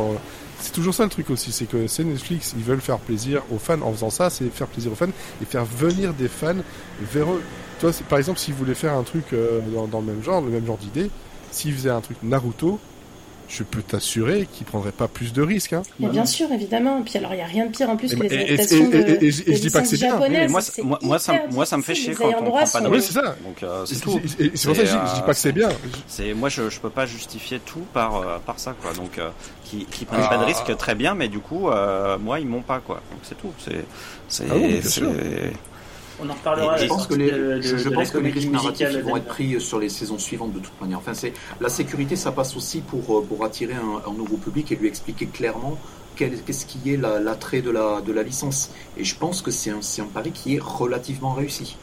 C'est 0.60 0.72
toujours 0.72 0.94
ça 0.94 1.04
le 1.04 1.10
truc 1.10 1.30
aussi, 1.30 1.52
c'est 1.52 1.64
que 1.66 1.86
c'est 1.86 2.04
Netflix. 2.04 2.54
Ils 2.56 2.62
veulent 2.64 2.80
faire 2.80 2.98
plaisir 2.98 3.42
aux 3.50 3.58
fans. 3.58 3.80
En 3.82 3.92
faisant 3.92 4.10
ça, 4.10 4.30
c'est 4.30 4.48
faire 4.50 4.66
plaisir 4.66 4.92
aux 4.92 4.94
fans 4.94 5.06
et 5.42 5.44
faire 5.44 5.64
venir 5.64 6.12
des 6.14 6.28
fans 6.28 6.54
vers 7.00 7.30
eux. 7.32 7.42
C'est- 7.80 8.04
par 8.04 8.18
exemple, 8.18 8.38
s'ils 8.38 8.54
voulaient 8.54 8.74
faire 8.74 8.94
un 8.94 9.02
truc 9.02 9.24
euh, 9.32 9.60
dans, 9.74 9.86
dans 9.86 10.00
le 10.00 10.06
même 10.06 10.22
genre, 10.22 10.42
le 10.42 10.50
même 10.50 10.66
genre 10.66 10.76
d'idée, 10.76 11.10
s'ils 11.50 11.72
faisaient 11.74 11.88
un 11.90 12.02
truc 12.02 12.18
Naruto, 12.22 12.78
je 13.50 13.62
peux 13.64 13.82
t'assurer 13.82 14.46
qu'ils 14.52 14.64
prendraient 14.64 14.92
pas 14.92 15.08
plus 15.08 15.32
de 15.32 15.42
risques. 15.42 15.72
Hein. 15.72 15.82
Mais 15.98 16.06
bien 16.08 16.24
sûr, 16.24 16.50
évidemment. 16.52 17.02
Puis 17.02 17.18
alors, 17.18 17.32
il 17.32 17.36
n'y 17.36 17.42
a 17.42 17.46
rien 17.46 17.66
de 17.66 17.72
pire 17.72 17.90
en 17.90 17.96
plus 17.96 18.12
Et- 18.12 18.16
que 18.16 18.22
les 18.22 18.28
et- 18.28 18.38
et- 18.38 18.54
adaptations 18.54 18.84
et- 18.84 18.88
de, 18.88 18.98
et- 18.98 19.10
et- 19.10 19.14
et 19.14 19.18
des 19.18 19.32
je 19.56 19.60
dis 19.60 19.70
pas 19.70 19.80
que 19.82 19.88
c'est 19.88 19.96
bien. 19.96 20.18
Oui, 20.20 20.48
moi, 20.48 20.60
C'est 20.62 20.82
moi, 20.82 20.98
moi, 21.02 21.18
ça, 21.18 21.34
moi, 21.50 21.66
ça 21.66 21.76
me 21.76 21.82
fait 21.82 21.94
chier 21.96 22.10
Les 22.10 22.14
quand 22.14 22.28
on 22.28 22.44
prend 22.50 22.64
pas 22.64 22.80
de 22.80 22.86
Oui, 22.88 22.96
risques. 22.96 23.08
c'est 23.08 23.14
ça. 23.20 23.34
Donc 23.44 23.62
euh, 23.62 23.84
c'est 23.86 24.00
tout. 24.00 24.20
c'est- 24.24 24.56
c'est 24.56 24.66
pour 24.68 24.76
ça 24.76 24.82
que 24.82 24.88
je 24.88 24.92
dis- 24.94 25.10
je 25.10 25.14
dis 25.16 25.20
pas 25.22 25.32
que 25.34 25.40
c'est 25.40 25.52
bien. 25.52 25.68
C'est 26.06 26.32
moi 26.32 26.48
je, 26.48 26.70
je 26.70 26.78
peux 26.80 26.90
pas 26.90 27.06
justifier 27.06 27.58
tout 27.58 27.84
par 27.92 28.16
euh, 28.16 28.38
par 28.46 28.58
ça 28.60 28.74
quoi. 28.80 28.92
Donc 28.92 29.18
euh, 29.18 29.30
qui 29.64 29.84
qui 29.86 30.04
prennent 30.04 30.20
Ah. 30.24 30.28
pas 30.28 30.38
de 30.38 30.44
risques 30.44 30.76
très 30.76 30.94
bien 30.94 31.14
mais 31.14 31.28
du 31.28 31.40
coup 31.40 31.68
euh, 31.70 32.18
moi 32.18 32.38
ils 32.40 32.46
m'ont 32.46 32.62
pas 32.62 32.78
quoi. 32.78 32.96
Donc 33.10 33.20
c'est 33.24 33.36
tout. 33.36 33.52
C'est 33.58 33.84
c'est 34.28 34.44
On 36.22 36.28
en 36.28 36.34
reparlera. 36.34 36.76
Je 36.76 36.86
pense 36.86 37.06
que 37.06 37.14
les, 37.14 37.30
de- 37.30 37.60
je, 37.60 37.76
je 37.76 37.84
de 37.84 37.90
la 37.90 37.96
pense 37.96 38.10
que 38.10 38.18
les 38.18 38.30
risques 38.30 38.50
narratifs 38.50 38.88
vont 38.98 39.16
être 39.16 39.26
pris 39.26 39.60
sur 39.60 39.78
les 39.78 39.88
saisons 39.88 40.18
suivantes 40.18 40.52
de 40.52 40.58
toute 40.60 40.78
manière. 40.80 40.98
Enfin, 40.98 41.14
c'est 41.14 41.32
la 41.60 41.68
sécurité, 41.68 42.16
ça 42.16 42.32
passe 42.32 42.56
aussi 42.56 42.80
pour 42.80 43.18
euh, 43.18 43.22
pour 43.26 43.44
attirer 43.44 43.74
un, 43.74 44.10
un 44.10 44.14
nouveau 44.14 44.36
public 44.36 44.70
et 44.72 44.76
lui 44.76 44.88
expliquer 44.88 45.26
clairement 45.26 45.78
qu'est-ce 46.16 46.66
qui 46.66 46.92
est 46.92 46.96
la- 46.96 47.18
l'attrait 47.20 47.62
de 47.62 47.70
la 47.70 48.00
de 48.00 48.12
la 48.12 48.22
licence. 48.22 48.70
Et 48.96 49.04
je 49.04 49.16
pense 49.16 49.40
que 49.42 49.50
c'est 49.50 49.70
un 49.70 49.80
c'est 49.82 50.02
un 50.02 50.06
pari 50.06 50.32
qui 50.32 50.56
est 50.56 50.60
relativement 50.62 51.32
réussi. 51.32 51.76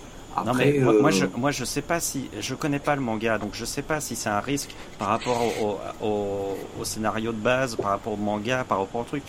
Non 0.46 0.52
Après, 0.52 0.72
mais 0.74 0.80
moi, 0.80 0.94
euh, 0.94 1.02
moi, 1.02 1.10
je 1.12 1.26
moi 1.36 1.50
je 1.52 1.66
sais 1.66 1.82
pas 1.82 2.00
si 2.00 2.30
je 2.40 2.54
connais 2.54 2.78
pas 2.78 2.96
le 2.96 3.02
manga 3.02 3.40
donc 3.40 3.52
je 3.54 3.66
sais 3.66 3.82
pas 3.82 4.00
si 4.00 4.16
c'est 4.16 4.30
un 4.30 4.40
risque 4.40 4.70
par 5.00 5.08
rapport 5.08 5.42
au, 5.64 5.80
au, 6.06 6.58
au- 6.80 6.84
scénario 6.86 7.32
de 7.32 7.38
base 7.40 7.76
par 7.76 7.88
rapport 7.90 8.14
au 8.14 8.18
manga 8.18 8.64
par 8.64 8.78
rapport 8.80 9.02
au 9.02 9.04
truc 9.04 9.24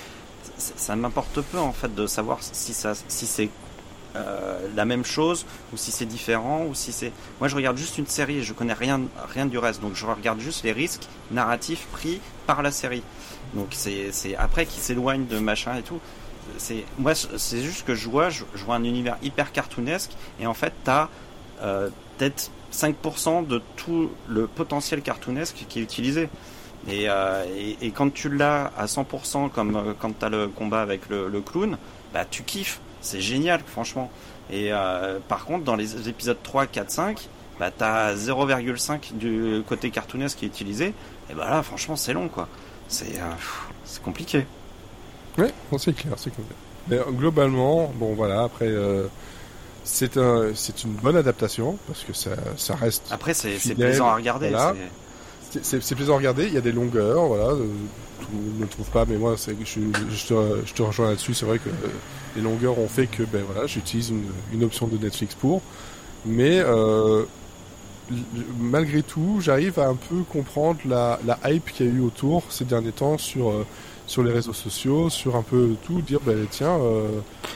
ça 0.59 0.97
m'importe 0.97 1.41
peu 1.41 1.59
en 1.59 1.73
fait 1.73 1.95
de 1.95 2.07
savoir 2.07 2.39
si 2.43 2.75
ça 2.75 2.93
si 3.09 3.25
c'est 3.27 3.49
euh, 4.17 4.59
la 4.75 4.85
même 4.85 5.05
chose 5.05 5.45
ou 5.73 5.77
si 5.77 5.91
c'est 5.91 6.07
différent 6.07 6.65
ou 6.65 6.75
si 6.75 6.93
c'est 6.93 7.13
moi 7.41 7.49
je 7.49 7.55
regarde 7.55 7.77
juste 7.77 7.99
une 7.99 8.07
série 8.07 8.39
et 8.39 8.43
je 8.43 8.53
connais 8.53 8.73
rien 8.73 9.03
rien 9.35 9.47
du 9.47 9.59
reste. 9.59 9.81
Donc 9.81 9.95
je 9.95 10.07
regarde 10.07 10.41
juste 10.41 10.65
les 10.65 10.73
risques 10.73 11.07
narratifs 11.31 11.87
pris 11.93 12.21
par 12.47 12.63
la 12.63 12.71
série. 12.71 13.03
Donc 13.55 13.69
c'est 13.73 14.37
après 14.37 14.67
qui 14.67 14.81
s'éloigne 14.81 15.27
de 15.27 15.39
machin 15.39 15.77
et 15.77 15.83
tout. 15.83 16.01
C'est 16.57 16.85
moi 16.99 17.15
c'est 17.15 17.61
juste 17.61 17.85
que 17.87 17.95
je 17.95 18.09
vois 18.09 18.31
je, 18.31 18.45
vois 18.65 18.77
un 18.77 18.85
univers 18.85 19.19
hyper 19.23 19.53
cartoonesque 19.53 20.13
et 20.41 20.47
en 20.47 20.55
fait 20.55 20.73
t'as 20.85 21.09
euh, 21.63 21.91
peut-être 22.17 22.51
5% 22.73 23.47
de 23.47 23.63
tout 23.77 24.11
le 24.29 24.47
potentiel 24.47 25.03
cartoonesque 25.03 25.65
qui 25.69 25.81
est 25.81 25.83
utilisé. 25.83 26.29
Et, 26.89 27.11
euh, 27.11 27.45
et, 27.81 27.91
quand 27.91 28.15
tu 28.15 28.29
l'as 28.29 28.73
à 28.79 28.87
100% 28.87 29.51
comme 29.51 29.77
euh, 29.77 29.93
quand 29.99 30.17
t'as 30.17 30.29
le 30.29 30.47
combat 30.47 30.81
avec 30.81 31.09
le 31.09 31.41
clown 31.41 31.77
bah 32.15 32.25
tu 32.25 32.45
kiffes 32.45 32.81
c'est 33.01 33.21
génial 33.21 33.61
franchement 33.67 34.11
et 34.51 34.73
euh, 34.73 35.19
par 35.29 35.45
contre 35.45 35.65
dans 35.65 35.77
les 35.77 36.09
épisodes 36.09 36.39
3 36.43 36.67
4 36.67 36.91
5 36.91 37.29
bah 37.61 37.71
t'as 37.77 38.15
0,5 38.15 39.17
du 39.17 39.63
côté 39.69 39.91
cartoonesque 39.91 40.39
qui 40.39 40.45
est 40.45 40.49
utilisé 40.49 40.95
et 41.31 41.35
bah 41.35 41.49
là 41.51 41.63
franchement 41.63 41.97
c'est 41.97 42.13
long 42.13 42.29
quoi 42.29 42.49
c'est 42.89 43.17
euh, 43.21 44.01
compliqué 44.05 44.47
Ouais, 45.37 45.53
non, 45.71 45.79
c'est 45.79 45.93
clair, 45.95 46.15
c'est 46.17 46.31
clair. 46.35 46.45
Mais 46.89 46.97
euh, 46.99 47.05
globalement, 47.11 47.93
bon 47.95 48.13
voilà, 48.15 48.43
après, 48.43 48.67
euh, 48.67 49.07
c'est 49.85 50.17
un, 50.17 50.49
une 50.85 50.93
bonne 50.95 51.17
adaptation 51.17 51.79
parce 51.87 52.03
que 52.03 52.13
ça, 52.13 52.31
ça 52.57 52.75
reste, 52.75 53.05
après 53.11 53.35
c'est 53.35 53.57
plaisant 53.77 54.09
à 54.09 54.17
regarder 54.17 54.49
voilà. 54.49 54.75
c'est- 55.63 55.95
plaisant 55.95 56.15
à 56.15 56.17
regarder. 56.17 56.47
Il 56.47 56.55
y 56.55 56.59
a 56.59 56.61
des 56.61 56.73
longueurs, 56.73 57.27
voilà. 57.27 57.51
tout 57.51 58.27
le 58.33 58.37
monde 58.39 58.61
ne 58.61 58.67
trouve 58.67 58.91
pas, 58.91 59.05
mais 59.07 59.17
moi, 59.17 59.37
c'est, 59.37 59.55
je, 59.65 59.81
je, 60.11 60.27
te, 60.27 60.67
je 60.67 60.73
te 60.75 60.83
rejoins 60.83 61.11
là-dessus. 61.11 61.35
C'est 61.35 61.47
vrai 61.47 61.59
que 61.61 61.69
les 62.39 62.45
longueurs 62.45 62.79
ont 62.79 62.89
fait 62.89 63.07
que, 63.07 63.23
ben 63.25 63.43
voilà, 63.51 63.67
j'utilise 63.67 64.11
une, 64.11 64.25
une 64.53 64.63
option 64.65 64.87
de 64.87 64.97
Netflix 64.97 65.35
pour. 65.35 65.61
Mais 66.25 66.59
euh, 66.61 67.25
malgré 68.59 69.03
tout, 69.03 69.39
j'arrive 69.41 69.79
à 69.79 69.87
un 69.89 69.95
peu 69.95 70.23
comprendre 70.31 70.79
la, 70.87 71.19
la 71.27 71.39
hype 71.51 71.71
qu'il 71.73 71.87
y 71.87 71.89
a 71.91 71.93
eu 71.93 72.01
autour 72.01 72.43
ces 72.51 72.65
derniers 72.65 72.93
temps 72.93 73.19
sur 73.19 73.51
euh, 73.51 73.67
sur 74.07 74.23
les 74.23 74.33
réseaux 74.33 74.55
sociaux, 74.55 75.11
sur 75.11 75.37
un 75.37 75.43
peu 75.43 75.75
tout, 75.85 76.01
dire 76.01 76.21
ben 76.25 76.47
tiens, 76.51 76.79
euh, 76.81 77.09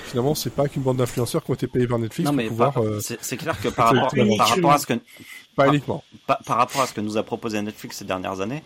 finalement 0.04 0.34
c'est 0.34 0.50
pas 0.52 0.68
qu'une 0.68 0.82
bande 0.82 0.98
d'influenceurs 0.98 1.42
qui 1.42 1.50
ont 1.50 1.54
été 1.54 1.66
payés 1.66 1.86
par 1.86 1.98
Netflix 1.98 2.26
non, 2.26 2.32
pour 2.34 2.42
mais 2.42 2.48
pouvoir. 2.48 2.72
par- 2.74 2.82
c'est 3.00 3.36
clair 3.38 3.58
que 3.58 3.68
par 3.68 3.86
rapport, 3.88 4.12
par 4.36 4.48
rapport 4.48 4.72
à 4.72 4.78
ce 4.78 4.86
que 4.86 4.92
pas 4.94 5.64
par- 5.64 5.68
uniquement. 5.68 6.04
par, 6.26 6.38
par 6.44 6.56
rapport 6.58 6.82
à 6.82 6.86
ce 6.86 6.92
que 6.92 7.00
nous 7.00 7.16
a 7.16 7.22
proposé 7.22 7.60
Netflix 7.62 7.96
ces 7.96 8.04
dernières 8.04 8.40
années, 8.42 8.62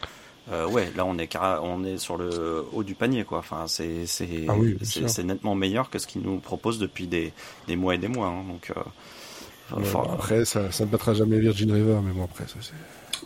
euh, 0.53 0.66
ouais, 0.68 0.90
là 0.97 1.05
on 1.05 1.18
est 1.18 1.28
on 1.62 1.84
est 1.84 1.99
sur 1.99 2.16
le 2.16 2.64
haut 2.72 2.82
du 2.84 2.94
panier 2.94 3.24
quoi. 3.24 3.38
Enfin, 3.38 3.64
c'est 3.66 4.07
c'est 4.07 4.44
Ah 4.49 4.55
oui, 4.57 4.76
c'est 4.82 5.24
nettement 5.24 5.55
meilleur 5.55 5.90
que 5.90 5.99
ce 5.99 6.07
qu'ils 6.07 6.22
nous 6.22 6.38
proposent 6.38 6.78
depuis 6.78 7.07
des 7.07 7.32
des 7.66 7.76
mois 7.76 7.94
et 7.94 7.99
des 7.99 8.09
mois. 8.09 8.28
hein. 8.28 8.44
donc 8.49 8.70
euh, 8.76 9.82
faut- 9.82 9.99
après, 10.03 10.44
ça, 10.44 10.70
ça 10.70 10.84
ne 10.84 10.90
battra 10.90 11.14
jamais 11.14 11.38
Virgin 11.40 11.72
River, 11.72 11.99
mais 12.05 12.12
bon 12.12 12.24
après 12.24 12.44
ça 12.47 12.55
c'est. 12.61 12.72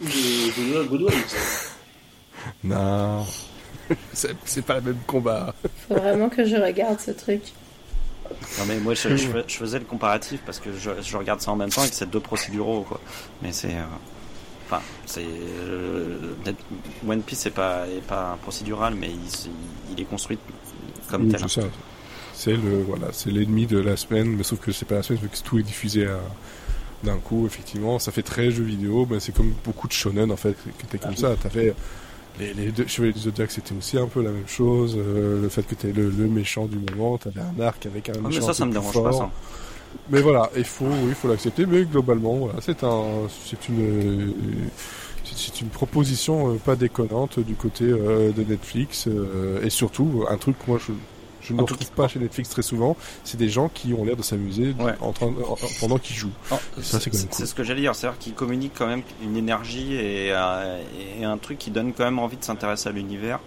Wives. 0.02 1.68
Non, 2.64 3.26
c'est 4.14 4.62
pas 4.64 4.76
le 4.76 4.80
même 4.82 5.00
combat. 5.06 5.54
Faut 5.88 5.94
vraiment 5.94 6.30
que 6.30 6.44
je 6.44 6.56
regarde 6.56 6.98
ce 7.00 7.10
truc. 7.10 7.42
Non 8.58 8.64
mais 8.66 8.78
moi 8.78 8.94
je, 8.94 9.08
je 9.16 9.26
fais- 9.26 9.44
je 9.46 9.56
faisais 9.56 9.78
le 9.78 9.84
comparatif 9.84 10.40
parce 10.46 10.58
que 10.60 10.70
je, 10.72 10.90
je 11.02 11.16
regarde 11.16 11.40
ça 11.40 11.50
en 11.50 11.56
même 11.56 11.68
temps 11.70 11.84
et 11.84 11.88
que 11.90 11.94
c'est 11.94 12.08
deux 12.08 12.20
procéduraux 12.20 12.82
quoi. 12.88 13.00
Mais 13.42 13.52
c'est 13.52 13.74
euh, 13.74 13.82
enfin 14.70 14.82
c'est 15.06 15.24
euh, 15.26 16.34
One 17.08 17.22
Piece 17.22 17.40
c'est 17.40 17.50
pas 17.50 17.86
est 17.88 18.00
pas 18.06 18.32
un 18.32 18.36
procédural 18.36 18.94
mais 18.94 19.10
il, 19.90 20.00
est 20.00 20.04
construit 20.04 20.38
comme 21.10 21.24
Oui, 21.26 21.30
tel. 21.32 21.40
c'est 21.40 21.60
ça. 21.60 21.66
C'est 22.34 22.52
le 22.52 22.82
voilà, 22.86 23.08
c'est 23.12 23.30
l'ennemi 23.30 23.66
de 23.66 23.78
la 23.78 23.96
semaine, 23.96 24.28
mais 24.36 24.44
sauf 24.44 24.60
que 24.60 24.72
c'est 24.72 24.86
pas 24.86 24.94
la 24.94 25.02
semaine 25.02 25.20
vu 25.20 25.28
que 25.28 25.36
tout 25.42 25.58
est 25.58 25.62
diffusé 25.62 26.06
à- 26.06 26.20
d'un 27.04 27.18
coup. 27.18 27.44
Effectivement, 27.46 27.98
ça 27.98 28.12
fait 28.12 28.22
très 28.22 28.50
jeu 28.50 28.62
vidéo. 28.64 29.04
Ben, 29.06 29.20
c'est 29.20 29.32
comme 29.34 29.52
beaucoup 29.64 29.88
de 29.88 29.92
shonen 29.92 30.30
en 30.30 30.36
fait, 30.36 30.54
qui 30.78 30.86
étaient 30.86 30.98
comme 30.98 31.16
ça. 31.16 31.34
T'as 31.42 31.50
fait 31.50 31.74
les, 32.38 32.54
les 32.54 32.70
deux 32.72 32.86
Chevaliers 32.86 33.12
du 33.12 33.20
Zodiac, 33.20 33.50
c'était 33.50 33.74
aussi 33.74 33.98
un 33.98 34.06
peu 34.06 34.22
la 34.22 34.30
même 34.30 34.46
chose. 34.48 34.94
euh, 34.96 35.42
le 35.42 35.48
fait 35.50 35.64
que 35.64 35.74
t'es 35.74 35.92
le, 35.92 36.08
le 36.08 36.28
méchant 36.28 36.66
du 36.66 36.78
moment, 36.78 37.18
t'avais 37.18 37.40
un 37.42 37.60
arc 37.60 37.84
avec 37.86 38.08
un 38.08 38.12
Ah, 38.24 38.28
méchant. 38.28 38.40
mais 38.40 38.46
ça 38.46 38.54
ça 38.54 38.64
me 38.66 38.72
dérange 38.72 38.92
fort. 38.92 39.04
pas 39.04 39.12
ça. 39.12 39.30
Mais 40.10 40.20
voilà, 40.20 40.50
il 40.56 40.64
faut, 40.64 40.86
oui, 40.86 41.12
faut 41.14 41.28
l'accepter. 41.28 41.66
Mais 41.66 41.84
globalement, 41.84 42.34
voilà, 42.34 42.60
c'est 42.60 42.82
un, 42.84 43.02
c'est 43.44 43.68
une, 43.68 44.34
c'est- 45.24 45.60
une 45.60 45.68
proposition 45.68 46.52
euh, 46.52 46.56
pas 46.56 46.76
déconnante 46.76 47.38
du 47.40 47.54
côté 47.54 47.84
euh, 47.84 48.32
de 48.32 48.42
Netflix 48.42 49.06
euh, 49.06 49.62
et 49.62 49.70
surtout 49.70 50.24
un 50.28 50.36
truc 50.36 50.58
que 50.58 50.64
moi 50.70 50.78
je, 50.84 50.92
je 51.42 51.54
ne 51.54 51.60
retrouve 51.60 51.90
pas 51.92 52.08
chez 52.08 52.18
Netflix 52.18 52.48
très 52.50 52.62
souvent, 52.62 52.96
c'est 53.24 53.36
des 53.38 53.48
gens 53.48 53.68
qui 53.72 53.94
ont 53.94 54.04
l'air 54.04 54.16
de 54.16 54.22
s'amuser 54.22 54.74
Ouais. 54.78 54.92
en 55.00 55.12
train, 55.12 55.26
en- 55.28 55.56
pendant 55.80 55.98
qu'ils 55.98 56.16
jouent. 56.16 56.30
C'est 56.82 57.10
cool. 57.10 57.46
ce 57.46 57.54
que 57.54 57.62
j'allais 57.64 57.80
dire, 57.82 57.94
c'est-à-dire 57.94 58.18
qu'ils 58.18 58.34
communiquent 58.34 58.74
quand 58.76 58.86
même 58.86 59.02
une 59.22 59.36
énergie 59.36 59.94
et, 59.94 60.32
euh, 60.32 60.82
et 61.20 61.24
un 61.24 61.38
truc 61.38 61.58
qui 61.58 61.70
donne 61.70 61.92
quand 61.92 62.04
même 62.04 62.18
envie 62.18 62.36
de 62.36 62.44
s'intéresser 62.44 62.88
à 62.88 62.92
l'univers. 62.92 63.38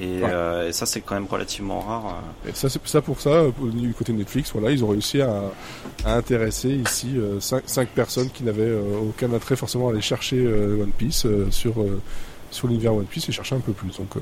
Et, 0.00 0.06
Ouais. 0.22 0.28
euh, 0.30 0.68
et 0.68 0.72
ça, 0.72 0.86
c'est 0.86 1.00
quand 1.00 1.14
même 1.14 1.26
relativement 1.30 1.80
rare. 1.80 2.22
euh. 2.46 2.50
Et 2.50 2.54
ça, 2.54 2.68
c'est 2.68 2.84
ça 2.86 3.00
pour 3.00 3.20
ça, 3.20 3.30
euh, 3.30 3.50
du 3.72 3.94
côté 3.94 4.12
Netflix, 4.12 4.50
voilà, 4.52 4.70
ils 4.72 4.82
ont 4.84 4.88
réussi 4.88 5.20
à, 5.20 5.42
à 6.04 6.14
intéresser 6.16 6.70
ici 6.70 7.12
euh, 7.16 7.38
cinq, 7.40 7.62
cinq 7.66 7.88
personnes 7.90 8.30
qui 8.30 8.42
n'avaient 8.44 8.62
euh, 8.62 8.82
aucun 9.08 9.32
attrait 9.32 9.56
forcément 9.56 9.88
à 9.88 9.92
aller 9.92 10.00
chercher 10.00 10.36
euh, 10.38 10.82
One 10.82 10.90
Piece 10.90 11.26
euh, 11.26 11.46
sur 11.50 11.80
euh, 11.80 12.00
sur 12.50 12.68
l'univers 12.68 12.94
One 12.94 13.06
Piece 13.06 13.28
et 13.28 13.32
chercher 13.32 13.56
un 13.56 13.60
peu 13.60 13.72
plus. 13.72 13.96
Donc, 13.98 14.16
euh, 14.16 14.20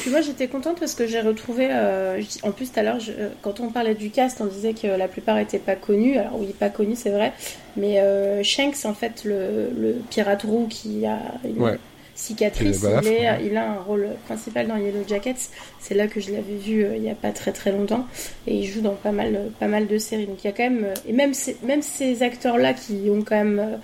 Puis 0.00 0.10
moi 0.10 0.22
j'étais 0.22 0.48
contente 0.48 0.78
parce 0.80 0.94
que 0.94 1.06
j'ai 1.06 1.20
retrouvé, 1.20 1.68
euh, 1.70 2.22
en 2.42 2.52
plus 2.52 2.72
tout 2.72 2.80
à 2.80 2.82
l'heure 2.82 2.96
euh, 3.10 3.28
quand 3.42 3.60
on 3.60 3.68
parlait 3.70 3.94
du 3.94 4.08
cast 4.10 4.40
on 4.40 4.46
disait 4.46 4.72
que 4.72 4.86
la 4.86 5.08
plupart 5.08 5.36
étaient 5.38 5.58
pas 5.58 5.76
connus, 5.76 6.16
alors 6.16 6.40
oui 6.40 6.54
pas 6.58 6.70
connus 6.70 6.96
c'est 6.96 7.10
vrai, 7.10 7.34
mais 7.76 8.00
euh, 8.00 8.42
Shanks 8.42 8.86
en 8.86 8.94
fait 8.94 9.24
le, 9.24 9.68
le 9.78 9.96
pirate 10.08 10.42
roux 10.42 10.68
qui 10.70 11.04
a 11.04 11.18
une 11.44 11.60
Ouais. 11.60 11.78
Cicatrice, 12.14 12.80
balafre, 12.80 13.06
il, 13.06 13.12
est- 13.12 13.30
ouais. 13.30 13.46
il 13.46 13.56
a 13.56 13.72
un 13.72 13.78
rôle 13.80 14.08
principal 14.26 14.66
dans 14.68 14.76
Yellow 14.76 15.02
Jackets, 15.06 15.34
c'est 15.80 15.94
là 15.94 16.06
que 16.06 16.20
je 16.20 16.30
l'avais 16.32 16.56
vu 16.56 16.84
euh, 16.84 16.96
il 16.96 17.02
y 17.02 17.10
a 17.10 17.14
pas 17.14 17.30
très 17.32 17.52
très 17.52 17.72
longtemps. 17.72 18.06
Et 18.46 18.54
il 18.56 18.66
joue 18.66 18.80
dans 18.80 18.94
pas 18.94 19.12
mal, 19.12 19.50
pas 19.58 19.66
mal 19.68 19.86
de 19.86 19.98
séries. 19.98 20.26
Donc 20.26 20.44
il 20.44 20.46
y 20.46 20.50
a 20.50 20.52
quand 20.52 20.62
même, 20.62 20.84
euh, 20.84 20.94
et 21.08 21.12
même 21.12 21.34
ces, 21.34 21.56
même 21.62 21.82
ces 21.82 22.22
acteurs 22.22 22.56
là 22.58 22.72
qui 22.72 23.08
ont 23.10 23.22
quand 23.22 23.36
même 23.36 23.58
euh, 23.58 23.76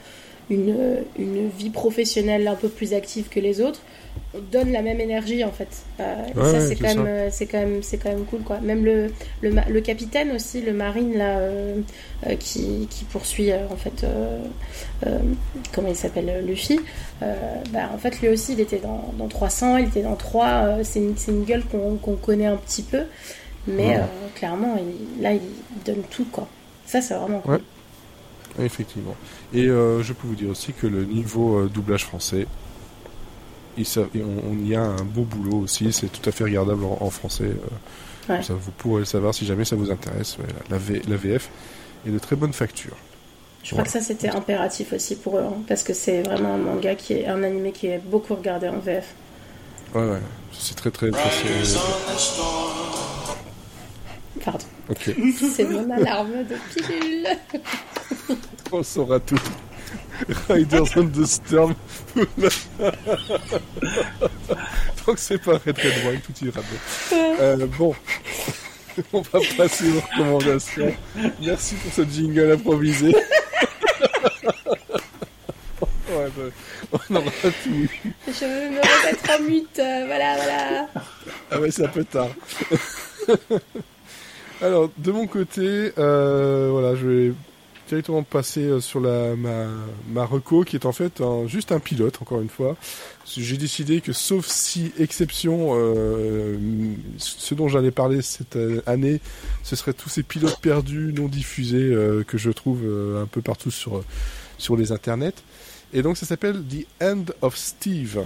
une, 0.51 0.75
euh, 0.79 1.01
une 1.19 1.49
vie 1.49 1.71
professionnelle 1.71 2.47
un 2.49 2.55
peu 2.57 2.69
plus 2.69 2.93
active 2.93 3.29
que 3.29 3.41
les 3.41 3.61
autres 3.61 3.81
donne 4.51 4.73
la 4.73 4.83
même 4.83 5.01
énergie 5.01 5.45
en 5.45 5.53
fait. 5.53 5.69
Euh, 6.01 6.25
et 6.35 6.39
Ouais, 6.39 6.51
ça 6.53 6.61
c'est 6.69 6.75
quand 6.77 6.95
même 6.95 7.07
euh, 7.07 7.29
c'est 7.31 7.47
quand 7.47 7.59
même 7.59 7.83
c'est 7.83 7.97
quand 7.99 8.09
même 8.11 8.25
cool 8.25 8.41
quoi. 8.41 8.59
Même 8.61 8.85
le 8.85 9.13
le, 9.43 9.81
capitaine 9.81 10.33
aussi, 10.33 10.61
le 10.61 10.73
marine 10.73 11.17
là 11.17 11.39
euh, 11.39 11.77
euh, 12.27 12.35
qui, 12.37 12.89
qui 12.91 13.05
poursuit 13.05 13.53
euh, 13.53 13.59
en 13.71 13.77
fait 13.77 14.03
euh, 14.05 14.41
euh, 15.07 15.19
comment 15.73 15.89
il 15.89 15.97
s'appelle 15.97 16.29
euh, 16.29 16.43
Luffy. 16.43 16.81
euh, 17.23 17.35
bah 17.73 17.89
en 17.95 17.99
fait 17.99 18.21
lui 18.21 18.29
aussi 18.29 18.53
il 18.55 18.61
était 18.61 18.79
dans, 18.81 19.13
dans 19.17 19.29
300, 19.29 19.77
il 19.79 19.87
était 19.87 20.03
dans 20.03 20.17
3 20.17 20.47
euh, 20.47 20.81
c'est 20.83 20.99
une 20.99 21.17
c'est 21.17 21.31
une 21.31 21.45
gueule 21.45 21.65
qu'on 21.65 21.95
qu'on 21.97 22.17
connaît 22.17 22.47
un 22.47 22.57
petit 22.57 22.83
peu 22.83 23.03
mais 23.69 23.89
Ouais. 23.91 23.97
euh, 23.99 24.05
clairement 24.35 24.77
il, 25.17 25.23
là 25.23 25.33
il 25.35 25.41
donne 25.85 26.03
tout 26.11 26.27
quoi. 26.33 26.49
Ça 26.87 27.01
c'est 27.01 27.15
vraiment 27.15 27.39
cool. 27.41 27.55
Ouais. 27.55 27.61
Effectivement. 28.59 29.15
Et 29.53 29.67
euh, 29.69 30.03
je 30.03 30.13
peux 30.13 30.27
vous 30.27 30.35
dire 30.35 30.51
aussi 30.51 30.73
que 30.73 30.87
le 30.87 31.05
niveau 31.05 31.59
euh, 31.61 31.69
doublage 31.69 32.05
français, 32.05 32.47
il 33.79 33.85
et 34.15 34.23
on, 34.23 34.51
on 34.53 34.65
y 34.67 34.75
a 34.75 34.83
un 34.83 35.05
beau 35.05 35.23
boulot 35.23 35.59
aussi, 35.61 35.93
c'est 35.93 36.09
tout 36.09 36.29
à 36.29 36.33
fait 36.33 36.45
regardable 36.45 36.85
en, 36.85 36.99
en 37.01 37.11
français. 37.11 37.45
euh, 37.45 37.55
Ouais. 38.29 38.43
Ça, 38.43 38.53
vous 38.55 38.71
pourrez 38.73 39.01
le 39.01 39.05
savoir 39.07 39.35
si 39.35 39.45
jamais 39.47 39.65
ça 39.65 39.75
vous 39.77 39.91
intéresse. 39.91 40.37
Ouais, 40.39 40.45
la, 40.71 40.79
V- 40.79 41.03
la 41.09 41.17
VF 41.17 41.49
est 42.07 42.11
de 42.11 42.19
très 42.19 42.37
bonne 42.37 42.53
facture. 42.53 42.95
Je 43.65 43.71
crois 43.73 43.83
que 43.83 43.91
ça 43.91 44.01
c'était 44.01 44.29
impératif 44.29 44.93
aussi 44.93 45.17
pour 45.17 45.37
eux 45.39 45.43
hein, 45.43 45.55
parce 45.67 45.83
que 45.83 45.93
c'est 45.95 46.23
vraiment 46.23 46.55
un 46.55 46.59
manga 46.59 46.95
qui 46.95 47.15
est 47.15 47.27
un 47.27 47.43
animé 47.43 47.73
qui 47.73 47.89
est 47.89 47.99
beaucoup 47.99 48.35
regardé 48.35 48.69
en 48.69 48.79
VF. 48.79 49.15
Ouais, 49.95 50.03
ouais. 50.03 50.21
C'est 50.53 50.77
très 50.77 50.91
très. 50.91 51.11
Pardon. 54.45 54.67
C'est 54.99 55.65
mon 55.65 55.91
alarme 55.91 56.45
de 56.45 56.57
pilule. 56.75 57.29
On 58.73 58.83
saura 58.83 59.21
tout. 59.21 59.39
Riders 60.49 60.85
on 60.97 61.07
the 61.07 61.25
Storm. 61.25 61.75
Tant 65.05 65.15
que 65.15 65.21
c'est 65.21 65.39
pas 65.43 65.53
Red 65.53 65.79
Red 65.79 66.05
Wine, 66.07 66.21
tout 66.21 66.45
ira 66.45 66.61
bien. 66.61 66.79
Euh, 67.41 67.67
bon. 67.79 67.95
On 69.13 69.23
va 69.23 69.41
passer 69.57 69.89
aux 69.91 70.01
recommandations. 70.01 70.95
Merci 71.41 71.75
pour 71.77 71.93
ce 71.93 72.03
jingle 72.05 72.53
improvisé. 72.53 73.15
Ouais, 76.11 76.29
bah, 76.37 76.99
on 77.09 77.17
aura 77.17 77.31
tout. 77.31 77.89
Je 78.27 78.45
veux 78.45 78.71
me 78.71 78.81
remettre 78.81 79.31
en 79.31 79.43
mute. 79.43 79.79
euh, 79.79 80.05
voilà, 80.07 80.37
voilà. 80.37 80.89
Ah 81.51 81.61
ouais, 81.61 81.71
c'est 81.71 81.85
un 81.85 81.89
peu 81.89 82.05
tard. 82.05 82.29
Alors, 84.63 84.91
de 84.99 85.11
mon 85.13 85.27
côté, 85.27 85.93
euh, 85.99 86.69
voilà, 86.71 86.95
je 86.95 87.07
vais 87.07 87.33
directement 87.89 88.23
passer 88.23 88.61
euh, 88.61 88.81
sur 88.81 89.01
la, 89.01 89.35
ma, 89.35 89.67
ma 90.13 90.25
reco, 90.25 90.65
qui 90.65 90.77
est 90.77 90.87
en 90.87 90.93
fait 90.93 91.21
un- 91.21 91.47
juste 91.49 91.73
un 91.73 91.81
pilote, 91.81 92.19
encore 92.21 92.41
une 92.41 92.49
fois. 92.51 92.77
J'ai 93.27 93.57
décidé 93.57 94.01
que, 94.01 94.13
sauf 94.13 94.47
si 94.47 94.93
exception, 94.99 95.71
euh, 95.75 96.57
ce 97.17 97.55
dont 97.55 97.69
j'allais 97.69 97.91
parler 97.91 98.23
cette 98.23 98.57
euh, 98.57 98.83
année, 98.87 99.21
ce 99.63 99.77
serait 99.77 99.95
tous 99.95 100.09
ces 100.11 100.23
pilotes 100.23 100.61
perdus, 100.61 101.13
non 101.17 101.27
diffusés, 101.27 101.79
euh, 101.79 102.23
que 102.23 102.37
je 102.39 102.51
trouve 102.51 102.81
euh, 102.85 103.23
un 103.23 103.27
peu 103.27 103.41
partout 103.41 103.71
sur, 103.71 104.05
sur 104.59 104.77
les 104.77 104.93
internets. 104.93 105.33
Et 105.93 106.03
donc, 106.03 106.17
ça 106.19 106.27
s'appelle 106.27 106.63
The 106.63 106.87
End 107.03 107.25
of 107.41 107.57
Steve. 107.57 108.21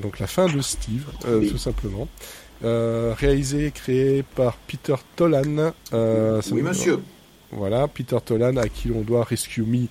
Donc, 0.00 0.20
la 0.20 0.26
fin 0.26 0.46
de 0.46 0.60
Steve, 0.62 1.04
euh, 1.26 1.40
tout 1.50 1.58
simplement. 1.58 2.08
Euh, 2.64 3.14
réalisé 3.18 3.66
et 3.66 3.70
créé 3.72 4.22
par 4.22 4.56
Peter 4.56 4.94
Tolan. 5.16 5.72
Euh, 5.92 6.40
Oui, 6.52 6.62
monsieur. 6.62 6.98
Voilà, 7.50 7.88
Peter 7.88 8.18
Tolan, 8.24 8.56
à 8.56 8.68
qui 8.68 8.88
l'on 8.88 9.02
doit 9.02 9.24
Rescue 9.24 9.62
Me, 9.62 9.86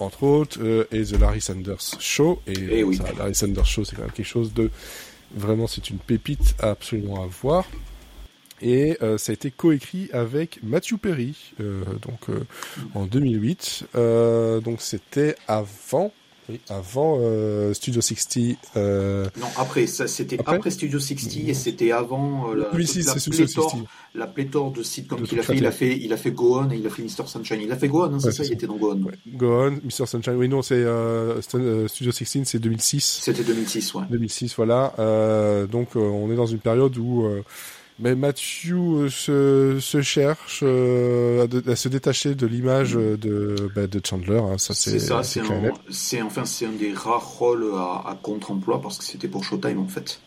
entre 0.00 0.24
autres, 0.24 0.58
euh, 0.62 0.84
et 0.92 1.04
The 1.04 1.18
Larry 1.20 1.40
Sanders 1.40 1.80
Show. 1.98 2.40
Et, 2.46 2.54
Eh 2.78 2.84
oui. 2.84 2.96
ça, 2.96 3.04
Larry 3.16 3.34
Sanders 3.34 3.64
Show, 3.66 3.84
c'est 3.84 3.96
quand 3.96 4.02
même 4.02 4.10
quelque 4.12 4.26
chose 4.26 4.52
de... 4.52 4.70
Vraiment, 5.34 5.66
c'est 5.68 5.88
une 5.90 5.98
pépite 5.98 6.56
absolument 6.58 7.22
à 7.22 7.26
voir. 7.26 7.64
Et 8.62 8.98
euh, 9.00 9.16
ça 9.16 9.30
a 9.30 9.34
été 9.34 9.50
coécrit 9.50 10.10
avec 10.12 10.58
Matthew 10.62 10.96
Perry, 10.98 11.34
euh, 11.60 11.82
donc 12.02 12.26
en 12.94 13.06
2008. 13.06 13.84
Euh, 13.94 14.60
donc 14.60 14.82
c'était 14.82 15.34
avant, 15.48 16.12
oui, 16.50 16.60
avant 16.68 17.18
euh, 17.20 17.72
Studio 17.74 18.00
60. 18.00 18.56
Euh, 18.76 19.28
Non, 19.38 19.46
après, 19.56 19.86
ça 19.86 20.06
c'était 20.08 20.38
Après 20.40 20.56
après, 20.56 20.70
Studio 20.70 20.98
60 20.98 21.48
et 21.48 21.54
c'était 21.54 21.92
avant 21.92 22.50
euh, 22.50 22.56
la, 22.56 22.70
2006, 22.70 23.06
toute 23.06 23.26
la 23.26 23.36
pléthore, 23.36 23.70
60. 23.70 23.88
la 24.14 24.26
pléthore 24.26 24.72
de 24.72 24.82
sitcoms 24.82 25.20
De 25.20 25.26
qu'il 25.26 25.38
a 25.38 25.42
fait. 25.42 25.56
Il 25.56 25.66
a 25.66 25.70
fait, 25.72 25.96
il 25.96 26.12
a 26.12 26.16
fait 26.16 26.30
Go 26.32 26.58
On 26.58 26.70
et 26.70 26.76
il 26.76 26.86
a 26.86 26.90
fait 26.90 27.02
Mr. 27.02 27.26
Sunshine. 27.26 27.60
Il 27.62 27.72
a 27.72 27.76
fait 27.76 27.88
Go 27.88 28.02
On, 28.04 28.14
hein, 28.14 28.18
c'est 28.18 28.26
Ouais, 28.26 28.32
ça, 28.32 28.38
c'est 28.38 28.42
il 28.44 28.48
ça. 28.48 28.54
était 28.54 28.66
dans 28.66 28.76
Go 28.76 28.92
On. 28.92 29.02
Ouais. 29.02 29.14
Go 29.28 29.46
On, 29.46 29.70
Mr. 29.70 30.06
Sunshine. 30.06 30.34
Oui, 30.36 30.48
non, 30.48 30.62
c'est 30.62 30.74
euh, 30.74 31.40
euh, 31.54 31.88
Studio 31.88 32.12
16, 32.12 32.42
c'est 32.44 32.58
2006. 32.58 33.20
C'était 33.22 33.44
2006, 33.44 33.94
ouais. 33.94 34.02
2006, 34.10 34.54
voilà. 34.56 34.92
Donc, 35.70 35.96
on 35.96 36.30
est 36.32 36.36
dans 36.36 36.46
une 36.46 36.58
période 36.58 36.96
où 36.98 37.26
Mais 38.02 38.14
Matthew 38.14 38.72
euh, 38.72 39.08
se, 39.10 39.78
se 39.80 40.00
cherche 40.00 40.60
euh, 40.62 41.44
à, 41.44 41.46
de- 41.46 41.70
à 41.70 41.76
se 41.76 41.88
détacher 41.88 42.34
de 42.34 42.46
l'image 42.46 42.96
euh, 42.96 43.16
de, 43.18 43.70
bah, 43.74 43.86
de 43.86 44.00
Chandler. 44.04 44.38
hein, 44.38 44.56
ça 44.58 44.72
c'est 44.74 44.92
C'est 44.92 44.98
ça, 45.00 45.22
c'est 45.22 45.40
un, 45.40 46.24
enfin 46.24 46.44
c'est 46.46 46.66
un 46.66 46.72
des 46.72 46.92
rares 46.94 47.28
rôles 47.38 47.70
à, 47.74 48.02
à 48.06 48.18
contre-emploi 48.22 48.80
parce 48.80 48.96
que 48.98 49.04
c'était 49.04 49.28
pour 49.28 49.44
Showtime 49.44 49.78
en 49.78 49.86
fait. 49.88 50.20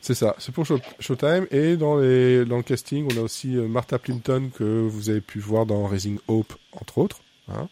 C'est 0.00 0.14
ça, 0.14 0.34
c'est 0.38 0.52
pour 0.54 0.64
Show- 0.64 0.80
Showtime. 1.00 1.46
Et 1.50 1.76
dans, 1.76 1.98
les, 1.98 2.44
dans 2.46 2.56
le 2.56 2.62
casting, 2.62 3.06
on 3.12 3.18
a 3.18 3.22
aussi 3.22 3.48
Martha 3.48 3.98
Plimpton 3.98 4.50
que 4.56 4.64
vous 4.64 5.10
avez 5.10 5.20
pu 5.20 5.40
voir 5.40 5.66
dans 5.66 5.86
Raising 5.86 6.18
Hope, 6.28 6.54
entre 6.72 6.98
autres. 6.98 7.18
hein. 7.52 7.68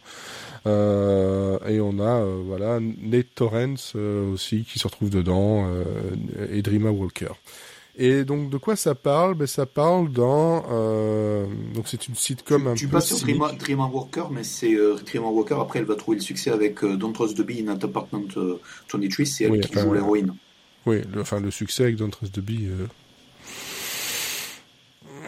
Euh, 0.67 1.59
et 1.69 1.81
on 1.81 2.01
a 2.01 2.21
euh, 2.23 2.43
voilà 2.45 2.81
Nate 2.81 3.27
Torrance 3.37 3.93
euh, 3.95 4.33
aussi 4.33 4.65
qui 4.65 4.79
se 4.81 4.87
retrouve 4.89 5.11
dedans 5.11 5.69
euh, 5.71 5.85
et 6.53 6.61
Dreama 6.63 6.91
Walker. 6.91 7.29
Et 7.99 8.25
donc 8.25 8.51
de 8.51 8.59
quoi 8.59 8.77
ça 8.77 8.95
parle? 8.95 9.35
Ben, 9.35 9.47
Ça 9.47 9.65
parle 9.65 10.13
dans... 10.13 10.65
euh, 10.71 11.47
donc 11.75 11.89
c'est 11.89 12.09
une 12.09 12.15
sitcom 12.15 12.63
tu 12.65 12.69
un 12.69 12.75
tu 12.75 12.87
peu... 12.89 12.93
passes 12.93 13.15
sur 13.15 13.27
Dreamer 13.27 13.95
Walker, 13.95 14.25
mais 14.31 14.45
c'est 14.45 14.75
euh, 14.75 14.97
Walker. 15.15 15.57
Après, 15.61 15.79
elle 15.79 15.87
va 15.87 15.95
trouver 15.97 16.19
le 16.19 16.23
succès 16.23 16.51
avec 16.51 16.85
euh, 16.85 16.97
Don't 16.97 17.13
Trust 17.15 17.39
the 17.39 17.43
Bee 17.43 17.65
in 17.67 17.69
At 17.69 17.83
Apartment 17.85 18.29
euh, 18.37 18.61
23. 18.93 19.25
C'est 19.25 19.45
elle 19.45 19.53
Oui, 19.53 19.61
qui 19.61 19.71
enfin, 19.71 19.83
joue 19.87 19.95
l'héroïne. 19.95 20.35
Oui, 20.85 21.01
le, 21.13 21.23
enfin 21.23 21.41
le 21.41 21.51
succès 21.51 21.85
avec 21.85 21.97
Don't 21.97 22.11
Trust 22.11 22.35
the 22.35 22.41
Bee. 22.41 22.67
euh, 22.69 22.87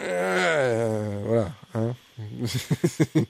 euh, 0.03 1.19
voilà. 1.25 1.51
Hein. 1.73 1.93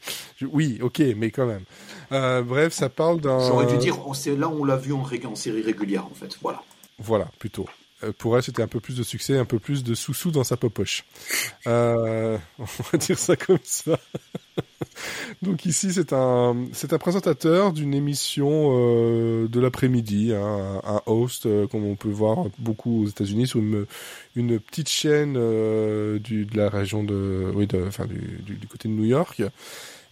Oui, 0.52 0.80
ok, 0.82 1.02
mais 1.16 1.32
quand 1.32 1.46
même. 1.46 1.64
Euh, 2.12 2.42
bref, 2.42 2.74
ça 2.74 2.90
parle 2.90 3.22
d'un. 3.22 3.40
J'aurais 3.40 3.68
dû 3.68 3.78
dire, 3.78 4.06
on- 4.08 4.14
c'est 4.14 4.36
là 4.36 4.48
où 4.50 4.62
on 4.62 4.66
l'a 4.66 4.78
vu 4.78 4.94
en, 4.94 5.04
en 5.26 5.36
série 5.36 5.62
régulière 5.62 6.06
en 6.06 6.14
fait. 6.14 6.38
Voilà. 6.42 6.62
Voilà, 6.98 7.28
plutôt. 7.40 7.66
Euh, 8.04 8.12
pour 8.18 8.36
elle, 8.38 8.44
c'était 8.44 8.64
un 8.64 8.68
peu 8.68 8.80
plus 8.80 8.96
de 8.96 9.04
succès, 9.04 9.38
un 9.38 9.46
peu 9.46 9.60
plus 9.60 9.84
de 9.84 9.94
sous-sous 9.94 10.32
dans 10.32 10.44
sa 10.44 10.58
popoche. 10.58 11.06
Euh, 11.68 12.38
on 12.60 12.66
va 12.92 12.98
dire 12.98 13.20
ça 13.20 13.36
comme 13.36 13.60
ça. 13.64 14.00
Donc 15.42 15.66
ici, 15.66 15.94
c'est 15.94 16.14
un, 16.14 16.68
c'est 16.74 16.94
un 16.94 16.98
présentateur 16.98 17.74
d'une 17.74 17.94
émission 17.94 18.50
euh, 18.74 19.48
de 19.48 19.60
l'après-midi, 19.60 20.34
hein, 20.34 20.82
un 20.84 21.02
host, 21.06 21.46
euh, 21.46 21.68
comme 21.68 21.86
on 21.86 21.96
peut 21.96 22.10
voir 22.10 22.46
beaucoup 22.58 23.04
aux 23.04 23.08
États-Unis, 23.08 23.48
sur 23.48 23.60
une, 23.60 24.60
petite 24.60 24.90
chaîne 24.90 25.36
euh, 25.38 26.20
du, 26.20 26.46
de 26.46 26.58
la 26.58 26.70
région 26.70 27.04
de, 27.04 27.52
oui, 27.54 27.68
de, 27.68 27.84
enfin 27.88 28.06
du, 28.06 28.42
du 28.44 28.68
côté 28.68 28.88
de 28.88 28.94
New 28.94 29.06
York. 29.06 29.42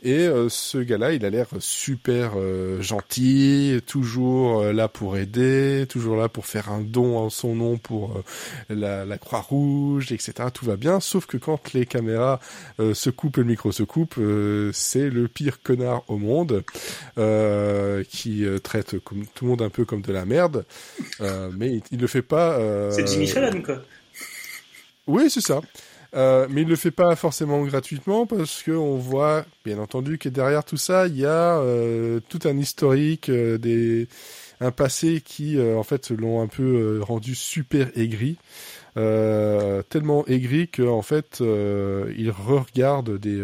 Et 0.08 0.26
euh, 0.26 0.48
ce 0.48 0.78
gars-là, 0.78 1.12
il 1.12 1.26
a 1.26 1.30
l'air 1.30 1.48
super 1.60 2.36
euh, 2.38 2.82
gentil, 2.82 3.82
toujours 3.86 4.62
euh, 4.62 4.72
là 4.72 4.88
pour 4.88 5.18
aider, 5.18 5.86
toujours 5.90 6.16
là 6.16 6.30
pour 6.30 6.46
faire 6.46 6.70
un 6.72 6.80
don 6.80 7.18
en 7.18 7.30
son 7.30 7.54
nom 7.56 7.78
pour 7.78 8.24
la, 8.70 9.04
la 9.04 9.18
Croix-Rouge, 9.18 10.14
etc. 10.14 10.32
Tout 10.54 10.64
va 10.64 10.78
bien, 10.78 11.02
sauf 11.02 11.26
que 11.26 11.36
quand 11.36 11.74
les 11.74 11.86
caméras 11.86 12.40
euh, 12.80 12.94
se 12.94 13.10
coupent, 13.10 13.36
le 13.36 13.44
micro 13.44 13.74
se 13.74 13.84
coupe, 13.84 14.16
euh, 14.18 14.72
c'est 14.74 15.10
le 15.10 15.28
pire 15.28 15.62
connard 15.62 16.04
au 16.08 16.16
monde 16.18 16.64
euh, 17.18 18.02
qui 18.10 18.46
traite 18.64 19.00
comme, 19.00 19.26
tout 19.36 19.44
le 19.44 19.50
monde 19.52 19.62
un 19.62 19.70
peu 19.70 19.84
comme 19.84 20.04
de 20.04 20.14
la 20.14 20.24
merde, 20.24 20.64
euh, 21.20 21.50
mais 21.54 21.74
il, 21.76 21.82
il 21.92 22.00
le 22.00 22.08
fait 22.08 22.22
pas. 22.22 22.54
euh, 22.54 22.92
C'est 22.92 23.06
Jimmy 23.08 23.28
Fallon, 23.28 23.62
quoi. 23.62 23.82
oui, 25.08 25.30
c'est 25.30 25.42
ça. 25.42 25.60
Euh, 26.16 26.48
mais 26.50 26.62
il 26.62 26.68
le 26.68 26.76
fait 26.76 26.92
pas 26.92 27.16
forcément 27.16 27.62
gratuitement 27.64 28.26
parce 28.26 28.64
que 28.64 28.72
on 28.72 28.96
voit, 28.98 29.46
bien 29.66 29.78
entendu, 29.80 30.18
que 30.18 30.30
derrière 30.30 30.64
tout 30.64 30.78
ça, 30.78 31.08
il 31.08 31.18
y 31.18 31.26
a 31.26 31.60
euh, 31.60 32.20
tout 32.30 32.40
un 32.46 32.58
historique, 32.58 33.30
euh, 33.30 33.58
des 33.58 34.08
un 34.60 34.72
passé 34.72 35.22
qui, 35.24 35.58
euh, 35.58 35.78
en 35.78 35.84
fait, 35.84 36.10
l'ont 36.10 36.42
un 36.42 36.48
peu 36.48 36.64
euh, 36.64 37.04
rendu 37.04 37.36
super 37.36 37.90
aigri, 37.96 38.38
tellement 38.96 40.26
aigri 40.26 40.68
que 40.70 40.82
en 40.82 41.04
fait, 41.04 41.40
il 41.42 42.32
re-regarde 42.32 43.20
des 43.20 43.40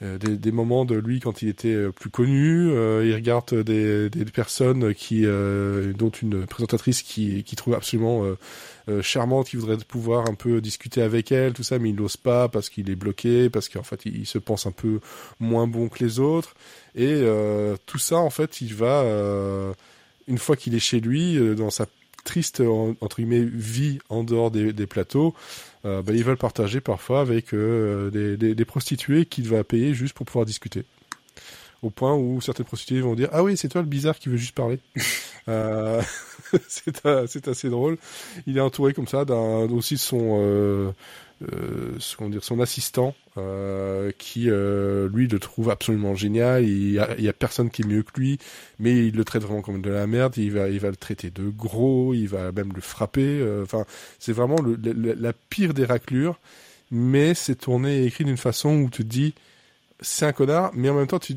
des, 0.00 0.36
des 0.36 0.50
moments 0.50 0.84
de 0.84 0.96
lui 0.96 1.20
quand 1.20 1.42
il 1.42 1.48
était 1.48 1.90
plus 1.90 2.08
connu. 2.08 2.70
il 2.70 3.14
regarde 3.14 3.54
des, 3.62 4.08
des 4.08 4.24
personnes 4.24 4.94
qui, 4.94 5.26
dont 5.26 6.08
une 6.08 6.46
présentatrice 6.46 7.02
qui, 7.02 7.44
qui 7.44 7.54
trouve 7.54 7.74
absolument 7.74 8.24
euh, 8.88 9.02
charmante, 9.02 9.48
qui 9.48 9.56
voudrait 9.56 9.76
pouvoir 9.78 10.28
un 10.28 10.34
peu 10.34 10.60
discuter 10.60 11.02
avec 11.02 11.32
elle, 11.32 11.52
tout 11.52 11.62
ça, 11.62 11.78
mais 11.78 11.90
il 11.90 11.96
n'ose 11.96 12.16
pas 12.16 12.48
parce 12.48 12.68
qu'il 12.68 12.90
est 12.90 12.96
bloqué, 12.96 13.50
parce 13.50 13.68
qu'en 13.68 13.82
fait 13.82 14.04
il, 14.06 14.26
se 14.26 14.38
pense 14.38 14.66
un 14.66 14.72
peu 14.72 15.00
moins 15.40 15.66
bon 15.66 15.88
que 15.88 16.02
les 16.02 16.18
autres. 16.18 16.54
Et 16.94 17.08
euh, 17.08 17.76
tout 17.86 17.98
ça, 17.98 18.16
en 18.16 18.30
fait, 18.30 18.60
il 18.60 18.74
va 18.74 19.02
euh, 19.02 19.72
une 20.28 20.38
fois 20.38 20.56
qu'il 20.56 20.74
est 20.74 20.80
chez 20.80 21.00
lui, 21.00 21.36
euh, 21.36 21.54
dans 21.54 21.70
sa 21.70 21.86
triste 22.24 22.60
en- 22.60 22.94
entre 23.00 23.16
guillemets 23.16 23.42
vie 23.42 23.98
en 24.08 24.24
dehors 24.24 24.50
des, 24.50 24.86
plateaux, 24.86 25.34
euh, 25.84 26.02
bah, 26.02 26.12
il 26.14 26.24
va 26.24 26.30
le 26.30 26.36
partager 26.36 26.80
parfois 26.80 27.20
avec 27.20 27.52
euh, 27.52 28.10
des, 28.36 28.64
prostituées 28.64 29.26
qu'il 29.26 29.48
va 29.48 29.64
payer 29.64 29.94
juste 29.94 30.14
pour 30.14 30.26
pouvoir 30.26 30.46
discuter. 30.46 30.84
Au 31.82 31.90
point 31.90 32.14
où 32.14 32.40
certaines 32.40 32.66
prostituées 32.66 33.00
vont 33.00 33.14
dire 33.16 33.28
ah 33.32 33.42
oui 33.42 33.56
c'est 33.56 33.68
toi 33.68 33.82
le 33.82 33.88
bizarre 33.88 34.18
qui 34.18 34.28
veut 34.28 34.36
juste 34.36 34.54
parler. 34.54 34.78
c'est 36.68 37.48
assez 37.48 37.68
drôle. 37.70 37.98
Il 38.46 38.56
est 38.56 38.60
entouré 38.60 38.92
comme 38.94 39.06
ça 39.06 39.24
d'un 39.24 39.68
aussi 39.70 39.98
son 39.98 40.38
euh, 40.40 40.92
euh, 41.52 42.28
dire 42.30 42.44
son 42.44 42.60
assistant 42.60 43.14
euh, 43.36 44.10
qui 44.18 44.50
euh, 44.50 45.08
lui 45.12 45.26
le 45.28 45.38
trouve 45.38 45.70
absolument 45.70 46.14
génial. 46.14 46.64
Il 46.64 46.92
y, 46.92 46.98
a, 46.98 47.08
a 47.10 47.32
personne 47.32 47.70
qui 47.70 47.82
est 47.82 47.86
mieux 47.86 48.02
que 48.02 48.18
lui, 48.20 48.38
mais 48.78 49.06
il 49.08 49.16
le 49.16 49.24
traite 49.24 49.42
vraiment 49.42 49.62
comme 49.62 49.82
de 49.82 49.90
la 49.90 50.06
merde. 50.06 50.36
Il 50.36 50.52
va 50.52 50.68
il 50.68 50.78
va 50.80 50.90
le 50.90 50.96
traiter 50.96 51.30
de 51.30 51.48
gros, 51.48 52.14
il 52.14 52.26
va 52.28 52.52
même 52.52 52.72
le 52.74 52.80
frapper. 52.80 53.22
euh, 53.40 53.62
Enfin 53.64 53.84
c'est 54.18 54.32
vraiment 54.32 54.60
le, 54.60 54.76
le- 54.76 55.14
la 55.14 55.32
pire 55.32 55.74
des 55.74 55.84
raclures, 55.84 56.38
mais 56.90 57.34
c'est 57.34 57.56
tourné 57.56 58.02
et 58.02 58.06
écrit 58.06 58.24
d'une 58.24 58.36
façon 58.36 58.76
où 58.76 58.90
tu 58.90 59.04
te 59.04 59.08
dis 59.08 59.34
c'est 60.00 60.26
un 60.26 60.32
connard, 60.32 60.72
mais 60.74 60.90
en 60.90 60.94
même 60.94 61.06
temps 61.08 61.18
tu 61.20 61.36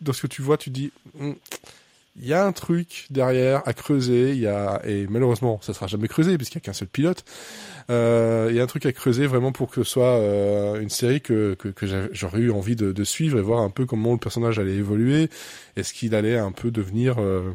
dans 0.00 0.12
ce 0.12 0.22
que 0.22 0.26
tu 0.28 0.42
vois 0.42 0.58
tu 0.58 0.70
dis 0.70 0.92
Hum, 1.20 1.36
il 2.16 2.26
y 2.28 2.32
a 2.32 2.44
un 2.46 2.52
truc 2.52 3.06
derrière 3.10 3.62
à 3.66 3.72
creuser, 3.72 4.30
il 4.32 4.38
y 4.38 4.46
a 4.46 4.80
et 4.84 5.06
malheureusement 5.08 5.58
ça 5.62 5.74
sera 5.74 5.88
jamais 5.88 6.06
creusé 6.06 6.36
puisqu'il 6.36 6.56
y 6.56 6.58
a 6.58 6.60
qu'un 6.60 6.72
seul 6.72 6.86
pilote. 6.88 7.24
Euh, 7.90 8.46
il 8.50 8.56
y 8.56 8.60
a 8.60 8.62
un 8.62 8.66
truc 8.66 8.86
à 8.86 8.92
creuser 8.92 9.26
vraiment 9.26 9.52
pour 9.52 9.68
que 9.68 9.82
ce 9.82 9.90
soit 9.90 10.16
euh, 10.18 10.80
une 10.80 10.90
série 10.90 11.20
que 11.20 11.54
que, 11.54 11.68
que 11.68 11.86
j'a- 11.86 12.08
j'aurais 12.12 12.38
eu 12.38 12.50
envie 12.52 12.76
de, 12.76 13.04
suivre 13.04 13.38
et 13.38 13.42
voir 13.42 13.60
un 13.60 13.70
peu 13.70 13.84
comment 13.84 14.12
le 14.12 14.18
personnage 14.18 14.58
allait 14.58 14.76
évoluer. 14.76 15.28
Est-ce 15.76 15.92
qu'il 15.92 16.14
allait 16.14 16.38
un 16.38 16.52
peu 16.52 16.70
devenir 16.70 17.16
euh, 17.20 17.52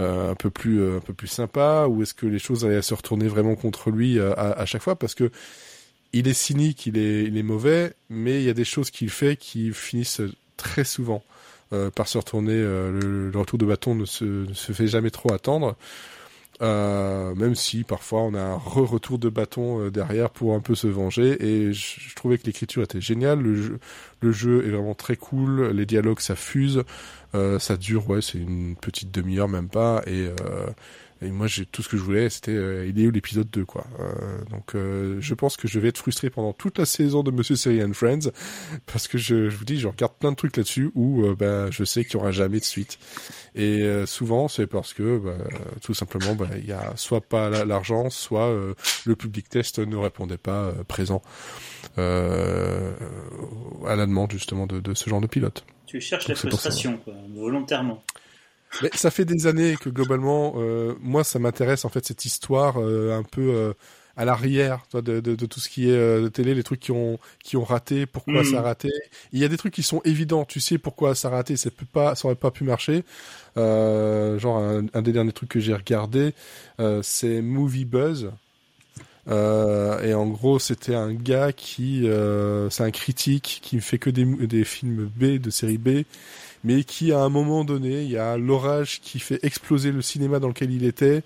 euh, 0.00 0.32
un 0.32 0.34
peu 0.34 0.50
plus 0.50 1.00
sympa 1.26 1.86
ou 1.88 2.02
est-ce 2.02 2.14
que 2.14 2.26
les 2.26 2.38
choses 2.40 2.64
allaient 2.64 2.82
se 2.82 2.94
retourner 2.94 3.28
vraiment 3.28 3.54
contre 3.54 3.90
lui 3.90 4.18
à, 4.20 4.32
à 4.32 4.66
chaque 4.66 4.82
fois? 4.82 4.96
Parce 4.96 5.14
que 5.14 5.30
il 6.12 6.28
est 6.28 6.34
cynique, 6.34 6.86
il 6.86 6.98
est 6.98 7.24
il 7.24 7.36
est 7.38 7.42
mauvais, 7.42 7.92
mais 8.08 8.40
il 8.40 8.44
y 8.44 8.50
a 8.50 8.54
des 8.54 8.64
choses 8.64 8.90
qu'il 8.90 9.10
fait 9.10 9.36
qui 9.36 9.72
finissent 9.72 10.22
très 10.56 10.84
souvent 10.84 11.22
par 11.94 12.08
se 12.08 12.18
retourner. 12.18 12.52
euh, 12.54 12.90
le, 12.90 13.30
le 13.30 13.38
retour 13.38 13.58
de 13.58 13.66
bâton 13.66 13.94
ne 13.94 14.04
se, 14.04 14.24
ne 14.24 14.52
se 14.54 14.72
fait 14.72 14.86
jamais 14.86 15.10
trop 15.10 15.32
attendre. 15.32 15.76
Euh, 16.62 17.34
même 17.36 17.54
si 17.54 17.84
parfois 17.84 18.20
on 18.20 18.34
a 18.34 18.40
un 18.42 18.56
re-retour 18.56 19.18
de 19.18 19.30
bâton 19.30 19.80
euh, 19.80 19.90
derrière 19.90 20.28
pour 20.28 20.54
un 20.54 20.60
peu 20.60 20.74
se 20.74 20.86
venger 20.88 21.42
et 21.42 21.72
je, 21.72 22.00
je 22.00 22.14
trouvais 22.14 22.36
que 22.36 22.44
l'écriture 22.44 22.82
était 22.82 23.00
géniale 23.00 23.40
le 23.40 23.54
jeu, 23.56 23.78
le 24.20 24.30
jeu 24.30 24.66
est 24.66 24.70
vraiment 24.70 24.94
très 24.94 25.16
cool 25.16 25.68
les 25.70 25.86
dialogues 25.86 26.20
ça 26.20 26.36
fuse 26.36 26.84
euh, 27.34 27.58
ça 27.58 27.78
dure 27.78 28.10
ouais 28.10 28.20
c'est 28.20 28.36
une 28.36 28.76
petite 28.76 29.10
demi-heure 29.10 29.48
même 29.48 29.70
pas 29.70 30.02
et 30.06 30.26
euh, 30.26 30.66
et 31.22 31.30
moi, 31.30 31.46
j'ai 31.46 31.66
tout 31.66 31.82
ce 31.82 31.88
que 31.88 31.96
je 31.96 32.02
voulais, 32.02 32.30
c'était 32.30 32.52
euh, 32.52 32.86
il 32.86 32.98
est 33.00 33.06
où 33.06 33.10
l'épisode 33.10 33.48
2 33.50 33.64
quoi. 33.64 33.86
Euh, 34.00 34.42
donc, 34.50 34.74
euh, 34.74 35.18
je 35.20 35.34
pense 35.34 35.56
que 35.56 35.68
je 35.68 35.78
vais 35.78 35.88
être 35.88 35.98
frustré 35.98 36.30
pendant 36.30 36.52
toute 36.52 36.78
la 36.78 36.86
saison 36.86 37.22
de 37.22 37.30
Monsieur 37.30 37.56
Seri 37.56 37.82
and 37.84 37.92
Friends 37.92 38.30
parce 38.86 39.06
que 39.08 39.18
je, 39.18 39.50
je 39.50 39.56
vous 39.56 39.64
dis, 39.64 39.78
je 39.78 39.88
regarde 39.88 40.12
plein 40.18 40.30
de 40.30 40.36
trucs 40.36 40.56
là-dessus 40.56 40.90
où 40.94 41.24
euh, 41.26 41.34
bah, 41.34 41.70
je 41.70 41.84
sais 41.84 42.04
qu'il 42.04 42.14
y 42.14 42.16
aura 42.16 42.30
jamais 42.32 42.58
de 42.58 42.64
suite. 42.64 42.98
Et 43.54 43.82
euh, 43.82 44.06
souvent, 44.06 44.48
c'est 44.48 44.66
parce 44.66 44.94
que 44.94 45.18
bah, 45.18 45.36
tout 45.82 45.94
simplement, 45.94 46.34
bah, 46.34 46.48
il 46.56 46.66
y 46.66 46.72
a 46.72 46.92
soit 46.96 47.20
pas 47.20 47.50
la- 47.50 47.64
l'argent, 47.64 48.08
soit 48.10 48.48
euh, 48.48 48.74
le 49.04 49.16
public 49.16 49.48
test 49.48 49.78
ne 49.78 49.96
répondait 49.96 50.38
pas 50.38 50.64
euh, 50.64 50.84
présent 50.84 51.22
euh, 51.98 52.92
à 53.86 53.96
la 53.96 54.06
demande 54.06 54.30
justement 54.32 54.66
de, 54.66 54.80
de 54.80 54.94
ce 54.94 55.08
genre 55.10 55.20
de 55.20 55.26
pilote. 55.26 55.64
Tu 55.86 56.00
cherches 56.00 56.26
Donc 56.28 56.36
la 56.36 56.48
frustration, 56.48 56.98
quoi, 56.98 57.14
volontairement. 57.34 58.02
Mais 58.82 58.90
ça 58.94 59.10
fait 59.10 59.24
des 59.24 59.46
années 59.46 59.76
que 59.76 59.88
globalement, 59.90 60.54
euh, 60.56 60.94
moi, 61.00 61.24
ça 61.24 61.38
m'intéresse 61.38 61.84
en 61.84 61.88
fait 61.88 62.04
cette 62.06 62.24
histoire 62.24 62.80
euh, 62.80 63.16
un 63.18 63.22
peu 63.24 63.42
euh, 63.54 63.72
à 64.16 64.24
l'arrière 64.24 64.84
de, 64.94 65.00
de, 65.00 65.20
de 65.20 65.46
tout 65.46 65.60
ce 65.60 65.68
qui 65.68 65.88
est 65.90 65.92
euh, 65.92 66.22
de 66.22 66.28
télé, 66.28 66.54
les 66.54 66.62
trucs 66.62 66.80
qui 66.80 66.92
ont 66.92 67.18
qui 67.42 67.56
ont 67.56 67.64
raté, 67.64 68.06
pourquoi 68.06 68.44
ça 68.44 68.58
a 68.60 68.62
raté. 68.62 68.90
Il 69.32 69.40
y 69.40 69.44
a 69.44 69.48
des 69.48 69.56
trucs 69.56 69.74
qui 69.74 69.82
sont 69.82 70.00
évidents, 70.04 70.44
tu 70.44 70.60
sais 70.60 70.78
pourquoi 70.78 71.14
ça 71.14 71.28
a 71.28 71.32
raté, 71.32 71.56
ça 71.56 71.70
peut 71.70 71.86
pas, 71.90 72.14
ça 72.14 72.26
aurait 72.26 72.36
pas 72.36 72.50
pu 72.50 72.64
marcher. 72.64 73.04
Euh, 73.56 74.38
genre 74.38 74.58
un, 74.58 74.86
un 74.94 75.02
des 75.02 75.12
derniers 75.12 75.32
trucs 75.32 75.50
que 75.50 75.60
j'ai 75.60 75.74
regardé, 75.74 76.34
euh, 76.80 77.00
c'est 77.02 77.42
Movie 77.42 77.84
Buzz. 77.84 78.30
Euh, 79.28 80.02
et 80.02 80.14
en 80.14 80.26
gros, 80.26 80.58
c'était 80.58 80.94
un 80.94 81.12
gars 81.12 81.52
qui, 81.52 82.08
euh, 82.08 82.70
c'est 82.70 82.82
un 82.82 82.90
critique 82.90 83.60
qui 83.62 83.80
fait 83.80 83.98
que 83.98 84.10
des, 84.10 84.24
des 84.24 84.64
films 84.64 85.10
B, 85.14 85.38
de 85.38 85.50
série 85.50 85.78
B, 85.78 86.04
mais 86.64 86.84
qui, 86.84 87.12
à 87.12 87.20
un 87.20 87.28
moment 87.28 87.64
donné, 87.64 88.02
il 88.02 88.10
y 88.10 88.18
a 88.18 88.36
l'orage 88.36 89.00
qui 89.00 89.18
fait 89.18 89.38
exploser 89.44 89.92
le 89.92 90.02
cinéma 90.02 90.38
dans 90.40 90.48
lequel 90.48 90.70
il 90.72 90.84
était, 90.84 91.22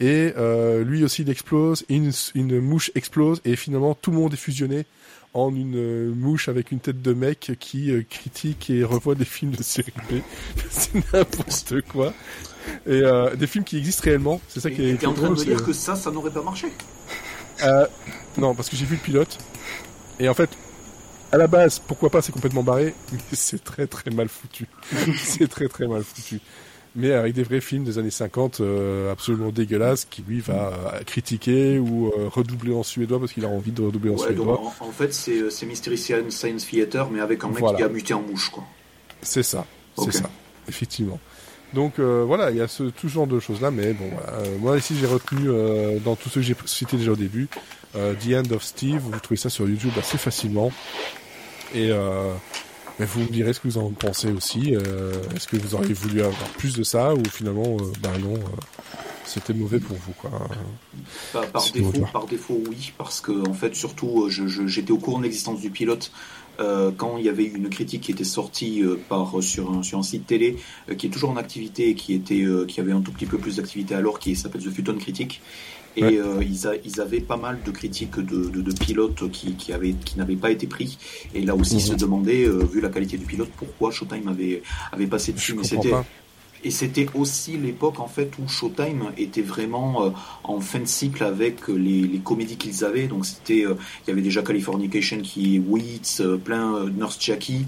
Et 0.00 0.32
euh, 0.38 0.82
lui 0.82 1.04
aussi, 1.04 1.22
il 1.22 1.30
explose, 1.30 1.84
une, 1.90 2.10
une 2.34 2.58
mouche 2.60 2.90
explose, 2.94 3.40
et 3.44 3.54
finalement, 3.56 3.94
tout 3.94 4.10
le 4.10 4.16
monde 4.16 4.32
est 4.32 4.36
fusionné 4.38 4.86
en 5.34 5.54
une 5.54 5.76
euh, 5.76 6.12
mouche 6.14 6.48
avec 6.48 6.72
une 6.72 6.80
tête 6.80 7.02
de 7.02 7.12
mec 7.12 7.52
qui 7.60 7.92
euh, 7.92 8.02
critique 8.08 8.68
et 8.70 8.82
revoit 8.82 9.14
des 9.14 9.24
films 9.26 9.52
de 9.52 9.62
série 9.62 9.92
B. 10.10 10.14
c'est 10.70 10.94
n'importe 11.12 11.82
quoi. 11.82 12.12
Et 12.86 13.02
euh, 13.02 13.36
des 13.36 13.46
films 13.46 13.64
qui 13.64 13.76
existent 13.76 14.04
réellement, 14.04 14.40
c'est 14.48 14.60
ça 14.60 14.70
qui 14.70 14.82
est, 14.88 14.96
T'es 14.96 15.06
en 15.06 15.12
train 15.12 15.22
de 15.22 15.26
drôle, 15.26 15.36
me 15.38 15.44
c'est- 15.44 15.50
dire 15.50 15.62
que 15.64 15.72
ça, 15.74 15.94
ça 15.96 16.10
n'aurait 16.10 16.30
pas 16.32 16.42
marché 16.42 16.68
Euh, 17.62 17.86
non, 18.38 18.54
parce 18.54 18.68
que 18.70 18.76
j'ai 18.76 18.86
vu 18.86 18.94
le 18.96 19.02
pilote. 19.02 19.36
Et 20.18 20.28
en 20.30 20.34
fait, 20.34 20.48
à 21.32 21.36
la 21.36 21.46
base, 21.46 21.78
pourquoi 21.78 22.10
pas, 22.10 22.22
c'est 22.22 22.32
complètement 22.32 22.62
barré, 22.62 22.94
mais 23.12 23.18
c'est 23.32 23.62
très 23.62 23.86
très 23.86 24.10
mal 24.10 24.28
foutu. 24.28 24.66
c'est 25.16 25.48
très 25.48 25.68
très 25.68 25.86
mal 25.86 26.02
foutu. 26.02 26.40
Mais 26.96 27.12
avec 27.12 27.34
des 27.34 27.44
vrais 27.44 27.60
films 27.60 27.84
des 27.84 27.98
années 27.98 28.10
50 28.10 28.60
euh, 28.60 29.12
absolument 29.12 29.50
dégueulasses, 29.50 30.06
qui 30.10 30.22
lui 30.26 30.40
va 30.40 30.72
euh, 30.94 31.02
critiquer 31.04 31.78
ou 31.78 32.08
euh, 32.08 32.28
redoubler 32.28 32.74
en 32.74 32.82
suédois 32.82 33.20
parce 33.20 33.32
qu'il 33.32 33.44
a 33.44 33.48
envie 33.48 33.70
de 33.70 33.80
redoubler 33.80 34.10
en 34.10 34.14
Ouais, 34.14 34.32
donc 34.34 34.46
suédois. 34.46 34.60
en, 34.80 34.88
en 34.88 34.90
fait, 34.90 35.14
c'est 35.14 35.50
c'est 35.50 35.66
Mystery 35.66 35.96
Science 35.96 36.66
Theater, 36.68 37.08
mais 37.10 37.20
avec 37.20 37.44
un 37.44 37.48
mec 37.48 37.60
Voilà. 37.60 37.78
qui 37.78 37.84
a 37.84 37.88
muté 37.88 38.12
en 38.12 38.22
mouche, 38.22 38.50
quoi. 38.50 38.64
C'est 39.22 39.44
ça, 39.44 39.66
c'est 39.98 40.12
ça, 40.12 40.30
effectivement. 40.68 41.20
Donc 41.74 42.00
euh, 42.00 42.24
voilà, 42.26 42.50
il 42.50 42.56
y 42.56 42.60
a 42.60 42.66
ce, 42.66 42.82
tout 42.82 43.08
ce 43.08 43.14
genre 43.14 43.28
de 43.28 43.38
choses-là, 43.38 43.70
mais 43.70 43.92
bon, 43.92 44.08
voilà. 44.12 44.32
Euh, 44.38 44.58
moi 44.58 44.76
ici 44.76 44.96
j'ai 44.98 45.06
retenu 45.06 45.42
euh, 45.46 46.00
dans 46.00 46.16
tout 46.16 46.28
ce 46.28 46.36
que 46.36 46.40
j'ai 46.40 46.56
cité 46.66 46.96
déjà 46.96 47.12
au 47.12 47.16
début, 47.16 47.46
The 47.94 48.32
End 48.34 48.52
of 48.52 48.64
Steve, 48.64 48.98
vous 48.98 49.20
trouvez 49.20 49.36
ça 49.38 49.50
sur 49.50 49.68
YouTube 49.68 49.92
assez 49.96 50.18
facilement. 50.18 50.72
Et 51.74 51.90
euh, 51.90 52.32
mais 52.98 53.06
vous 53.06 53.20
me 53.20 53.28
direz 53.28 53.52
ce 53.52 53.60
que 53.60 53.68
vous 53.68 53.78
en 53.78 53.90
pensez 53.90 54.30
aussi. 54.30 54.74
euh, 54.74 55.12
Est-ce 55.34 55.48
que 55.48 55.56
vous 55.56 55.74
auriez 55.74 55.94
voulu 55.94 56.20
avoir 56.20 56.48
plus 56.58 56.74
de 56.74 56.82
ça 56.82 57.14
ou 57.14 57.22
finalement, 57.32 57.76
euh, 57.80 57.84
bah 58.02 58.10
non, 58.20 58.34
euh, 58.34 58.98
c'était 59.24 59.54
mauvais 59.54 59.80
pour 59.80 59.96
vous 59.96 60.12
quoi. 60.12 60.30
Par, 61.32 61.46
par 61.46 61.64
défaut, 61.72 62.06
par 62.12 62.26
défaut, 62.26 62.60
oui, 62.68 62.92
parce 62.98 63.20
que 63.20 63.48
en 63.48 63.54
fait, 63.54 63.74
surtout, 63.74 64.28
j'étais 64.28 64.92
au 64.92 64.98
courant 64.98 65.18
de 65.18 65.24
l'existence 65.24 65.60
du 65.60 65.70
pilote 65.70 66.10
euh, 66.58 66.90
quand 66.94 67.16
il 67.16 67.24
y 67.24 67.28
avait 67.28 67.44
une 67.44 67.70
critique 67.70 68.02
qui 68.02 68.12
était 68.12 68.24
sortie 68.24 68.82
euh, 68.82 69.00
par 69.08 69.32
sur 69.40 69.72
un, 69.72 69.82
sur 69.82 69.98
un 69.98 70.02
site 70.02 70.26
télé 70.26 70.56
euh, 70.90 70.94
qui 70.94 71.06
est 71.06 71.10
toujours 71.10 71.30
en 71.30 71.36
activité 71.36 71.88
et 71.90 71.94
qui 71.94 72.12
était 72.12 72.42
euh, 72.42 72.66
qui 72.66 72.80
avait 72.80 72.92
un 72.92 73.00
tout 73.00 73.12
petit 73.12 73.24
peu 73.26 73.38
plus 73.38 73.56
d'activité 73.56 73.94
alors, 73.94 74.18
qui 74.18 74.36
s'appelle 74.36 74.62
The 74.62 74.70
Futon 74.70 74.98
Critique. 74.98 75.40
Et 76.00 76.04
Ouais. 76.04 76.18
euh, 76.18 76.42
ils, 76.42 76.66
a- 76.66 76.76
ils 76.82 76.98
avaient 77.00 77.20
pas 77.20 77.36
mal 77.36 77.58
de 77.62 77.70
critiques 77.70 78.18
de, 78.18 78.48
de, 78.48 78.62
de 78.62 78.72
pilotes 78.72 79.30
qui, 79.30 79.52
qui, 79.54 79.72
avaient, 79.74 79.92
qui 79.92 80.16
n'avaient 80.16 80.36
pas 80.36 80.50
été 80.50 80.66
pris. 80.66 80.96
Et 81.34 81.42
là 81.42 81.54
aussi, 81.54 81.74
Mhm. 81.74 81.80
se 81.80 81.94
demandaient, 81.94 82.44
euh, 82.46 82.64
vu 82.64 82.80
la 82.80 82.88
qualité 82.88 83.18
du 83.18 83.26
pilote, 83.26 83.50
pourquoi 83.56 83.90
Showtime 83.90 84.28
avait, 84.28 84.62
avait 84.92 85.06
passé 85.06 85.32
dessus. 85.32 85.52
Je 85.52 85.56
Mais 85.56 85.62
comprends 85.62 85.82
c'était 85.82 85.90
pas. 85.94 86.04
Et 86.64 86.70
c'était 86.70 87.06
aussi 87.14 87.56
l'époque 87.56 88.00
en 88.00 88.06
fait 88.08 88.30
où 88.38 88.48
Showtime 88.48 89.12
était 89.16 89.42
vraiment 89.42 90.04
euh, 90.04 90.10
en 90.44 90.60
fin 90.60 90.80
de 90.80 90.84
cycle 90.86 91.24
avec 91.24 91.68
euh, 91.68 91.74
les, 91.74 92.02
les 92.02 92.18
comédies 92.18 92.56
qu'ils 92.56 92.84
avaient. 92.84 93.06
Donc 93.08 93.24
c'était, 93.26 93.64
euh, 93.66 93.74
il 94.06 94.10
y 94.10 94.12
avait 94.12 94.22
déjà 94.22 94.42
Californication 94.42 95.20
qui, 95.22 95.58
Wits, 95.58 96.18
euh, 96.20 96.36
plein 96.36 96.86
Nurse 96.90 97.18
Jackie, 97.20 97.66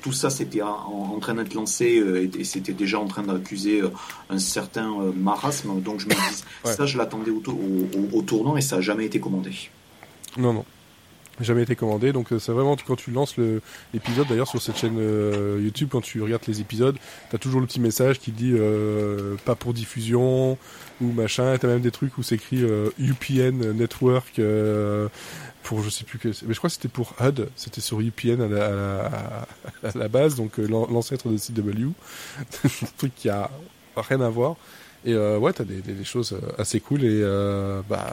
tout 0.00 0.12
ça 0.12 0.30
c'était 0.30 0.62
en, 0.62 0.68
en 1.14 1.18
train 1.18 1.34
d'être 1.34 1.54
lancé 1.54 1.84
et, 1.86 2.40
et 2.40 2.44
c'était 2.44 2.72
déjà 2.72 3.00
en 3.00 3.06
train 3.06 3.22
d'accuser 3.22 3.82
un 4.28 4.38
certain 4.38 4.90
marasme. 5.16 5.80
Donc 5.80 6.00
je 6.00 6.06
me 6.06 6.10
dis, 6.12 6.20
Ouais. 6.64 6.72
ça 6.74 6.86
je 6.86 6.96
l'attendais 6.98 7.30
au, 7.30 7.40
to- 7.40 7.52
au, 7.52 7.98
au- 7.98 8.18
au 8.18 8.22
tournant 8.22 8.56
et 8.56 8.60
ça 8.60 8.76
a 8.76 8.80
jamais 8.80 9.06
été 9.06 9.18
commandé. 9.18 9.50
Non, 10.36 10.52
non. 10.52 10.64
Jamais 11.40 11.62
été 11.62 11.74
commandé, 11.74 12.12
donc 12.12 12.32
euh, 12.32 12.38
c'est 12.38 12.52
vraiment 12.52 12.76
quand 12.86 12.96
tu 12.96 13.10
lances 13.12 13.36
l'épisode, 13.94 14.28
d'ailleurs 14.28 14.46
sur 14.48 14.60
cette 14.60 14.76
chaîne 14.76 14.98
euh, 14.98 15.58
YouTube, 15.62 15.88
quand 15.90 16.02
tu 16.02 16.20
regardes 16.22 16.42
les 16.46 16.60
épisodes, 16.60 16.96
t'as 17.30 17.38
toujours 17.38 17.62
le 17.62 17.66
petit 17.66 17.80
message 17.80 18.18
qui 18.18 18.30
dit 18.30 18.52
euh, 18.54 19.36
pas 19.46 19.54
pour 19.54 19.72
diffusion 19.72 20.58
ou 21.00 21.12
machin, 21.12 21.56
t'as 21.58 21.68
même 21.68 21.80
des 21.80 21.90
trucs 21.90 22.18
où 22.18 22.22
c'est 22.22 22.34
écrit 22.34 22.62
euh, 22.62 22.90
UPN 22.98 23.72
Network 23.72 24.38
euh, 24.38 25.08
pour 25.62 25.82
je 25.82 25.88
sais 25.88 26.04
plus 26.04 26.18
que 26.18 26.28
mais 26.46 26.52
je 26.52 26.58
crois 26.58 26.68
que 26.68 26.74
c'était 26.74 26.88
pour 26.88 27.14
HUD, 27.20 27.48
c'était 27.56 27.80
sur 27.80 28.00
UPN 28.00 28.42
à 28.42 28.48
la, 28.48 29.46
à 29.82 29.98
la, 29.98 30.08
base, 30.08 30.34
donc 30.36 30.58
euh, 30.58 30.66
l'an- 30.66 30.88
l'ancêtre 30.90 31.28
de 31.30 31.38
CW, 31.38 31.88
un 32.64 32.68
truc 32.98 33.14
qui 33.14 33.30
a 33.30 33.50
rien 33.96 34.20
à 34.20 34.28
voir. 34.28 34.56
Et 35.06 35.16
ouais, 35.16 35.54
t'as 35.54 35.64
des, 35.64 35.80
des, 35.80 35.94
des 35.94 36.04
choses 36.04 36.38
assez 36.58 36.78
cool. 36.80 37.04
Et 37.04 37.22
bah 37.88 38.12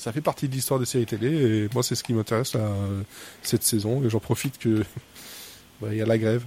ça 0.00 0.12
fait 0.12 0.22
partie 0.22 0.48
de 0.48 0.54
l'histoire 0.54 0.80
des 0.80 0.86
séries 0.86 1.04
télé 1.04 1.28
et 1.28 1.68
moi 1.74 1.82
c'est 1.82 1.94
ce 1.94 2.02
qui 2.02 2.14
m'intéresse 2.14 2.54
là, 2.54 2.60
euh, 2.60 3.02
cette 3.42 3.62
saison 3.62 4.02
et 4.02 4.08
j'en 4.08 4.18
profite 4.18 4.58
que 4.58 4.82
bah, 5.82 5.88
il 5.92 5.98
y 5.98 6.00
a 6.00 6.06
la 6.06 6.16
grève. 6.16 6.42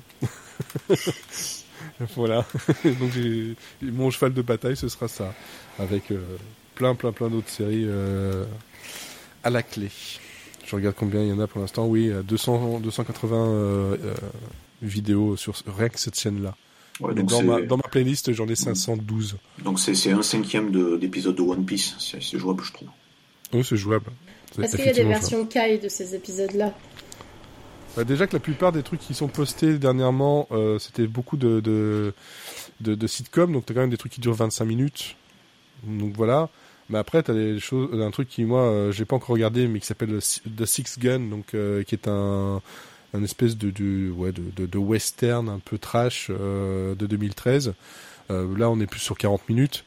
voilà. 2.15 2.45
Donc 2.83 3.11
j'ai 3.13 3.55
mon 3.83 4.09
cheval 4.09 4.33
de 4.33 4.41
bataille 4.41 4.75
ce 4.75 4.87
sera 4.87 5.07
ça 5.07 5.35
avec 5.77 6.11
euh, 6.11 6.19
plein 6.73 6.95
plein 6.95 7.11
plein 7.11 7.29
d'autres 7.29 7.49
séries 7.49 7.85
euh, 7.85 8.43
à 9.43 9.51
la 9.51 9.61
clé. 9.61 9.91
Je 10.65 10.75
regarde 10.75 10.95
combien 10.97 11.21
il 11.21 11.27
y 11.27 11.33
en 11.33 11.39
a 11.39 11.45
pour 11.45 11.61
l'instant. 11.61 11.85
Oui, 11.85 12.09
euh, 12.09 12.23
200 12.23 12.79
280 12.79 13.35
euh, 13.35 14.15
vidéos 14.81 15.37
sur 15.37 15.53
rien 15.67 15.89
que 15.89 15.99
cette 15.99 16.19
chaîne 16.19 16.41
là. 16.41 16.55
Ouais, 16.99 17.13
donc 17.13 17.29
dans, 17.29 17.43
ma, 17.43 17.61
dans 17.61 17.77
ma 17.77 17.83
playlist, 17.83 18.33
j'en 18.33 18.47
ai 18.47 18.55
512. 18.55 19.37
donc 19.63 19.79
c'est 19.79 19.93
c'est 19.93 20.11
un 20.11 20.23
cinquième 20.23 20.71
de- 20.71 20.97
d'épisode 20.97 21.35
de, 21.35 21.41
One 21.41 21.65
Piece. 21.65 21.95
C'est 21.99 22.21
c'est 22.23 22.39
jouable, 22.39 22.63
je 22.63 22.73
trouve. 22.73 22.89
Oui, 23.53 23.63
c'est 23.63 23.77
jouable. 23.77 24.11
Est-ce 24.61 24.75
qu'il 24.75 24.85
y 24.85 24.89
a 24.89 24.93
des 24.93 25.03
versions 25.03 25.45
Kai 25.45 25.79
de 25.79 25.89
ces 25.89 26.15
épisodes-là 26.15 26.73
Bah, 27.95 28.03
déjà 28.03 28.27
que 28.27 28.33
la 28.33 28.39
plupart 28.39 28.71
des 28.71 28.83
trucs 28.83 28.99
qui 28.99 29.13
sont 29.13 29.27
postés 29.27 29.77
dernièrement, 29.77 30.47
euh, 30.51 30.79
c'était 30.79 31.07
beaucoup 31.07 31.37
de, 31.37 31.59
de, 31.59 32.13
de, 32.81 32.95
de 32.95 33.07
sitcoms, 33.07 33.51
donc 33.51 33.65
t'as 33.65 33.73
quand 33.73 33.81
même 33.81 33.89
des 33.89 33.97
trucs 33.97 34.11
qui 34.11 34.21
durent 34.21 34.33
25 34.33 34.65
minutes. 34.65 35.15
Donc 35.83 36.13
voilà. 36.15 36.49
Mais 36.89 36.97
après, 36.97 37.23
t'as 37.23 37.33
des 37.33 37.59
choses, 37.59 37.89
un 37.99 38.11
truc 38.11 38.27
qui, 38.27 38.43
moi, 38.43 38.61
euh, 38.61 38.91
j'ai 38.91 39.05
pas 39.05 39.15
encore 39.15 39.29
regardé, 39.29 39.67
mais 39.67 39.79
qui 39.79 39.85
s'appelle 39.85 40.19
The 40.19 40.65
Six 40.65 40.99
Gun, 40.99 41.21
donc, 41.21 41.53
euh, 41.53 41.83
qui 41.83 41.95
est 41.95 42.07
un, 42.07 42.61
un 43.13 43.23
espèce 43.23 43.57
de, 43.57 43.71
de, 43.71 44.11
ouais, 44.11 44.31
de, 44.31 44.77
western 44.77 45.47
un 45.47 45.59
peu 45.59 45.77
trash 45.77 46.27
euh, 46.29 46.95
de 46.95 47.05
2013. 47.05 47.73
Euh, 48.31 48.57
là, 48.57 48.69
on 48.69 48.79
est 48.79 48.87
plus 48.87 48.99
sur 48.99 49.17
40 49.17 49.47
minutes. 49.49 49.83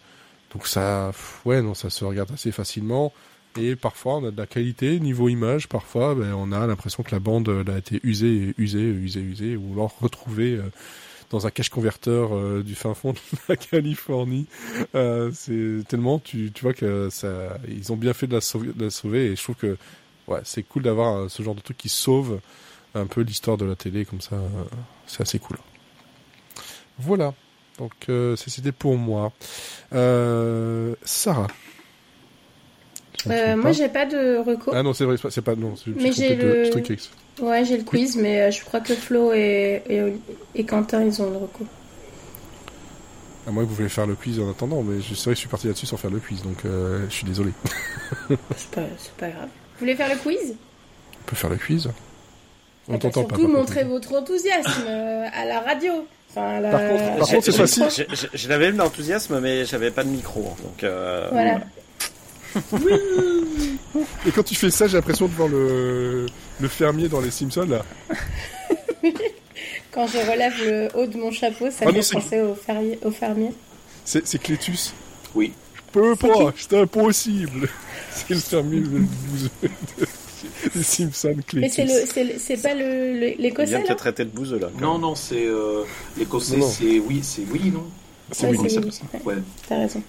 Donc 0.53 0.67
ça, 0.67 1.11
ouais, 1.45 1.61
non, 1.61 1.75
ça 1.75 1.91
se 1.91 2.05
regarde 2.05 2.31
assez 2.33 2.53
facilement. 2.53 3.13
Et 3.59 3.77
parfois, 3.77 4.17
on 4.17 4.27
a 4.27 4.31
de 4.31 4.37
la 4.37 4.47
qualité 4.47 5.01
niveau 5.01 5.29
image. 5.29 5.69
Parfois, 5.69 6.15
ben, 6.15 6.35
on 6.35 6.53
a 6.53 6.67
l'impression 6.67 7.03
que 7.03 7.11
la 7.13 7.21
bande 7.21 7.49
euh, 7.49 7.63
elle 7.67 7.75
a 7.75 7.79
été 7.79 8.01
usée, 8.03 8.55
usée, 8.59 8.81
usée, 8.81 9.21
usée, 9.21 9.57
ou 9.57 9.73
alors 9.75 9.97
retrouvée 10.01 10.57
euh, 10.57 10.63
dans 11.31 11.47
un 11.47 11.51
cache 11.51 11.71
converteur 11.71 12.35
euh, 12.35 12.63
du 12.63 12.75
fin 12.75 12.95
fond 12.95 13.13
de 13.13 13.19
la 13.49 13.57
Californie. 13.57 14.47
Euh, 14.95 15.31
c'est 15.33 15.83
tellement, 15.89 16.19
tu, 16.19 16.53
tu 16.53 16.63
vois 16.63 16.75
que 16.75 17.09
ça, 17.11 17.59
ils 17.69 17.93
ont 17.93 17.97
bien 17.97 18.13
fait 18.13 18.27
de 18.27 18.35
la 18.35 18.41
sauver, 18.41 18.73
de 18.75 18.85
la 18.85 18.91
sauver 18.91 19.27
et 19.27 19.37
je 19.37 19.43
trouve 19.43 19.57
que 19.57 19.77
ouais, 20.29 20.41
c'est 20.45 20.63
cool 20.63 20.83
d'avoir 20.83 21.17
euh, 21.17 21.29
ce 21.29 21.43
genre 21.43 21.55
de 21.55 21.61
truc 21.61 21.77
qui 21.77 21.89
sauve 21.89 22.41
un 22.95 23.07
peu 23.07 23.21
l'histoire 23.23 23.57
de 23.57 23.65
la 23.65 23.77
télé 23.77 24.05
comme 24.05 24.21
ça. 24.21 24.37
euh, 24.37 24.49
c'est 25.07 25.23
assez 25.23 25.39
cool. 25.39 25.57
Voilà. 26.99 27.35
Donc 27.79 27.93
euh, 28.09 28.37
c'était 28.37 28.73
pour 28.73 28.97
moi. 28.97 29.33
Euh, 29.93 30.95
Sarah. 31.05 31.49
Je 33.27 33.33
Euh, 33.33 33.57
Moi, 33.57 33.73
j'ai 33.73 33.89
pas 33.89 34.07
de 34.07 34.39
recours. 34.39 34.75
Ah 34.77 34.83
non, 34.83 34.93
c'est 34.95 35.05
vrai, 35.05 35.17
c'est 35.31 35.43
pas-. 35.43 35.55
Non, 35.57 35.75
c'est 35.77 35.91
Mais 35.97 36.13
j'ai 36.13 36.37
de 36.37 36.43
le-. 36.43 37.45
Ouais, 37.45 37.65
j'ai 37.65 37.77
le 37.77 37.83
quiz, 37.85 38.17
mais 38.17 38.41
euh, 38.43 38.51
je 38.51 38.65
crois 38.65 38.81
que 38.81 38.95
Flo 38.95 39.33
et, 39.33 39.83
et, 39.89 40.03
et 40.55 40.65
Quentin, 40.65 41.03
ils 41.05 41.21
ont 41.21 41.31
le 41.31 41.37
recours. 41.37 41.67
À 43.47 43.51
moins 43.53 43.63
que 43.65 43.69
vous 43.69 43.75
voulez 43.77 43.89
faire 43.89 44.07
le 44.07 44.15
quiz 44.17 44.41
en 44.41 44.51
attendant, 44.51 44.83
mais 44.83 45.01
je- 45.01 45.15
c'est 45.15 45.25
vrai 45.27 45.31
que 45.33 45.37
je 45.37 45.41
suis 45.41 45.49
parti 45.49 45.67
là-dessus 45.69 45.87
sans 45.87 45.97
faire 45.97 46.11
le 46.11 46.19
quiz, 46.19 46.43
donc 46.43 46.65
euh, 46.65 47.05
je 47.09 47.15
suis 47.15 47.27
désolé. 47.27 47.51
C'est 48.57 48.71
pas, 48.71 49.29
grave. 49.29 49.49
Vous 49.75 49.81
voulez 49.81 49.95
faire 49.95 50.09
le 50.09 50.17
quiz? 50.17 50.55
On 51.23 51.25
peut 51.31 51.37
faire 51.37 51.51
le 51.51 51.57
quiz 51.57 51.89
On 52.89 52.99
t'entend 52.99 53.25
pas. 53.25 53.37
Surtout 53.37 53.53
montrer 53.53 53.85
votre 53.85 54.15
enthousiasme 54.15 54.87
à 55.33 55.45
la 55.45 55.61
radio. 55.61 55.93
Enfin, 56.31 56.57
à 56.57 56.61
la... 56.61 56.71
Par 56.71 56.81
contre- 56.81 57.03
par 57.19 57.29
à- 57.29 57.33
contre, 57.33 57.45
c'est 57.45 57.53
facile. 57.53 58.07
Je 58.35 58.49
l'avais 58.49 58.69
eu 58.69 58.73
l'enthousiasme, 58.73 59.39
mais 59.41 59.65
j'avais 59.65 59.91
pas 59.93 60.03
de 60.05 60.09
micro. 60.09 60.43
Donc, 60.65 60.83
euh, 60.85 61.29
Voilà. 61.31 61.61
Et 64.27 64.31
quand 64.35 64.43
tu 64.43 64.55
fais 64.55 64.71
ça, 64.71 64.87
j'ai 64.87 64.97
l'impression 64.97 65.27
de 65.27 65.33
voir 65.35 65.49
le, 65.49 66.27
le 66.61 66.69
fermier 66.69 67.09
dans 67.09 67.21
les 67.21 67.31
Simpsons 67.31 67.67
là. 67.69 67.85
Quand 69.91 70.07
je 70.07 70.19
relève 70.19 70.53
le 70.65 70.89
haut 70.99 71.07
de 71.07 71.17
mon 71.17 71.31
chapeau, 71.31 71.71
ça 71.71 71.79
Ah 71.83 71.87
non, 71.87 71.93
fait 71.95 72.03
c'est- 72.03 72.15
penser 72.15 72.41
au, 72.41 72.55
fermier- 72.55 72.99
au 73.05 73.11
fermier. 73.11 73.53
C'est 74.05 74.39
Clétus. 74.39 74.93
Oui. 75.35 75.53
Je 75.75 75.81
peux 75.93 76.15
C'est 76.21 76.29
pas, 76.29 76.53
c'est 76.57 76.79
impossible. 76.79 77.69
C'est 78.11 78.31
le 78.35 78.41
fermier 78.41 78.81
le 78.81 79.01
bouseux 79.01 79.51
des 80.75 80.83
Simpsons, 80.83 81.35
Mais 81.37 81.43
Clétus. 81.43 81.73
c'est 82.13 82.25
le, 82.25 82.33
c'est 82.39 82.57
pas 82.63 82.73
le, 82.75 83.19
le- 83.21 83.33
Il 83.35 83.41
l'écossais 83.43 83.67
vient 83.67 83.83
de 83.83 83.89
là 83.89 83.95
traiter 83.95 84.25
de 84.25 84.31
bouseux 84.31 84.59
là. 84.59 84.69
Non, 84.81 84.99
non, 84.99 85.15
c'est 85.15 85.47
euh, 85.47 85.83
l'écossais, 86.17 86.61
c'est 86.63 86.99
oui, 86.99 87.21
c'est 87.23 87.43
oui, 87.51 87.71
non? 87.73 87.85
C'est 88.33 88.47
s'appelle 88.55 88.93
ça? 88.93 89.03
Ouais. 89.25 89.35
T'as 89.69 89.79
raison. 89.79 90.03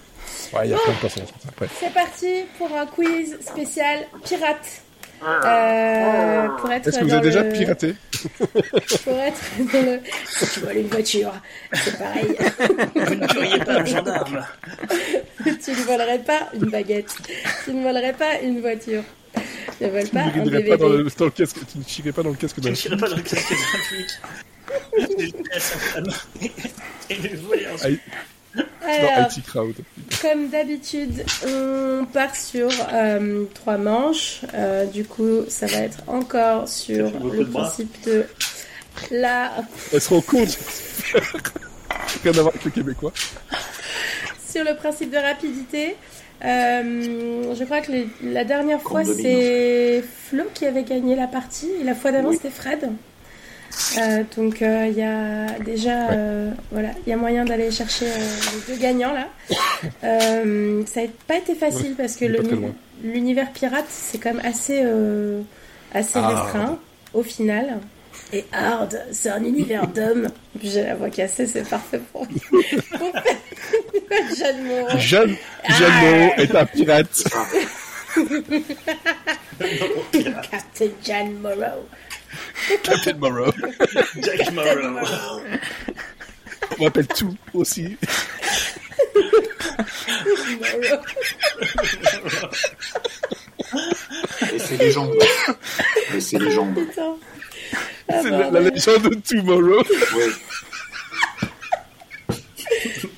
Ouais, 0.52 0.60
il 0.64 0.70
y 0.70 0.74
a 0.74 0.78
plein 0.78 0.92
de 0.92 0.98
personnages 0.98 1.28
comme 1.32 1.40
ça. 1.42 1.48
Ouais. 1.60 1.68
C'est 1.80 1.92
parti 1.94 2.44
pour 2.58 2.74
un 2.76 2.86
quiz 2.86 3.38
spécial 3.40 4.06
pirate. 4.24 4.82
Euh, 5.20 6.48
pour 6.60 6.70
être 6.70 6.86
Est-ce 6.86 7.00
que 7.00 7.04
vous 7.04 7.12
avez 7.12 7.26
déjà 7.28 7.42
le- 7.42 7.52
piraté 7.52 7.94
Pour 9.04 9.18
être 9.18 9.40
dans 9.72 9.82
le... 9.82 10.00
Si 10.26 10.46
tu 10.54 10.60
voles 10.60 10.76
une 10.76 10.86
voiture, 10.86 11.32
c'est 11.74 11.98
pareil. 11.98 12.36
Vous 12.94 13.14
ne 13.16 13.26
tueriez 13.26 13.58
pas 13.64 13.80
un 13.80 13.84
gendarme. 13.84 14.46
tu 15.44 15.70
ne 15.72 15.84
volerais 15.86 16.20
pas 16.20 16.48
une 16.54 16.66
baguette. 16.70 17.12
Tu 17.64 17.72
ne 17.72 17.82
volerais 17.82 18.12
pas 18.12 18.38
une 18.42 18.60
voiture. 18.60 19.02
Tu 19.78 19.84
ne 19.84 19.88
voles 19.90 20.04
Tu 20.04 20.10
pas 20.10 20.20
un 20.20 20.28
DVD. 20.30 20.68
pas 20.70 20.76
dans 20.76 20.88
le, 20.88 21.04
dans 21.18 21.24
le 21.24 21.30
casque, 21.32 21.56
tu 21.72 21.78
ne 21.78 21.84
chierais 21.84 22.12
pas 22.12 22.22
dans 22.22 22.30
le 22.30 22.36
casque 22.36 22.60
d'un 22.60 22.70
ne 22.70 22.74
tirerai 22.76 22.96
pas 22.96 23.08
dans 23.08 23.16
le 23.16 23.22
casque 23.22 23.50
d'un 23.50 23.78
flic. 23.88 24.08
Je 24.98 25.16
l'ai 25.16 25.32
à 25.52 25.58
sa 25.60 25.78
femme. 25.78 26.06
Et 27.10 27.16
le 27.16 27.36
voler 27.38 27.66
ensuite. 27.74 28.00
Dans 28.54 28.62
Alors, 28.86 29.28
IT 29.36 29.44
Crowd. 29.44 29.74
comme 30.22 30.48
d'habitude, 30.48 31.24
on 31.46 32.06
part 32.12 32.34
sur 32.34 32.68
euh, 32.92 33.44
trois 33.54 33.76
manches. 33.78 34.40
Euh, 34.54 34.84
du 34.86 35.04
coup, 35.04 35.44
ça 35.48 35.66
va 35.66 35.78
être 35.78 35.98
encore 36.06 36.68
sur 36.68 37.10
le 37.32 37.44
principe 37.46 38.04
de 38.04 38.24
la 39.10 39.52
Elle 39.92 40.00
se 40.00 40.08
rend 40.10 40.20
compte. 40.22 40.58
Rien 42.22 42.32
à 42.32 42.40
voir 42.42 42.48
avec 42.48 42.64
le 42.64 42.70
Québécois. 42.70 43.12
sur 44.50 44.64
le 44.64 44.74
principe 44.76 45.10
de 45.10 45.18
rapidité. 45.18 45.94
Euh, 46.44 47.54
je 47.54 47.64
crois 47.64 47.80
que 47.80 47.90
les- 47.92 48.08
la 48.22 48.44
dernière 48.44 48.80
fois 48.80 49.02
c'est 49.04 50.02
Flo 50.28 50.44
qui 50.54 50.66
avait 50.66 50.84
gagné 50.84 51.16
la 51.16 51.26
partie 51.26 51.68
et 51.80 51.84
la 51.84 51.94
fois 51.96 52.12
d'avant 52.12 52.28
Oui. 52.28 52.36
c'était 52.40 52.54
Fred. 52.54 52.90
Euh, 53.98 54.22
donc 54.36 54.60
euh, 54.62 54.86
il 54.90 54.98
y 54.98 55.02
a 55.02 55.46
déjà 55.64 56.10
euh, 56.10 56.50
voilà 56.72 56.88
il 57.06 57.10
y 57.10 57.12
a 57.12 57.16
moyen 57.16 57.44
d'aller 57.44 57.70
chercher 57.70 58.06
euh, 58.06 58.18
les 58.68 58.74
deux 58.74 58.80
gagnants 58.80 59.12
là. 59.12 59.28
Euh, 60.02 60.82
ça 60.86 61.02
n'a 61.02 61.06
pas 61.28 61.36
été 61.36 61.54
facile 61.54 61.94
parce 61.96 62.16
que 62.16 62.24
l'univers 63.04 63.52
pirate 63.52 63.84
c'est 63.88 64.18
quand 64.18 64.34
même 64.34 64.44
assez 64.44 64.80
euh, 64.82 65.40
assez 65.94 66.18
Hard. 66.18 66.34
restreint 66.36 66.78
au 67.14 67.22
final. 67.22 67.78
Et 68.32 68.44
hard, 68.52 69.00
c'est 69.12 69.30
un 69.30 69.44
univers 69.44 69.86
d'hommes. 69.94 70.26
J'ai 70.62 70.82
la 70.82 70.96
voix 70.96 71.08
cassée, 71.10 71.46
c'est 71.46 71.66
parfait 71.68 72.00
pour, 72.12 72.26
Jeanne 74.36 74.64
Moreau. 74.66 74.98
Jeanne, 74.98 75.36
Ah. 75.64 75.72
Jeanne 75.74 75.92
Moreau 76.02 76.32
est 76.38 76.54
un 76.56 76.66
pirate. 76.66 77.24
Captain 80.50 80.86
Jeanne 81.04 81.34
Moreau. 81.40 81.86
Captain 82.82 83.14
Moreau. 83.14 83.52
Jack 84.22 84.52
Morrow. 84.52 85.40
On 86.78 86.84
m'appelle 86.84 87.06
tout 87.08 87.34
aussi. 87.54 87.96
Et 94.52 94.58
c'est 94.58 94.76
légende. 94.76 95.14
Et 96.14 96.20
c'est 96.20 96.38
légende. 96.38 96.74
Putain. 96.74 97.16
Ah, 98.08 98.20
C'est 98.22 98.30
la, 98.30 98.38
la 98.38 98.50
bordel. 98.50 98.72
légende 98.74 99.02
de 99.02 99.14
Tomorrow. 99.16 99.82
Ouais. 100.16 100.30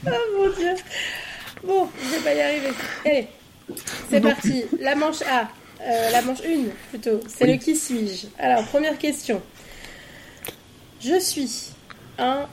Ah, 0.06 0.10
mon 0.36 0.48
dieu. 0.50 0.74
Bon, 1.62 1.88
je 2.02 2.16
vais 2.16 2.22
pas 2.24 2.34
y 2.34 2.40
arriver. 2.40 2.70
Allez, 3.04 3.26
c'est 4.10 4.20
parti. 4.20 4.64
La 4.80 4.94
manche 4.96 5.22
A. 5.22 5.48
Euh, 5.82 6.10
la 6.10 6.22
manche 6.22 6.40
1 6.40 6.70
plutôt. 6.90 7.20
C'est 7.28 7.44
Oui. 7.44 7.52
le 7.52 7.58
qui 7.58 7.74
suis-je? 7.76 8.26
Alors, 8.38 8.64
première 8.64 8.98
question. 8.98 9.40
Je 11.00 11.18
suis 11.18 11.70
un 12.18 12.46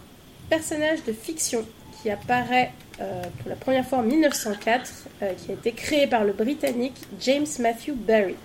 personnage 0.50 1.04
de 1.06 1.12
fiction 1.12 1.66
qui 2.02 2.10
apparaît 2.10 2.72
euh, 3.02 3.22
pour 3.40 3.50
la 3.50 3.56
première 3.56 3.86
fois 3.86 4.00
en 4.00 4.04
1904, 4.04 4.90
euh, 5.22 5.34
qui 5.34 5.52
a 5.52 5.54
été 5.56 5.72
créé 5.74 6.08
par 6.08 6.24
le 6.24 6.32
Britannique 6.34 6.96
James 7.20 7.46
Matthew 7.60 7.92
Barry. 7.94 8.36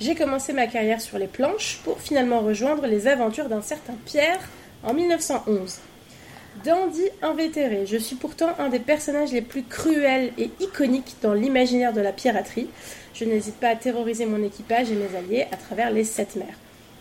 J'ai 0.00 0.14
commencé 0.14 0.52
ma 0.52 0.66
carrière 0.66 1.00
sur 1.00 1.18
les 1.18 1.26
planches 1.28 1.78
pour 1.84 2.00
finalement 2.00 2.40
rejoindre 2.40 2.86
les 2.86 3.06
aventures 3.06 3.48
d'un 3.48 3.62
certain 3.62 3.94
Pierre 4.06 4.40
en 4.82 4.94
1911. 4.94 5.78
Dandy 6.64 7.04
invétéré, 7.22 7.86
je 7.86 7.96
suis 7.96 8.16
pourtant 8.16 8.50
un 8.58 8.68
des 8.68 8.78
personnages 8.80 9.32
les 9.32 9.42
plus 9.42 9.62
cruels 9.62 10.32
et 10.38 10.50
iconiques 10.60 11.16
dans 11.22 11.32
l'imaginaire 11.34 11.92
de 11.92 12.00
la 12.00 12.12
piraterie. 12.12 12.68
Je 13.14 13.24
n'hésite 13.24 13.56
pas 13.56 13.68
à 13.68 13.76
terroriser 13.76 14.26
mon 14.26 14.42
équipage 14.42 14.90
et 14.90 14.94
mes 14.94 15.16
alliés 15.16 15.46
à 15.52 15.56
travers 15.56 15.90
les 15.90 16.04
sept 16.04 16.36
mers. 16.36 16.54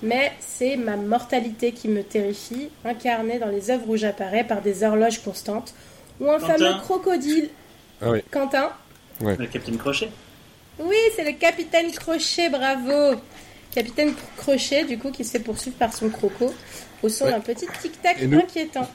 Mais 0.04 0.32
c'est 0.40 0.76
ma 0.78 0.96
mortalité 0.98 1.72
qui 1.72 1.88
me 1.88 2.04
terrifie, 2.04 2.70
incarnée 2.84 3.40
dans 3.40 3.48
les 3.50 3.70
œuvres 3.70 3.88
où 3.90 3.96
j'apparais 3.98 4.44
par 4.44 4.62
des 4.62 4.84
horloges 4.84 5.20
constantes, 5.20 5.74
ou 6.20 6.30
un 6.30 6.40
Quentin. 6.40 6.58
fameux 6.58 6.80
crocodile. 6.82 7.50
Ah 8.02 8.12
oui. 8.12 8.20
Quentin 8.32 8.72
Le 9.22 9.36
Capitaine 9.46 9.78
Crochet. 9.78 10.10
Oui, 10.80 10.96
c'est 11.16 11.24
le 11.24 11.34
capitaine 11.34 11.92
Crochet, 11.92 12.50
bravo 12.50 13.20
Capitaine 13.74 14.14
Crochet, 14.38 14.86
du 14.86 14.98
coup, 14.98 15.12
qui 15.12 15.24
se 15.24 15.32
fait 15.32 15.40
poursuivre 15.40 15.78
par 15.78 15.94
son 15.94 16.10
croco, 16.10 16.52
au 17.04 17.10
son 17.10 17.26
Ouais. 17.26 17.32
d'un 17.32 17.40
petit 17.40 17.68
tic-tac 17.82 18.18
inquiétant. 18.24 18.90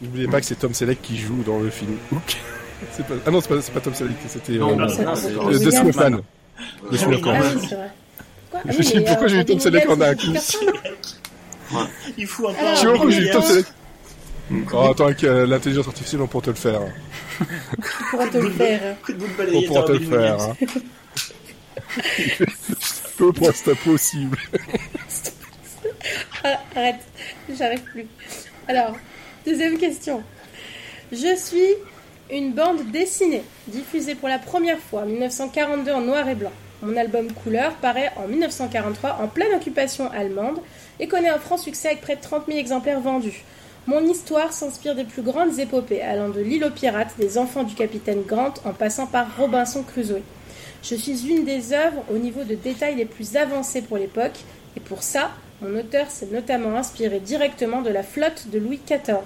N'oubliez 0.00 0.28
pas 0.28 0.40
que 0.40 0.46
c'est 0.46 0.54
Tom 0.58 0.72
Selleck 0.74 1.02
qui 1.02 1.16
joue 1.18 1.42
dans 1.44 1.58
le 1.58 1.70
film 1.70 1.96
Hook. 2.12 2.36
C'est 2.92 3.06
pas... 3.06 3.14
Ah 3.26 3.30
non, 3.30 3.40
c'est 3.40 3.72
pas, 3.72 3.80
Tom 3.80 3.94
Selleck, 3.94 4.16
c'était 4.28 4.52
Non, 4.54 4.70
euh, 4.72 4.74
non, 4.74 4.88
c'est- 4.88 5.04
non, 5.04 5.14
c'est- 5.14 5.28
c'est 5.28 5.36
euh, 5.38 5.52
c'est- 5.70 5.70
The 5.70 5.72
Euh, 6.60 7.10
d'accord. 7.10 7.34
Ah 7.36 7.40
Ouais. 7.40 7.46
oui, 7.56 7.66
c'est 7.68 7.74
vrai. 7.74 7.90
Quoi 8.50 8.60
Je 8.68 8.78
me 8.78 8.82
suis 8.82 8.98
dit, 8.98 9.04
pourquoi 9.06 9.28
j'ai 9.28 9.38
eu 9.40 9.44
Tom 9.44 9.60
Selleck 9.60 9.88
en 9.88 10.00
un 10.00 10.14
coup 10.14 10.26
Il 12.18 12.26
fout 12.26 12.50
un 12.50 12.52
peu 12.52 12.58
Tu 12.78 12.84
vois 12.86 12.92
pourquoi 12.94 13.10
j'ai 13.10 13.22
eu 13.22 13.30
Tom 13.30 13.42
Selleck 13.42 13.66
Oh, 14.72 14.80
attends, 14.90 15.06
avec 15.06 15.24
euh, 15.24 15.46
l'intelligence 15.46 15.86
artificielle, 15.88 16.20
on 16.20 16.26
pourra 16.26 16.44
te 16.44 16.50
le 16.50 16.56
faire. 16.56 16.80
Tu 17.40 18.04
pourras 18.10 18.26
te 18.28 18.36
le 18.36 18.50
faire. 18.50 18.96
On 19.54 19.62
pourra 19.62 19.82
te 19.84 19.92
le 19.92 20.00
faire. 20.00 20.54
Peu 23.16 23.32
pour 23.32 23.50
c'est 23.54 23.74
possible. 23.78 24.36
Ah, 26.44 26.58
arrête, 26.76 27.00
j'arrive 27.56 27.80
plus. 27.82 28.06
Alors, 28.68 28.94
deuxième 29.46 29.78
question. 29.78 30.22
Je 31.10 31.36
suis 31.36 31.74
une 32.38 32.54
bande 32.54 32.90
dessinée, 32.90 33.44
diffusée 33.68 34.14
pour 34.14 34.28
la 34.28 34.38
première 34.38 34.78
fois 34.78 35.02
en 35.02 35.06
1942 35.06 35.92
en 35.92 36.00
noir 36.00 36.26
et 36.30 36.34
blanc. 36.34 36.52
Mon 36.80 36.96
album 36.96 37.30
Couleur 37.30 37.74
paraît 37.74 38.10
en 38.16 38.26
1943 38.26 39.18
en 39.22 39.28
pleine 39.28 39.54
occupation 39.54 40.10
allemande 40.10 40.58
et 40.98 41.08
connaît 41.08 41.28
un 41.28 41.38
franc 41.38 41.58
succès 41.58 41.88
avec 41.88 42.00
près 42.00 42.16
de 42.16 42.22
30 42.22 42.46
000 42.46 42.58
exemplaires 42.58 43.00
vendus. 43.00 43.44
Mon 43.86 44.00
histoire 44.00 44.52
s'inspire 44.54 44.94
des 44.94 45.04
plus 45.04 45.20
grandes 45.20 45.58
épopées, 45.58 46.00
allant 46.00 46.30
de 46.30 46.40
l'île 46.40 46.64
aux 46.64 46.70
pirates, 46.70 47.14
des 47.18 47.36
enfants 47.36 47.64
du 47.64 47.74
capitaine 47.74 48.22
Grant, 48.22 48.54
en 48.64 48.72
passant 48.72 49.06
par 49.06 49.36
Robinson 49.36 49.82
Crusoe. 49.82 50.22
Je 50.82 50.94
suis 50.94 51.28
une 51.28 51.44
des 51.44 51.74
œuvres 51.74 52.02
au 52.10 52.16
niveau 52.16 52.44
de 52.44 52.54
détail 52.54 52.94
les 52.94 53.04
plus 53.04 53.36
avancés 53.36 53.82
pour 53.82 53.98
l'époque, 53.98 54.38
et 54.76 54.80
pour 54.80 55.02
ça, 55.02 55.32
mon 55.60 55.78
auteur 55.78 56.10
s'est 56.10 56.28
notamment 56.32 56.76
inspiré 56.76 57.20
directement 57.20 57.82
de 57.82 57.90
la 57.90 58.02
flotte 58.02 58.48
de 58.50 58.58
Louis 58.58 58.80
XIV. 58.86 59.18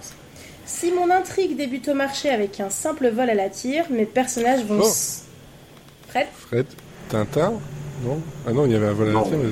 Si 0.67 0.91
mon 0.93 1.11
intrigue 1.11 1.57
débute 1.57 1.89
au 1.89 1.95
marché 1.95 2.29
avec 2.31 2.59
un 2.61 2.71
simple 2.71 3.09
vol 3.09 3.31
à 3.31 3.35
la 3.35 3.49
tire, 3.49 3.85
mes 3.91 4.05
personnages 4.07 4.65
vont... 4.65 4.81
Oh. 4.83 4.87
s- 4.87 5.25
Fred 6.09 6.27
Fred, 6.37 6.67
Tintin 7.09 7.53
Non 8.05 8.21
Ah 8.47 8.53
non, 8.53 8.67
il 8.67 8.73
y 8.73 8.75
avait 8.75 8.87
un 8.87 8.93
vol 8.93 9.09
à 9.09 9.13
la 9.13 9.19
Non. 9.19 9.23
tire, 9.25 9.39
mais. 9.39 9.51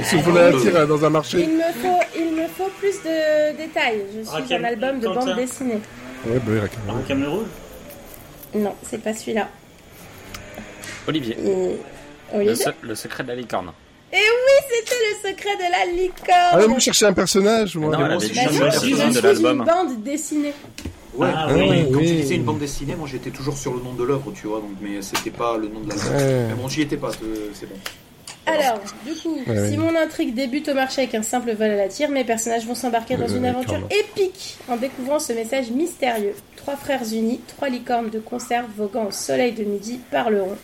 Ah, 0.00 0.04
se 0.04 0.16
volait 0.16 0.40
à 0.40 0.50
la 0.50 0.58
tire 0.60 0.76
euh, 0.76 0.86
dans 0.86 1.04
un 1.04 1.10
marché. 1.10 1.40
il 1.42 1.56
me, 1.56 1.62
faut, 1.74 2.00
il 2.16 2.34
me 2.34 2.46
faut 2.48 2.70
plus 2.78 2.96
de 3.02 3.56
détails. 3.56 4.02
Je 4.16 4.20
suis 4.22 4.30
Raquel, 4.30 4.64
un 4.64 4.68
album 4.68 5.00
de 5.00 5.06
Quentin. 5.08 5.26
bande 5.26 5.36
dessinée. 5.36 5.80
Ouais, 6.26 6.36
bah 6.38 6.42
oui, 6.48 6.58
Raquel. 6.60 6.78
Rackham 6.88 7.20
le 7.22 7.28
Rouge. 7.28 7.46
Non, 8.54 8.74
c'est 8.88 8.98
pas 9.02 9.12
celui-là. 9.14 9.48
Olivier. 11.06 11.36
Et- 11.38 11.44
Le, 12.32 12.36
Olivier 12.36 12.54
se- 12.56 12.70
le 12.82 12.94
secret 12.94 13.24
de 13.24 13.28
la 13.28 13.34
licorne. 13.34 13.72
Et 14.12 14.16
oui, 14.16 14.66
c'était 14.68 14.96
le 14.96 15.30
secret 15.30 15.56
de 15.56 15.70
la 15.70 15.92
licorne 16.02 16.28
Ah, 16.52 16.66
vous 16.66 16.80
cherchez 16.80 17.06
un 17.06 17.12
personnage, 17.12 17.76
moi. 17.76 17.96
Non, 17.96 18.18
je 18.18 18.60
la 18.64 18.70
suis 18.72 18.92
de 18.92 19.50
une 19.50 19.64
bande 19.64 20.02
dessinée. 20.02 20.52
Ouais, 21.14 21.28
Ah, 21.34 21.48
oui, 21.52 21.62
oui. 21.68 21.86
Quand 21.92 21.98
oui. 21.98 22.06
tu 22.06 22.14
disais 22.14 22.34
une 22.36 22.44
bande 22.44 22.58
dessinée, 22.58 22.94
moi 22.96 23.06
j'étais 23.10 23.30
toujours 23.30 23.56
sur 23.56 23.72
le 23.74 23.80
nom 23.80 23.92
de 23.94 24.04
l'œuvre, 24.04 24.32
tu 24.34 24.46
vois, 24.46 24.58
donc, 24.60 24.70
mais 24.80 25.00
c'était 25.02 25.30
pas 25.30 25.56
le 25.56 25.68
nom 25.68 25.80
de 25.80 25.88
l'album. 25.90 26.14
Ouais. 26.16 26.46
Mais 26.48 26.54
bon, 26.54 26.68
j'y 26.68 26.82
étais 26.82 26.96
pas, 26.96 27.10
euh, 27.22 27.50
c'est 27.52 27.66
bon. 27.68 27.74
Alors, 28.46 28.80
du 29.06 29.12
coup, 29.14 29.38
Ouais, 29.46 29.70
si 29.70 29.76
mon 29.76 29.94
intrigue 29.94 30.34
débute 30.34 30.68
au 30.68 30.74
marché 30.74 31.02
avec 31.02 31.14
un 31.14 31.22
simple 31.22 31.52
vol 31.54 31.70
à 31.70 31.76
la 31.76 31.88
tire, 31.88 32.08
mes 32.10 32.24
personnages 32.24 32.66
vont 32.66 32.74
s'embarquer 32.74 33.16
dans 33.16 33.26
Ouais, 33.28 33.36
une 33.36 33.44
aventure 33.44 33.80
épique 33.90 34.56
en 34.68 34.76
découvrant 34.76 35.18
ce 35.20 35.32
message 35.34 35.70
mystérieux. 35.70 36.34
Trois 36.56 36.76
frères 36.76 37.02
unis, 37.12 37.40
trois 37.46 37.68
licornes 37.68 38.10
de 38.10 38.18
conserve 38.18 38.66
voguant 38.76 39.06
au 39.06 39.10
soleil 39.12 39.52
de 39.52 39.62
midi 39.64 40.00
parleront. 40.10 40.56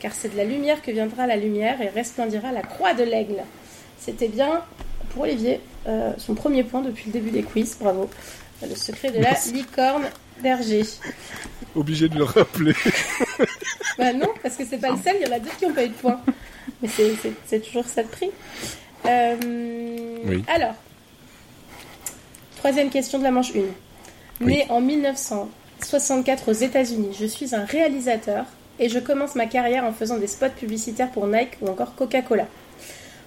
Car 0.00 0.12
c'est 0.12 0.28
de 0.32 0.36
la 0.36 0.44
lumière 0.44 0.82
que 0.82 0.90
viendra 0.90 1.26
la 1.26 1.36
lumière 1.36 1.80
et 1.80 1.88
resplendira 1.88 2.52
la 2.52 2.62
croix 2.62 2.92
de 2.94 3.02
l'aigle. 3.02 3.42
C'était 3.98 4.28
bien, 4.28 4.62
pour 5.10 5.22
Olivier, 5.22 5.60
euh, 5.86 6.12
son 6.18 6.34
premier 6.34 6.62
point 6.64 6.82
depuis 6.82 7.04
le 7.06 7.12
début 7.12 7.30
des 7.30 7.42
quiz, 7.42 7.76
bravo. 7.80 8.10
Le 8.62 8.74
secret 8.74 9.08
de 9.10 9.16
la 9.16 9.30
Merci. 9.30 9.52
licorne 9.52 10.04
berger. 10.42 10.82
Obligé 11.74 12.08
de 12.08 12.16
le 12.18 12.24
rappeler. 12.24 12.74
Bah 13.98 14.12
non, 14.12 14.28
parce 14.42 14.56
que 14.56 14.64
c'est 14.66 14.76
pas 14.76 14.90
le 14.90 14.98
seul, 15.02 15.16
il 15.18 15.26
y 15.26 15.30
en 15.30 15.34
a 15.34 15.38
d'autres 15.38 15.56
qui 15.56 15.64
n'ont 15.66 15.72
pas 15.72 15.84
eu 15.84 15.88
de 15.88 15.94
points. 15.94 16.20
Mais 16.82 16.88
c'est- 16.88 17.60
toujours 17.60 17.86
ça 17.86 18.02
de 18.02 18.08
prix. 18.08 18.28
Euh, 19.06 19.36
Oui. 20.26 20.44
Alors, 20.48 20.74
troisième 22.58 22.90
question 22.90 23.18
de 23.18 23.24
la 23.24 23.30
manche 23.30 23.52
1. 23.56 24.44
Né 24.44 24.66
en 24.68 24.82
1964 24.82 26.48
aux 26.50 26.52
États-Unis, 26.52 27.16
je 27.18 27.24
suis 27.24 27.54
un 27.54 27.64
réalisateur 27.64 28.44
et 28.78 28.88
je 28.88 28.98
commence 28.98 29.34
ma 29.34 29.46
carrière 29.46 29.84
en 29.84 29.92
faisant 29.92 30.18
des 30.18 30.26
spots 30.26 30.50
publicitaires 30.56 31.10
pour 31.10 31.26
Nike 31.26 31.58
ou 31.60 31.68
encore 31.68 31.94
Coca-Cola. 31.94 32.46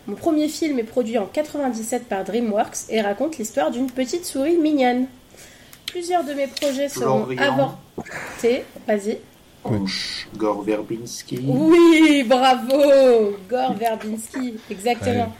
Mon 0.07 0.15
premier 0.15 0.47
film 0.47 0.79
est 0.79 0.83
produit 0.83 1.17
en 1.17 1.25
97 1.25 2.07
par 2.07 2.23
DreamWorks 2.23 2.89
et 2.89 3.01
raconte 3.01 3.37
l'histoire 3.37 3.69
d'une 3.71 3.91
petite 3.91 4.25
souris 4.25 4.57
mignonne. 4.57 5.05
Plusieurs 5.85 6.23
de 6.23 6.33
mes 6.33 6.47
projets 6.47 6.89
seront 6.89 7.27
avortés. 7.37 8.63
Vas-y. 8.87 9.19
Gore 10.35 10.63
Verbinski. 10.63 11.39
Oui, 11.45 12.23
bravo 12.27 13.35
Gore 13.49 13.73
Verbinski, 13.73 14.55
exactement. 14.69 15.33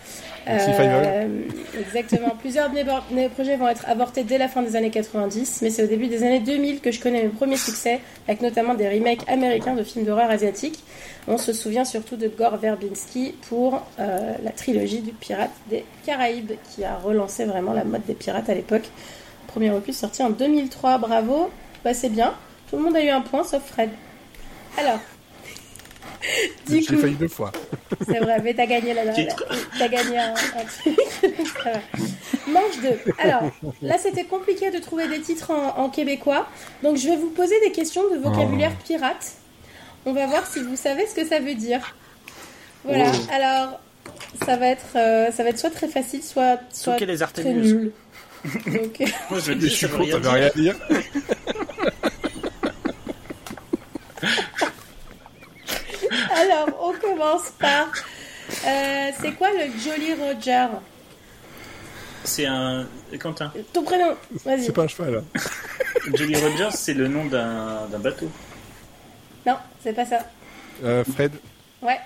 Exactement. 1.80 2.30
Plusieurs 2.40 2.70
de 2.70 2.80
mes 3.14 3.30
projets 3.30 3.56
vont 3.56 3.68
être 3.68 3.88
avortés 3.88 4.24
dès 4.24 4.38
la 4.38 4.48
fin 4.48 4.62
des 4.62 4.76
années 4.76 4.90
90, 4.90 5.60
mais 5.62 5.70
c'est 5.70 5.84
au 5.84 5.88
début 5.88 6.08
des 6.08 6.24
années 6.24 6.40
2000 6.40 6.82
que 6.82 6.92
je 6.92 7.00
connais 7.00 7.24
mes 7.24 7.30
premiers 7.30 7.58
succès, 7.58 8.00
avec 8.28 8.42
notamment 8.42 8.74
des 8.74 8.90
remakes 8.90 9.28
américains 9.28 9.76
de 9.76 9.84
films 9.84 10.06
d'horreur 10.06 10.30
asiatiques. 10.30 10.84
On 11.28 11.38
se 11.38 11.54
souvient 11.54 11.86
surtout 11.86 12.16
de 12.16 12.28
Gore 12.28 12.58
Verbinski 12.58 13.36
pour 13.50 13.86
euh, 14.00 14.34
la 14.44 14.52
trilogie 14.52 15.02
du 15.02 15.12
Pirate 15.12 15.52
des 15.70 15.86
Caraïbes, 16.06 16.54
qui 16.72 16.84
a 16.84 16.96
relancé 16.96 17.46
vraiment 17.46 17.74
la 17.74 17.84
mode 17.84 18.06
des 18.06 18.16
pirates 18.16 18.50
à 18.50 18.56
l'époque. 18.56 18.90
Premier 19.48 19.72
opus 19.72 19.98
sorti 19.98 20.24
en 20.24 20.30
2003, 20.30 20.98
bravo. 20.98 21.50
Bah, 21.84 21.94
c'est 21.94 22.10
bien. 22.10 22.34
Tout 22.70 22.78
le 22.78 22.84
monde 22.84 22.96
a 22.96 23.04
eu 23.04 23.10
un 23.10 23.22
point, 23.22 23.44
sauf 23.44 23.64
Fred. 23.64 23.90
Alors, 24.78 25.00
du 26.68 26.82
J'ai 26.82 26.86
coup, 26.96 26.98
failli 27.02 27.16
deux 27.16 27.28
fois. 27.28 27.52
c'est 28.06 28.20
vrai, 28.20 28.40
mais 28.44 28.54
t'as 28.54 28.66
gagné 28.66 28.94
la, 28.94 29.08
Titre. 29.14 29.44
t'as 29.78 29.88
gagné 29.88 30.18
un, 30.18 30.34
un 30.34 30.66
truc. 30.66 30.98
Manche 32.48 32.80
2. 32.82 33.14
Alors, 33.20 33.44
là, 33.82 33.98
c'était 33.98 34.26
compliqué 34.26 34.72
de 34.72 34.80
trouver 34.80 35.08
des 35.08 35.20
titres 35.22 35.52
en, 35.52 35.78
en 35.78 35.90
québécois. 35.90 36.48
Donc, 36.84 36.98
je 36.98 37.08
vais 37.08 37.16
vous 37.16 37.30
poser 37.30 37.60
des 37.62 37.72
questions 37.72 38.04
de 38.12 38.18
vocabulaire 38.18 38.76
pirate. 38.86 39.34
On 40.06 40.14
va 40.14 40.26
voir 40.28 40.46
si 40.48 40.60
vous 40.62 40.76
savez 40.76 41.06
ce 41.08 41.16
que 41.16 41.28
ça 41.28 41.40
veut 41.40 41.56
dire. 41.56 41.96
Voilà. 42.84 43.12
Oh. 43.14 43.32
Alors, 43.34 43.80
ça 44.46 44.56
va 44.56 44.68
être, 44.68 44.96
euh, 44.96 45.32
ça 45.32 45.44
va 45.44 45.50
être 45.50 45.60
soit 45.60 45.70
très 45.70 45.88
facile, 45.88 46.24
soit, 46.24 46.60
soit 46.72 46.98
les 47.00 47.18
très 47.18 47.54
nul. 47.54 47.92
Donc, 48.66 49.00
Moi, 49.30 49.40
je 49.40 49.52
le 49.52 49.60
Je 49.60 49.66
dis, 49.66 49.70
suis 49.70 49.88
dire. 49.88 50.32
rien 50.32 50.50
dire? 50.56 50.76
alors, 56.36 56.68
on 56.82 56.94
commence 57.00 57.50
par. 57.60 57.88
euh, 58.66 59.10
c'est 59.22 59.32
quoi 59.34 59.50
le 59.52 59.72
Jolly 59.80 60.14
Roger? 60.14 60.68
C'est 62.24 62.46
un. 62.46 62.88
Quentin. 63.20 63.52
Ton 63.74 63.84
prénom 63.84 64.16
Vas-y. 64.46 64.64
C'est 64.66 64.72
pas 64.74 64.84
un 64.84 64.88
cheval. 64.88 65.24
hein. 65.36 65.40
Jolly 66.14 66.36
Roger, 66.36 66.70
c'est 66.72 66.94
le 66.94 67.08
nom 67.08 67.26
d'un 67.26 67.86
d'un 67.88 68.00
bateau. 68.00 68.30
Non, 69.46 69.58
c'est 69.84 69.94
pas 69.94 70.06
ça. 70.06 70.20
Euh, 70.84 71.04
Fred, 71.04 71.32
Ouais. 71.82 72.00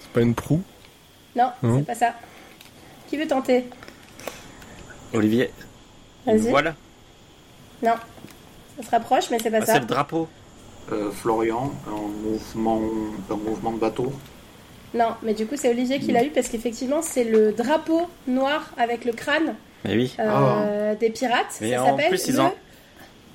c'est 0.00 0.10
pas 0.10 0.20
une 0.20 0.34
proue? 0.34 0.62
Non, 1.34 1.50
Non. 1.62 1.78
c'est 1.78 1.86
pas 1.86 1.94
ça. 1.94 2.14
Qui 3.08 3.16
veut 3.16 3.26
tenter? 3.26 3.68
Olivier. 5.12 5.50
Vas-y. 6.26 6.38
Voilà. 6.50 6.74
Non. 7.82 7.94
Ça 8.76 8.82
se 8.86 8.90
rapproche, 8.90 9.30
mais 9.30 9.38
c'est 9.38 9.50
pas 9.50 9.58
Ah, 9.62 9.66
ça. 9.66 9.72
c'est 9.74 9.80
le 9.80 9.86
drapeau. 9.86 10.28
Euh, 10.92 11.10
Florian, 11.10 11.72
un 11.88 12.28
mouvement, 12.28 12.80
un 13.30 13.36
mouvement 13.36 13.72
de 13.72 13.78
bateau. 13.78 14.12
Non, 14.92 15.08
mais 15.22 15.34
du 15.34 15.46
coup, 15.46 15.54
c'est 15.56 15.70
Olivier 15.70 15.98
qui 15.98 16.12
l'a 16.12 16.22
eu 16.24 16.28
parce 16.30 16.48
qu'effectivement, 16.48 17.00
c'est 17.02 17.24
le 17.24 17.52
drapeau 17.52 18.02
noir 18.28 18.70
avec 18.76 19.04
le 19.04 19.12
crâne 19.12 19.54
Mais 19.84 19.96
oui. 19.96 20.14
euh, 20.20 20.94
des 20.94 21.10
pirates. 21.10 21.58
Mais 21.60 21.72
ça 21.72 21.82
en 21.82 21.86
s'appelle 21.96 22.08
plus, 22.10 22.26
ils 22.28 22.34
le 22.34 22.40
en- 22.40 22.54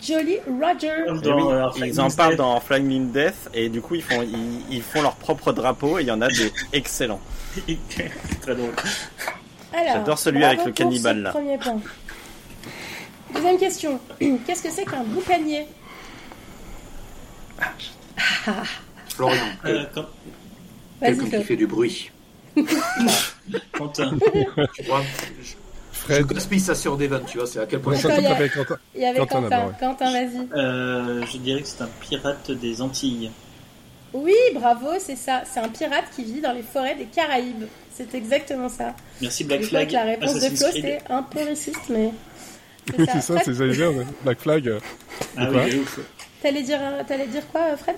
Jolly 0.02 0.38
Roger. 0.48 0.94
Mais 1.08 1.12
oui, 1.12 1.22
dans, 1.22 1.52
euh, 1.52 1.66
ils 1.76 1.80
Flying 1.80 2.00
en 2.00 2.10
parlent 2.12 2.30
Death. 2.30 2.38
dans 2.38 2.60
Flying 2.62 3.12
Death 3.12 3.50
et 3.54 3.68
du 3.68 3.82
coup 3.82 3.96
ils 3.96 4.02
font 4.04 4.22
ils, 4.22 4.62
ils 4.76 4.82
font 4.82 5.02
leur 5.02 5.16
propre 5.16 5.52
drapeau 5.52 6.00
et 6.00 6.04
il 6.04 6.08
y 6.08 6.12
en 6.12 6.22
a 6.22 6.30
des 6.30 6.54
excellents. 6.74 7.20
C'est 7.68 8.40
très 8.42 8.56
drôle. 8.56 8.72
J'adore 9.74 10.18
celui 10.18 10.44
avec 10.46 10.64
le 10.64 10.72
cannibale, 10.72 11.18
ce 11.18 11.22
là. 11.24 11.30
Premier 11.32 11.58
point. 11.58 11.82
Deuxième 13.34 13.58
question. 13.58 14.00
Qu'est-ce 14.48 14.64
que 14.64 14.70
c'est 14.72 14.86
qu'un 14.86 15.04
boucanier 15.04 15.66
Florian, 19.16 19.44
Euh, 19.66 19.86
quand- 19.94 20.06
quelqu'un 21.02 21.38
qui 21.40 21.44
fait 21.44 21.56
du 21.56 21.68
bruit. 21.68 22.12
Quentin. 23.74 24.18
Tu 24.76 24.84
vois, 24.84 25.02
je, 26.10 26.22
gaspille 26.24 26.60
ça 26.60 26.76
sur 26.76 26.98
Devon, 26.98 27.22
tu 27.28 27.38
vois, 27.38 27.48
c'est 27.48 27.60
à 27.60 27.66
quel 27.66 27.80
point. 27.82 27.96
Attends, 27.98 28.10
il 28.18 28.24
y 28.24 28.28
a- 28.28 28.32
avec 28.36 28.54
Quentin. 28.54 28.78
Il 28.96 29.02
y 29.02 29.06
avait 29.06 29.20
Quentin 29.20 29.42
Quentin. 29.42 29.50
d'abord, 29.50 29.68
ouais. 29.70 29.74
Quentin, 29.80 30.12
vas-y. 30.12 30.48
Euh, 30.56 31.26
je 31.26 31.38
dirais 31.38 31.62
que 31.62 31.68
c'est 31.68 31.82
un 31.82 31.90
pirate 32.02 32.52
des 32.52 32.82
Antilles. 32.82 33.32
Oui, 34.14 34.34
bravo, 34.56 34.88
c'est 35.00 35.16
ça. 35.16 35.44
C'est 35.52 35.60
un 35.60 35.70
pirate 35.70 36.06
qui 36.16 36.24
vit 36.24 36.42
dans 36.42 36.54
les 36.54 36.64
forêts 36.64 36.96
des 36.96 37.06
Caraïbes. 37.06 37.66
C'est 37.94 38.14
exactement 38.16 38.70
ça. 38.70 38.96
Merci 39.22 39.44
Je 39.44 39.48
Black 39.50 39.60
crois 39.62 39.70
Flag. 39.70 39.88
que 39.90 39.94
la 39.94 40.04
réponse 40.04 40.34
de 40.36 40.56
Flo, 40.56 40.68
c'était 40.74 41.00
un 41.10 41.22
peu 41.24 41.40
raciste, 41.44 41.90
mais 41.90 42.12
Oui, 42.98 43.06
c'est 43.06 43.12
c'est 43.14 43.22
ça. 43.22 43.38
ça, 43.40 43.54
c'est 43.54 43.70
dire. 43.70 43.92
Black 44.24 44.40
Flag. 44.40 44.74
Ah 45.38 45.48
oui, 45.52 45.76
ouf. 45.82 46.00
T'allais 46.42 46.64
dire, 46.64 46.80
t'allais 47.08 47.28
dire 47.28 47.44
quoi, 47.52 47.62
euh, 47.62 47.78
Fred? 47.78 47.96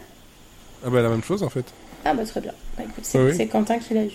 Ah 0.86 0.90
bah 0.90 1.02
la 1.02 1.10
même 1.10 1.24
chose 1.24 1.44
en 1.44 1.50
fait. 1.50 1.66
Ah 2.06 2.14
bah 2.14 2.26
très 2.26 2.42
bien. 2.42 2.54
Bah, 2.78 2.84
écoute, 2.84 3.04
c'est 3.04 3.20
Oui, 3.20 3.26
oui. 3.32 3.38
c'est 3.38 3.48
Quentin 3.48 3.78
qui 3.80 3.94
l'a 3.94 4.04
eu. 4.06 4.12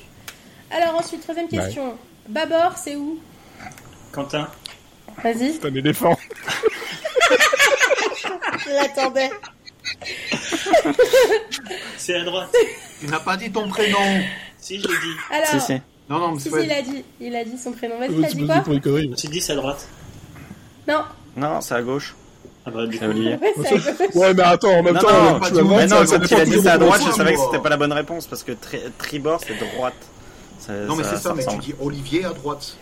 Alors 0.70 0.96
ensuite, 0.96 1.22
troisième 1.22 1.46
Ouais. 1.46 1.58
question. 1.58 1.96
Babord, 2.28 2.76
c'est 2.76 2.96
où? 2.96 3.20
Quentin. 4.10 4.48
Vas-y, 5.22 5.54
C'est 5.54 5.64
un 5.66 5.74
éléphant. 5.74 6.16
je 8.58 8.70
l'attendais. 8.74 9.30
C'est 11.96 12.14
à 12.16 12.24
droite. 12.24 12.54
Tu 13.00 13.06
n'as 13.06 13.20
pas 13.20 13.36
dit 13.36 13.50
ton 13.50 13.68
prénom. 13.68 13.98
Si, 14.58 14.80
je 14.80 14.88
l'ai 14.88 14.94
dit. 14.94 15.14
Alors, 15.30 15.46
Si 15.46 15.60
si, 15.60 15.66
si. 15.66 15.72
Non, 16.08 16.18
non, 16.18 16.32
mais 16.32 16.40
si, 16.40 16.50
c'est 16.50 16.64
il 16.64 16.72
a 16.72 16.82
dit. 16.82 17.04
Il 17.20 17.36
a 17.36 17.44
dit 17.44 17.58
son 17.58 17.72
prénom. 17.72 17.98
Vas-y, 17.98 18.08
Vous 18.10 18.22
t'as 18.22 18.28
tu 18.28 18.36
dit 18.36 18.46
quoi? 18.80 19.00
J'ai 19.16 19.28
dit 19.28 19.40
c'est 19.40 19.52
à 19.52 19.56
droite. 19.56 19.86
Non. 20.88 21.02
Non, 21.36 21.60
c'est 21.60 21.74
à 21.74 21.82
gauche. 21.82 22.14
Ah 22.66 22.70
bah, 22.70 22.86
du 22.86 22.98
coup. 22.98 23.04
Ouais. 23.04 23.38
Ouais, 24.14 24.34
mais 24.34 24.42
attends, 24.42 24.72
en 24.78 24.82
même 24.82 24.94
Non, 24.94 25.00
temps, 25.00 25.22
non, 25.34 25.40
pas 25.40 25.46
tu 25.46 25.52
du 25.52 25.56
vas 25.58 25.60
tout. 25.62 25.68
voir, 25.68 25.78
Mais 25.80 25.86
non, 25.86 26.06
ça 26.06 26.18
quand 26.18 26.26
il 26.30 26.34
a 26.40 26.44
dit 26.44 26.60
ça 26.60 26.72
à 26.72 26.78
droite, 26.78 27.00
je 27.06 27.12
savais 27.12 27.34
que 27.34 27.38
c'était 27.40 27.58
pas 27.60 27.68
la 27.68 27.76
bonne 27.76 27.92
réponse 27.92 28.26
parce 28.26 28.42
que 28.42 28.52
tri- 28.52 28.80
tribord 28.98 29.40
c'est 29.46 29.54
droite. 29.74 29.94
Ça- 30.58 30.72
Non, 30.72 30.96
mais 30.96 31.04
c'est 31.04 31.16
ça, 31.16 31.32
mais 31.34 31.44
tu 31.46 31.56
dis 31.58 31.74
Olivier 31.80 32.24
à 32.24 32.30
droite. 32.30 32.76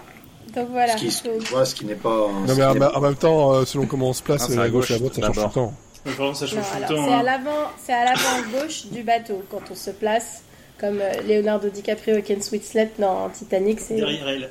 Donc 0.55 0.69
voilà. 0.71 0.97
Ce 0.97 1.05
qui, 1.23 1.29
vois, 1.51 1.65
ce 1.65 1.75
qui 1.75 1.85
n'est 1.85 1.95
pas. 1.95 2.29
Non, 2.47 2.55
mais 2.57 2.63
en, 2.65 3.01
même 3.01 3.17
temps, 3.17 3.53
euh, 3.55 3.65
selon 3.65 3.87
comment 3.87 4.09
on 4.11 4.13
se 4.13 4.23
place, 4.23 4.43
Ah, 4.45 4.47
c'est 4.49 4.57
la 4.57 4.63
à 4.63 4.69
gauche 4.69 4.91
et 4.91 4.95
la 4.95 5.01
gauche, 5.01 5.13
droite, 5.19 5.35
ça 5.35 5.43
change 5.43 5.53
tout 5.53 5.61
le 5.61 5.67
temps. 5.67 5.75
Vraiment, 6.07 6.35
ça 6.35 6.45
non, 6.45 6.51
change 6.53 6.65
tout 6.65 6.79
le 6.79 6.85
alors, 6.85 6.89
temps. 6.97 7.07
c'est 7.07 7.13
à 7.13 7.19
hein. 7.19 7.23
l'avant, 7.23 7.71
c'est 7.79 7.93
à 7.93 8.05
l'avant 8.05 8.51
gauche 8.59 8.87
du 8.87 9.03
bateau 9.03 9.43
quand 9.51 9.61
on 9.71 9.75
se 9.75 9.91
place, 9.91 10.43
comme 10.79 10.99
euh, 11.01 11.13
Leonardo 11.29 11.69
DiCaprio 11.69 12.17
et 12.17 12.23
Ken 12.23 12.39
Winslet 12.53 12.91
dans 12.99 13.29
Titanic, 13.31 13.81
c'est 13.81 13.97
Derrière 13.97 14.29
elle. 14.29 14.51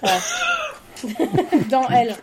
dans 1.69 1.88
elle, 1.89 2.15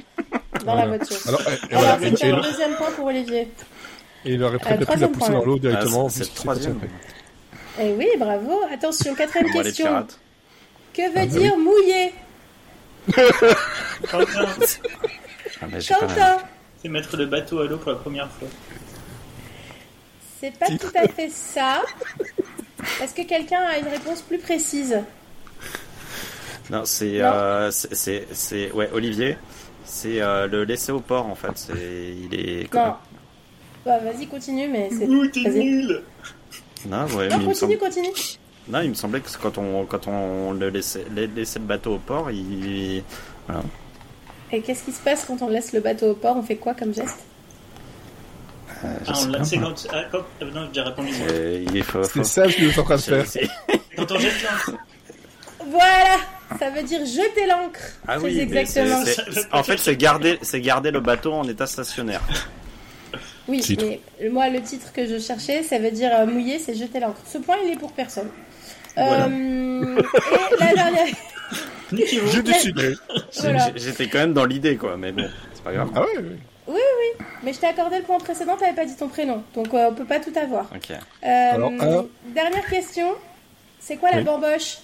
dans 0.65 0.75
la 0.75 0.87
voiture. 0.87 1.17
Alors, 1.29 1.41
et, 1.41 1.45
et 1.45 1.75
Alors, 1.75 1.83
voilà, 1.99 2.07
et- 2.07 2.33
un 2.33 2.41
deuxième 2.41 2.75
point 2.77 2.91
pour 2.93 3.07
Olivier. 3.07 3.49
et 4.25 4.35
il 4.35 4.43
aurait 4.43 4.57
Euh, 4.57 4.59
peut-être 4.59 4.93
pu 4.93 4.99
la 5.01 5.09
pousser 5.09 5.31
point, 5.31 5.39
dans 5.41 5.45
l'eau 5.45 5.55
Ah, 5.57 5.61
directement. 5.61 6.09
c'est- 6.09 6.19
vu 6.21 6.25
c'est 6.25 6.31
ce 6.31 6.35
le 6.35 6.41
troisième. 6.43 6.81
Eh 7.81 7.93
oui, 7.93 8.09
bravo. 8.19 8.61
Attention, 8.73 9.15
quatrième 9.15 9.51
question. 9.53 10.07
Que 10.93 11.03
veut 11.03 11.13
Ah, 11.17 11.21
bah 11.21 11.27
dire 11.27 11.57
mouiller 11.57 12.13
Quentin, 14.11 14.47
Ah, 15.63 15.67
Quentin 15.89 16.37
c'est 16.83 16.89
mettre 16.89 17.17
le 17.17 17.27
bateau 17.27 17.61
à 17.61 17.65
l'eau 17.67 17.79
pour 17.79 17.91
la 17.93 17.99
première 17.99 18.29
fois. 18.31 18.49
C'est 20.41 20.57
pas 20.59 20.67
tout 20.67 20.93
à 20.95 21.07
fait 21.09 21.29
ça. 21.31 21.83
Est-ce 23.03 23.15
que 23.15 23.23
quelqu'un 23.23 23.61
a 23.63 23.79
une 23.79 23.89
réponse 23.89 24.23
plus 24.23 24.39
précise? 24.39 24.99
Non, 26.71 26.85
c'est 26.85 27.19
Non. 27.19 27.25
euh, 27.33 27.71
c'est- 27.71 27.95
c'est 27.95 28.27
c'est 28.33 28.71
ouais 28.73 28.89
Olivier. 28.93 29.37
C'est 29.93 30.21
euh, 30.23 30.47
le 30.47 30.63
laisser 30.65 30.93
au 30.93 31.01
port 31.01 31.27
en 31.27 31.35
fait. 31.35 31.51
C'est 31.57 32.15
il 32.31 32.33
est 32.39 32.73
Non. 32.73 32.95
Bah, 33.85 33.99
vas-y, 33.99 34.27
continue, 34.29 34.69
mais 34.69 34.89
c'est. 34.91 35.07
Ouh, 35.09 35.27
t'es 35.27 35.43
Vas-y. 35.43 35.65
nul 35.65 36.03
Non, 36.87 37.07
ouais, 37.07 37.29
Non, 37.29 37.39
mais 37.39 37.47
me 37.49 37.55
semble- 37.55 37.77
continue, 37.79 38.07
continue. 38.09 38.39
non, 38.69 38.81
il 38.83 38.91
me 38.91 38.95
semblait 38.95 39.21
que 39.21 39.29
quand 39.43 39.59
on 39.59 39.85
quand 39.87 40.07
on 40.07 40.53
le 40.53 40.69
laissait 40.71 41.05
la- 41.15 41.27
laissait 41.27 41.59
le 41.59 41.65
bateau 41.65 41.95
au 41.95 41.99
port, 41.99 42.31
il 42.31 43.03
Et 44.53 44.61
qu'est-ce 44.63 44.85
qui 44.85 44.93
se 44.93 45.01
passe 45.01 45.25
quand 45.25 45.43
on 45.43 45.49
laisse 45.49 45.73
le 45.73 45.81
bateau 45.81 46.11
au 46.11 46.15
port? 46.15 46.37
On 46.37 46.43
fait 46.43 46.57
quoi 46.57 46.75
comme 46.75 46.95
geste? 46.95 47.19
Euh, 48.85 48.89
je 49.05 49.11
Ah, 49.13 49.19
on 49.23 49.27
l'a- 49.29 49.45
c'est 49.45 49.59
quand. 49.59 49.87
Ah, 49.93 50.03
quand... 50.13 50.19
ah, 50.41 50.45
non, 50.45 50.63
j'ai 50.63 50.69
déjà 50.69 50.85
répondu. 50.85 51.13
Euh, 51.33 51.65
il 51.69 51.77
est 51.77 51.83
faux. 51.83 52.03
C'est 52.05 52.25
ça 52.25 52.49
ce 52.49 52.57
que 52.57 52.63
vous 52.65 52.71
êtes 52.71 52.79
en 52.79 52.85
train 52.85 52.97
de 52.97 53.01
faire. 53.01 53.25
Quand 53.97 54.13
on 54.13 54.19
jette 54.19 54.43
l'encre. 54.43 54.79
Voilà 55.67 56.17
Ça 56.59 56.71
veut 56.71 56.83
dire 56.83 57.01
jeter 57.07 57.47
l'encre. 57.47 57.79
Ah 58.09 58.19
oui, 58.19 58.39
exactement. 58.41 59.05
c'est- 59.05 59.47
en 59.53 59.63
fait, 59.63 59.79
c'est 59.79 59.97
garder, 59.97 60.39
c'est 60.43 60.61
garder 60.61 60.91
le 60.91 61.01
bateau 61.01 61.33
en 61.33 61.49
état 61.49 61.67
stationnaire. 61.67 62.21
Oui, 63.49 63.61
Titre. 63.61 63.85
mais 64.21 64.29
moi, 64.29 64.49
le 64.49 64.61
titre 64.61 64.93
que 64.93 65.07
je 65.07 65.19
cherchais, 65.19 65.63
ça 65.63 65.79
veut 65.79 65.91
dire 65.91 66.11
euh, 66.15 66.27
mouiller, 66.27 66.59
c'est 66.59 66.75
jeter 66.75 67.01
l'encre. 67.01 67.21
Ce 67.27 67.39
point, 67.39 67.57
il 67.65 67.73
est 67.73 67.77
pour 67.77 67.93
personne. 67.93 68.29
Voilà. 68.97 69.27
Euh, 69.27 69.99
et 70.61 70.65
la 70.65 70.75
dernière. 70.75 71.07
J'ai 71.93 72.43
décidé. 72.43 72.95
Voilà. 73.41 73.71
J'étais 73.75 74.09
quand 74.09 74.19
même 74.19 74.33
dans 74.33 74.45
l'idée, 74.45 74.77
quoi. 74.77 74.97
Mais 74.97 75.11
bon, 75.11 75.29
c'est 75.55 75.65
pas 75.65 75.73
grave. 75.73 75.91
Ah 75.95 76.03
ouais, 76.03 76.19
ouais. 76.19 76.37
Mais 77.43 77.53
je 77.53 77.59
t'ai 77.59 77.67
accordé 77.67 77.97
le 77.99 78.03
point 78.05 78.19
précédent, 78.19 78.57
t'avais 78.57 78.75
pas 78.75 78.85
dit 78.85 78.95
ton 78.95 79.09
prénom. 79.09 79.43
Donc 79.55 79.73
euh, 79.75 79.89
on 79.91 79.95
peut 79.95 80.05
pas 80.05 80.21
tout 80.21 80.33
avoir. 80.41 80.67
Ok. 80.75 80.91
Euh, 80.91 80.97
Alors. 81.25 81.73
Dernière 82.27 82.67
question. 82.67 83.09
C'est 83.81 83.97
quoi 83.97 84.11
la 84.11 84.19
Oui. 84.19 84.25
bamboche? 84.25 84.77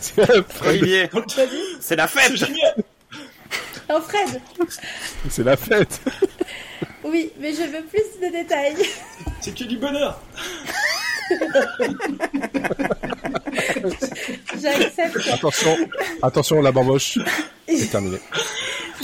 C'est 0.00 0.20
un 0.22 0.42
Fred. 0.42 0.68
Olivier, 0.82 1.10
c'est 1.80 1.96
la 1.96 2.06
C'est 2.08 2.20
fête 2.20 2.36
génial 2.36 2.74
Un 3.88 4.00
Fred. 4.00 4.40
C'est 5.30 5.44
la 5.44 5.56
fête. 5.56 6.00
Oui, 7.04 7.32
mais 7.38 7.52
je 7.52 7.62
veux 7.62 7.84
plus 7.84 8.20
de 8.20 8.30
détails. 8.32 8.76
C'est 9.40 9.54
que 9.56 9.64
du 9.64 9.76
bonheur 9.78 10.20
J'accepte, 14.60 15.28
Attention, 15.32 15.76
attention, 16.22 16.60
la 16.62 16.72
bamboche. 16.72 17.18
C'est 17.68 17.86
terminé. 17.90 18.18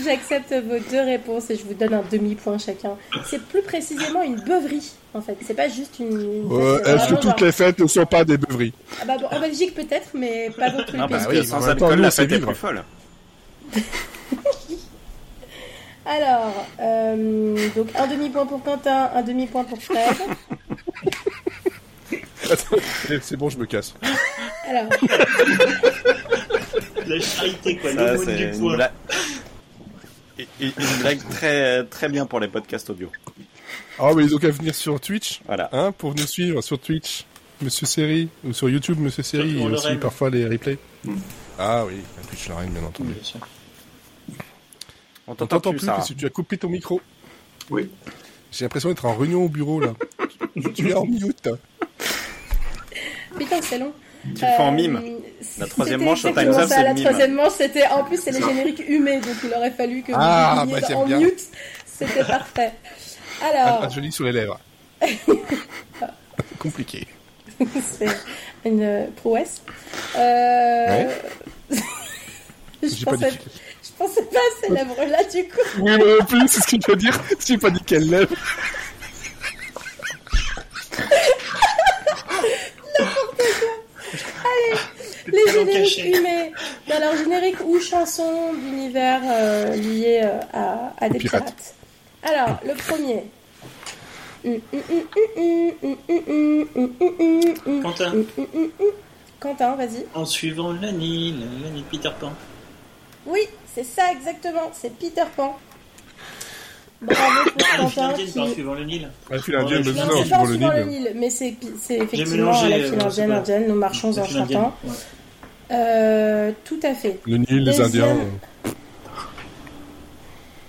j'accepte 0.02 0.52
vos 0.52 0.78
deux 0.90 1.00
réponses 1.02 1.50
et 1.50 1.56
je 1.56 1.64
vous 1.64 1.74
donne 1.74 1.94
un 1.94 2.02
demi-point 2.10 2.58
chacun. 2.58 2.96
C'est 3.26 3.42
plus 3.42 3.62
précisément 3.62 4.22
une 4.22 4.40
beuverie, 4.40 4.92
en 5.12 5.20
fait. 5.20 5.36
C'est 5.46 5.54
pas 5.54 5.68
juste 5.68 5.98
une. 6.00 6.48
Euh, 6.50 6.82
Est-ce 6.84 7.08
que 7.08 7.14
toutes 7.14 7.22
genre- 7.24 7.36
les 7.42 7.52
fêtes 7.52 7.78
ne 7.78 7.86
sont 7.86 8.06
pas 8.06 8.24
des 8.24 8.36
beuveries? 8.38 8.72
Ah 9.00 9.04
bah 9.06 9.16
bon, 9.20 9.26
en 9.30 9.40
Belgique 9.40 9.74
peut-être, 9.74 10.08
mais 10.14 10.50
pas 10.56 10.70
dans 10.70 10.82
tous 10.84 10.92
les 10.92 10.98
Non, 10.98 11.06
pays. 11.08 11.16
parce 11.16 11.28
oui, 11.30 11.36
que 11.40 11.44
sans 11.44 11.68
alcool, 11.68 12.00
la 12.00 12.10
fête 12.10 12.32
est 12.32 12.38
plus 12.40 12.54
folle. 12.54 12.82
Alors, 16.06 16.52
euh, 16.80 17.56
donc 17.74 17.88
un 17.98 18.06
demi-point 18.06 18.44
pour 18.44 18.62
Quentin, 18.62 19.08
un 19.14 19.22
demi-point 19.22 19.64
pour 19.64 19.80
Fred. 19.82 20.14
Attends, 22.50 22.76
C'est 23.22 23.36
bon, 23.36 23.48
je 23.50 23.58
me 23.58 23.66
casse. 23.66 23.94
Alors, 24.68 24.88
La 27.06 27.20
charité, 27.20 27.76
quoi, 27.76 27.92
Ça, 27.92 28.16
du 28.16 28.44
une, 28.44 28.58
poids. 28.58 28.76
bla- 28.76 28.92
Et- 30.38 30.48
et- 30.60 30.72
une 30.78 30.96
blague 31.00 31.28
très, 31.30 31.84
très 31.84 32.08
bien 32.08 32.26
pour 32.26 32.40
les 32.40 32.48
podcasts 32.48 32.88
audio. 32.90 33.10
Ah 33.98 34.12
oui, 34.12 34.26
donc 34.28 34.42
à 34.44 34.50
venir 34.50 34.74
sur 34.74 34.98
Twitch, 35.00 35.40
Voilà. 35.46 35.68
hein, 35.72 35.92
pour 35.92 36.14
nous 36.14 36.26
suivre 36.26 36.60
sur 36.62 36.78
Twitch, 36.78 37.24
Monsieur 37.62 37.86
Série, 37.86 38.28
ou 38.42 38.52
sur 38.52 38.68
YouTube, 38.68 38.98
Monsieur 38.98 39.22
Sur 39.22 39.44
et 39.44 39.56
aussi 39.64 39.94
parfois 39.96 40.30
les 40.30 40.46
replays. 40.46 40.78
Mm. 41.04 41.14
Ah 41.58 41.84
oui, 41.86 41.94
la 42.16 42.22
Twitch 42.26 42.48
Lorraine, 42.48 42.70
bien 42.70 42.82
entendu. 42.82 43.12
Bien 43.12 43.22
sûr. 43.22 43.40
On 45.26 45.32
On 45.32 45.34
t'entend 45.34 45.70
plus, 45.70 45.78
plus 45.78 45.86
parce 45.86 46.08
que 46.08 46.14
tu 46.14 46.26
as 46.26 46.30
coupé 46.30 46.58
ton 46.58 46.68
micro. 46.68 47.00
Oui. 47.70 47.88
J'ai 48.50 48.64
l'impression 48.64 48.88
d'être 48.88 49.04
en 49.04 49.14
réunion 49.16 49.44
au 49.44 49.48
bureau 49.48 49.80
là. 49.80 49.94
tu 50.74 50.88
es 50.90 50.94
en 50.94 51.06
mute. 51.06 51.48
Putain, 53.38 53.56
c'est 53.62 53.78
long. 53.78 53.92
Tu 54.24 54.30
le 54.30 54.36
fais 54.38 54.46
en 54.58 54.68
Euh, 54.68 54.70
mime. 54.76 55.02
La 55.58 55.66
troisième 55.66 56.02
manche 56.02 56.24
au 56.24 56.28
exactement 56.28 56.52
Time's 56.54 56.64
Up, 56.64 56.68
ça, 56.70 56.76
c'est 56.76 56.82
La 56.84 56.94
troisième 56.94 57.34
manche, 57.34 57.52
c'était 57.58 57.86
en 57.88 58.04
plus 58.04 58.18
c'est 58.22 58.30
les 58.30 58.40
génériques 58.40 58.82
humés, 58.88 59.20
donc 59.20 59.34
il 59.44 59.52
aurait 59.54 59.70
fallu 59.70 60.02
que 60.02 60.12
Ah, 60.14 60.64
vous 60.66 60.72
bah, 60.72 60.96
en 60.96 61.04
bien. 61.06 61.18
mute. 61.20 61.40
C'était 61.84 62.24
parfait. 62.24 62.72
Alors, 63.42 63.84
Un 63.84 63.88
joli 63.90 64.10
sur 64.10 64.24
les 64.24 64.32
lèvres. 64.32 64.58
Compliqué. 66.58 67.06
c'est 67.98 68.08
une 68.64 68.82
euh, 68.82 69.06
prouesse. 69.16 69.60
Euh... 70.16 71.08
je, 71.70 72.88
J'ai 72.88 73.04
pas 73.04 73.12
pensais... 73.12 73.30
dit. 73.30 73.38
je 73.82 73.90
pensais 73.98 74.22
pas 74.24 74.38
à 74.38 74.66
ces 74.66 74.72
lèvres-là 74.72 75.24
du 75.24 75.44
coup. 75.44 75.60
Oui, 75.80 75.96
moi 75.98 76.06
non 76.18 76.24
plus, 76.24 76.48
c'est 76.48 76.60
ce 76.62 76.66
que 76.66 76.76
je 76.84 76.90
veux 76.90 76.96
dire. 76.96 77.20
J'ai 77.46 77.58
pas 77.58 77.70
dit 77.70 77.80
quelle 77.84 78.08
lèvre. 78.08 78.34
Alors, 86.90 87.16
générique 87.16 87.60
ou 87.64 87.78
chanson 87.80 88.52
d'univers 88.54 89.20
euh, 89.24 89.74
lié 89.76 90.20
euh, 90.24 90.40
à, 90.52 90.92
à 90.98 91.08
des 91.08 91.18
pirates. 91.18 91.44
pirates. 91.54 91.74
Alors, 92.22 92.58
le 92.66 92.74
premier. 92.74 93.24
Quentin, 97.82 98.12
Quentin, 99.40 99.76
vas-y. 99.76 100.04
en 100.14 100.24
suivant 100.24 100.72
la 100.72 100.92
Nile, 100.92 101.40
la 101.62 101.70
Nile 101.70 101.84
Peter 101.90 102.10
Pan. 102.18 102.32
Oui, 103.26 103.40
c'est 103.74 103.84
ça 103.84 104.12
exactement, 104.12 104.70
c'est 104.72 104.96
Peter 104.98 105.24
Pan. 105.36 105.58
Bravo 107.00 107.50
pour 107.50 107.52
Ah, 107.72 107.82
la 107.82 107.88
file 107.88 107.94
Quentin 107.94 108.08
indienne 108.10 108.46
qui... 108.46 108.52
suivant 108.52 108.74
le 108.74 108.84
Nil. 108.84 109.10
La 109.30 109.38
file 109.38 109.56
indienne, 109.56 109.82
mais 109.84 109.92
Non, 109.92 110.06
non, 110.06 110.22
c'est 110.22 110.30
pas 110.30 110.38
en 110.38 110.46
suivant 110.46 110.72
le 110.72 110.84
Nil. 110.84 111.12
Mais 111.16 111.30
c'est 111.30 111.56
effectivement 111.90 112.30
mélangé, 112.36 112.68
la 112.68 112.76
euh, 112.76 112.78
file 112.90 112.98
c'est 112.98 113.04
indienne, 113.06 113.32
indienne, 113.32 113.64
nous 113.68 113.74
marchons 113.74 114.18
en 114.18 114.24
chantant. 114.26 114.74
Euh, 115.74 116.52
tout 116.64 116.78
à 116.82 116.94
fait. 116.94 117.18
Le 117.26 117.36
Nil, 117.38 117.64
les. 117.64 117.80
Indiens. 117.80 118.16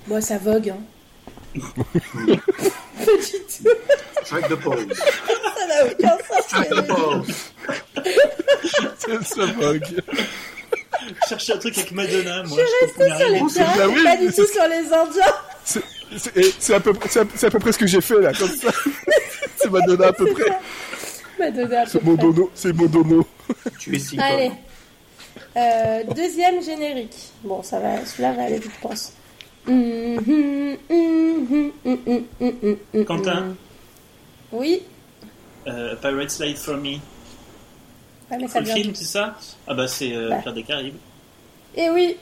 Bon, 0.08 0.22
ça 0.22 0.38
vogue, 0.38 0.70
hein. 0.70 1.62
Strike 4.24 4.48
the 4.50 4.56
pose. 4.56 4.86
Ça 5.58 5.68
n'a 5.68 5.86
aucun 5.86 6.18
sens. 6.28 6.44
Strike 6.48 6.70
the 6.70 6.88
pose. 6.88 7.36
Ça 9.26 9.46
vogue. 9.46 9.86
Je 11.24 11.30
cherchais 11.30 11.54
un 11.54 11.58
truc 11.58 11.78
avec 11.78 11.92
Madonna, 11.92 12.44
moi. 12.44 12.58
Je 12.58 12.64
Je 12.64 12.86
comprenais 12.88 13.18
sur 13.18 13.30
les 13.30 13.40
pirates, 13.54 13.90
oui, 13.96 14.04
pas 14.04 14.18
du 14.18 14.28
tout 14.28 14.48
sur 14.48 14.68
les 14.68 14.94
Indiens. 14.94 15.34
C'est 16.60 16.74
à, 16.74 16.80
peu 16.80 16.94
près- 16.94 17.10
c'est 17.10 17.20
à- 17.20 17.48
à 17.48 17.52
peu 17.52 17.60
près 17.60 17.72
ce 17.72 17.78
que 17.78 17.88
j'ai 17.88 18.02
fait 18.02 18.20
là, 18.22 18.32
comme 18.34 18.50
ça. 18.50 18.70
C'est 19.58 19.72
Madonna 19.72 20.08
à 20.08 20.14
peu 20.14 20.26
près. 20.34 20.52
Madonna, 21.40 21.82
à 21.82 21.86
peu 21.86 22.00
près. 22.00 22.48
C'est 22.56 22.74
mon 22.74 22.86
dono. 22.86 23.28
Tu 23.80 23.96
es 23.96 24.00
si 24.00 24.20
Allez. 24.20 24.52
Euh, 25.58 26.04
deuxième 26.16 26.62
générique. 26.62 27.16
Bon, 27.44 27.64
ça 27.64 27.80
va, 27.80 28.06
celui-là 28.06 28.34
va 28.34 28.44
aller 28.44 28.60
vite, 28.60 28.72
je 28.76 28.82
pense. 28.82 29.14
Quentin. 33.06 33.56
Oui. 34.52 34.84
Euh, 35.68 35.96
Pirate 35.96 36.30
Slide 36.30 36.58
for 36.58 36.78
Me. 36.78 36.98
Ah, 38.30 38.38
mais 38.40 38.48
ça 38.48 38.54
C'est 38.54 38.60
le 38.62 38.66
film, 38.66 38.96
c'est 38.96 39.06
ça? 39.06 39.36
Ah 39.68 39.74
bah 39.74 39.88
c'est 39.88 40.14
euh, 40.14 40.30
Bah. 40.30 40.38
Pierre 40.42 40.54
des 40.54 40.64
Caraïbes. 40.64 40.96
Et 41.76 41.90
oui. 41.90 42.18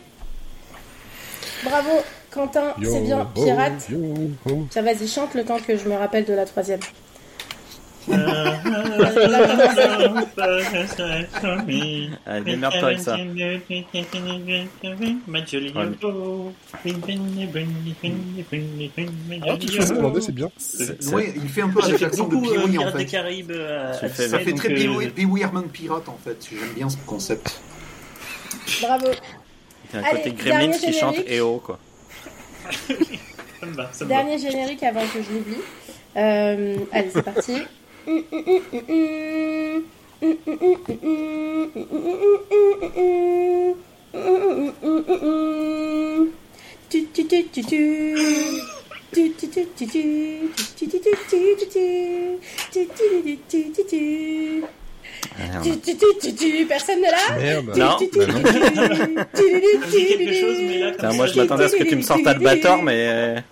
Bravo, 1.63 1.89
Quentin, 2.31 2.73
c'est 2.81 3.01
bien. 3.01 3.25
Pirate. 3.33 3.89
yo. 3.89 4.67
Tiens, 4.69 4.81
vas-y, 4.81 5.07
chante 5.07 5.33
le 5.33 5.45
temps 5.45 5.59
que 5.59 5.77
je 5.77 5.87
me 5.87 5.95
rappelle 5.95 6.25
de 6.25 6.33
la 6.33 6.45
troisième. 6.45 6.79
Allez, 12.25 12.43
démerde-toi 12.43 12.87
avec 12.87 12.99
ça. 12.99 13.15
Ah, 13.15 13.19
tu 19.57 19.67
fais 19.67 19.91
anglais, 19.91 20.21
c'est 20.21 20.35
bien. 20.35 20.49
Ouais, 21.11 21.33
il 21.35 21.49
fait 21.49 21.61
un 21.61 21.69
peu 21.69 21.83
avec 21.83 21.99
l'accent 21.99 22.27
de 22.27 22.35
beaucoup 22.35 22.51
euh, 22.51 22.77
en 22.79 22.91
fait. 22.91 23.05
Caraïbes 23.05 23.51
euh, 23.51 23.93
Ça 23.93 24.09
fait 24.09 24.53
très 24.53 24.69
euh, 24.69 25.09
Pee-wee 25.09 25.41
Herman 25.41 25.67
pirate 25.69 26.09
en 26.09 26.17
fait. 26.23 26.47
J'aime 26.49 26.73
bien 26.75 26.89
ce 26.89 26.97
concept. 27.05 27.61
Bravo. 28.81 29.07
Il 29.93 29.99
y 29.99 30.03
a 30.03 30.07
un 30.07 30.11
côté 30.11 30.31
Gremlins 30.31 30.77
qui 30.77 30.93
chante. 30.93 31.17
EO, 31.29 31.59
quoi. 31.59 31.77
Ça 33.59 33.65
me 33.65 33.75
va, 33.75 33.89
ça 33.93 34.05
me 34.05 34.09
va. 34.09 34.15
Dernier 34.15 34.39
générique 34.39 34.81
avant 34.83 35.01
que 35.01 35.21
je 35.21 35.31
l'oublie. 35.31 35.61
Euh, 36.15 36.77
allez, 36.91 37.09
c'est 37.13 37.21
parti. 37.21 37.53
Tu, 38.03 38.11
tu, 47.13 47.27
tu, 47.27 47.45
tu, 47.47 47.63
tu. 47.63 48.15
Tu, 49.13 49.31
tu, 49.31 49.47
tu, 49.47 49.67
tu, 49.75 49.87
tu. 49.87 50.03
Tu, 50.75 50.87
tu, 50.87 50.99
tu, 50.99 51.11
tu, 51.29 51.39
tu, 51.57 51.67
tu. 51.67 52.39
Tu, 52.71 52.87
tu, 52.87 53.05
tu, 53.23 53.39
tu, 53.47 53.71
tu, 53.71 53.83
tu. 53.87 54.63
Tu, 55.63 55.71
tu, 55.79 55.95
tu, 55.95 56.07
tu, 56.19 56.35
tu. 56.35 56.65
Personne 56.65 56.99
ne 56.99 57.09
l'a 57.09 57.37
Merde. 57.37 57.77
Non. 57.77 57.95
Tu, 57.97 58.09
tu, 58.09 58.19
tu, 58.19 58.25
Bah 58.25 58.27
non. 58.27 58.43
tu, 58.43 58.49
tu. 58.49 59.15
Tu, 59.33 59.35
tu, 59.35 59.79
Ça 59.79 59.87
me 59.87 59.91
dit 59.91 59.97
tu, 59.97 60.17
quelque 60.17 60.33
tu, 60.33 60.41
chose, 60.41 60.57
mais 60.59 60.79
là, 60.79 60.91
tu. 60.91 60.97
comme 60.97 61.09
Putain, 61.09 61.13
moi, 61.13 61.27
ça, 61.27 61.33
je 61.33 61.37
m'attendais 61.39 61.63
à 61.63 61.69
ce 61.69 61.75
que 61.77 61.83
tu 61.83 61.95
me 61.95 62.01
sortes 62.01 62.27
Albator, 62.27 62.83
mais... 62.83 63.43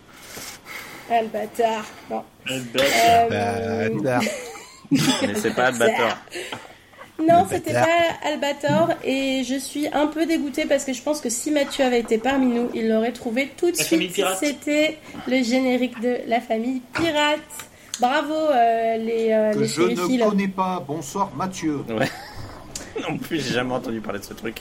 euh, 1.11 1.19
Albatar. 1.19 1.85
Non. 2.09 2.23
Euh, 2.49 3.89
Mais 4.91 5.35
c'est 5.35 5.55
pas 5.55 5.67
Albator. 5.67 6.17
Non, 7.27 7.45
c'était 7.49 7.73
pas 7.73 7.88
Albator 8.23 8.89
et 9.03 9.43
je 9.43 9.55
suis 9.55 9.88
un 9.93 10.07
peu 10.07 10.25
dégoûtée 10.25 10.65
parce 10.65 10.85
que 10.85 10.93
je 10.93 11.01
pense 11.01 11.21
que 11.21 11.29
si 11.29 11.51
Mathieu 11.51 11.85
avait 11.85 11.99
été 11.99 12.17
parmi 12.17 12.47
nous, 12.47 12.69
il 12.73 12.89
l'aurait 12.89 13.11
trouvé 13.11 13.51
tout 13.55 13.71
de 13.71 13.77
La 13.77 13.83
famille 13.83 14.07
suite. 14.07 14.15
pirate. 14.15 14.38
C'était 14.39 14.97
le 15.27 15.43
générique 15.43 15.99
de 16.01 16.17
La 16.27 16.41
famille 16.41 16.81
pirate. 16.93 17.39
Bravo 17.99 18.33
euh, 18.33 18.97
les, 18.97 19.31
euh, 19.31 19.53
Que 19.53 19.59
les 19.59 19.67
je 19.67 19.81
ne 19.81 20.29
connais 20.29 20.47
pas. 20.47 20.83
Bonsoir 20.85 21.31
Mathieu. 21.35 21.83
Non 23.09 23.17
plus, 23.17 23.39
j'ai 23.39 23.53
jamais 23.53 23.73
entendu 23.73 24.01
parler 24.01 24.19
de 24.19 24.25
ce 24.25 24.33
truc. 24.33 24.57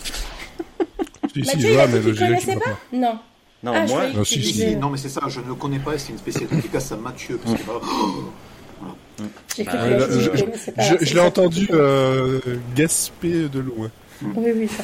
Si, 1.32 1.44
si, 1.44 1.56
Mathieu, 1.56 1.68
je 1.68 1.74
vois, 1.74 1.86
mais 1.88 1.98
dit 1.98 2.06
le 2.08 2.14
générique, 2.14 2.44
vois 2.44 2.54
pas 2.54 2.60
pas. 2.70 2.76
Non. 2.92 3.18
Non, 3.62 3.72
Ah, 3.74 3.86
je 3.86 3.90
moi, 3.92 4.00
croyais 4.00 4.16
Non, 4.16 4.24
si, 4.24 4.42
si, 4.42 4.76
mais 4.76 4.96
c'est 4.96 5.08
ça, 5.08 5.20
je 5.28 5.40
ne 5.40 5.46
le 5.46 5.54
connais 5.54 5.78
pas 5.78 5.98
c'est 5.98 6.12
une 6.12 6.18
spéciale 6.18 6.48
dédicace 6.50 6.92
à 6.92 6.96
Mathieu. 6.96 7.38
Parce 7.42 7.56
que, 7.58 7.64
voilà. 7.64 7.80
Bah, 9.18 9.26
qu'il 9.48 9.68
Euh, 9.68 10.20
je-. 10.20 10.36
Je, 10.38 11.04
je 11.04 11.14
l'ai 11.14 11.20
ça. 11.20 11.26
entendu 11.26 11.68
euh, 11.72 12.40
gasper 12.74 13.48
de 13.48 13.58
loin. 13.60 13.90
Oui, 14.22 14.52
oui. 14.54 14.68
ça. 14.68 14.82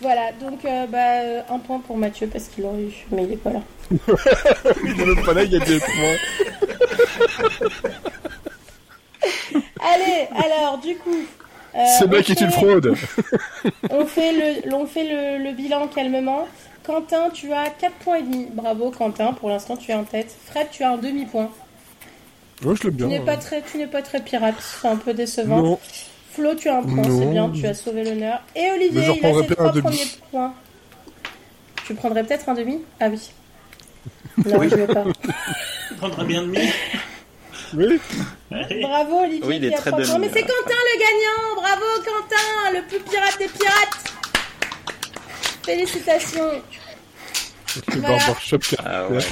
Voilà, 0.00 0.32
donc 0.32 0.64
euh, 0.64 0.86
bah, 0.86 1.20
euh, 1.22 1.42
un 1.50 1.58
point 1.58 1.78
pour 1.78 1.96
Mathieu 1.98 2.26
parce 2.26 2.44
qu'il 2.48 2.64
aurait 2.64 2.80
eu, 2.84 3.06
mais 3.12 3.24
il 3.24 3.32
est 3.34 3.36
pas 3.36 3.50
là. 3.52 3.60
Il 4.84 4.96
n'est 4.96 5.04
même 5.04 5.24
pas 5.24 5.34
là, 5.34 5.42
il 5.42 5.52
y 5.52 5.56
a 5.56 5.64
des 5.64 5.78
points. 5.78 6.16
Allez, 9.80 10.28
alors 10.34 10.78
du 10.78 10.96
coup, 10.96 11.16
Euh, 11.74 11.84
Ce 12.00 12.04
mec 12.04 12.28
est 12.30 12.40
une 12.40 12.50
fraude. 12.50 12.94
On 13.90 14.04
fait 14.04 14.32
le, 14.32 14.74
on 14.74 14.86
fait 14.86 15.04
le, 15.04 15.44
le 15.44 15.52
bilan 15.52 15.86
calmement. 15.86 16.48
Quentin, 16.84 17.30
tu 17.30 17.52
as 17.52 17.68
4 17.70 17.92
points 17.96 18.16
et 18.18 18.22
demi. 18.22 18.46
Bravo 18.52 18.90
Quentin, 18.90 19.32
pour 19.32 19.48
l'instant 19.50 19.76
tu 19.76 19.90
es 19.90 19.94
en 19.94 20.04
tête. 20.04 20.34
Fred, 20.46 20.68
tu 20.70 20.82
as 20.82 20.92
un 20.92 20.96
demi-point. 20.96 21.50
Je 22.62 22.66
l'aime 22.68 22.76
Tu 22.78 22.90
bien. 22.90 23.06
n'es 23.08 23.20
pas 23.20 23.36
très, 23.36 23.62
tu 23.62 23.78
n'es 23.78 23.86
pas 23.86 24.02
très 24.02 24.20
pirate, 24.20 24.54
c'est 24.60 24.88
un 24.88 24.96
peu 24.96 25.14
décevant. 25.14 25.62
Non, 25.62 25.78
Flo, 26.32 26.54
tu 26.54 26.68
as 26.68 26.76
un 26.78 26.82
point, 26.82 27.02
Non. 27.02 27.18
c'est 27.18 27.26
bien, 27.26 27.50
tu 27.50 27.66
as 27.66 27.74
sauvé 27.74 28.04
l'honneur. 28.04 28.40
Et 28.54 28.70
Olivier, 28.72 29.02
il 29.04 29.10
a 29.10 29.14
ses 29.14 29.46
trois 29.54 29.68
un 29.68 29.72
demi. 29.72 29.82
premiers 29.82 30.06
points. 30.30 30.54
Tu 31.86 31.94
prendrais 31.94 32.22
peut-être 32.24 32.48
un 32.48 32.54
demi? 32.54 32.82
Ah 33.00 33.08
oui. 33.08 33.30
Non, 34.46 34.58
Oui. 34.58 34.68
je 34.70 34.76
veux 34.76 34.86
pas. 34.86 35.04
Tu 35.88 35.94
prendras 35.96 36.24
bien 36.24 36.42
demi? 36.42 36.58
oui. 37.74 38.00
Bravo 38.82 39.20
Olivier, 39.20 39.44
Oui, 39.46 39.56
il 39.56 39.64
est 39.64 39.68
qui 39.68 39.74
a 39.74 39.78
très 39.78 39.90
trois 39.90 40.00
demi, 40.02 40.10
points. 40.10 40.18
Mais 40.20 40.28
c'est. 40.32 40.40
Quentin 40.42 40.74
le 40.92 40.98
gagnant 40.98 41.62
Bravo 41.62 41.84
Quentin, 42.04 42.78
le 42.78 42.86
plus 42.86 43.00
pirate 43.00 43.38
des 43.38 43.48
pirates 43.48 44.04
Félicitations 45.64 46.50
Le 47.88 48.00
Voilà. 48.00 48.16
barbershop 48.18 48.58
qui 48.58 48.76
Ah 48.84 49.08
ouais, 49.08 49.22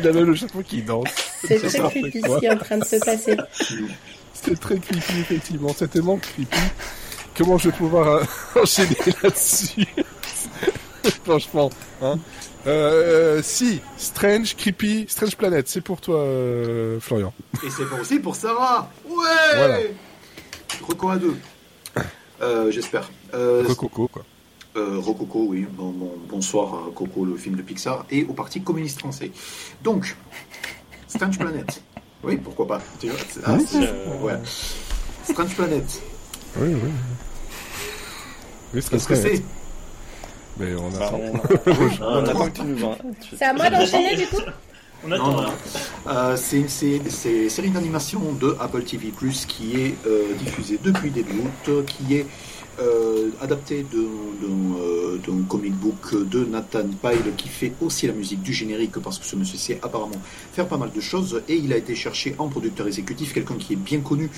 Il 0.00 0.08
a 0.08 0.12
même 0.12 0.24
le 0.24 0.34
chapeau 0.34 0.62
qui 0.62 0.82
danse. 0.82 1.08
C'est 1.46 1.58
très 1.58 1.78
creepy 1.90 2.20
ce 2.22 2.38
qui 2.38 2.46
est 2.46 2.50
en 2.50 2.58
train 2.58 2.78
de 2.78 2.84
se 2.84 2.96
passer. 2.96 3.36
C'est 4.34 4.58
très 4.58 4.78
creepy, 4.78 5.20
effectivement. 5.20 5.74
C'est 5.76 5.88
tellement 5.88 6.16
creepy. 6.18 6.58
Comment 7.36 7.58
je 7.58 7.68
vais 7.70 7.76
pouvoir 7.76 8.08
euh, 8.08 8.24
enchaîner 8.62 8.96
là-dessus? 9.22 9.86
Franchement. 11.24 11.70
Hein 12.02 12.18
euh, 12.66 13.40
si, 13.42 13.80
Strange, 13.96 14.54
Creepy, 14.56 15.06
Strange 15.08 15.36
Planet, 15.36 15.66
c'est 15.66 15.80
pour 15.80 16.00
toi, 16.00 16.20
euh, 16.20 17.00
Florian. 17.00 17.32
Et 17.66 17.70
c'est 17.70 17.84
pour 17.86 17.98
aussi 18.00 18.18
pour 18.20 18.36
Sarah 18.36 18.90
Ouais 19.08 19.16
Voilà. 19.56 19.78
Reco 20.86 21.08
à 21.10 21.16
deux. 21.16 21.36
Euh, 22.40 22.70
J'espère. 22.70 23.10
Euh, 23.34 23.64
Coco, 23.74 24.08
quoi. 24.08 24.22
euh, 24.76 24.98
Rococo, 24.98 25.46
oui. 25.48 25.66
Bon, 25.70 25.90
bon- 25.90 26.14
bonsoir 26.28 26.74
à 26.74 26.90
Coco, 26.94 27.24
le 27.24 27.36
film 27.36 27.56
de 27.56 27.62
Pixar, 27.62 28.04
et 28.10 28.24
au 28.24 28.32
Parti 28.32 28.60
communiste 28.62 28.98
français. 29.00 29.30
Donc, 29.82 30.14
Strange 31.08 31.38
Planet. 31.38 31.82
Oui, 32.24 32.36
pourquoi 32.36 32.68
pas. 32.68 32.80
Tu 33.00 33.08
vois, 33.08 33.18
ah, 33.44 33.54
ouais. 34.22 34.34
Strange 35.28 35.56
Planet. 35.56 36.02
Oui, 36.56 36.68
oui. 36.72 36.80
Oui, 38.74 38.80
Qu'est-ce 38.88 39.08
que 39.08 39.14
c'est 39.16 39.42
Mais 40.56 40.72
on 40.76 40.86
Enfin, 40.86 41.04
attend. 41.06 41.20
on, 41.66 42.04
on 42.04 42.24
attend 42.24 42.46
que 42.46 42.58
tu 42.58 42.62
nous 42.62 42.84
en. 42.84 42.94
tu- 42.94 43.36
C'est 43.36 43.44
à 43.44 43.52
moi 43.52 43.68
d'enchaîner 43.70 44.14
du 44.14 44.26
coup 44.28 44.40
On 45.04 45.08
Non, 45.08 45.16
attend. 45.16 45.32
non. 45.32 45.38
alors. 45.40 45.54
Euh, 46.06 46.36
c'est 46.36 46.58
une 46.60 46.68
sé- 46.68 47.02
c'est 47.08 47.42
une 47.44 47.50
série 47.50 47.70
d'animation 47.70 48.20
de 48.40 48.56
Apple 48.60 48.84
TV 48.84 49.08
Plus 49.08 49.44
qui 49.44 49.80
est 49.80 49.94
euh, 50.06 50.32
diffusée 50.38 50.78
depuis 50.80 51.10
début 51.10 51.40
août, 51.40 51.84
qui 51.86 52.14
est 52.18 52.26
euh, 52.80 53.28
d'un- 53.40 53.56
d'un 53.56 54.78
euh, 54.80 55.18
d'un 55.26 55.42
comic 55.48 55.74
book 55.74 56.14
de 56.28 56.44
Nathan 56.44 56.84
Pyle 57.02 57.34
qui 57.36 57.48
fait 57.48 57.72
aussi 57.80 58.06
la 58.06 58.12
musique 58.14 58.42
du 58.42 58.52
générique 58.52 58.98
parce 58.98 59.18
que 59.18 59.24
ce 59.26 59.36
monsieur 59.36 59.58
sait 59.58 59.78
apparemment 59.82 60.20
faire 60.52 60.66
pas 60.66 60.78
mal 60.78 60.90
de 60.94 61.00
choses 61.00 61.42
et 61.48 61.56
il 61.56 61.72
a 61.72 61.76
été 61.76 61.94
cherché 61.94 62.34
en 62.38 62.48
producteur 62.48 62.86
exécutif 62.86 63.32
quelqu'un 63.34 63.56
qui 63.56 63.74
est 63.74 63.76
bien 63.76 64.00
connu 64.00 64.30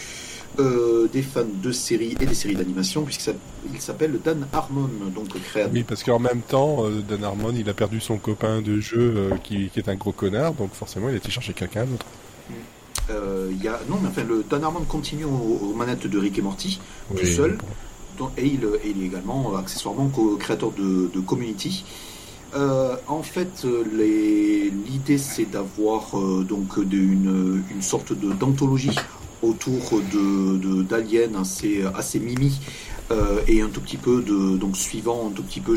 euh, 0.60 1.08
des 1.12 1.22
fans 1.22 1.42
de 1.62 1.72
séries 1.72 2.16
et 2.20 2.26
des 2.26 2.34
séries 2.34 2.54
d'animation 2.54 3.02
puisqu'il 3.02 3.24
s'app- 3.24 3.36
il 3.72 3.80
s'appelle 3.80 4.18
Dan 4.24 4.46
Harmon 4.52 4.88
donc 5.14 5.28
créateur 5.42 5.72
Oui, 5.72 5.82
parce 5.84 6.02
qu'en 6.04 6.18
même 6.20 6.42
temps, 6.42 6.84
euh, 6.86 7.02
Dan 7.08 7.24
Harmon, 7.24 7.52
il 7.56 7.68
a 7.68 7.74
perdu 7.74 7.98
son 8.00 8.18
copain 8.18 8.62
de 8.62 8.78
jeu 8.80 9.14
euh, 9.16 9.36
qui, 9.42 9.68
qui 9.70 9.78
est 9.80 9.88
un 9.88 9.96
gros 9.96 10.12
connard, 10.12 10.54
donc 10.54 10.72
forcément, 10.74 11.08
il 11.08 11.14
a 11.14 11.18
été 11.18 11.30
chercher 11.30 11.54
quelqu'un 11.54 11.86
d'autre. 11.86 12.06
Y 13.10 13.68
a 13.68 13.80
non 13.88 13.98
mais 14.02 14.08
enfin 14.08 14.24
le 14.24 14.44
Dan 14.48 14.64
Harmon 14.64 14.80
continue 14.88 15.24
aux, 15.24 15.60
aux 15.70 15.74
manettes 15.74 16.06
de 16.06 16.18
Rick 16.18 16.38
et 16.38 16.42
Morty 16.42 16.80
tout 17.10 17.26
seul. 17.26 17.58
Et, 18.36 18.46
il, 18.46 18.64
est 19.02 19.06
également 19.06 19.52
euh, 19.52 19.58
accessoirement 19.58 20.08
co- 20.08 20.36
créateur 20.36 20.72
de, 20.72 21.20
Community. 21.20 21.84
Euh, 22.54 22.96
en 23.08 23.22
fait, 23.22 23.62
euh, 23.64 23.82
l'idée 24.86 25.18
c'est 25.18 25.46
d'avoir 25.50 26.16
donc 26.48 26.76
une, 26.76 27.62
une 27.70 27.82
sorte 27.82 28.12
d'anthologie 28.12 28.96
autour 29.42 30.00
de 30.12 30.82
d'aliens 30.82 31.42
assez 31.42 32.20
mimi 32.20 32.60
et 33.46 33.60
un 33.60 33.68
tout 33.68 33.80
petit 33.80 33.98
peu 33.98 34.22
de 34.22 34.56
donc 34.56 34.76
suivant 34.76 35.28
un 35.28 35.30
tout 35.30 35.42
petit 35.42 35.60
peu 35.60 35.74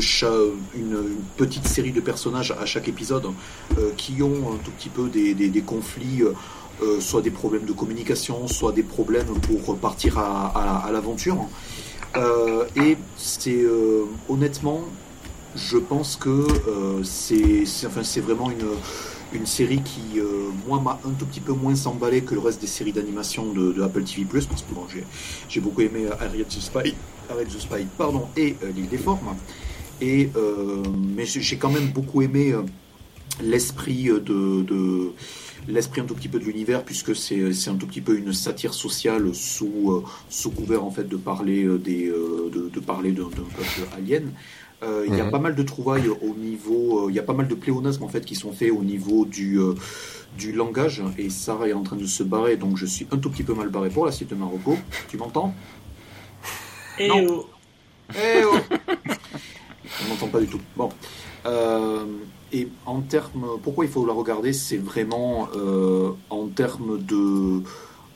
une, 0.74 0.96
petite 1.36 1.66
série 1.66 1.92
de 1.92 2.00
personnages 2.00 2.52
à 2.52 2.64
chaque 2.64 2.88
épisode 2.88 3.26
qui 3.96 4.22
ont 4.22 4.54
un 4.54 4.58
tout 4.64 4.70
petit 4.70 4.88
peu 4.88 5.08
des, 5.08 5.62
conflits. 5.66 6.22
soit 7.00 7.20
des 7.20 7.30
problèmes 7.30 7.66
de 7.66 7.72
communication, 7.72 8.46
soit 8.46 8.72
des 8.72 8.84
problèmes 8.84 9.34
pour 9.42 9.76
partir 9.76 10.18
à 10.18 10.88
l'aventure. 10.92 11.48
Euh, 12.16 12.64
et 12.76 12.96
c'est 13.16 13.62
euh, 13.62 14.04
honnêtement, 14.28 14.82
je 15.54 15.76
pense 15.78 16.16
que 16.16 16.28
euh, 16.30 17.02
c'est 17.04 17.64
enfin, 17.86 18.02
vraiment 18.20 18.50
une, 18.50 18.66
une 19.32 19.46
série 19.46 19.82
qui, 19.82 20.20
moi, 20.66 20.80
m'a 20.80 20.98
un 21.04 21.10
tout 21.12 21.26
petit 21.26 21.40
peu 21.40 21.52
moins 21.52 21.74
emballé 21.86 22.22
que 22.22 22.34
le 22.34 22.40
reste 22.40 22.60
des 22.60 22.66
séries 22.66 22.92
d'animation 22.92 23.52
de, 23.52 23.72
de 23.72 23.82
Apple 23.82 24.02
TV+, 24.04 24.24
parce 24.24 24.46
que 24.62 24.74
bon, 24.74 24.86
j'ai- 25.48 25.60
beaucoup 25.60 25.82
aimé 25.82 26.06
Harriet 26.20 26.44
the 26.44 26.60
Spy, 26.60 26.94
Spy 27.58 27.86
pardon, 27.96 28.26
et 28.36 28.56
L'île 28.74 28.88
des 28.88 28.98
formes. 28.98 29.36
Et, 30.00 30.30
mais 31.16 31.26
j'ai 31.26 31.56
quand 31.58 31.70
même 31.70 31.88
beaucoup 31.88 32.22
aimé 32.22 32.54
l'esprit 33.42 34.04
de, 34.04 34.62
de 34.62 35.12
l'esprit 35.68 36.00
un 36.00 36.06
tout 36.06 36.14
petit 36.14 36.28
peu 36.28 36.38
de 36.40 36.44
l'univers 36.44 36.84
puisque 36.84 37.14
c'est 37.14 37.52
c'est 37.52 37.70
un 37.70 37.76
tout 37.76 37.86
petit 37.86 38.00
peu 38.00 38.16
une 38.18 38.32
satire 38.32 38.74
sociale 38.74 39.34
sous 39.34 39.92
euh, 39.92 40.04
sous 40.30 40.50
couvert 40.50 40.84
en 40.84 40.90
fait 40.90 41.04
de 41.08 41.16
parler 41.16 41.64
euh, 41.64 41.78
des 41.78 42.08
euh, 42.08 42.50
de, 42.52 42.68
de 42.70 42.80
parler 42.80 43.12
d'un 43.12 43.30
peuple 43.30 43.88
alien 43.96 44.32
Euh, 44.84 45.04
il 45.08 45.14
y 45.16 45.20
a 45.20 45.24
Mhm. 45.24 45.30
pas 45.34 45.40
mal 45.40 45.54
de 45.56 45.64
trouvailles 45.64 46.08
au 46.08 46.34
niveau 46.36 47.06
euh, 47.06 47.10
il 47.10 47.14
y 47.16 47.18
a 47.18 47.24
pas 47.24 47.34
mal 47.34 47.48
de 47.48 47.56
pléonasmes 47.56 48.04
en 48.04 48.08
fait 48.08 48.24
qui 48.24 48.36
sont 48.36 48.52
faits 48.52 48.70
au 48.70 48.84
niveau 48.84 49.24
du 49.26 49.58
euh, 49.60 49.74
du 50.42 50.52
langage 50.52 51.02
et 51.18 51.30
Sarah 51.30 51.68
est 51.68 51.72
en 51.72 51.82
train 51.82 51.96
de 51.96 52.06
se 52.06 52.22
barrer 52.22 52.56
donc 52.56 52.76
je 52.76 52.86
suis 52.86 53.06
un 53.10 53.18
tout 53.18 53.30
petit 53.30 53.44
peu 53.44 53.54
mal 53.54 53.70
barré 53.70 53.90
pour 53.90 54.06
la 54.06 54.12
suite 54.12 54.30
de 54.30 54.36
Marocco 54.36 54.78
tu 55.08 55.16
m'entends? 55.16 55.50
Non. 56.98 57.26
oh, 57.28 57.46
eh 58.14 58.44
oh 58.44 58.68
On 60.00 60.06
n'entend 60.08 60.28
pas 60.28 60.40
du 60.40 60.48
tout. 60.48 60.60
Bon. 60.76 60.90
Et 62.52 62.68
en 62.86 63.00
termes, 63.00 63.46
pourquoi 63.62 63.84
il 63.84 63.90
faut 63.90 64.06
la 64.06 64.12
regarder 64.12 64.52
C'est 64.52 64.78
vraiment 64.78 65.48
euh, 65.54 66.10
en 66.30 66.46
termes 66.46 66.98
de, 66.98 67.62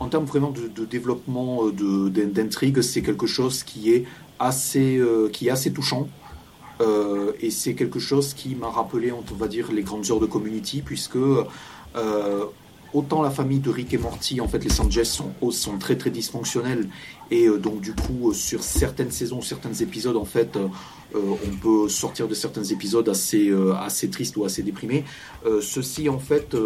en 0.00 0.08
termes 0.08 0.24
vraiment 0.24 0.50
de, 0.50 0.84
développement 0.84 1.66
euh, 1.66 2.08
d'intrigue, 2.08 2.80
c'est 2.80 3.02
quelque 3.02 3.26
chose 3.26 3.62
qui 3.62 3.92
est 3.92 4.04
assez, 4.38 4.96
euh, 4.96 5.28
qui 5.28 5.48
est 5.48 5.50
assez 5.50 5.72
touchant. 5.72 6.08
Et 7.40 7.52
c'est 7.52 7.74
quelque 7.74 8.00
chose 8.00 8.34
qui 8.34 8.56
m'a 8.56 8.68
rappelé, 8.68 9.12
on 9.12 9.22
va 9.36 9.46
dire, 9.46 9.70
les 9.70 9.82
grandes 9.82 10.10
heures 10.10 10.18
de 10.18 10.26
Community, 10.26 10.82
puisque 10.82 11.16
autant 12.94 13.22
la 13.22 13.30
famille 13.30 13.58
de 13.60 13.70
Rick 13.70 13.94
et 13.94 13.98
Morty, 13.98 14.40
en 14.40 14.48
fait, 14.48 14.62
les 14.64 14.70
Sanchez 14.70 15.04
sont, 15.04 15.32
sont 15.50 15.78
très 15.78 15.96
très 15.96 16.10
dysfonctionnels, 16.10 16.88
et 17.30 17.46
euh, 17.46 17.58
donc 17.58 17.80
du 17.80 17.94
coup, 17.94 18.30
euh, 18.30 18.34
sur 18.34 18.62
certaines 18.62 19.10
saisons, 19.10 19.40
certains 19.40 19.72
épisodes, 19.72 20.16
en 20.16 20.24
fait, 20.24 20.56
euh, 20.56 20.68
on 21.14 21.56
peut 21.56 21.88
sortir 21.88 22.28
de 22.28 22.34
certains 22.34 22.64
épisodes 22.64 23.08
assez 23.08 23.52
assez 23.78 24.08
tristes 24.08 24.36
ou 24.38 24.44
assez 24.44 24.62
déprimés. 24.62 25.04
Ceci, 25.60 26.08
en 26.08 26.18
fait, 26.18 26.56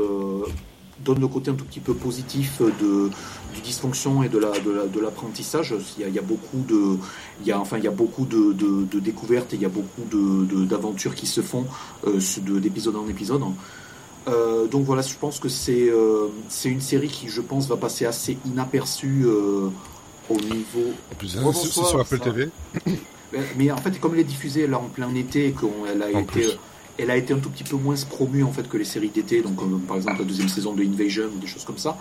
donne 1.05 1.21
le 1.21 1.27
côté 1.29 1.51
un 1.51 1.55
tout 1.55 1.65
petit 1.65 1.81
peu 1.81 1.95
positif 1.95 2.63
de 2.63 3.11
du 3.55 3.61
dysfonction 3.63 4.23
et 4.23 4.29
de 4.29 4.39
la 4.39 4.51
de 4.61 4.71
la- 4.71 4.87
de 4.87 5.01
l'apprentissage. 5.01 5.75
il, 5.99 6.09
y 6.15 6.19
a, 6.19 6.23
beaucoup 6.23 6.63
de 6.67 6.97
il 7.41 7.47
y 7.49 7.53
a 7.53 7.59
enfin 7.61 7.77
il 7.79 7.85
y 7.85 7.89
a 7.89 7.91
beaucoup 7.91 8.25
de, 8.25 8.53
de, 8.53 9.01
découvertes 9.01 9.53
et 9.53 9.57
il 9.57 9.63
y 9.63 9.67
a 9.67 9.69
beaucoup 9.69 10.03
d'aventures 10.65 11.15
qui 11.17 11.27
se 11.27 11.41
font 11.41 11.67
de- 12.07 12.59
d'épisode 12.61 12.97
en 12.97 13.09
épisode. 13.09 13.43
Euh, 14.29 14.67
donc 14.67 14.85
voilà, 14.85 15.03
je 15.03 15.15
pense 15.15 15.39
que 15.39 15.49
c'est 15.49 15.89
euh, 15.89 16.29
c'est 16.49 16.69
une 16.69 16.81
série 16.81 17.09
qui, 17.09 17.29
je 17.29 17.41
pense, 17.41 17.69
va 17.69 17.77
passer 17.77 18.07
assez 18.07 18.37
inaperçue 18.45 19.25
euh, 19.25 19.69
au 20.29 20.35
niveau. 20.35 20.93
En 21.13 21.15
plus, 21.15 21.37
Bonsoir, 21.37 21.55
c'est 21.55 21.85
sur 21.85 22.01
Apple 22.01 22.19
ça. 22.19 22.25
TV. 22.25 22.49
Mais, 23.33 23.41
mais 23.57 23.71
en 23.71 23.77
fait, 23.77 23.99
comme 24.01 24.15
elle 24.15 24.21
est 24.21 24.25
diffusée 24.25 24.67
là 24.67 24.79
en 24.79 24.89
plein 24.89 25.15
été, 25.15 25.53
qu'elle 25.53 26.03
a 26.03 26.07
En 26.07 26.21
été, 26.21 26.25
plus. 26.25 26.59
elle 26.99 27.11
a 27.11 27.17
été 27.17 27.35
un 27.35 27.39
tout 27.39 27.51
petit 27.51 27.63
peu 27.63 27.77
moins 27.77 27.95
promue 28.09 28.43
en 28.43 28.51
fait 28.51 28.69
que 28.69 28.77
les 28.77 28.85
séries 28.85 29.11
d'été, 29.11 29.43
donc 29.43 29.57
par 29.87 29.97
exemple 29.97 30.19
la 30.19 30.25
deuxième 30.25 30.49
saison 30.49 30.73
de 30.75 30.83
Invasion 30.83 31.27
ou 31.35 31.39
des 31.39 31.47
choses 31.47 31.65
comme 31.65 31.79
ça. 31.79 31.97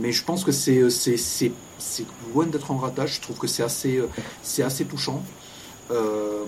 Mais 0.00 0.10
je 0.10 0.24
pense 0.24 0.42
que 0.42 0.52
c'est 0.52 0.82
loin 2.34 2.46
d'être 2.46 2.72
un 2.72 2.78
ratage. 2.78 3.16
Je 3.16 3.20
trouve 3.20 3.38
que 3.38 3.46
c'est 3.46 3.62
assez 3.62 4.02
c'est 4.42 4.64
assez 4.64 4.84
touchant. 4.84 5.22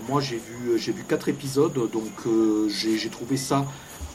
Moi, 0.08 0.20
j'ai 0.20 0.36
vu 0.36 0.76
j'ai 0.76 0.90
vu 0.90 1.04
quatre 1.08 1.28
épisodes, 1.28 1.72
donc 1.92 2.68
j'ai 2.68 3.08
trouvé 3.10 3.36
ça 3.36 3.64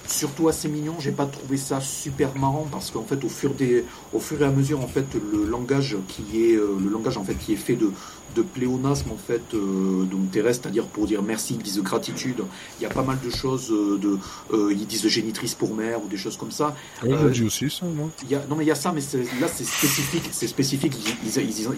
surtout 0.08 0.48
assez 0.48 0.68
mignon. 0.68 0.96
J'ai 1.00 1.12
pas 1.12 1.26
trouvé 1.26 1.58
ça 1.58 1.82
super 1.82 2.36
marrant 2.38 2.68
parce 2.72 2.92
qu'en 2.92 3.04
fait, 3.04 3.24
au 3.24 3.30
fur, 3.30 3.54
des, 3.54 3.84
au 4.14 4.20
fur 4.20 4.42
et 4.42 4.46
à 4.46 4.50
mesure, 4.52 4.82
en 4.82 4.88
fait, 4.88 5.06
le 5.32 5.46
langage 5.46 5.98
qui 6.08 6.44
est, 6.44 6.56
euh, 6.56 6.78
le 6.82 6.90
langage 6.90 7.18
en 7.18 7.24
fait 7.24 7.36
qui 7.36 7.54
est 7.54 7.58
fait 7.58 7.76
de, 7.76 7.92
de 8.36 8.42
pléonasme 8.42 9.12
en 9.12 9.18
fait, 9.18 9.42
euh, 9.54 10.04
donc 10.04 10.32
terrestre, 10.32 10.64
c'est-à-dire 10.64 10.86
pour 10.86 11.06
dire 11.06 11.22
merci, 11.22 11.56
ils 11.56 11.64
disent 11.64 11.82
gratitude. 11.82 12.44
Il 12.80 12.84
y 12.84 12.86
a 12.86 12.90
pas 12.90 13.04
mal 13.04 13.18
de 13.24 13.30
choses 13.30 13.72
euh, 13.72 13.98
de, 13.98 14.72
ils 14.72 14.88
disent 14.88 15.08
génitrice 15.08 15.56
pour 15.56 15.74
mère 15.74 16.04
ou 16.04 16.08
des 16.08 16.18
choses 16.18 16.38
comme 16.38 16.52
ça. 16.52 16.76
Oui, 17.04 17.14
on 17.14 17.28
dit 17.28 17.44
aussi 17.44 17.70
ça, 17.70 17.86
non? 17.86 18.10
y 18.30 18.36
a, 18.36 18.46
Non, 18.50 18.56
mais 18.56 18.64
il 18.64 18.68
y 18.68 18.72
a 18.72 18.76
ça, 18.76 18.92
mais 18.92 19.02
là 19.40 19.48
c'est 19.48 19.66
spécifique, 19.66 20.30
c'est 20.32 20.48
spécifique. 20.48 20.94
Ils, 21.24 21.42
ils, 21.42 21.60
ils, 21.60 21.70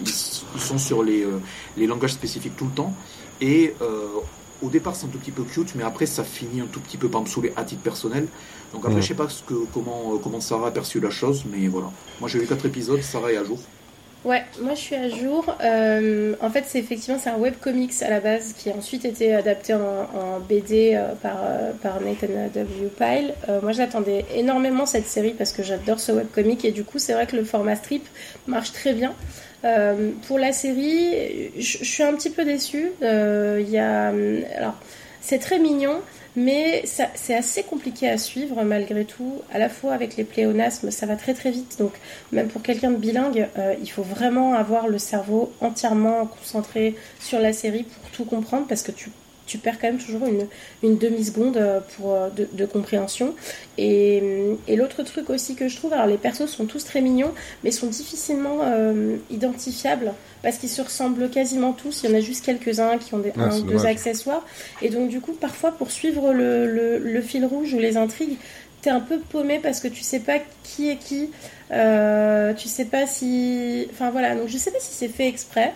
ils, 0.54 0.60
sont 0.60 0.78
sur 0.78 1.02
les, 1.02 1.26
les 1.76 1.86
langages 1.86 2.12
spécifiques 2.12 2.56
tout 2.56 2.66
le 2.66 2.72
temps 2.72 2.94
et 3.40 3.74
au 4.62 4.68
départ 4.68 4.96
c'est 4.96 5.06
un 5.06 5.08
tout 5.08 5.18
petit 5.18 5.30
peu 5.30 5.42
cute, 5.42 5.74
mais 5.74 5.84
après 5.84 6.06
ça 6.06 6.24
finit 6.24 6.60
un 6.60 6.66
tout 6.66 6.80
petit 6.80 6.96
peu 6.96 7.08
par 7.08 7.22
me 7.22 7.26
saouler 7.26 7.52
à 7.56 7.64
titre 7.64 7.82
personnel. 7.82 8.26
Donc 8.72 8.84
après, 8.84 9.02
je 9.02 9.08
sais 9.08 9.14
pas 9.14 9.28
ce 9.28 9.42
que, 9.42 9.54
comment, 9.74 10.14
euh, 10.14 10.18
comment 10.22 10.40
Sarah 10.40 10.68
a 10.68 10.70
perçu 10.70 11.00
la 11.00 11.10
chose, 11.10 11.44
mais 11.50 11.66
voilà. 11.66 11.88
Moi 12.20 12.28
j'ai 12.28 12.38
vu 12.38 12.46
quatre 12.46 12.66
épisodes, 12.66 13.02
Sarah 13.02 13.32
est 13.32 13.36
à 13.36 13.44
jour. 13.44 13.58
Ouais, 14.22 14.44
moi 14.60 14.74
je 14.74 14.80
suis 14.80 14.94
à 14.94 15.08
jour. 15.08 15.56
Euh, 15.62 16.34
en 16.42 16.50
fait, 16.50 16.64
c'est 16.68 16.78
effectivement 16.78 17.18
c'est 17.18 17.30
un 17.30 17.38
webcomics 17.38 18.02
à 18.02 18.10
la 18.10 18.20
base 18.20 18.52
qui 18.52 18.70
a 18.70 18.74
ensuite 18.74 19.06
été 19.06 19.34
adapté 19.34 19.72
en, 19.74 20.40
BD 20.46 20.92
euh, 20.94 21.14
par, 21.14 21.38
par 21.82 22.00
Nathan 22.02 22.48
W. 22.54 22.90
Pyle. 22.96 23.34
moi 23.62 23.72
j'attendais 23.72 24.26
énormément 24.34 24.84
cette 24.84 25.06
série 25.06 25.32
parce 25.32 25.52
que 25.52 25.62
j'adore 25.62 25.98
ce 25.98 26.12
webcomic 26.12 26.64
et 26.64 26.70
du 26.70 26.84
coup 26.84 26.98
c'est 26.98 27.14
vrai 27.14 27.26
que 27.26 27.34
le 27.34 27.44
format 27.44 27.76
strip 27.76 28.06
marche 28.46 28.72
très 28.72 28.92
bien. 28.92 29.14
Euh, 29.64 30.12
pour 30.26 30.38
la 30.38 30.52
série, 30.52 31.50
je 31.58 31.84
suis 31.84 32.02
un 32.02 32.14
petit 32.14 32.30
peu 32.30 32.44
déçue. 32.44 32.92
Euh, 33.02 33.62
y 33.66 33.78
a, 33.78 34.08
alors, 34.56 34.74
c'est 35.20 35.38
très 35.38 35.58
mignon, 35.58 36.00
mais 36.36 36.82
c'est 36.84 37.34
assez 37.34 37.62
compliqué 37.62 38.08
à 38.08 38.18
suivre 38.18 38.62
malgré 38.62 39.04
tout. 39.04 39.42
À 39.52 39.58
la 39.58 39.68
fois 39.68 39.92
avec 39.92 40.16
les 40.16 40.24
pléonasmes, 40.24 40.90
ça 40.90 41.06
va 41.06 41.16
très 41.16 41.34
très 41.34 41.50
vite. 41.50 41.76
Donc, 41.78 41.92
même 42.32 42.48
pour 42.48 42.62
quelqu'un 42.62 42.90
de 42.90 42.96
bilingue, 42.96 43.48
euh, 43.58 43.74
il 43.80 43.90
faut 43.90 44.02
vraiment 44.02 44.54
avoir 44.54 44.88
le 44.88 44.98
cerveau 44.98 45.52
entièrement 45.60 46.26
concentré 46.26 46.94
sur 47.18 47.40
la 47.40 47.52
série 47.52 47.84
pour 47.84 48.10
tout 48.10 48.24
comprendre 48.24 48.66
parce 48.66 48.82
que 48.82 48.92
tu 48.92 49.10
tu 49.50 49.58
perds 49.58 49.80
quand 49.80 49.88
même 49.88 49.98
toujours 49.98 50.26
une, 50.26 50.46
une 50.84 50.96
demi-seconde 50.96 51.56
euh, 51.56 51.80
pour, 51.96 52.14
euh, 52.14 52.28
de, 52.30 52.66
compréhension. 52.66 53.34
Et, 53.78 54.22
et 54.68 54.76
l'autre 54.76 55.02
truc 55.02 55.28
aussi 55.28 55.56
que 55.56 55.66
je 55.66 55.76
trouve, 55.76 55.92
alors 55.92 56.06
les 56.06 56.18
persos 56.18 56.46
sont 56.46 56.66
tous 56.66 56.84
très 56.84 57.00
mignons, 57.00 57.32
mais 57.64 57.72
sont 57.72 57.88
difficilement 57.88 58.58
euh, 58.62 59.16
identifiables 59.28 60.12
parce 60.42 60.58
qu'ils 60.58 60.68
se 60.68 60.80
ressemblent 60.80 61.28
quasiment 61.30 61.72
tous. 61.72 62.02
Il 62.04 62.10
y 62.10 62.12
en 62.14 62.16
a 62.16 62.20
juste 62.20 62.44
quelques-uns 62.44 62.98
qui 62.98 63.12
ont 63.14 63.18
des, 63.18 63.32
ah, 63.36 63.46
un 63.46 63.58
ou 63.58 63.62
deux 63.62 63.86
accessoires. 63.86 64.46
Et 64.82 64.88
donc, 64.88 65.08
du 65.08 65.20
coup, 65.20 65.32
parfois, 65.32 65.72
pour 65.72 65.90
suivre 65.90 66.32
le, 66.32 66.66
le, 66.66 66.98
le 66.98 67.20
fil 67.20 67.44
rouge 67.44 67.74
ou 67.74 67.78
les 67.78 67.96
intrigues, 67.96 68.36
t'es 68.82 68.90
un 68.90 69.00
peu 69.00 69.18
paumé 69.18 69.58
parce 69.58 69.80
que 69.80 69.88
tu 69.88 70.02
sais 70.02 70.20
pas 70.20 70.38
qui 70.62 70.90
est 70.90 70.96
qui. 70.96 71.30
Euh, 71.72 72.54
tu 72.54 72.68
sais 72.68 72.84
pas 72.84 73.06
si. 73.06 73.88
Enfin 73.90 74.10
voilà, 74.10 74.36
donc 74.36 74.46
je 74.46 74.56
sais 74.56 74.70
pas 74.70 74.80
si 74.80 74.92
c'est 74.92 75.08
fait 75.08 75.26
exprès. 75.26 75.74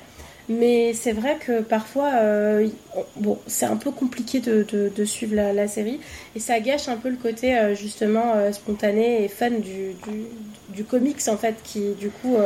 Mais 0.49 0.93
c'est 0.93 1.12
vrai 1.12 1.39
que 1.41 1.62
parfois, 1.62 2.11
euh, 2.16 2.69
bon, 3.16 3.39
c'est 3.47 3.65
un 3.65 3.77
peu 3.77 3.91
compliqué 3.91 4.41
de, 4.41 4.66
de, 4.95 5.05
suivre 5.05 5.35
la, 5.35 5.55
la, 5.55 5.69
série 5.69 6.01
et 6.37 6.41
ça 6.41 6.61
gâche 6.61 6.89
un 6.89 6.97
peu 6.97 7.09
le 7.09 7.16
côté 7.16 7.57
euh, 7.57 7.75
justement 7.75 8.35
euh, 8.35 8.53
spontané 8.53 9.25
et 9.25 9.29
fun 9.29 9.51
du, 9.51 9.95
du, 10.07 10.25
du, 10.69 10.85
comics 10.85 11.29
en 11.29 11.39
fait, 11.39 11.57
qui 11.65 11.95
du 11.95 12.11
coup, 12.11 12.37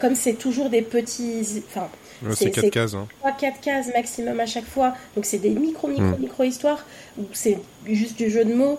comme 0.00 0.14
c'est 0.14 0.34
toujours 0.34 0.68
des 0.68 0.82
petits, 0.82 1.62
enfin, 1.68 1.88
c'est 2.34 2.50
4 2.50 2.68
cases. 2.68 2.94
Hein. 2.94 3.06
4 3.40 3.60
cases 3.60 3.88
maximum 3.94 4.38
à 4.40 4.46
chaque 4.46 4.66
fois, 4.66 4.94
donc 5.16 5.24
c'est 5.24 5.38
des 5.38 5.50
micro, 5.50 5.88
micro, 5.88 6.04
hmm. 6.04 6.20
micro 6.20 6.44
histoires, 6.44 6.84
c'est 7.32 7.58
juste 7.86 8.18
du 8.18 8.30
jeu 8.30 8.44
de 8.44 8.52
mots. 8.52 8.78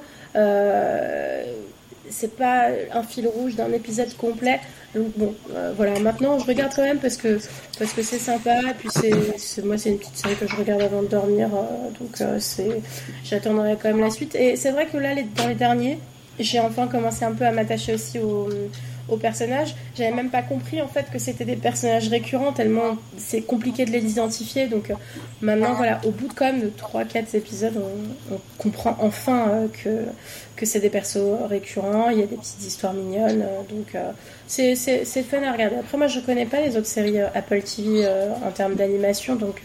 c'est 2.09 2.35
pas 2.38 2.67
un 2.93 3.03
fil 3.03 3.27
rouge 3.27 3.55
d'un 3.55 3.73
épisode 3.73 4.15
complet. 4.17 4.59
Donc 4.95 5.07
bon, 5.17 5.35
euh, 5.53 5.73
voilà. 5.76 5.99
Maintenant, 5.99 6.39
je 6.39 6.45
regarde 6.45 6.72
quand 6.73 6.84
même 6.84 6.99
parce 6.99 7.17
que 7.17 7.38
parce 7.77 7.91
que 7.91 8.01
c'est 8.01 8.17
sympa. 8.17 8.61
Et 8.61 8.73
puis 8.73 8.89
c'est 8.89 9.63
moi, 9.63 9.77
c'est 9.77 9.89
une 9.89 9.97
petite 9.97 10.15
série 10.17 10.35
que 10.35 10.47
je 10.47 10.55
regarde 10.55 10.81
avant 10.81 11.01
de 11.01 11.07
dormir. 11.07 11.49
Euh, 11.53 11.89
donc 11.99 12.22
euh, 12.22 12.38
c'est, 12.39 12.81
j'attendrai 13.26 13.77
quand 13.81 13.89
même 13.89 13.99
la 13.99 14.09
suite. 14.09 14.35
Et 14.35 14.55
c'est 14.55 14.72
vrai 14.72 14.88
que 14.88 14.97
là, 14.97 15.13
dans 15.35 15.47
les 15.47 15.55
derniers, 15.55 15.99
j'ai 16.39 16.59
enfin 16.59 16.87
commencé 16.87 17.25
un 17.25 17.33
peu 17.33 17.45
à 17.45 17.51
m'attacher 17.51 17.93
aussi 17.93 18.19
au 18.19 18.49
aux 19.07 19.17
personnages. 19.17 19.75
J'avais 19.95 20.11
même 20.11 20.29
pas 20.29 20.41
compris 20.41 20.81
en 20.81 20.87
fait 20.87 21.09
que 21.11 21.19
c'était 21.19 21.45
des 21.45 21.55
personnages 21.55 22.07
récurrents 22.07 22.51
tellement 22.51 22.97
c'est 23.17 23.41
compliqué 23.41 23.85
de 23.85 23.91
les 23.91 24.03
identifier. 24.03 24.67
Donc 24.67 24.89
euh, 24.89 24.95
maintenant 25.41 25.73
voilà, 25.73 26.01
au 26.05 26.11
bout 26.11 26.27
de 26.27 26.33
quand 26.33 26.45
même 26.45 26.61
de 26.61 26.69
3-4 26.69 27.35
épisodes, 27.35 27.73
on, 28.31 28.39
comprend 28.57 28.97
enfin 28.99 29.49
euh, 29.49 29.67
que 29.67 30.05
que 30.55 30.65
c'est 30.65 30.79
des 30.79 30.89
persos 30.89 31.47
récurrents. 31.49 32.09
Il 32.09 32.19
y 32.19 32.23
a 32.23 32.25
des 32.25 32.37
petites 32.37 32.63
histoires 32.65 32.93
mignonnes, 32.93 33.43
euh, 33.43 33.61
donc 33.69 33.95
c'est 34.47 34.75
c'est 34.75 35.23
fun 35.23 35.43
à 35.43 35.51
regarder. 35.51 35.77
Après 35.77 35.97
moi 35.97 36.07
je 36.07 36.19
connais 36.19 36.45
pas 36.45 36.61
les 36.61 36.77
autres 36.77 36.87
séries 36.87 37.19
Apple 37.19 37.61
TV 37.61 38.07
en 38.43 38.51
termes 38.51 38.75
d'animation, 38.75 39.35
donc 39.35 39.61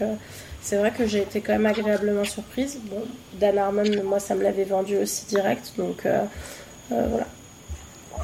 c'est 0.61 0.75
vrai 0.75 0.91
que 0.91 1.07
j'ai 1.07 1.19
été 1.19 1.41
quand 1.41 1.53
même 1.53 1.65
agréablement 1.65 2.23
surprise. 2.23 2.79
Bon, 2.83 3.01
Dan 3.39 3.57
Harmon, 3.57 3.83
moi 4.03 4.19
ça 4.19 4.35
me 4.35 4.43
l'avait 4.43 4.65
vendu 4.65 4.97
aussi 4.97 5.25
direct, 5.25 5.73
donc 5.77 6.05
voilà. 6.91 7.27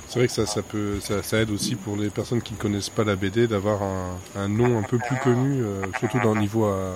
C'est 0.07 0.19
vrai 0.19 0.27
que 0.27 0.33
ça, 0.33 0.45
ça 0.45 0.61
peut, 0.61 0.99
ça, 1.01 1.37
aide 1.37 1.51
aussi 1.51 1.75
pour 1.75 1.95
les 1.97 2.09
personnes 2.09 2.41
qui 2.41 2.53
ne 2.53 2.57
connaissent 2.57 2.89
pas 2.89 3.03
la 3.03 3.15
BD 3.15 3.47
d'avoir 3.47 3.81
un, 3.83 4.47
nom 4.47 4.77
un 4.77 4.83
peu 4.83 4.97
plus 4.97 5.17
connu, 5.17 5.61
euh, 5.61 5.81
surtout 5.99 6.19
dans 6.19 6.33
le 6.33 6.39
niveau 6.39 6.65
euh, 6.65 6.93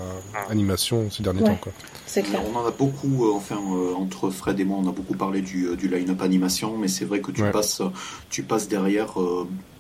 animation 0.49 1.09
ces 1.09 1.23
derniers 1.23 1.43
temps. 1.43 1.57
Quoi. 1.59 1.73
Clair. 2.07 2.41
On 2.53 2.57
en 2.57 2.65
a 2.65 2.71
beaucoup, 2.71 3.25
euh, 3.25 3.33
enfin 3.33 3.57
entre 3.95 4.29
Fred 4.29 4.59
et 4.59 4.65
moi, 4.65 4.77
on 4.81 4.87
a 4.87 4.91
beaucoup 4.91 5.15
parlé 5.15 5.41
du, 5.41 5.75
du 5.75 5.87
line-up 5.87 6.21
animation, 6.21 6.77
mais 6.77 6.87
c'est 6.87 7.05
vrai 7.05 7.19
que 7.21 7.31
tu 7.31 7.43
passes, 7.51 7.81
tu 8.29 8.43
passes 8.43 8.67
derrière 8.67 9.15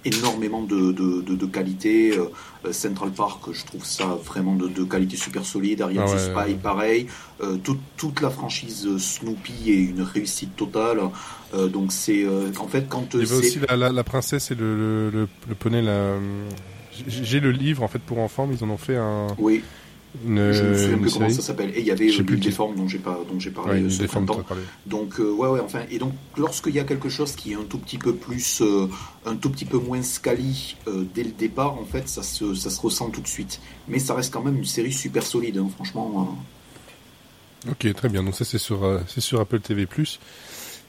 énormément 0.05 0.61
de, 0.61 0.91
de, 0.91 1.21
de, 1.21 1.45
qualité. 1.45 2.17
Central 2.71 3.11
Park, 3.11 3.41
je 3.51 3.65
trouve 3.65 3.83
ça 3.83 4.17
vraiment 4.23 4.53
de, 4.55 4.67
de 4.67 4.83
qualité 4.83 5.17
super 5.17 5.45
solide. 5.45 5.81
Ariel 5.81 6.03
ah 6.05 6.17
Spy, 6.17 6.53
pareil. 6.55 7.07
toute, 7.63 7.79
toute 7.97 8.21
la 8.21 8.29
franchise 8.29 8.87
Snoopy 8.97 9.71
est 9.71 9.83
une 9.83 10.01
réussite 10.01 10.55
totale. 10.55 10.99
Euh, 11.53 11.67
donc 11.67 11.91
c'est 11.91 12.23
euh, 12.23 12.49
en 12.59 12.67
fait 12.67 12.87
quand 12.87 13.13
il 13.13 13.21
y 13.21 13.23
avait 13.23 13.35
aussi 13.35 13.59
la, 13.67 13.91
la, 13.91 14.03
princesse 14.03 14.51
et 14.51 14.55
le, 14.55 15.09
le, 15.09 15.27
le, 15.49 15.55
poney 15.55 15.81
là. 15.81 16.15
J'ai 17.07 17.39
le 17.39 17.51
livre 17.51 17.83
en 17.83 17.87
fait 17.87 17.99
pour 17.99 18.19
enfants, 18.19 18.47
mais 18.47 18.55
ils 18.55 18.63
en 18.63 18.69
ont 18.69 18.77
fait 18.77 18.95
un. 18.95 19.27
Oui. 19.37 19.63
Une, 20.25 20.51
je 20.51 20.63
me 20.63 20.77
souviens 20.77 20.97
plus 20.97 21.13
comment 21.13 21.29
ça 21.29 21.41
s'appelle. 21.41 21.71
Et 21.75 21.79
il 21.79 21.85
y 21.85 21.91
avait 21.91 22.05
l'île 22.05 22.39
des 22.39 22.51
formes 22.51 22.75
dont 22.75 22.87
j'ai 22.87 22.99
pas 22.99 23.19
dont 23.29 23.39
j'ai 23.39 23.51
parlé 23.51 23.89
ce 23.89 24.03
printemps. 24.03 24.43
Donc 24.85 25.19
euh, 25.19 25.31
ouais 25.31 25.47
ouais 25.47 25.59
enfin 25.59 25.81
et 25.89 25.99
donc 25.99 26.13
lorsqu'il 26.37 26.75
y 26.75 26.79
a 26.79 26.83
quelque 26.83 27.09
chose 27.09 27.33
qui 27.33 27.53
est 27.53 27.55
un 27.55 27.63
tout 27.63 27.77
petit 27.77 27.97
peu 27.97 28.13
plus 28.13 28.61
un 29.25 29.35
tout 29.35 29.49
petit 29.49 29.65
peu 29.65 29.77
moins 29.77 30.01
scali 30.01 30.75
dès 31.13 31.23
le 31.23 31.31
départ 31.31 31.73
en 31.75 31.85
fait 31.85 32.09
ça 32.09 32.23
se 32.23 32.53
ça 32.55 32.69
se 32.69 32.79
ressent 32.81 33.09
tout 33.09 33.21
de 33.21 33.27
suite. 33.27 33.59
Mais 33.87 33.99
ça 33.99 34.13
reste 34.13 34.33
quand 34.33 34.43
même 34.43 34.57
une 34.57 34.65
série 34.65 34.93
super 34.93 35.23
solide 35.23 35.57
hein, 35.57 35.69
franchement. 35.75 36.37
Ok 37.69 37.93
très 37.93 38.09
bien 38.09 38.23
donc 38.23 38.35
ça 38.35 38.43
c'est 38.43 38.57
sur 38.57 39.01
c'est 39.07 39.21
sur 39.21 39.39
Apple 39.39 39.59
TV+. 39.61 39.87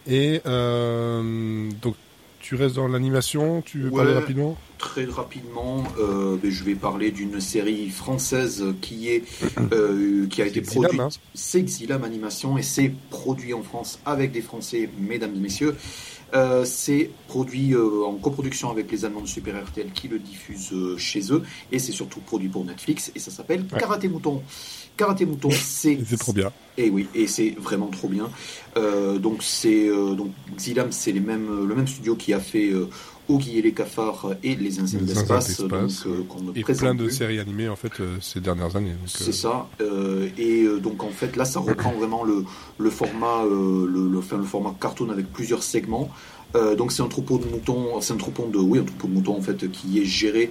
Et 0.06 0.40
euh, 0.46 1.70
donc, 1.80 1.94
tu 2.42 2.56
restes 2.56 2.76
dans 2.76 2.88
l'animation, 2.88 3.62
tu 3.62 3.80
veux 3.80 3.90
parler 3.90 4.12
rapidement? 4.12 4.58
Très 4.76 5.04
rapidement, 5.04 5.84
euh, 6.00 6.36
ben, 6.42 6.50
je 6.50 6.64
vais 6.64 6.74
parler 6.74 7.12
d'une 7.12 7.40
série 7.40 7.88
française 7.88 8.64
qui 8.80 9.08
est 9.08 9.22
euh, 9.72 10.26
qui 10.26 10.42
a 10.42 10.46
été 10.46 10.60
produite. 10.60 11.00
Hein? 11.00 11.08
C'est 11.34 11.62
Xilam 11.62 12.02
Animation 12.02 12.58
et 12.58 12.62
c'est 12.62 12.92
produit 13.10 13.54
en 13.54 13.62
France 13.62 14.00
avec 14.04 14.32
des 14.32 14.42
Français, 14.42 14.90
mesdames 14.98 15.34
et 15.36 15.40
messieurs. 15.40 15.76
Euh, 16.34 16.64
c'est 16.64 17.10
produit 17.28 17.74
euh, 17.74 18.04
en 18.06 18.14
coproduction 18.14 18.70
avec 18.70 18.90
les 18.90 19.04
Allemands 19.04 19.20
de 19.20 19.26
Super 19.26 19.62
RTL 19.62 19.92
qui 19.92 20.08
le 20.08 20.18
diffusent 20.18 20.72
euh, 20.72 20.96
chez 20.96 21.30
eux 21.30 21.42
et 21.70 21.78
c'est 21.78 21.92
surtout 21.92 22.20
produit 22.20 22.48
pour 22.48 22.64
Netflix 22.64 23.12
et 23.14 23.18
ça 23.18 23.30
s'appelle 23.30 23.66
Karaté 23.66 24.08
Mouton. 24.08 24.42
Karaté 24.96 25.26
Mouton, 25.26 25.50
c'est 25.50 25.98
c'est 26.06 26.18
trop 26.18 26.32
bien. 26.32 26.52
Et 26.78 26.90
oui, 26.90 27.06
et 27.14 27.26
c'est 27.26 27.54
vraiment 27.58 27.88
trop 27.88 28.08
bien. 28.08 28.30
donc 29.18 29.42
c'est 29.42 29.88
donc 29.88 30.32
Xilam, 30.56 30.90
c'est 30.92 31.12
les 31.12 31.20
mêmes 31.20 31.66
le 31.66 31.74
même 31.74 31.86
studio 31.86 32.14
qui 32.14 32.32
a 32.32 32.40
fait 32.40 32.72
Oggy 33.28 33.58
et 33.58 33.62
les 33.62 33.72
cafards 33.72 34.34
et 34.42 34.56
les 34.56 34.80
insectes 34.80 35.04
d'espace. 35.04 35.60
Euh, 35.60 36.22
et 36.54 36.64
plein 36.64 36.94
de 36.94 37.08
séries 37.08 37.38
animées 37.38 37.68
en 37.68 37.76
fait 37.76 38.00
euh, 38.00 38.16
ces 38.20 38.40
dernières 38.40 38.74
années. 38.76 38.94
C'est 39.06 39.28
euh, 39.28 39.32
ça. 39.32 39.68
et 40.38 40.66
donc 40.80 41.02
en 41.02 41.10
fait 41.10 41.36
là 41.36 41.44
ça 41.44 41.60
reprend 41.60 41.92
vraiment 41.92 42.24
le, 42.24 42.44
le 42.78 42.90
format 42.90 43.44
le, 43.44 43.86
le, 43.86 44.08
le, 44.08 44.44
format 44.44 44.74
cartoon 44.80 45.10
avec 45.10 45.32
plusieurs 45.32 45.62
segments. 45.62 46.10
donc 46.76 46.90
c'est 46.92 47.02
un 47.02 47.08
troupeau 47.08 47.38
de 47.38 47.46
moutons, 47.46 48.00
c'est 48.00 48.12
un 48.12 48.16
troupeau 48.16 48.48
de 48.52 48.58
oui 48.58 48.80
un 48.80 48.84
troupeau 48.84 49.08
de 49.08 49.12
moutons 49.12 49.36
en 49.36 49.42
fait 49.42 49.70
qui 49.70 50.00
est 50.00 50.04
géré 50.04 50.50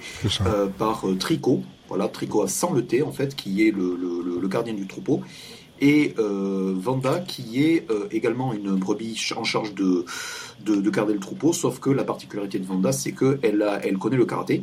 par 0.77 1.05
Tricot. 1.19 1.63
Voilà 1.91 2.07
Tricot 2.07 2.43
à 2.43 2.47
sans 2.47 2.71
le 2.71 2.85
T 2.85 3.03
en 3.03 3.11
fait 3.11 3.35
qui 3.35 3.67
est 3.67 3.71
le, 3.71 3.97
le 4.41 4.47
gardien 4.47 4.73
du 4.73 4.87
troupeau 4.87 5.21
et 5.81 6.13
euh, 6.19 6.73
Vanda 6.77 7.19
qui 7.19 7.63
est 7.63 7.89
euh, 7.89 8.07
également 8.11 8.53
une 8.53 8.75
brebis 8.75 9.31
en 9.35 9.43
charge 9.43 9.73
de, 9.73 10.05
de, 10.63 10.75
de, 10.75 10.89
garder 10.89 11.13
le 11.13 11.19
troupeau, 11.19 11.51
sauf 11.51 11.79
que 11.79 11.89
la 11.89 12.03
particularité 12.03 12.59
de 12.59 12.65
Vanda, 12.65 12.91
c'est 12.91 13.11
qu'elle 13.11 13.65
elle 13.83 13.97
connaît 13.97 14.15
le 14.15 14.25
karaté, 14.25 14.61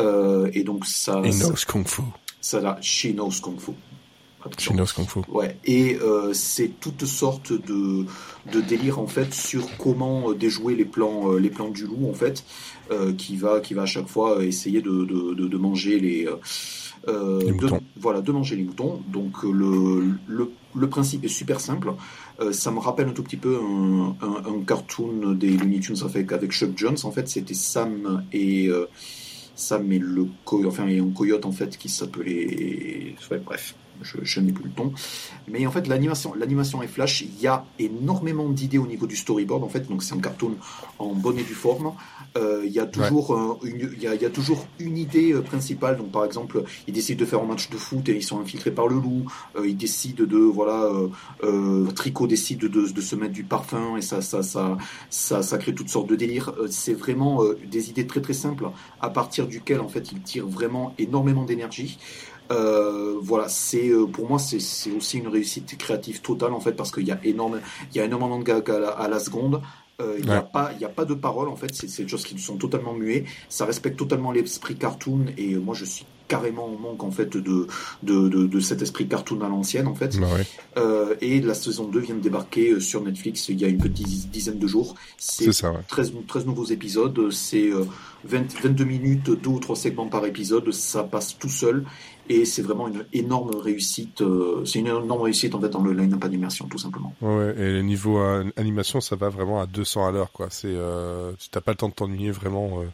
euh, 0.00 0.50
et 0.52 0.64
donc 0.64 0.84
ça... 0.84 1.22
knows 1.22 1.54
Kung 1.66 1.86
Fu. 1.86 2.02
Ça, 2.40 2.60
là, 2.60 2.76
she 2.82 3.12
knows 3.14 3.40
Kung 3.40 3.58
Fu. 3.58 3.72
Chinos 4.56 4.92
Kung 4.92 5.06
Fu. 5.06 5.20
Ouais, 5.28 5.56
et 5.64 5.98
euh, 6.00 6.32
c'est 6.32 6.70
toutes 6.80 7.04
sortes 7.04 7.52
de, 7.52 8.06
de 8.52 8.60
délires 8.60 8.98
en 8.98 9.06
fait 9.06 9.34
sur 9.34 9.76
comment 9.76 10.32
déjouer 10.32 10.74
les 10.76 10.84
plans, 10.84 11.32
euh, 11.32 11.38
les 11.38 11.50
plans 11.50 11.68
du 11.68 11.86
loup 11.86 12.08
en 12.08 12.14
fait, 12.14 12.44
euh, 12.90 13.12
qui 13.12 13.36
va, 13.36 13.60
qui 13.60 13.74
va 13.74 13.82
à 13.82 13.86
chaque 13.86 14.08
fois 14.08 14.44
essayer 14.44 14.80
de, 14.82 15.04
de, 15.04 15.34
de, 15.34 15.48
de 15.48 15.56
manger 15.56 15.98
les, 15.98 16.26
euh, 17.08 17.38
Les 17.40 17.46
de, 17.46 17.52
moutons. 17.52 17.80
voilà, 17.96 18.20
de 18.20 18.32
manger 18.32 18.56
les 18.56 18.64
moutons. 18.64 19.02
Donc 19.08 19.44
euh, 19.44 19.50
le, 19.52 20.14
le, 20.26 20.50
le 20.74 20.88
principe 20.88 21.24
est 21.24 21.28
super 21.28 21.60
simple. 21.60 21.92
Euh, 22.40 22.52
ça 22.52 22.70
me 22.70 22.78
rappelle 22.78 23.08
un 23.08 23.12
tout 23.12 23.22
petit 23.22 23.36
peu 23.36 23.58
un, 23.60 24.16
un, 24.20 24.52
un 24.54 24.60
cartoon 24.66 25.32
des 25.32 25.50
Looney 25.50 25.80
Tunes 25.80 25.96
avec, 26.04 26.32
avec 26.32 26.52
Chuck 26.52 26.70
Jones. 26.76 26.96
En 27.04 27.10
fait, 27.10 27.28
c'était 27.28 27.54
Sam 27.54 28.24
et 28.32 28.68
euh, 28.68 28.86
Sam 29.54 29.90
et 29.92 29.98
le 29.98 30.26
co 30.44 30.64
enfin 30.66 30.86
et 30.86 30.98
un 31.00 31.10
coyote 31.10 31.44
en 31.46 31.52
fait 31.52 31.76
qui 31.76 31.88
s'appelait 31.88 33.14
ouais, 33.30 33.40
bref 33.44 33.74
je, 34.02 34.18
je 34.22 34.40
n'ai 34.40 34.52
plus 34.52 34.64
le 34.64 34.70
ton. 34.70 34.92
Mais 35.48 35.66
en 35.66 35.70
fait 35.70 35.86
l'animation 35.86 36.34
l'animation 36.34 36.82
est 36.82 36.86
flash. 36.88 37.22
Il 37.22 37.40
y 37.40 37.46
a 37.46 37.64
énormément 37.78 38.48
d'idées 38.48 38.78
au 38.78 38.86
niveau 38.86 39.06
du 39.06 39.16
storyboard 39.16 39.64
en 39.64 39.68
fait. 39.68 39.88
Donc 39.88 40.02
c'est 40.02 40.14
un 40.14 40.20
cartoon 40.20 40.54
en 40.98 41.14
bonne 41.14 41.38
et 41.38 41.42
due 41.42 41.54
forme. 41.54 41.92
Euh, 42.36 42.62
il 42.64 42.72
y 42.72 42.78
a 42.80 42.86
toujours 42.86 43.36
un- 43.36 43.56
une, 43.64 43.90
il 43.96 44.02
y 44.02 44.06
a, 44.06 44.14
il 44.14 44.22
y 44.22 44.26
a 44.26 44.30
toujours 44.30 44.66
une 44.78 44.98
idée 44.98 45.32
euh, 45.32 45.42
principale. 45.42 45.96
Donc 45.96 46.10
par 46.10 46.24
exemple 46.24 46.62
ils 46.86 46.94
décident 46.94 47.18
de 47.20 47.24
faire 47.24 47.40
un 47.42 47.46
match 47.46 47.70
de 47.70 47.76
foot 47.76 48.08
et 48.08 48.16
ils 48.16 48.22
sont 48.22 48.40
infiltrés 48.40 48.70
par 48.70 48.88
le 48.88 48.96
loup. 48.96 49.24
Euh, 49.56 49.66
ils 49.66 49.76
décident 49.76 50.24
de 50.24 50.38
voilà 50.38 50.84
euh, 50.84 51.08
euh, 51.44 51.86
Tricot 51.92 52.26
décide 52.26 52.60
de, 52.60 52.68
de 52.68 53.00
se 53.00 53.16
mettre 53.16 53.32
du 53.32 53.44
parfum 53.44 53.96
et 53.96 54.02
ça 54.02 54.20
ça 54.22 54.42
ça 54.42 54.76
ça, 55.10 55.42
ça 55.42 55.58
crée 55.58 55.74
toutes 55.74 55.88
sortes 55.88 56.08
de 56.08 56.16
délires. 56.16 56.52
Euh, 56.58 56.66
c'est 56.70 56.94
vraiment 56.94 57.42
euh, 57.42 57.58
des 57.70 57.90
idées 57.90 58.06
très 58.06 58.20
très 58.20 58.34
simples 58.34 58.68
à 59.00 59.10
partir 59.10 59.46
duquel 59.46 59.80
en 59.80 59.88
fait 59.88 60.12
il 60.12 60.20
tire 60.20 60.46
vraiment 60.46 60.94
énormément 60.98 61.44
d'énergie. 61.44 61.98
Euh, 62.50 63.16
voilà, 63.20 63.48
c'est 63.48 63.88
euh, 63.88 64.06
pour 64.06 64.28
moi 64.28 64.38
c'est 64.38 64.60
c'est 64.60 64.90
aussi 64.90 65.18
une 65.18 65.28
réussite 65.28 65.76
créative 65.76 66.20
totale 66.20 66.52
en 66.52 66.60
fait 66.60 66.72
parce 66.72 66.90
qu'il 66.90 67.06
y 67.06 67.12
a 67.12 67.20
énorme 67.24 67.60
il 67.92 67.98
y 67.98 68.00
a 68.00 68.04
énormément 68.04 68.38
de 68.38 68.44
gags 68.44 68.70
à 68.70 68.78
la, 68.78 68.88
à 68.88 69.08
la 69.08 69.18
seconde. 69.18 69.60
Euh, 70.00 70.14
Il 70.18 70.26
n'y 70.26 70.32
a 70.32 70.42
pas 70.42 70.70
il 70.76 70.80
y 70.80 70.84
a 70.84 70.88
pas 70.88 71.04
de 71.04 71.14
paroles 71.14 71.48
en 71.48 71.56
fait, 71.56 71.74
c'est 71.74 71.88
c'est 71.88 72.04
des 72.04 72.08
choses 72.08 72.24
qui 72.24 72.38
sont 72.38 72.56
totalement 72.56 72.94
muets. 72.94 73.24
Ça 73.48 73.64
respecte 73.66 73.98
totalement 73.98 74.32
l'esprit 74.32 74.76
cartoon 74.76 75.26
et 75.36 75.56
moi 75.56 75.74
je 75.74 75.84
suis 75.84 76.06
carrément 76.28 76.66
en 76.66 76.78
manque 76.78 77.02
en 77.02 77.10
fait 77.10 77.36
de 77.36 77.66
de, 78.02 78.28
de, 78.28 78.46
de 78.46 78.60
cet 78.60 78.80
esprit 78.82 79.08
cartoon 79.08 79.40
à 79.40 79.48
l'ancienne 79.48 79.88
en 79.88 79.94
fait. 79.94 80.18
Bah 80.18 80.26
ouais. 80.36 81.16
Et 81.20 81.40
la 81.40 81.54
saison 81.54 81.84
2 81.88 81.98
vient 81.98 82.14
de 82.14 82.20
débarquer 82.20 82.78
sur 82.80 83.02
Netflix 83.02 83.48
il 83.48 83.60
y 83.60 83.64
a 83.64 83.68
une 83.68 83.78
petite 83.78 84.30
dizaine 84.30 84.58
de 84.58 84.66
jours. 84.66 84.94
C'est 85.16 85.52
ça, 85.52 85.72
ouais. 85.72 85.78
13, 85.88 86.12
13 86.26 86.46
nouveaux 86.46 86.66
épisodes, 86.66 87.30
c'est 87.30 87.70
euh, 87.70 87.84
20, 88.24 88.54
22 88.62 88.84
minutes, 88.84 89.30
deux 89.30 89.50
ou 89.50 89.58
trois 89.58 89.76
segments 89.76 90.06
par 90.06 90.24
épisode, 90.26 90.70
ça 90.72 91.02
passe 91.02 91.36
tout 91.38 91.48
seul 91.48 91.84
et 92.28 92.44
c'est 92.44 92.62
vraiment 92.62 92.88
une 92.88 93.04
énorme 93.12 93.54
réussite. 93.56 94.20
euh, 94.22 94.64
c'est 94.64 94.78
une 94.80 94.86
énorme 94.86 95.22
réussite 95.22 95.54
en 95.54 95.60
fait 95.60 95.68
dans 95.68 95.82
le 95.82 95.92
line-up 95.92 96.24
d'immersion 96.26 96.66
tout 96.66 96.78
simplement. 96.78 97.14
Ouais, 97.20 97.54
et 97.56 97.72
le 97.72 97.82
niveau 97.82 98.18
animation, 98.56 99.00
ça 99.00 99.16
va 99.16 99.28
vraiment 99.28 99.60
à 99.60 99.66
200 99.66 100.06
à 100.06 100.10
l'heure, 100.12 100.32
quoi. 100.32 100.48
C'est, 100.50 100.68
euh, 100.70 101.32
tu 101.38 101.48
t'as 101.50 101.60
pas 101.60 101.72
le 101.72 101.76
temps 101.78 101.88
de 101.88 101.94
t'ennuyer 101.94 102.30
vraiment. 102.30 102.80
euh, 102.80 102.84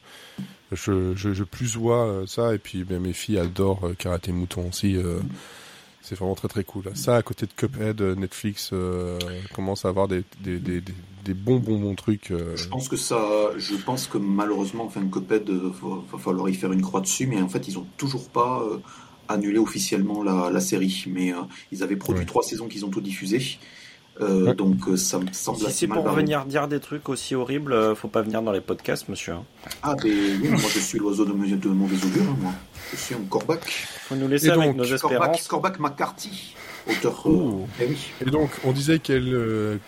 je, 0.73 1.15
je, 1.15 1.33
je 1.33 1.45
plus 1.45 1.77
vois 1.77 2.25
ça, 2.27 2.55
et 2.55 2.59
puis 2.59 2.85
ben, 2.85 3.01
mes 3.01 3.13
filles 3.13 3.39
adorent 3.39 3.91
Karaté 3.99 4.33
Mouton 4.33 4.69
aussi. 4.69 4.97
c'est 6.03 6.17
vraiment 6.19 6.35
très 6.35 6.49
très 6.49 6.65
cool. 6.65 6.85
Ça, 6.95 7.17
à 7.17 7.23
côté 7.23 7.47
de 7.47 7.53
Cuphead, 7.53 8.01
Netflix 8.03 8.73
commence 9.55 9.85
à 9.85 9.89
avoir 9.89 10.09
des, 10.09 10.25
des, 10.41 10.59
des, 10.59 10.81
des, 10.81 10.95
des 11.25 11.35
bons 11.35 11.59
bons 11.59 11.79
bons 11.79 11.95
trucs. 11.95 12.31
euh, 12.31 12.57
Je 12.57 12.69
pense 12.69 12.89
que 12.89 12.97
ça, 12.97 13.51
je 13.57 13.75
pense 13.77 14.07
que 14.07 14.19
malheureusement, 14.19 14.85
enfin, 14.85 15.01
Cuphead, 15.11 15.49
euh, 15.49 15.71
va, 15.83 15.97
va 16.13 16.19
falloir 16.19 16.49
y 16.49 16.55
faire 16.55 16.73
une 16.73 16.83
croix 16.83 17.01
dessus, 17.01 17.27
mais 17.27 17.41
en 17.41 17.49
fait, 17.49 17.67
ils 17.69 17.79
ont 17.79 17.87
toujours 17.97 18.29
pas 18.29 18.63
euh, 18.63 18.79
annulé 19.29 19.59
officiellement 19.59 20.23
la, 20.23 20.51
la 20.51 20.61
série, 20.61 21.05
mais 21.09 21.33
euh, 21.33 21.37
ils 21.73 21.83
avaient 21.83 21.97
produit 21.97 22.21
Ouais. 22.21 22.27
trois 22.27 22.43
saisons 22.43 22.69
qu'ils 22.69 22.85
ont 22.85 22.91
tout 22.91 23.01
diffusé. 23.01 23.59
Euh, 24.21 24.45
Ouais. 24.47 24.55
Donc 24.55 24.87
euh, 24.87 24.97
ça 24.97 25.19
me 25.19 25.27
semble 25.33 25.59
Si 25.59 25.67
assez 25.67 25.75
c'est 25.81 25.87
mal 25.89 25.97
pour 25.97 26.05
barré. 26.05 26.23
venir 26.23 26.45
dire 26.47 26.69
des 26.69 26.79
trucs 26.79 27.09
aussi 27.09 27.35
horribles, 27.35 27.73
euh, 27.73 27.97
faut 27.97 28.07
pas 28.07 28.23
venir 28.23 28.43
dans 28.43 28.53
les 28.53 28.61
podcasts, 28.61 29.09
monsieur. 29.09 29.33
hein. 29.33 29.45
Ah, 29.83 29.97
ben 30.01 30.09
oui, 30.41 30.49
moi 30.51 30.71
je 30.73 30.79
suis 30.79 30.99
l'oiseau 31.01 31.25
de, 31.25 31.33
de 31.33 31.69
mauvais 31.69 31.97
augure, 32.07 32.37
moi. 32.41 32.53
Je 32.93 32.97
suis 32.97 33.15
un 33.17 33.25
Corbac. 33.29 33.61
Faut 34.09 34.15
nous 34.15 34.29
laisser 34.29 34.47
Et 34.47 34.51
avec 34.51 34.77
donc, 34.77 34.77
nos 34.77 34.99
Corbac, 34.99 35.41
espérances. 35.41 35.49
Corbac 35.49 35.81
McCarthy, 35.81 36.55
auteur. 36.89 37.23
euh, 37.27 37.65
eh 37.81 37.87
oui. 37.87 37.99
Et 38.27 38.31
donc, 38.31 38.51
on 38.65 38.73
disait 38.73 38.99
qu'elle, 38.99 39.33
euh, 39.35 39.79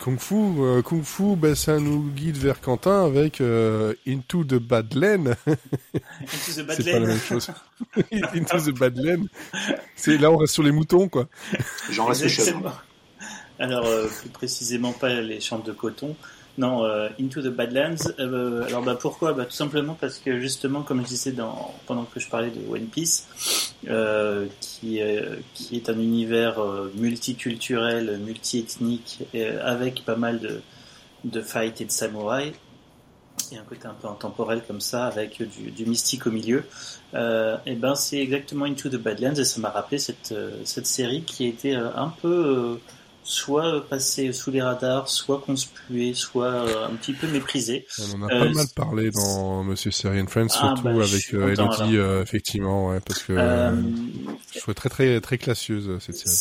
Kung 0.00 0.18
Fu, 0.18 0.34
euh, 0.34 0.82
Kung 0.82 1.02
Fu, 1.02 1.36
ben, 1.36 1.54
ça 1.54 1.78
nous 1.78 2.02
guide 2.14 2.36
vers 2.36 2.60
Quentin 2.60 3.04
avec 3.04 3.40
euh, 3.40 3.94
Into 4.06 4.44
the 4.44 4.54
Bad 4.54 4.94
Lane. 4.94 5.36
Into 5.46 6.52
the 6.56 6.66
Bad 6.66 6.76
C'est 6.76 6.84
pas 6.84 6.92
la 6.92 6.98
Lane. 7.00 7.08
même 7.08 7.18
chose. 7.20 7.50
Into 8.12 8.60
the 8.72 8.78
Bad 8.78 8.96
Lane. 8.98 9.28
C'est 9.94 10.18
là, 10.18 10.30
on 10.30 10.36
reste 10.36 10.54
sur 10.54 10.62
les 10.62 10.72
moutons, 10.72 11.08
quoi. 11.08 11.28
J'en 11.90 12.06
reste 12.06 12.26
chef. 12.28 12.40
Exactement. 12.48 12.72
Alors, 13.58 13.86
euh, 13.86 14.06
plus 14.20 14.28
précisément, 14.28 14.92
pas 14.92 15.20
les 15.20 15.40
champs 15.40 15.58
de 15.60 15.72
coton. 15.72 16.14
Non, 16.58 16.84
euh, 16.84 17.08
Into 17.20 17.42
the 17.42 17.48
Badlands. 17.48 18.12
Euh, 18.18 18.64
alors, 18.66 18.82
bah, 18.82 18.96
pourquoi? 18.98 19.34
Bah, 19.34 19.44
Tout 19.44 19.52
simplement 19.52 19.96
parce 20.00 20.18
que, 20.18 20.40
justement, 20.40 20.82
comme 20.82 21.02
je 21.02 21.08
disais 21.08 21.32
dans, 21.32 21.74
pendant 21.86 22.04
que 22.04 22.18
je 22.18 22.28
parlais 22.28 22.50
de 22.50 22.60
One 22.70 22.86
Piece, 22.86 23.28
euh, 23.88 24.46
qui, 24.60 25.02
euh, 25.02 25.36
qui 25.52 25.76
est 25.76 25.90
un 25.90 25.98
univers 25.98 26.58
euh, 26.58 26.90
multiculturel, 26.96 28.18
multiethnique, 28.18 29.24
euh, 29.34 29.60
avec 29.64 30.04
pas 30.04 30.16
mal 30.16 30.40
de, 30.40 30.62
de 31.24 31.40
fights 31.42 31.82
et 31.82 31.84
de 31.84 31.90
samouraïs, 31.90 32.54
et 33.52 33.58
un 33.58 33.62
côté 33.62 33.86
un 33.86 33.94
peu 33.94 34.08
intemporel 34.08 34.62
comme 34.66 34.80
ça, 34.80 35.04
avec 35.04 35.42
du, 35.42 35.70
du 35.70 35.84
mystique 35.84 36.26
au 36.26 36.30
milieu. 36.30 36.64
Euh, 37.12 37.58
et 37.66 37.74
ben 37.74 37.94
c'est 37.94 38.18
exactement 38.18 38.64
Into 38.64 38.88
the 38.88 38.96
Badlands 38.96 39.34
et 39.34 39.44
ça 39.44 39.60
m'a 39.60 39.68
rappelé 39.70 39.98
cette, 39.98 40.34
cette 40.64 40.86
série 40.86 41.22
qui 41.22 41.46
était 41.46 41.74
un 41.74 42.12
peu 42.20 42.80
soit 43.28 43.84
passée 43.88 44.32
sous 44.32 44.52
les 44.52 44.62
radars, 44.62 45.08
soit 45.08 45.40
conspuée, 45.44 46.14
soit 46.14 46.46
euh, 46.46 46.86
un 46.86 46.94
petit 46.94 47.12
peu 47.12 47.26
méprisée. 47.26 47.84
On 48.14 48.22
en 48.22 48.28
a 48.28 48.32
Euh, 48.34 48.38
pas 48.46 48.50
mal 48.52 48.66
parlé 48.76 49.10
dans 49.10 49.64
Monsieur 49.64 49.90
Seri 49.90 50.20
and 50.20 50.28
Friends, 50.28 50.46
Ah, 50.52 50.74
surtout 50.74 50.82
bah, 50.84 50.90
avec 50.92 51.34
euh, 51.34 51.52
Elodie, 51.52 51.96
euh, 51.96 52.22
effectivement, 52.22 52.88
ouais, 52.90 53.00
parce 53.04 53.22
que 53.24 53.34
je 54.54 54.58
trouvais 54.60 54.74
très 54.74 54.88
très 54.88 55.20
très 55.20 55.38
classieuse 55.38 55.90
cette 56.00 56.16
série. 56.16 56.34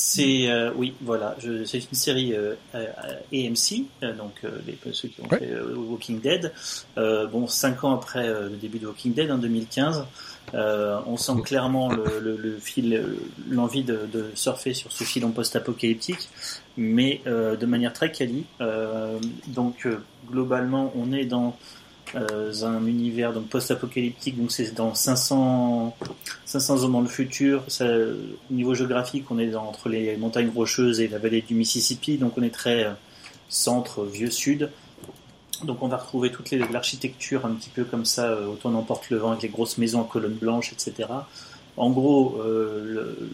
c'est 0.46 0.52
euh, 0.52 0.72
oui 0.76 0.94
voilà, 1.02 1.36
c'est 1.66 1.80
une 1.80 1.98
série 1.98 2.34
euh, 2.36 2.54
euh, 2.76 2.86
AMC, 3.34 3.86
euh, 4.04 4.14
donc 4.16 4.34
euh, 4.44 4.50
les, 4.68 4.78
ceux 4.94 5.08
qui 5.08 5.22
ont 5.22 5.28
Ouais. 5.28 5.40
fait 5.40 5.56
Walking 5.76 6.22
Dead. 6.22 6.52
Euh, 7.00 7.26
bon, 7.26 7.48
cinq 7.48 7.84
ans 7.84 7.96
après 7.96 8.28
le 8.28 8.58
début 8.62 8.78
de 8.80 8.86
Walking 8.88 9.14
Dead 9.14 9.32
en 9.32 9.38
2015, 9.40 10.06
euh, 10.54 11.00
on 11.08 11.18
sent 11.18 11.42
clairement 11.44 11.90
le, 11.92 12.58
fil, 12.60 13.04
l'envie 13.50 13.84
de, 13.84 14.32
surfer 14.36 14.74
sur 14.74 14.92
ce 14.92 15.04
filon 15.04 15.32
post-apocalyptique, 15.32 16.30
mais 16.78 17.22
euh, 17.28 17.56
de 17.56 17.66
manière 17.66 17.94
très 17.94 18.12
quali. 18.12 18.46
Euh, 18.62 19.18
donc 19.48 19.88
globalement, 20.30 20.92
on 20.96 21.12
est 21.12 21.26
dans 21.26 21.58
un 22.14 22.86
univers 22.86 23.34
donc 23.34 23.48
post-apocalyptique, 23.48 24.38
donc 24.38 24.52
c'est 24.52 24.74
dans 24.74 24.94
500 24.94 25.98
500 26.46 26.84
ans 26.84 26.90
dans 26.90 27.02
le 27.02 27.08
futur. 27.08 27.64
Ça, 27.68 27.86
au 27.88 28.54
niveau 28.54 28.74
géographique, 28.74 29.30
on 29.32 29.40
est 29.40 29.54
entre 29.56 29.90
les 29.90 30.16
montagnes 30.16 30.52
rocheuses 30.56 31.02
et 31.02 31.08
la 31.08 31.18
vallée 31.18 31.42
du 31.42 31.56
Mississippi, 31.56 32.18
donc 32.18 32.38
on 32.38 32.44
est 32.44 32.54
très 32.54 32.88
centre, 33.50 34.06
vieux 34.06 34.32
sud. 34.32 34.70
Donc 35.64 35.82
on 35.82 35.88
va 35.88 35.98
retrouver 35.98 36.32
toute 36.32 36.50
les- 36.52 36.60
l'architecture 36.72 37.46
un 37.46 37.52
petit 37.54 37.70
peu 37.70 37.84
comme 37.86 38.06
ça, 38.06 38.26
euh, 38.28 38.48
autant 38.48 38.72
n'emporte 38.72 39.10
le 39.10 39.18
vent, 39.18 39.32
avec 39.32 39.44
les 39.44 39.50
grosses 39.50 39.78
maisons 39.78 40.02
en 40.02 40.04
colonnes 40.04 40.34
blanches, 40.36 40.74
etc. 40.74 41.08
En 41.78 41.90
gros, 41.92 42.38
euh, 42.42 42.84
le- 42.86 43.30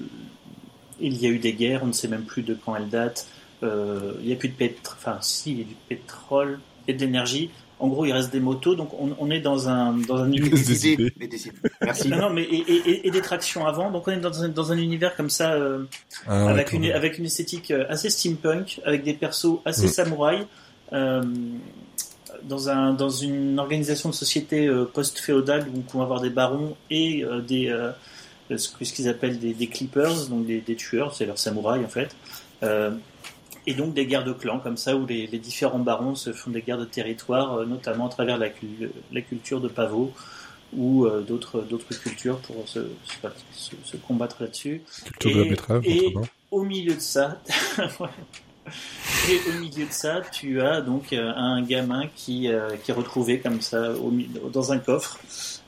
il 1.00 1.18
y 1.22 1.26
a 1.26 1.30
eu 1.30 1.40
des 1.40 1.54
guerres, 1.54 1.82
on 1.84 1.88
ne 1.88 1.94
sait 1.94 2.08
même 2.08 2.24
plus 2.24 2.44
de 2.44 2.54
quand 2.54 2.76
elles 2.76 2.90
datent. 2.90 3.28
Euh, 3.64 4.14
il 4.22 4.28
n'y 4.28 4.34
a 4.34 4.36
plus 4.36 4.50
de 4.50 4.54
pétrole, 4.56 4.96
enfin 5.00 5.18
si, 5.22 5.52
il 5.52 5.58
y 5.60 5.62
a 5.62 5.66
du 5.66 5.76
pétrole 5.90 6.60
et 6.88 6.94
de 6.94 7.00
l'énergie. 7.00 7.50
En 7.80 7.88
gros, 7.88 8.06
il 8.06 8.12
reste 8.12 8.32
des 8.32 8.40
motos, 8.40 8.76
donc 8.76 8.90
on, 9.00 9.16
on 9.18 9.32
est 9.32 9.40
dans 9.40 9.68
un 9.68 9.94
dans 9.94 10.18
un 10.18 10.30
Des 10.30 10.40
Des 10.40 10.72
idées. 10.88 11.04
idées, 11.04 11.14
mais 11.20 11.28
des 11.28 11.48
idées. 11.48 11.58
Merci. 11.82 12.10
non, 12.10 12.18
non, 12.18 12.30
mais 12.30 12.44
et, 12.44 12.58
et- 12.72 13.08
et 13.08 13.12
des 13.12 13.22
tractions 13.22 13.66
avant. 13.66 13.90
Donc 13.90 14.08
on 14.08 14.12
est 14.12 14.18
dans 14.20 14.44
un, 14.44 14.50
dans 14.50 14.72
un 14.72 14.78
univers 14.78 15.16
comme 15.16 15.32
ça, 15.32 15.54
euh, 15.54 15.86
Ah, 16.28 16.48
avec, 16.50 16.74
une, 16.74 16.86
avec 16.92 17.18
une 17.18 17.26
esthétique 17.26 17.72
assez 17.90 18.10
steampunk, 18.12 18.80
avec 18.86 19.04
des 19.04 19.14
persos 19.14 19.60
assez 19.66 19.86
Mm. 19.88 19.90
samouraïs, 19.90 20.46
euh, 20.94 21.24
dans, 22.44 22.70
un, 22.70 22.94
dans 22.94 23.10
une 23.10 23.60
organisation 23.60 24.10
de 24.10 24.16
société 24.16 24.68
euh, 24.68 24.86
post-féodale 24.86 25.68
où 25.74 25.84
on 25.94 25.98
va 26.00 26.04
avoir 26.04 26.22
des 26.22 26.30
barons 26.30 26.76
et 26.90 27.24
euh, 27.24 27.42
des 27.42 27.70
euh, 27.70 27.92
ce 28.58 28.68
qu'ils 28.94 29.08
appellent 29.08 29.40
des, 29.40 29.54
des 29.54 29.68
clippers, 29.68 30.28
donc 30.28 30.46
des, 30.46 30.60
des 30.62 30.76
tueurs, 30.76 31.16
c'est 31.16 31.26
leurs 31.26 31.38
samouraïs 31.40 31.86
en 31.86 31.90
fait. 31.90 32.16
Euh, 32.64 32.92
et 33.68 33.74
donc 33.76 33.94
des 33.94 34.06
guerres 34.08 34.24
de 34.26 34.34
clans 34.34 34.60
comme 34.60 34.76
ça 34.78 34.96
où 34.96 35.06
les, 35.06 35.28
les 35.28 35.38
différents 35.40 35.80
barons 35.80 36.16
se 36.16 36.34
font 36.34 36.50
des 36.52 36.62
guerres 36.62 36.80
de 36.80 36.86
territoire, 36.86 37.66
notamment 37.66 38.08
à 38.08 38.10
travers 38.10 38.38
la, 38.38 38.50
cul- 38.50 38.90
la 39.12 39.22
culture 39.22 39.62
de 39.62 39.68
pavot 39.68 40.12
ou 40.76 41.06
euh, 41.06 41.22
d'autres 41.22 41.62
d'autres 41.62 41.94
cultures 42.00 42.38
pour 42.40 42.68
se, 42.68 42.80
se, 43.54 43.72
se 43.84 43.98
combattre 43.98 44.38
là-dessus. 44.42 44.82
Culture 45.06 45.32
de 45.32 45.36
la 45.42 45.46
et- 45.46 45.50
betterave, 45.50 45.82
et-. 45.86 46.14
Au 46.50 46.64
milieu 46.64 46.96
de 46.96 47.00
ça. 47.00 47.40
et 48.68 49.50
au 49.50 49.60
milieu 49.60 49.86
de 49.86 49.92
ça, 49.92 50.22
tu 50.32 50.62
as 50.62 50.82
donc 50.82 51.14
euh, 51.14 51.32
un 51.36 51.62
gamin 51.62 52.04
qui, 52.16 52.48
euh, 52.48 52.76
qui 52.78 52.92
est 52.92 52.94
retrouvé 52.94 53.40
comme 53.40 53.60
ça 53.62 53.94
dans 54.54 54.72
un 54.72 54.78
coffre 54.78 55.20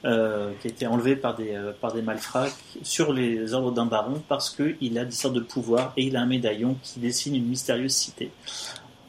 euh, 0.05 0.51
qui 0.61 0.67
a 0.67 0.71
été 0.71 0.85
enlevé 0.85 1.15
par 1.15 1.35
des, 1.35 2.01
malfrats 2.03 2.49
sur 2.83 3.11
les 3.11 3.53
ordres 3.53 3.71
d'un 3.71 3.85
baron 3.85 4.21
parce 4.27 4.49
qu'il 4.49 4.97
a 4.97 5.05
des 5.05 5.11
sortes 5.11 5.33
de 5.33 5.39
pouvoirs 5.39 5.93
et 5.97 6.03
il 6.03 6.15
a 6.15 6.21
un 6.21 6.25
médaillon 6.25 6.77
qui 6.83 6.99
dessine 6.99 7.35
une 7.35 7.47
mystérieuse 7.47 7.93
cité. 7.93 8.31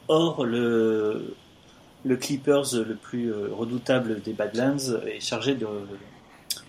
Or, 0.09 0.45
le, 0.45 1.37
Clippers 2.21 2.75
le 2.75 2.95
plus 2.95 3.33
redoutable 3.33 4.21
des 4.23 4.33
Badlands 4.33 5.01
est 5.07 5.21
chargé 5.21 5.55
de, 5.55 5.67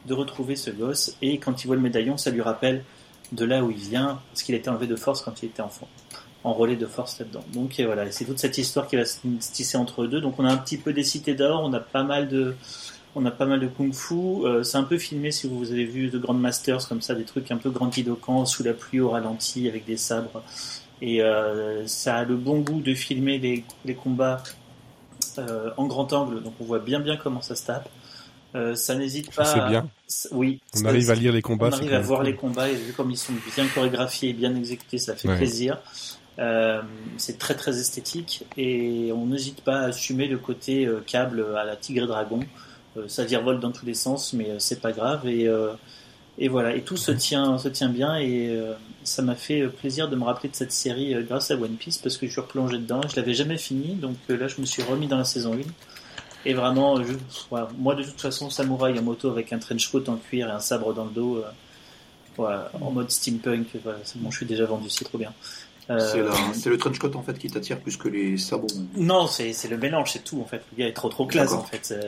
de 0.06 0.14
retrouver 0.14 0.56
ce 0.56 0.70
gosse 0.70 1.18
et 1.22 1.40
quand 1.40 1.64
il 1.64 1.68
voit 1.68 1.76
le 1.76 1.82
médaillon, 1.82 2.18
ça 2.18 2.30
lui 2.30 2.42
rappelle 2.42 2.84
de 3.32 3.46
là 3.46 3.64
où 3.64 3.72
il 3.72 3.78
vient 3.78 4.22
parce 4.32 4.44
qu'il 4.44 4.56
a 4.56 4.58
été 4.58 4.70
enlevé 4.70 4.88
de 4.88 4.96
force 4.96 5.22
quand 5.22 5.42
il 5.44 5.48
était 5.48 5.62
enfant 5.62 5.88
enrôlé 6.46 6.76
de 6.76 6.86
force 6.86 7.20
là-dedans. 7.20 7.44
Donc 7.54 7.80
et 7.80 7.86
voilà, 7.86 8.10
c'est 8.12 8.26
toute 8.26 8.40
cette 8.40 8.58
histoire 8.58 8.88
qui 8.88 8.96
va 8.96 9.06
se 9.06 9.18
tisser 9.52 9.78
entre 9.78 10.04
eux 10.04 10.08
deux. 10.08 10.22
Donc 10.22 10.36
on 10.40 10.46
a 10.46 10.52
un 10.52 10.58
petit 10.58 10.78
peu 10.78 10.94
des 10.94 11.04
cités 11.04 11.34
d'or, 11.36 11.62
on 11.64 11.74
a 11.74 11.80
pas 11.80 12.04
mal 12.04 12.28
de, 12.30 12.56
on 13.16 13.26
a 13.26 13.32
pas 13.32 13.46
mal 13.46 13.60
de 13.60 13.68
kung-fu. 13.68 14.14
Euh, 14.46 14.64
c'est 14.64 14.78
un 14.78 14.84
peu 14.84 14.98
filmé 14.98 15.32
si 15.32 15.48
vous 15.48 15.72
avez 15.72 15.86
vu 15.86 16.10
de 16.10 16.18
Grand 16.18 16.34
Masters 16.34 16.88
comme 16.88 17.02
ça, 17.02 17.16
des 17.16 17.24
trucs 17.26 17.52
un 17.52 17.58
peu 17.58 17.70
grandiloquents 17.70 18.46
sous 18.46 18.64
la 18.64 18.74
pluie 18.74 19.00
au 19.00 19.10
ralenti 19.10 19.68
avec 19.68 19.86
des 19.86 19.98
sabres. 19.98 20.44
Et 21.02 21.22
euh, 21.22 21.86
ça 21.88 22.16
a 22.18 22.24
le 22.24 22.36
bon 22.36 22.60
goût 22.62 22.82
de 22.82 22.94
filmer 22.94 23.38
les, 23.38 23.66
les 23.84 23.96
combats 23.96 24.42
euh, 25.38 25.72
en 25.76 25.86
grand 25.88 26.14
angle, 26.14 26.42
donc 26.42 26.54
on 26.62 26.64
voit 26.64 26.80
bien 26.80 27.00
bien 27.02 27.18
comment 27.18 27.42
ça 27.42 27.56
se 27.56 27.66
tape. 27.66 27.90
Euh, 28.56 28.74
ça 28.76 28.96
n'hésite 28.96 29.36
pas. 29.36 29.44
C'est 29.44 29.68
bien. 29.68 29.90
Oui. 30.32 30.62
On 30.82 30.86
arrive 30.86 31.10
à 31.10 31.16
lire 31.16 31.34
les 31.34 31.42
combats. 31.42 31.68
on 31.68 31.74
arrive 31.74 31.94
à 31.94 32.00
voir 32.00 32.20
cool. 32.22 32.30
les 32.30 32.36
combats 32.36 32.70
et 32.70 32.76
vu 32.76 32.94
comme 32.94 33.12
ils 33.12 33.18
sont 33.18 33.34
bien 33.54 33.68
chorégraphiés 33.68 34.30
et 34.30 34.34
bien 34.34 34.56
exécutés, 34.56 34.98
ça 34.98 35.14
fait 35.16 35.28
Ouais. 35.28 35.36
plaisir. 35.36 35.78
Euh, 36.38 36.82
c'est 37.18 37.38
très 37.38 37.56
très 37.56 37.80
esthétique 37.80 38.46
et 38.58 39.12
on 39.14 39.28
n'hésite 39.28 39.62
pas 39.62 39.80
à 39.80 39.86
assumer 39.86 40.28
le 40.28 40.38
côté 40.38 40.86
euh, 40.86 41.02
câble 41.06 41.46
à 41.56 41.64
la 41.64 41.76
tigre 41.78 42.04
et 42.04 42.08
dragon. 42.08 42.42
Euh, 42.98 43.08
ça 43.08 43.26
virevolte 43.26 43.60
dans 43.60 43.72
tous 43.72 43.86
les 43.86 43.94
sens, 43.94 44.34
mais 44.34 44.50
euh, 44.50 44.60
c'est 44.60 44.82
pas 44.82 44.92
grave 44.92 45.28
et 45.28 45.48
euh, 45.48 45.74
et 46.38 46.50
voilà 46.50 46.76
et 46.76 46.82
tout 46.82 46.98
se 46.98 47.12
tient 47.12 47.58
se 47.58 47.70
tient 47.70 47.88
bien 47.88 48.18
et 48.18 48.60
ça 49.06 49.22
m'a 49.22 49.36
fait 49.36 49.68
plaisir 49.70 50.10
de 50.10 50.18
me 50.18 50.26
rappeler 50.26 50.50
de 50.50 50.56
cette 50.56 50.74
série 50.74 51.16
grâce 51.24 51.50
à 51.50 51.56
One 51.56 51.76
Piece 51.78 51.98
parce 51.98 52.18
que 52.18 52.28
je 52.28 52.32
suis 52.34 52.42
replongé 52.42 52.78
dedans. 52.78 53.00
Je 53.10 53.16
l'avais 53.16 53.34
jamais 53.34 53.58
fini 53.58 53.96
donc 53.96 54.18
là 54.28 54.50
je 54.50 54.60
me 54.60 54.66
suis 54.66 54.84
remis 54.84 55.08
dans 55.08 55.18
la 55.18 55.24
saison 55.24 55.54
1 55.54 55.60
et 56.44 56.54
vraiment 56.54 57.02
je, 57.02 57.14
voilà, 57.50 57.70
moi 57.78 57.96
de 57.96 58.04
toute 58.04 58.20
façon 58.20 58.50
samouraï 58.50 59.00
en 59.00 59.02
moto 59.02 59.30
avec 59.30 59.54
un 59.54 59.60
trench 59.60 59.90
coat 59.90 60.04
en 60.10 60.18
cuir 60.18 60.50
et 60.50 60.52
un 60.52 60.60
sabre 60.60 60.94
dans 60.94 61.06
le 61.06 61.12
dos. 61.12 61.42
voilà, 62.36 62.70
en 62.82 62.92
mode 62.92 63.10
steampunk, 63.12 63.68
voilà, 63.82 64.00
bon, 64.18 64.30
je 64.30 64.36
suis 64.36 64.46
déjà 64.46 64.66
vendu, 64.66 64.90
c'est 64.90 65.06
trop 65.06 65.18
bien. 65.18 65.32
Euh, 65.90 66.32
C'est 66.54 66.70
le 66.70 66.78
trench 66.78 66.98
coat 66.98 67.12
en 67.16 67.22
fait 67.22 67.38
qui 67.38 67.48
t'attire 67.50 67.80
plus 67.80 67.96
que 67.98 68.08
les 68.08 68.38
sabots. 68.38 68.66
Non, 68.98 69.28
c'est 69.28 69.54
le 69.70 69.78
mélange, 69.78 70.12
c'est 70.14 70.24
tout 70.24 70.42
en 70.42 70.46
fait. 70.46 70.62
Le 70.72 70.80
gars 70.84 70.88
est 70.90 70.94
trop 70.94 71.10
trop 71.10 71.28
classe 71.28 71.52
en 71.54 71.64
fait. 71.64 71.80
C'est 71.84 72.00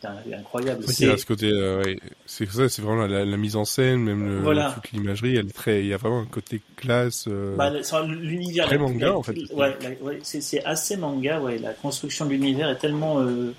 c'est 0.00 0.34
incroyable. 0.34 0.84
C'est 0.86 1.16
ce 1.16 1.24
côté, 1.26 1.50
euh, 1.50 1.82
ouais, 1.82 1.98
c'est 2.26 2.50
ça, 2.50 2.68
c'est 2.68 2.82
vraiment 2.82 3.06
la, 3.06 3.24
la 3.24 3.36
mise 3.36 3.56
en 3.56 3.64
scène, 3.64 4.00
même 4.02 4.26
le, 4.26 4.40
Voilà. 4.40 4.72
toute 4.74 4.92
l'imagerie, 4.92 5.36
elle 5.36 5.46
est 5.46 5.52
très, 5.54 5.80
il 5.80 5.86
y 5.86 5.94
a 5.94 5.96
vraiment 5.96 6.20
un 6.20 6.26
côté 6.26 6.60
classe. 6.76 7.24
euh, 7.28 7.56
bah, 7.56 7.70
l'univers. 8.06 8.66
Très 8.66 8.78
manga, 8.78 9.06
la- 9.06 9.16
en 9.16 9.22
fait. 9.22 9.34
Ouais, 9.54 9.76
c'est 10.22 10.64
assez 10.64 10.96
manga. 10.96 11.40
Ouais, 11.40 11.58
la 11.58 11.72
construction 11.72 12.26
de 12.26 12.30
l'univers 12.32 12.68
est 12.68 12.78
tellement 12.78 13.20
euh, 13.20 13.54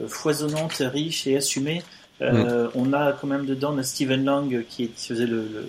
euh, 0.00 0.08
foisonnante, 0.08 0.82
riche 0.92 1.26
et 1.28 1.36
assumée. 1.36 1.82
Euh, 2.22 2.66
Mm. 2.66 2.70
On 2.74 2.92
a 2.92 3.12
quand 3.12 3.26
même 3.26 3.46
dedans 3.46 3.74
Stephen 3.82 4.24
Lang 4.26 4.64
qui, 4.68 4.88
qui 4.88 5.08
faisait 5.08 5.26
le, 5.26 5.36
le, 5.42 5.64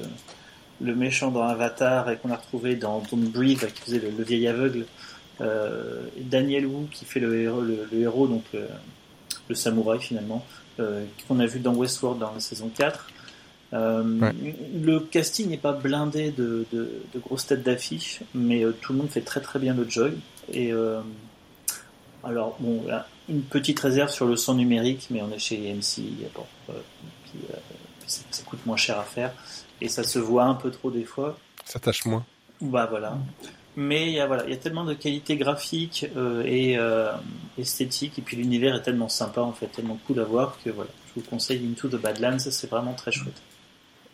le 0.82 0.96
méchant 0.96 1.32
dans 1.32 1.44
Avatar 1.44 2.10
et 2.10 2.18
qu'on 2.18 2.32
a 2.32 2.38
retrouvé 2.38 2.76
dans 2.76 3.04
Don't 3.12 3.30
Breathe 3.30 3.66
qui 3.74 3.82
faisait 3.82 4.00
le, 4.00 4.10
le 4.10 4.24
vieil 4.24 4.48
aveugle. 4.48 4.86
Euh, 5.40 6.02
Daniel 6.20 6.66
Wu 6.68 6.88
qui 6.92 7.06
fait 7.06 7.20
le 7.20 7.42
héros, 7.42 7.62
le, 7.62 7.88
le 7.92 8.00
héros 8.00 8.28
donc 8.28 8.44
le, 8.54 8.68
le 9.50 9.56
samouraï 9.56 10.00
finalement, 10.00 10.46
euh, 10.80 11.04
qu'on 11.28 11.40
a 11.40 11.46
vu 11.46 11.60
dans 11.60 11.74
Westworld 11.74 12.20
dans 12.20 12.34
la 12.34 12.40
saison 12.40 12.70
4. 12.76 13.08
Euh, 13.74 14.04
Ouais. 14.04 14.34
Le 14.84 15.00
casting 15.00 15.50
n'est 15.50 15.58
pas 15.58 15.72
blindé 15.72 16.32
de, 16.32 16.66
de, 16.74 17.02
de 17.14 17.20
grosses 17.20 17.48
têtes 17.48 17.64
d'affiche, 17.64 18.20
mais 18.36 18.64
euh, 18.66 18.76
tout 18.82 18.92
le 18.92 19.00
monde 19.00 19.10
fait 19.10 19.22
très 19.22 19.40
très 19.40 19.60
bien 19.60 19.74
le 19.74 19.90
job. 19.90 20.14
Et 20.52 20.74
euh, 20.74 21.00
alors 22.24 22.58
bon, 22.60 22.84
là, 22.86 23.08
une 23.30 23.42
petite 23.44 23.80
réserve 23.80 24.10
sur 24.10 24.26
le 24.26 24.36
son 24.36 24.56
numérique, 24.56 25.08
mais 25.10 25.22
on 25.22 25.32
est 25.32 25.40
chez 25.40 25.74
MC, 25.74 26.02
bon, 26.36 26.44
euh, 26.70 26.74
puis, 27.24 27.40
euh, 27.50 27.58
puis 28.02 28.10
ça, 28.12 28.22
ça 28.30 28.44
coûte 28.44 28.66
moins 28.66 28.78
cher 28.78 29.00
à 29.00 29.04
faire 29.04 29.32
et 29.82 29.90
ça 29.90 30.04
se 30.04 30.20
voit 30.20 30.46
un 30.46 30.56
peu 30.56 30.72
trop 30.72 30.92
des 30.92 31.04
fois. 31.04 31.38
Ça 31.66 31.80
tâche 31.80 32.06
moins. 32.06 32.26
Bah 32.62 32.88
voilà. 32.90 33.18
Mais 33.76 34.08
il 34.08 34.14
y 34.14 34.20
a 34.20 34.28
voilà, 34.28 34.44
il 34.46 34.52
y 34.52 34.54
a 34.54 34.58
tellement 34.58 34.84
de 34.84 34.94
qualité 34.94 35.38
graphique 35.38 36.06
euh, 36.16 36.44
et 36.46 36.78
euh, 36.78 37.12
esthétique, 37.58 38.20
et 38.20 38.22
puis 38.22 38.38
l'univers 38.38 38.76
est 38.76 38.82
tellement 38.82 39.10
sympa 39.10 39.42
en 39.42 39.54
fait, 39.54 39.68
tellement 39.68 39.98
cool 40.08 40.20
à 40.20 40.26
voir 40.26 40.58
que 40.64 40.70
voilà, 40.70 40.90
je 41.08 41.22
vous 41.22 41.28
conseille 41.28 41.66
Into 41.66 41.88
the 41.88 42.02
Badlands, 42.02 42.40
c'est 42.40 42.70
vraiment 42.70 42.94
très 42.94 43.12
chouette. 43.12 43.42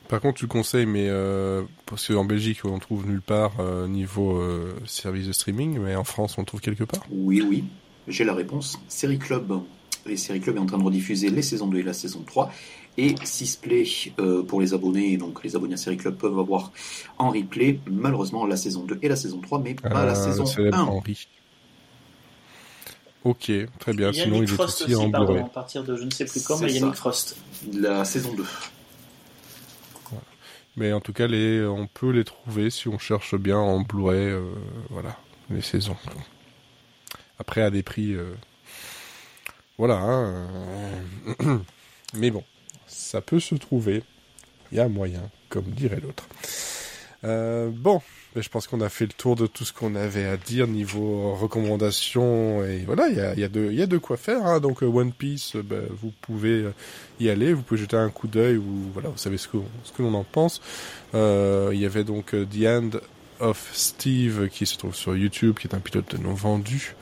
Par 0.08 0.22
contre, 0.22 0.40
tu 0.40 0.46
le 0.46 0.50
conseilles, 0.50 0.86
mais 0.86 1.08
euh, 1.10 1.64
parce 1.86 2.08
qu'en 2.08 2.24
Belgique, 2.24 2.64
on 2.64 2.80
trouve 2.80 3.06
nulle 3.06 3.22
part 3.22 3.54
euh, 3.60 3.88
niveau 3.88 4.40
euh, 4.40 4.74
service 4.86 5.28
de 5.28 5.34
streaming, 5.34 5.80
mais 5.80 5.96
en 5.96 6.06
France, 6.06 6.38
on 6.38 6.42
le 6.42 6.48
trouve 6.48 6.62
quelque 6.62 6.86
part? 6.86 7.04
Oui, 7.12 7.42
oui, 7.42 7.66
j'ai 8.08 8.24
la 8.24 8.34
réponse. 8.34 8.80
Série 8.88 9.20
Club. 9.20 9.60
Les 10.08 10.18
Série 10.18 10.40
Club 10.40 10.56
est 10.56 10.60
en 10.60 10.66
train 10.66 10.78
de 10.78 10.84
rediffuser 10.84 11.30
les 11.30 11.42
saisons 11.42 11.68
2 11.68 11.80
et 11.80 11.84
la 11.84 11.94
saison 11.94 12.24
3. 12.26 12.52
Et 12.98 13.14
Sisplay 13.24 13.84
euh, 14.20 14.42
pour 14.44 14.60
les 14.62 14.74
abonnés, 14.74 15.18
donc 15.18 15.44
les 15.44 15.56
abonnés 15.56 15.76
à 15.76 15.78
Série 15.78 15.98
Club 15.98 16.16
peuvent 16.16 16.40
avoir 16.40 16.72
en 17.20 17.30
replay, 17.30 17.80
malheureusement, 17.90 18.46
la 18.46 18.58
saison 18.58 18.84
2 18.86 19.00
et 19.04 19.08
la 19.08 19.16
saison 19.16 19.40
3, 19.40 19.60
mais 19.60 19.76
pas 19.76 20.06
la 20.06 20.14
Euh, 20.14 20.16
saison 20.16 20.46
célèbre 20.46 20.78
1. 20.80 20.84
Henri. 20.84 21.28
Ok, 23.24 23.52
très 23.80 23.94
bien. 23.94 24.10
il 24.12 24.18
y 24.18 24.22
a 24.22 24.24
Sinon, 24.24 24.40
Nick 24.40 24.50
il 24.50 24.54
est 24.54 24.56
Frost 24.56 24.82
aussi 24.82 24.96
aussi, 24.96 25.06
en 25.06 25.12
pardon, 25.12 25.46
à 25.46 25.50
partir 25.50 25.84
de 25.84 25.96
je 25.98 26.04
ne 26.04 26.10
sais 26.10 26.26
plus 26.26 26.42
quand, 26.44 26.60
mais 26.60 26.72
il 26.72 26.80
y 26.80 26.84
a. 26.84 26.86
Nick 26.86 26.96
Frost. 26.96 27.36
La 27.74 28.06
saison 28.06 28.34
2. 28.34 28.44
Mais 30.76 30.94
en 30.94 31.02
tout 31.02 31.12
cas, 31.14 31.26
les, 31.28 31.66
on 31.66 31.88
peut 31.88 32.12
les 32.12 32.24
trouver 32.24 32.70
si 32.70 32.88
on 32.88 33.00
cherche 33.00 33.36
bien 33.36 33.58
en 33.58 33.82
Blu-ray, 33.82 34.28
euh, 34.28 34.44
voilà, 34.92 35.18
les 35.50 35.62
saisons. 35.62 35.98
Après, 37.40 37.62
à 37.64 37.72
des 37.72 37.82
prix, 37.82 38.14
euh, 38.14 38.36
voilà. 39.78 39.96
hein, 39.96 40.48
Mais 42.14 42.32
bon, 42.32 42.44
ça 42.88 43.22
peut 43.22 43.40
se 43.40 43.56
trouver. 43.56 44.04
Il 44.72 44.78
y 44.78 44.82
a 44.82 44.88
moyen, 44.88 45.30
comme 45.50 45.66
dirait 45.66 46.00
l'autre. 46.00 46.28
Euh, 47.24 47.70
bon, 47.72 48.02
je 48.36 48.50
pense 48.50 48.68
qu'on 48.68 48.82
a 48.82 48.90
fait 48.90 49.06
le 49.06 49.14
tour 49.14 49.36
de 49.36 49.48
tout 49.48 49.66
ce 49.66 49.74
qu'on 49.74 49.96
avait 49.96 50.26
à 50.26 50.38
dire 50.38 50.68
niveau 50.68 51.34
recommandations 51.36 52.64
et 52.64 52.84
voilà, 52.86 53.08
il 53.10 53.40
y 53.40 53.44
a, 53.44 53.48
de, 53.88 53.98
quoi 53.98 54.18
faire. 54.18 54.46
hein. 54.46 54.60
Donc 54.60 54.84
euh, 54.84 54.88
One 54.88 55.12
Piece, 55.12 55.56
euh, 55.56 55.64
ben, 55.64 55.84
vous 55.90 56.12
pouvez 56.22 56.64
euh, 56.64 56.74
y 57.20 57.30
aller, 57.30 57.54
vous 57.54 57.64
pouvez 57.64 57.80
jeter 57.80 57.98
un 57.98 58.10
coup 58.10 58.28
d'œil 58.28 58.62
voilà, 58.94 59.10
vous 59.10 59.18
savez 59.18 59.38
ce 59.38 59.48
que 59.48 59.58
l'on 60.00 60.14
en 60.14 60.24
pense. 60.24 60.62
Il 61.14 61.80
y 61.80 61.86
avait 61.86 62.04
donc 62.04 62.32
The 62.32 62.66
End 62.66 62.90
of 63.40 63.70
Steve 63.74 64.50
qui 64.50 64.66
se 64.66 64.78
trouve 64.78 64.96
sur 64.96 65.16
YouTube, 65.16 65.58
qui 65.60 65.68
est 65.68 65.76
un 65.76 65.80
pilote 65.80 66.14
non 66.20 66.34
vendu. 66.34 66.96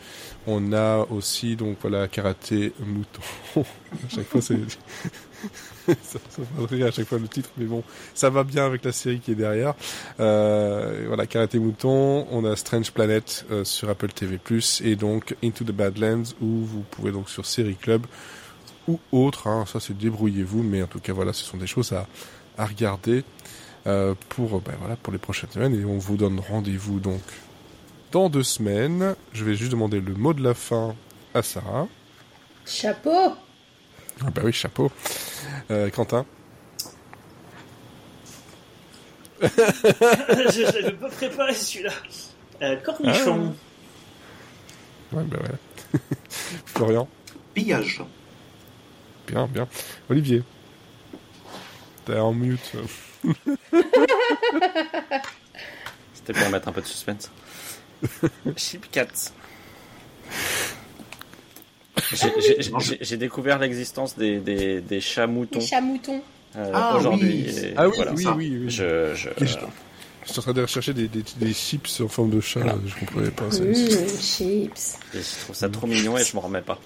On 0.48 0.74
a 0.74 1.08
aussi 1.10 1.56
donc 1.56 1.78
voilà 1.82 2.08
Karaté 2.08 2.74
Mouton. 2.80 3.22
à 3.58 4.10
chaque 4.10 4.28
fois 4.28 4.42
c'est 4.42 4.60
ça, 6.04 6.20
à 6.60 6.92
chaque 6.92 7.08
fois 7.08 7.18
le 7.18 7.28
titre, 7.28 7.50
mais 7.58 7.66
bon, 7.66 7.84
ça 8.14 8.30
va 8.30 8.44
bien 8.44 8.66
avec 8.66 8.84
la 8.84 8.92
série 8.92 9.20
qui 9.20 9.32
est 9.32 9.36
derrière. 9.36 9.74
Euh, 10.20 11.06
voilà 11.08 11.26
Karaté 11.26 11.58
Mouton. 11.58 12.28
On 12.32 12.46
a 12.46 12.56
Strange 12.56 12.92
Planet 12.92 13.46
euh, 13.52 13.64
sur 13.64 13.90
Apple 13.90 14.10
TV+ 14.10 14.40
et 14.84 14.96
donc 14.96 15.36
Into 15.44 15.64
the 15.64 15.72
Badlands 15.72 16.36
où 16.42 16.64
vous 16.64 16.84
pouvez 16.92 17.12
donc 17.12 17.30
sur 17.30 17.46
Série 17.46 17.76
Club 17.76 18.06
ou 18.88 19.00
autre. 19.12 19.48
Hein, 19.48 19.66
ça 19.66 19.80
c'est 19.80 19.98
débrouillez-vous, 19.98 20.62
mais 20.62 20.84
en 20.84 20.88
tout 20.88 21.00
cas 21.00 21.14
voilà, 21.14 21.34
ce 21.34 21.44
sont 21.44 21.58
des 21.58 21.68
choses 21.68 21.92
à 21.92 22.08
à 22.58 22.66
regarder 22.66 23.24
pour 24.30 24.62
ben, 24.62 24.74
voilà 24.80 24.96
pour 24.96 25.14
les 25.14 25.20
prochaines 25.20 25.52
semaines 25.52 25.80
et 25.80 25.86
on 25.86 25.98
vous 25.98 26.18
donne 26.18 26.40
rendez-vous 26.40 27.00
donc 27.00 27.22
dans 28.12 28.30
deux 28.30 28.44
semaines. 28.44 29.16
Je 29.34 29.44
vais 29.44 29.56
juste 29.56 29.72
demander 29.72 30.00
le 30.00 30.14
mot 30.14 30.34
de 30.34 30.44
la 30.44 30.54
fin 30.54 30.96
à 31.34 31.44
Sarah. 31.44 31.88
Chapeau 32.66 33.36
Ah 34.22 34.32
bah 34.34 34.42
oui, 34.44 34.54
chapeau. 34.54 34.92
Euh, 35.70 35.90
Quentin. 35.90 36.26
je 39.42 40.64
n'avais 40.64 40.94
pas 40.94 41.10
préparé 41.10 41.54
celui-là. 41.54 41.92
Euh, 42.62 42.78
cornichon. 42.78 43.54
Ouais, 45.12 45.24
bah 45.24 45.38
ouais. 45.42 46.00
Florian. 46.66 47.08
Pillage. 47.54 48.02
Bien, 49.28 49.46
bien. 49.48 49.68
Olivier. 50.10 50.44
T'es 52.06 52.18
en 52.18 52.34
mute. 52.34 52.76
C'était 56.14 56.34
pour 56.34 56.50
mettre 56.50 56.68
un 56.68 56.72
peu 56.72 56.82
de 56.82 56.86
suspense. 56.88 57.30
Chip 58.56 58.90
Cats. 58.92 59.32
J'ai- 62.14 62.98
j'ai- 63.02 63.18
découvert 63.18 63.58
l'existence 63.60 64.18
des, 64.18 64.40
des, 64.40 64.82
des 64.82 65.00
chats 65.02 65.28
moutons 65.28 65.60
Les 65.60 65.66
chats 65.66 65.82
moutons. 65.82 66.22
euh, 66.58 66.72
Ah, 66.74 66.98
aujourd'hui. 66.98 67.46
oui. 67.48 67.74
Ah 67.78 67.88
oui, 67.88 67.94
voilà. 67.96 68.12
oui, 68.14 68.26
oui, 68.36 68.58
oui. 68.64 68.70
Je, 68.70 69.14
je, 69.16 69.30
Je- 69.40 69.46
Je 70.26 70.32
suis 70.32 70.40
en 70.40 70.42
train 70.42 70.54
de 70.54 70.62
rechercher 70.62 70.94
des, 70.94 71.08
des, 71.08 71.24
des 71.38 71.54
chips 71.54 72.02
en 72.02 72.08
forme 72.08 72.32
de 72.32 72.42
chat. 72.42 72.60
Voilà. 72.62 72.78
Je 72.86 72.96
comprenais 73.00 73.32
pas. 73.32 73.50
ça. 73.52 73.64
Mmh, 73.64 73.74
chips. 74.20 74.98
je 75.14 75.20
trouve 75.44 75.56
ça 75.56 75.70
trop 75.70 75.88
mignon 75.88 76.18
et 76.18 76.24
je 76.24 76.36
m'en 76.36 76.42
remets 76.42 76.62
pas. 76.62 76.80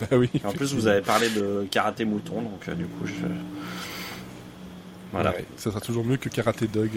Bah 0.00 0.06
oui. 0.12 0.30
En 0.44 0.52
plus, 0.52 0.72
vous 0.74 0.86
avez 0.86 1.02
parlé 1.02 1.28
de 1.30 1.66
karaté 1.70 2.04
mouton, 2.04 2.40
donc 2.42 2.68
euh, 2.68 2.74
du 2.74 2.84
coup, 2.86 3.04
je. 3.06 3.12
Voilà. 5.12 5.30
Ouais, 5.30 5.44
ça 5.56 5.70
sera 5.70 5.80
toujours 5.80 6.04
mieux 6.04 6.16
que 6.16 6.28
Karate 6.28 6.64
Dog. 6.64 6.90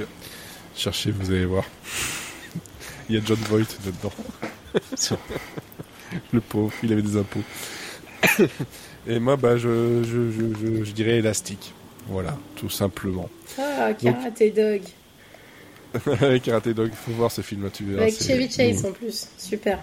Cherchez, 0.75 1.11
vous 1.11 1.31
allez 1.31 1.45
voir. 1.45 1.63
Il 3.09 3.15
y 3.15 3.17
a 3.17 3.21
John 3.25 3.38
Voight 3.49 3.67
dedans. 3.85 4.13
Le 6.33 6.41
pauvre, 6.41 6.73
il 6.83 6.91
avait 6.91 7.01
des 7.01 7.15
impôts. 7.17 7.43
Et 9.07 9.19
moi, 9.19 9.38
bah, 9.38 9.57
je, 9.57 10.03
je, 10.03 10.31
je, 10.31 10.53
je, 10.59 10.83
je 10.83 10.91
dirais 10.91 11.17
élastique. 11.17 11.73
Voilà, 12.07 12.38
tout 12.55 12.69
simplement. 12.69 13.29
Ah, 13.57 13.93
Karate 13.93 14.53
Dog. 14.55 14.81
Karate 16.43 16.69
Dog, 16.69 16.89
il 16.91 16.95
faut 16.95 17.11
voir 17.11 17.31
ce 17.31 17.41
film-là, 17.41 17.69
tu 17.69 17.85
verras. 17.85 18.03
Avec 18.03 18.21
Chevy 18.21 18.49
Chase 18.49 18.85
en 18.85 18.91
plus. 18.91 19.27
Super. 19.38 19.79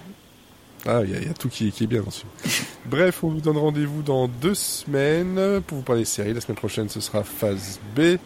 Ah, 0.90 1.02
il 1.04 1.10
y, 1.10 1.14
a- 1.14 1.18
il 1.20 1.26
y 1.26 1.30
a 1.30 1.34
tout 1.34 1.48
qui, 1.50 1.70
qui 1.70 1.84
est 1.84 1.86
bien 1.86 2.00
dans 2.02 2.10
ce 2.10 2.20
film. 2.20 2.66
Bref, 2.86 3.22
on 3.22 3.28
vous 3.28 3.40
donne 3.42 3.58
rendez-vous 3.58 4.00
dans 4.02 4.26
deux 4.26 4.54
semaines 4.54 5.60
pour 5.66 5.76
vous 5.78 5.84
parler 5.84 6.02
des 6.02 6.06
séries. 6.06 6.32
La 6.32 6.40
semaine 6.40 6.56
prochaine, 6.56 6.88
ce 6.88 7.00
sera 7.00 7.22
phase 7.24 7.78
B. 7.94 8.16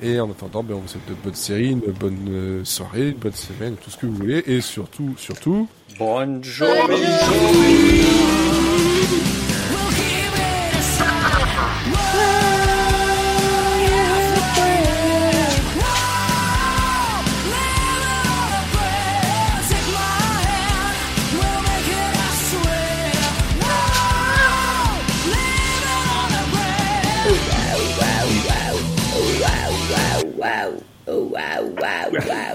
Et 0.00 0.20
en 0.20 0.30
attendant, 0.30 0.62
ben, 0.62 0.74
on 0.74 0.78
vous 0.78 0.86
souhaite 0.86 1.08
de 1.08 1.14
bonnes 1.24 1.34
séries, 1.34 1.70
une 1.72 1.80
bonne 1.80 2.26
euh, 2.28 2.64
soirée, 2.64 3.08
une 3.08 3.16
bonne 3.16 3.32
semaine, 3.32 3.74
tout 3.82 3.90
ce 3.90 3.96
que 3.96 4.06
vous 4.06 4.14
voulez. 4.14 4.44
Et 4.46 4.60
surtout, 4.60 5.14
surtout, 5.18 5.66
Bonne 5.98 6.44
journée. 6.44 6.94
so 32.10 32.20
glad. 32.20 32.47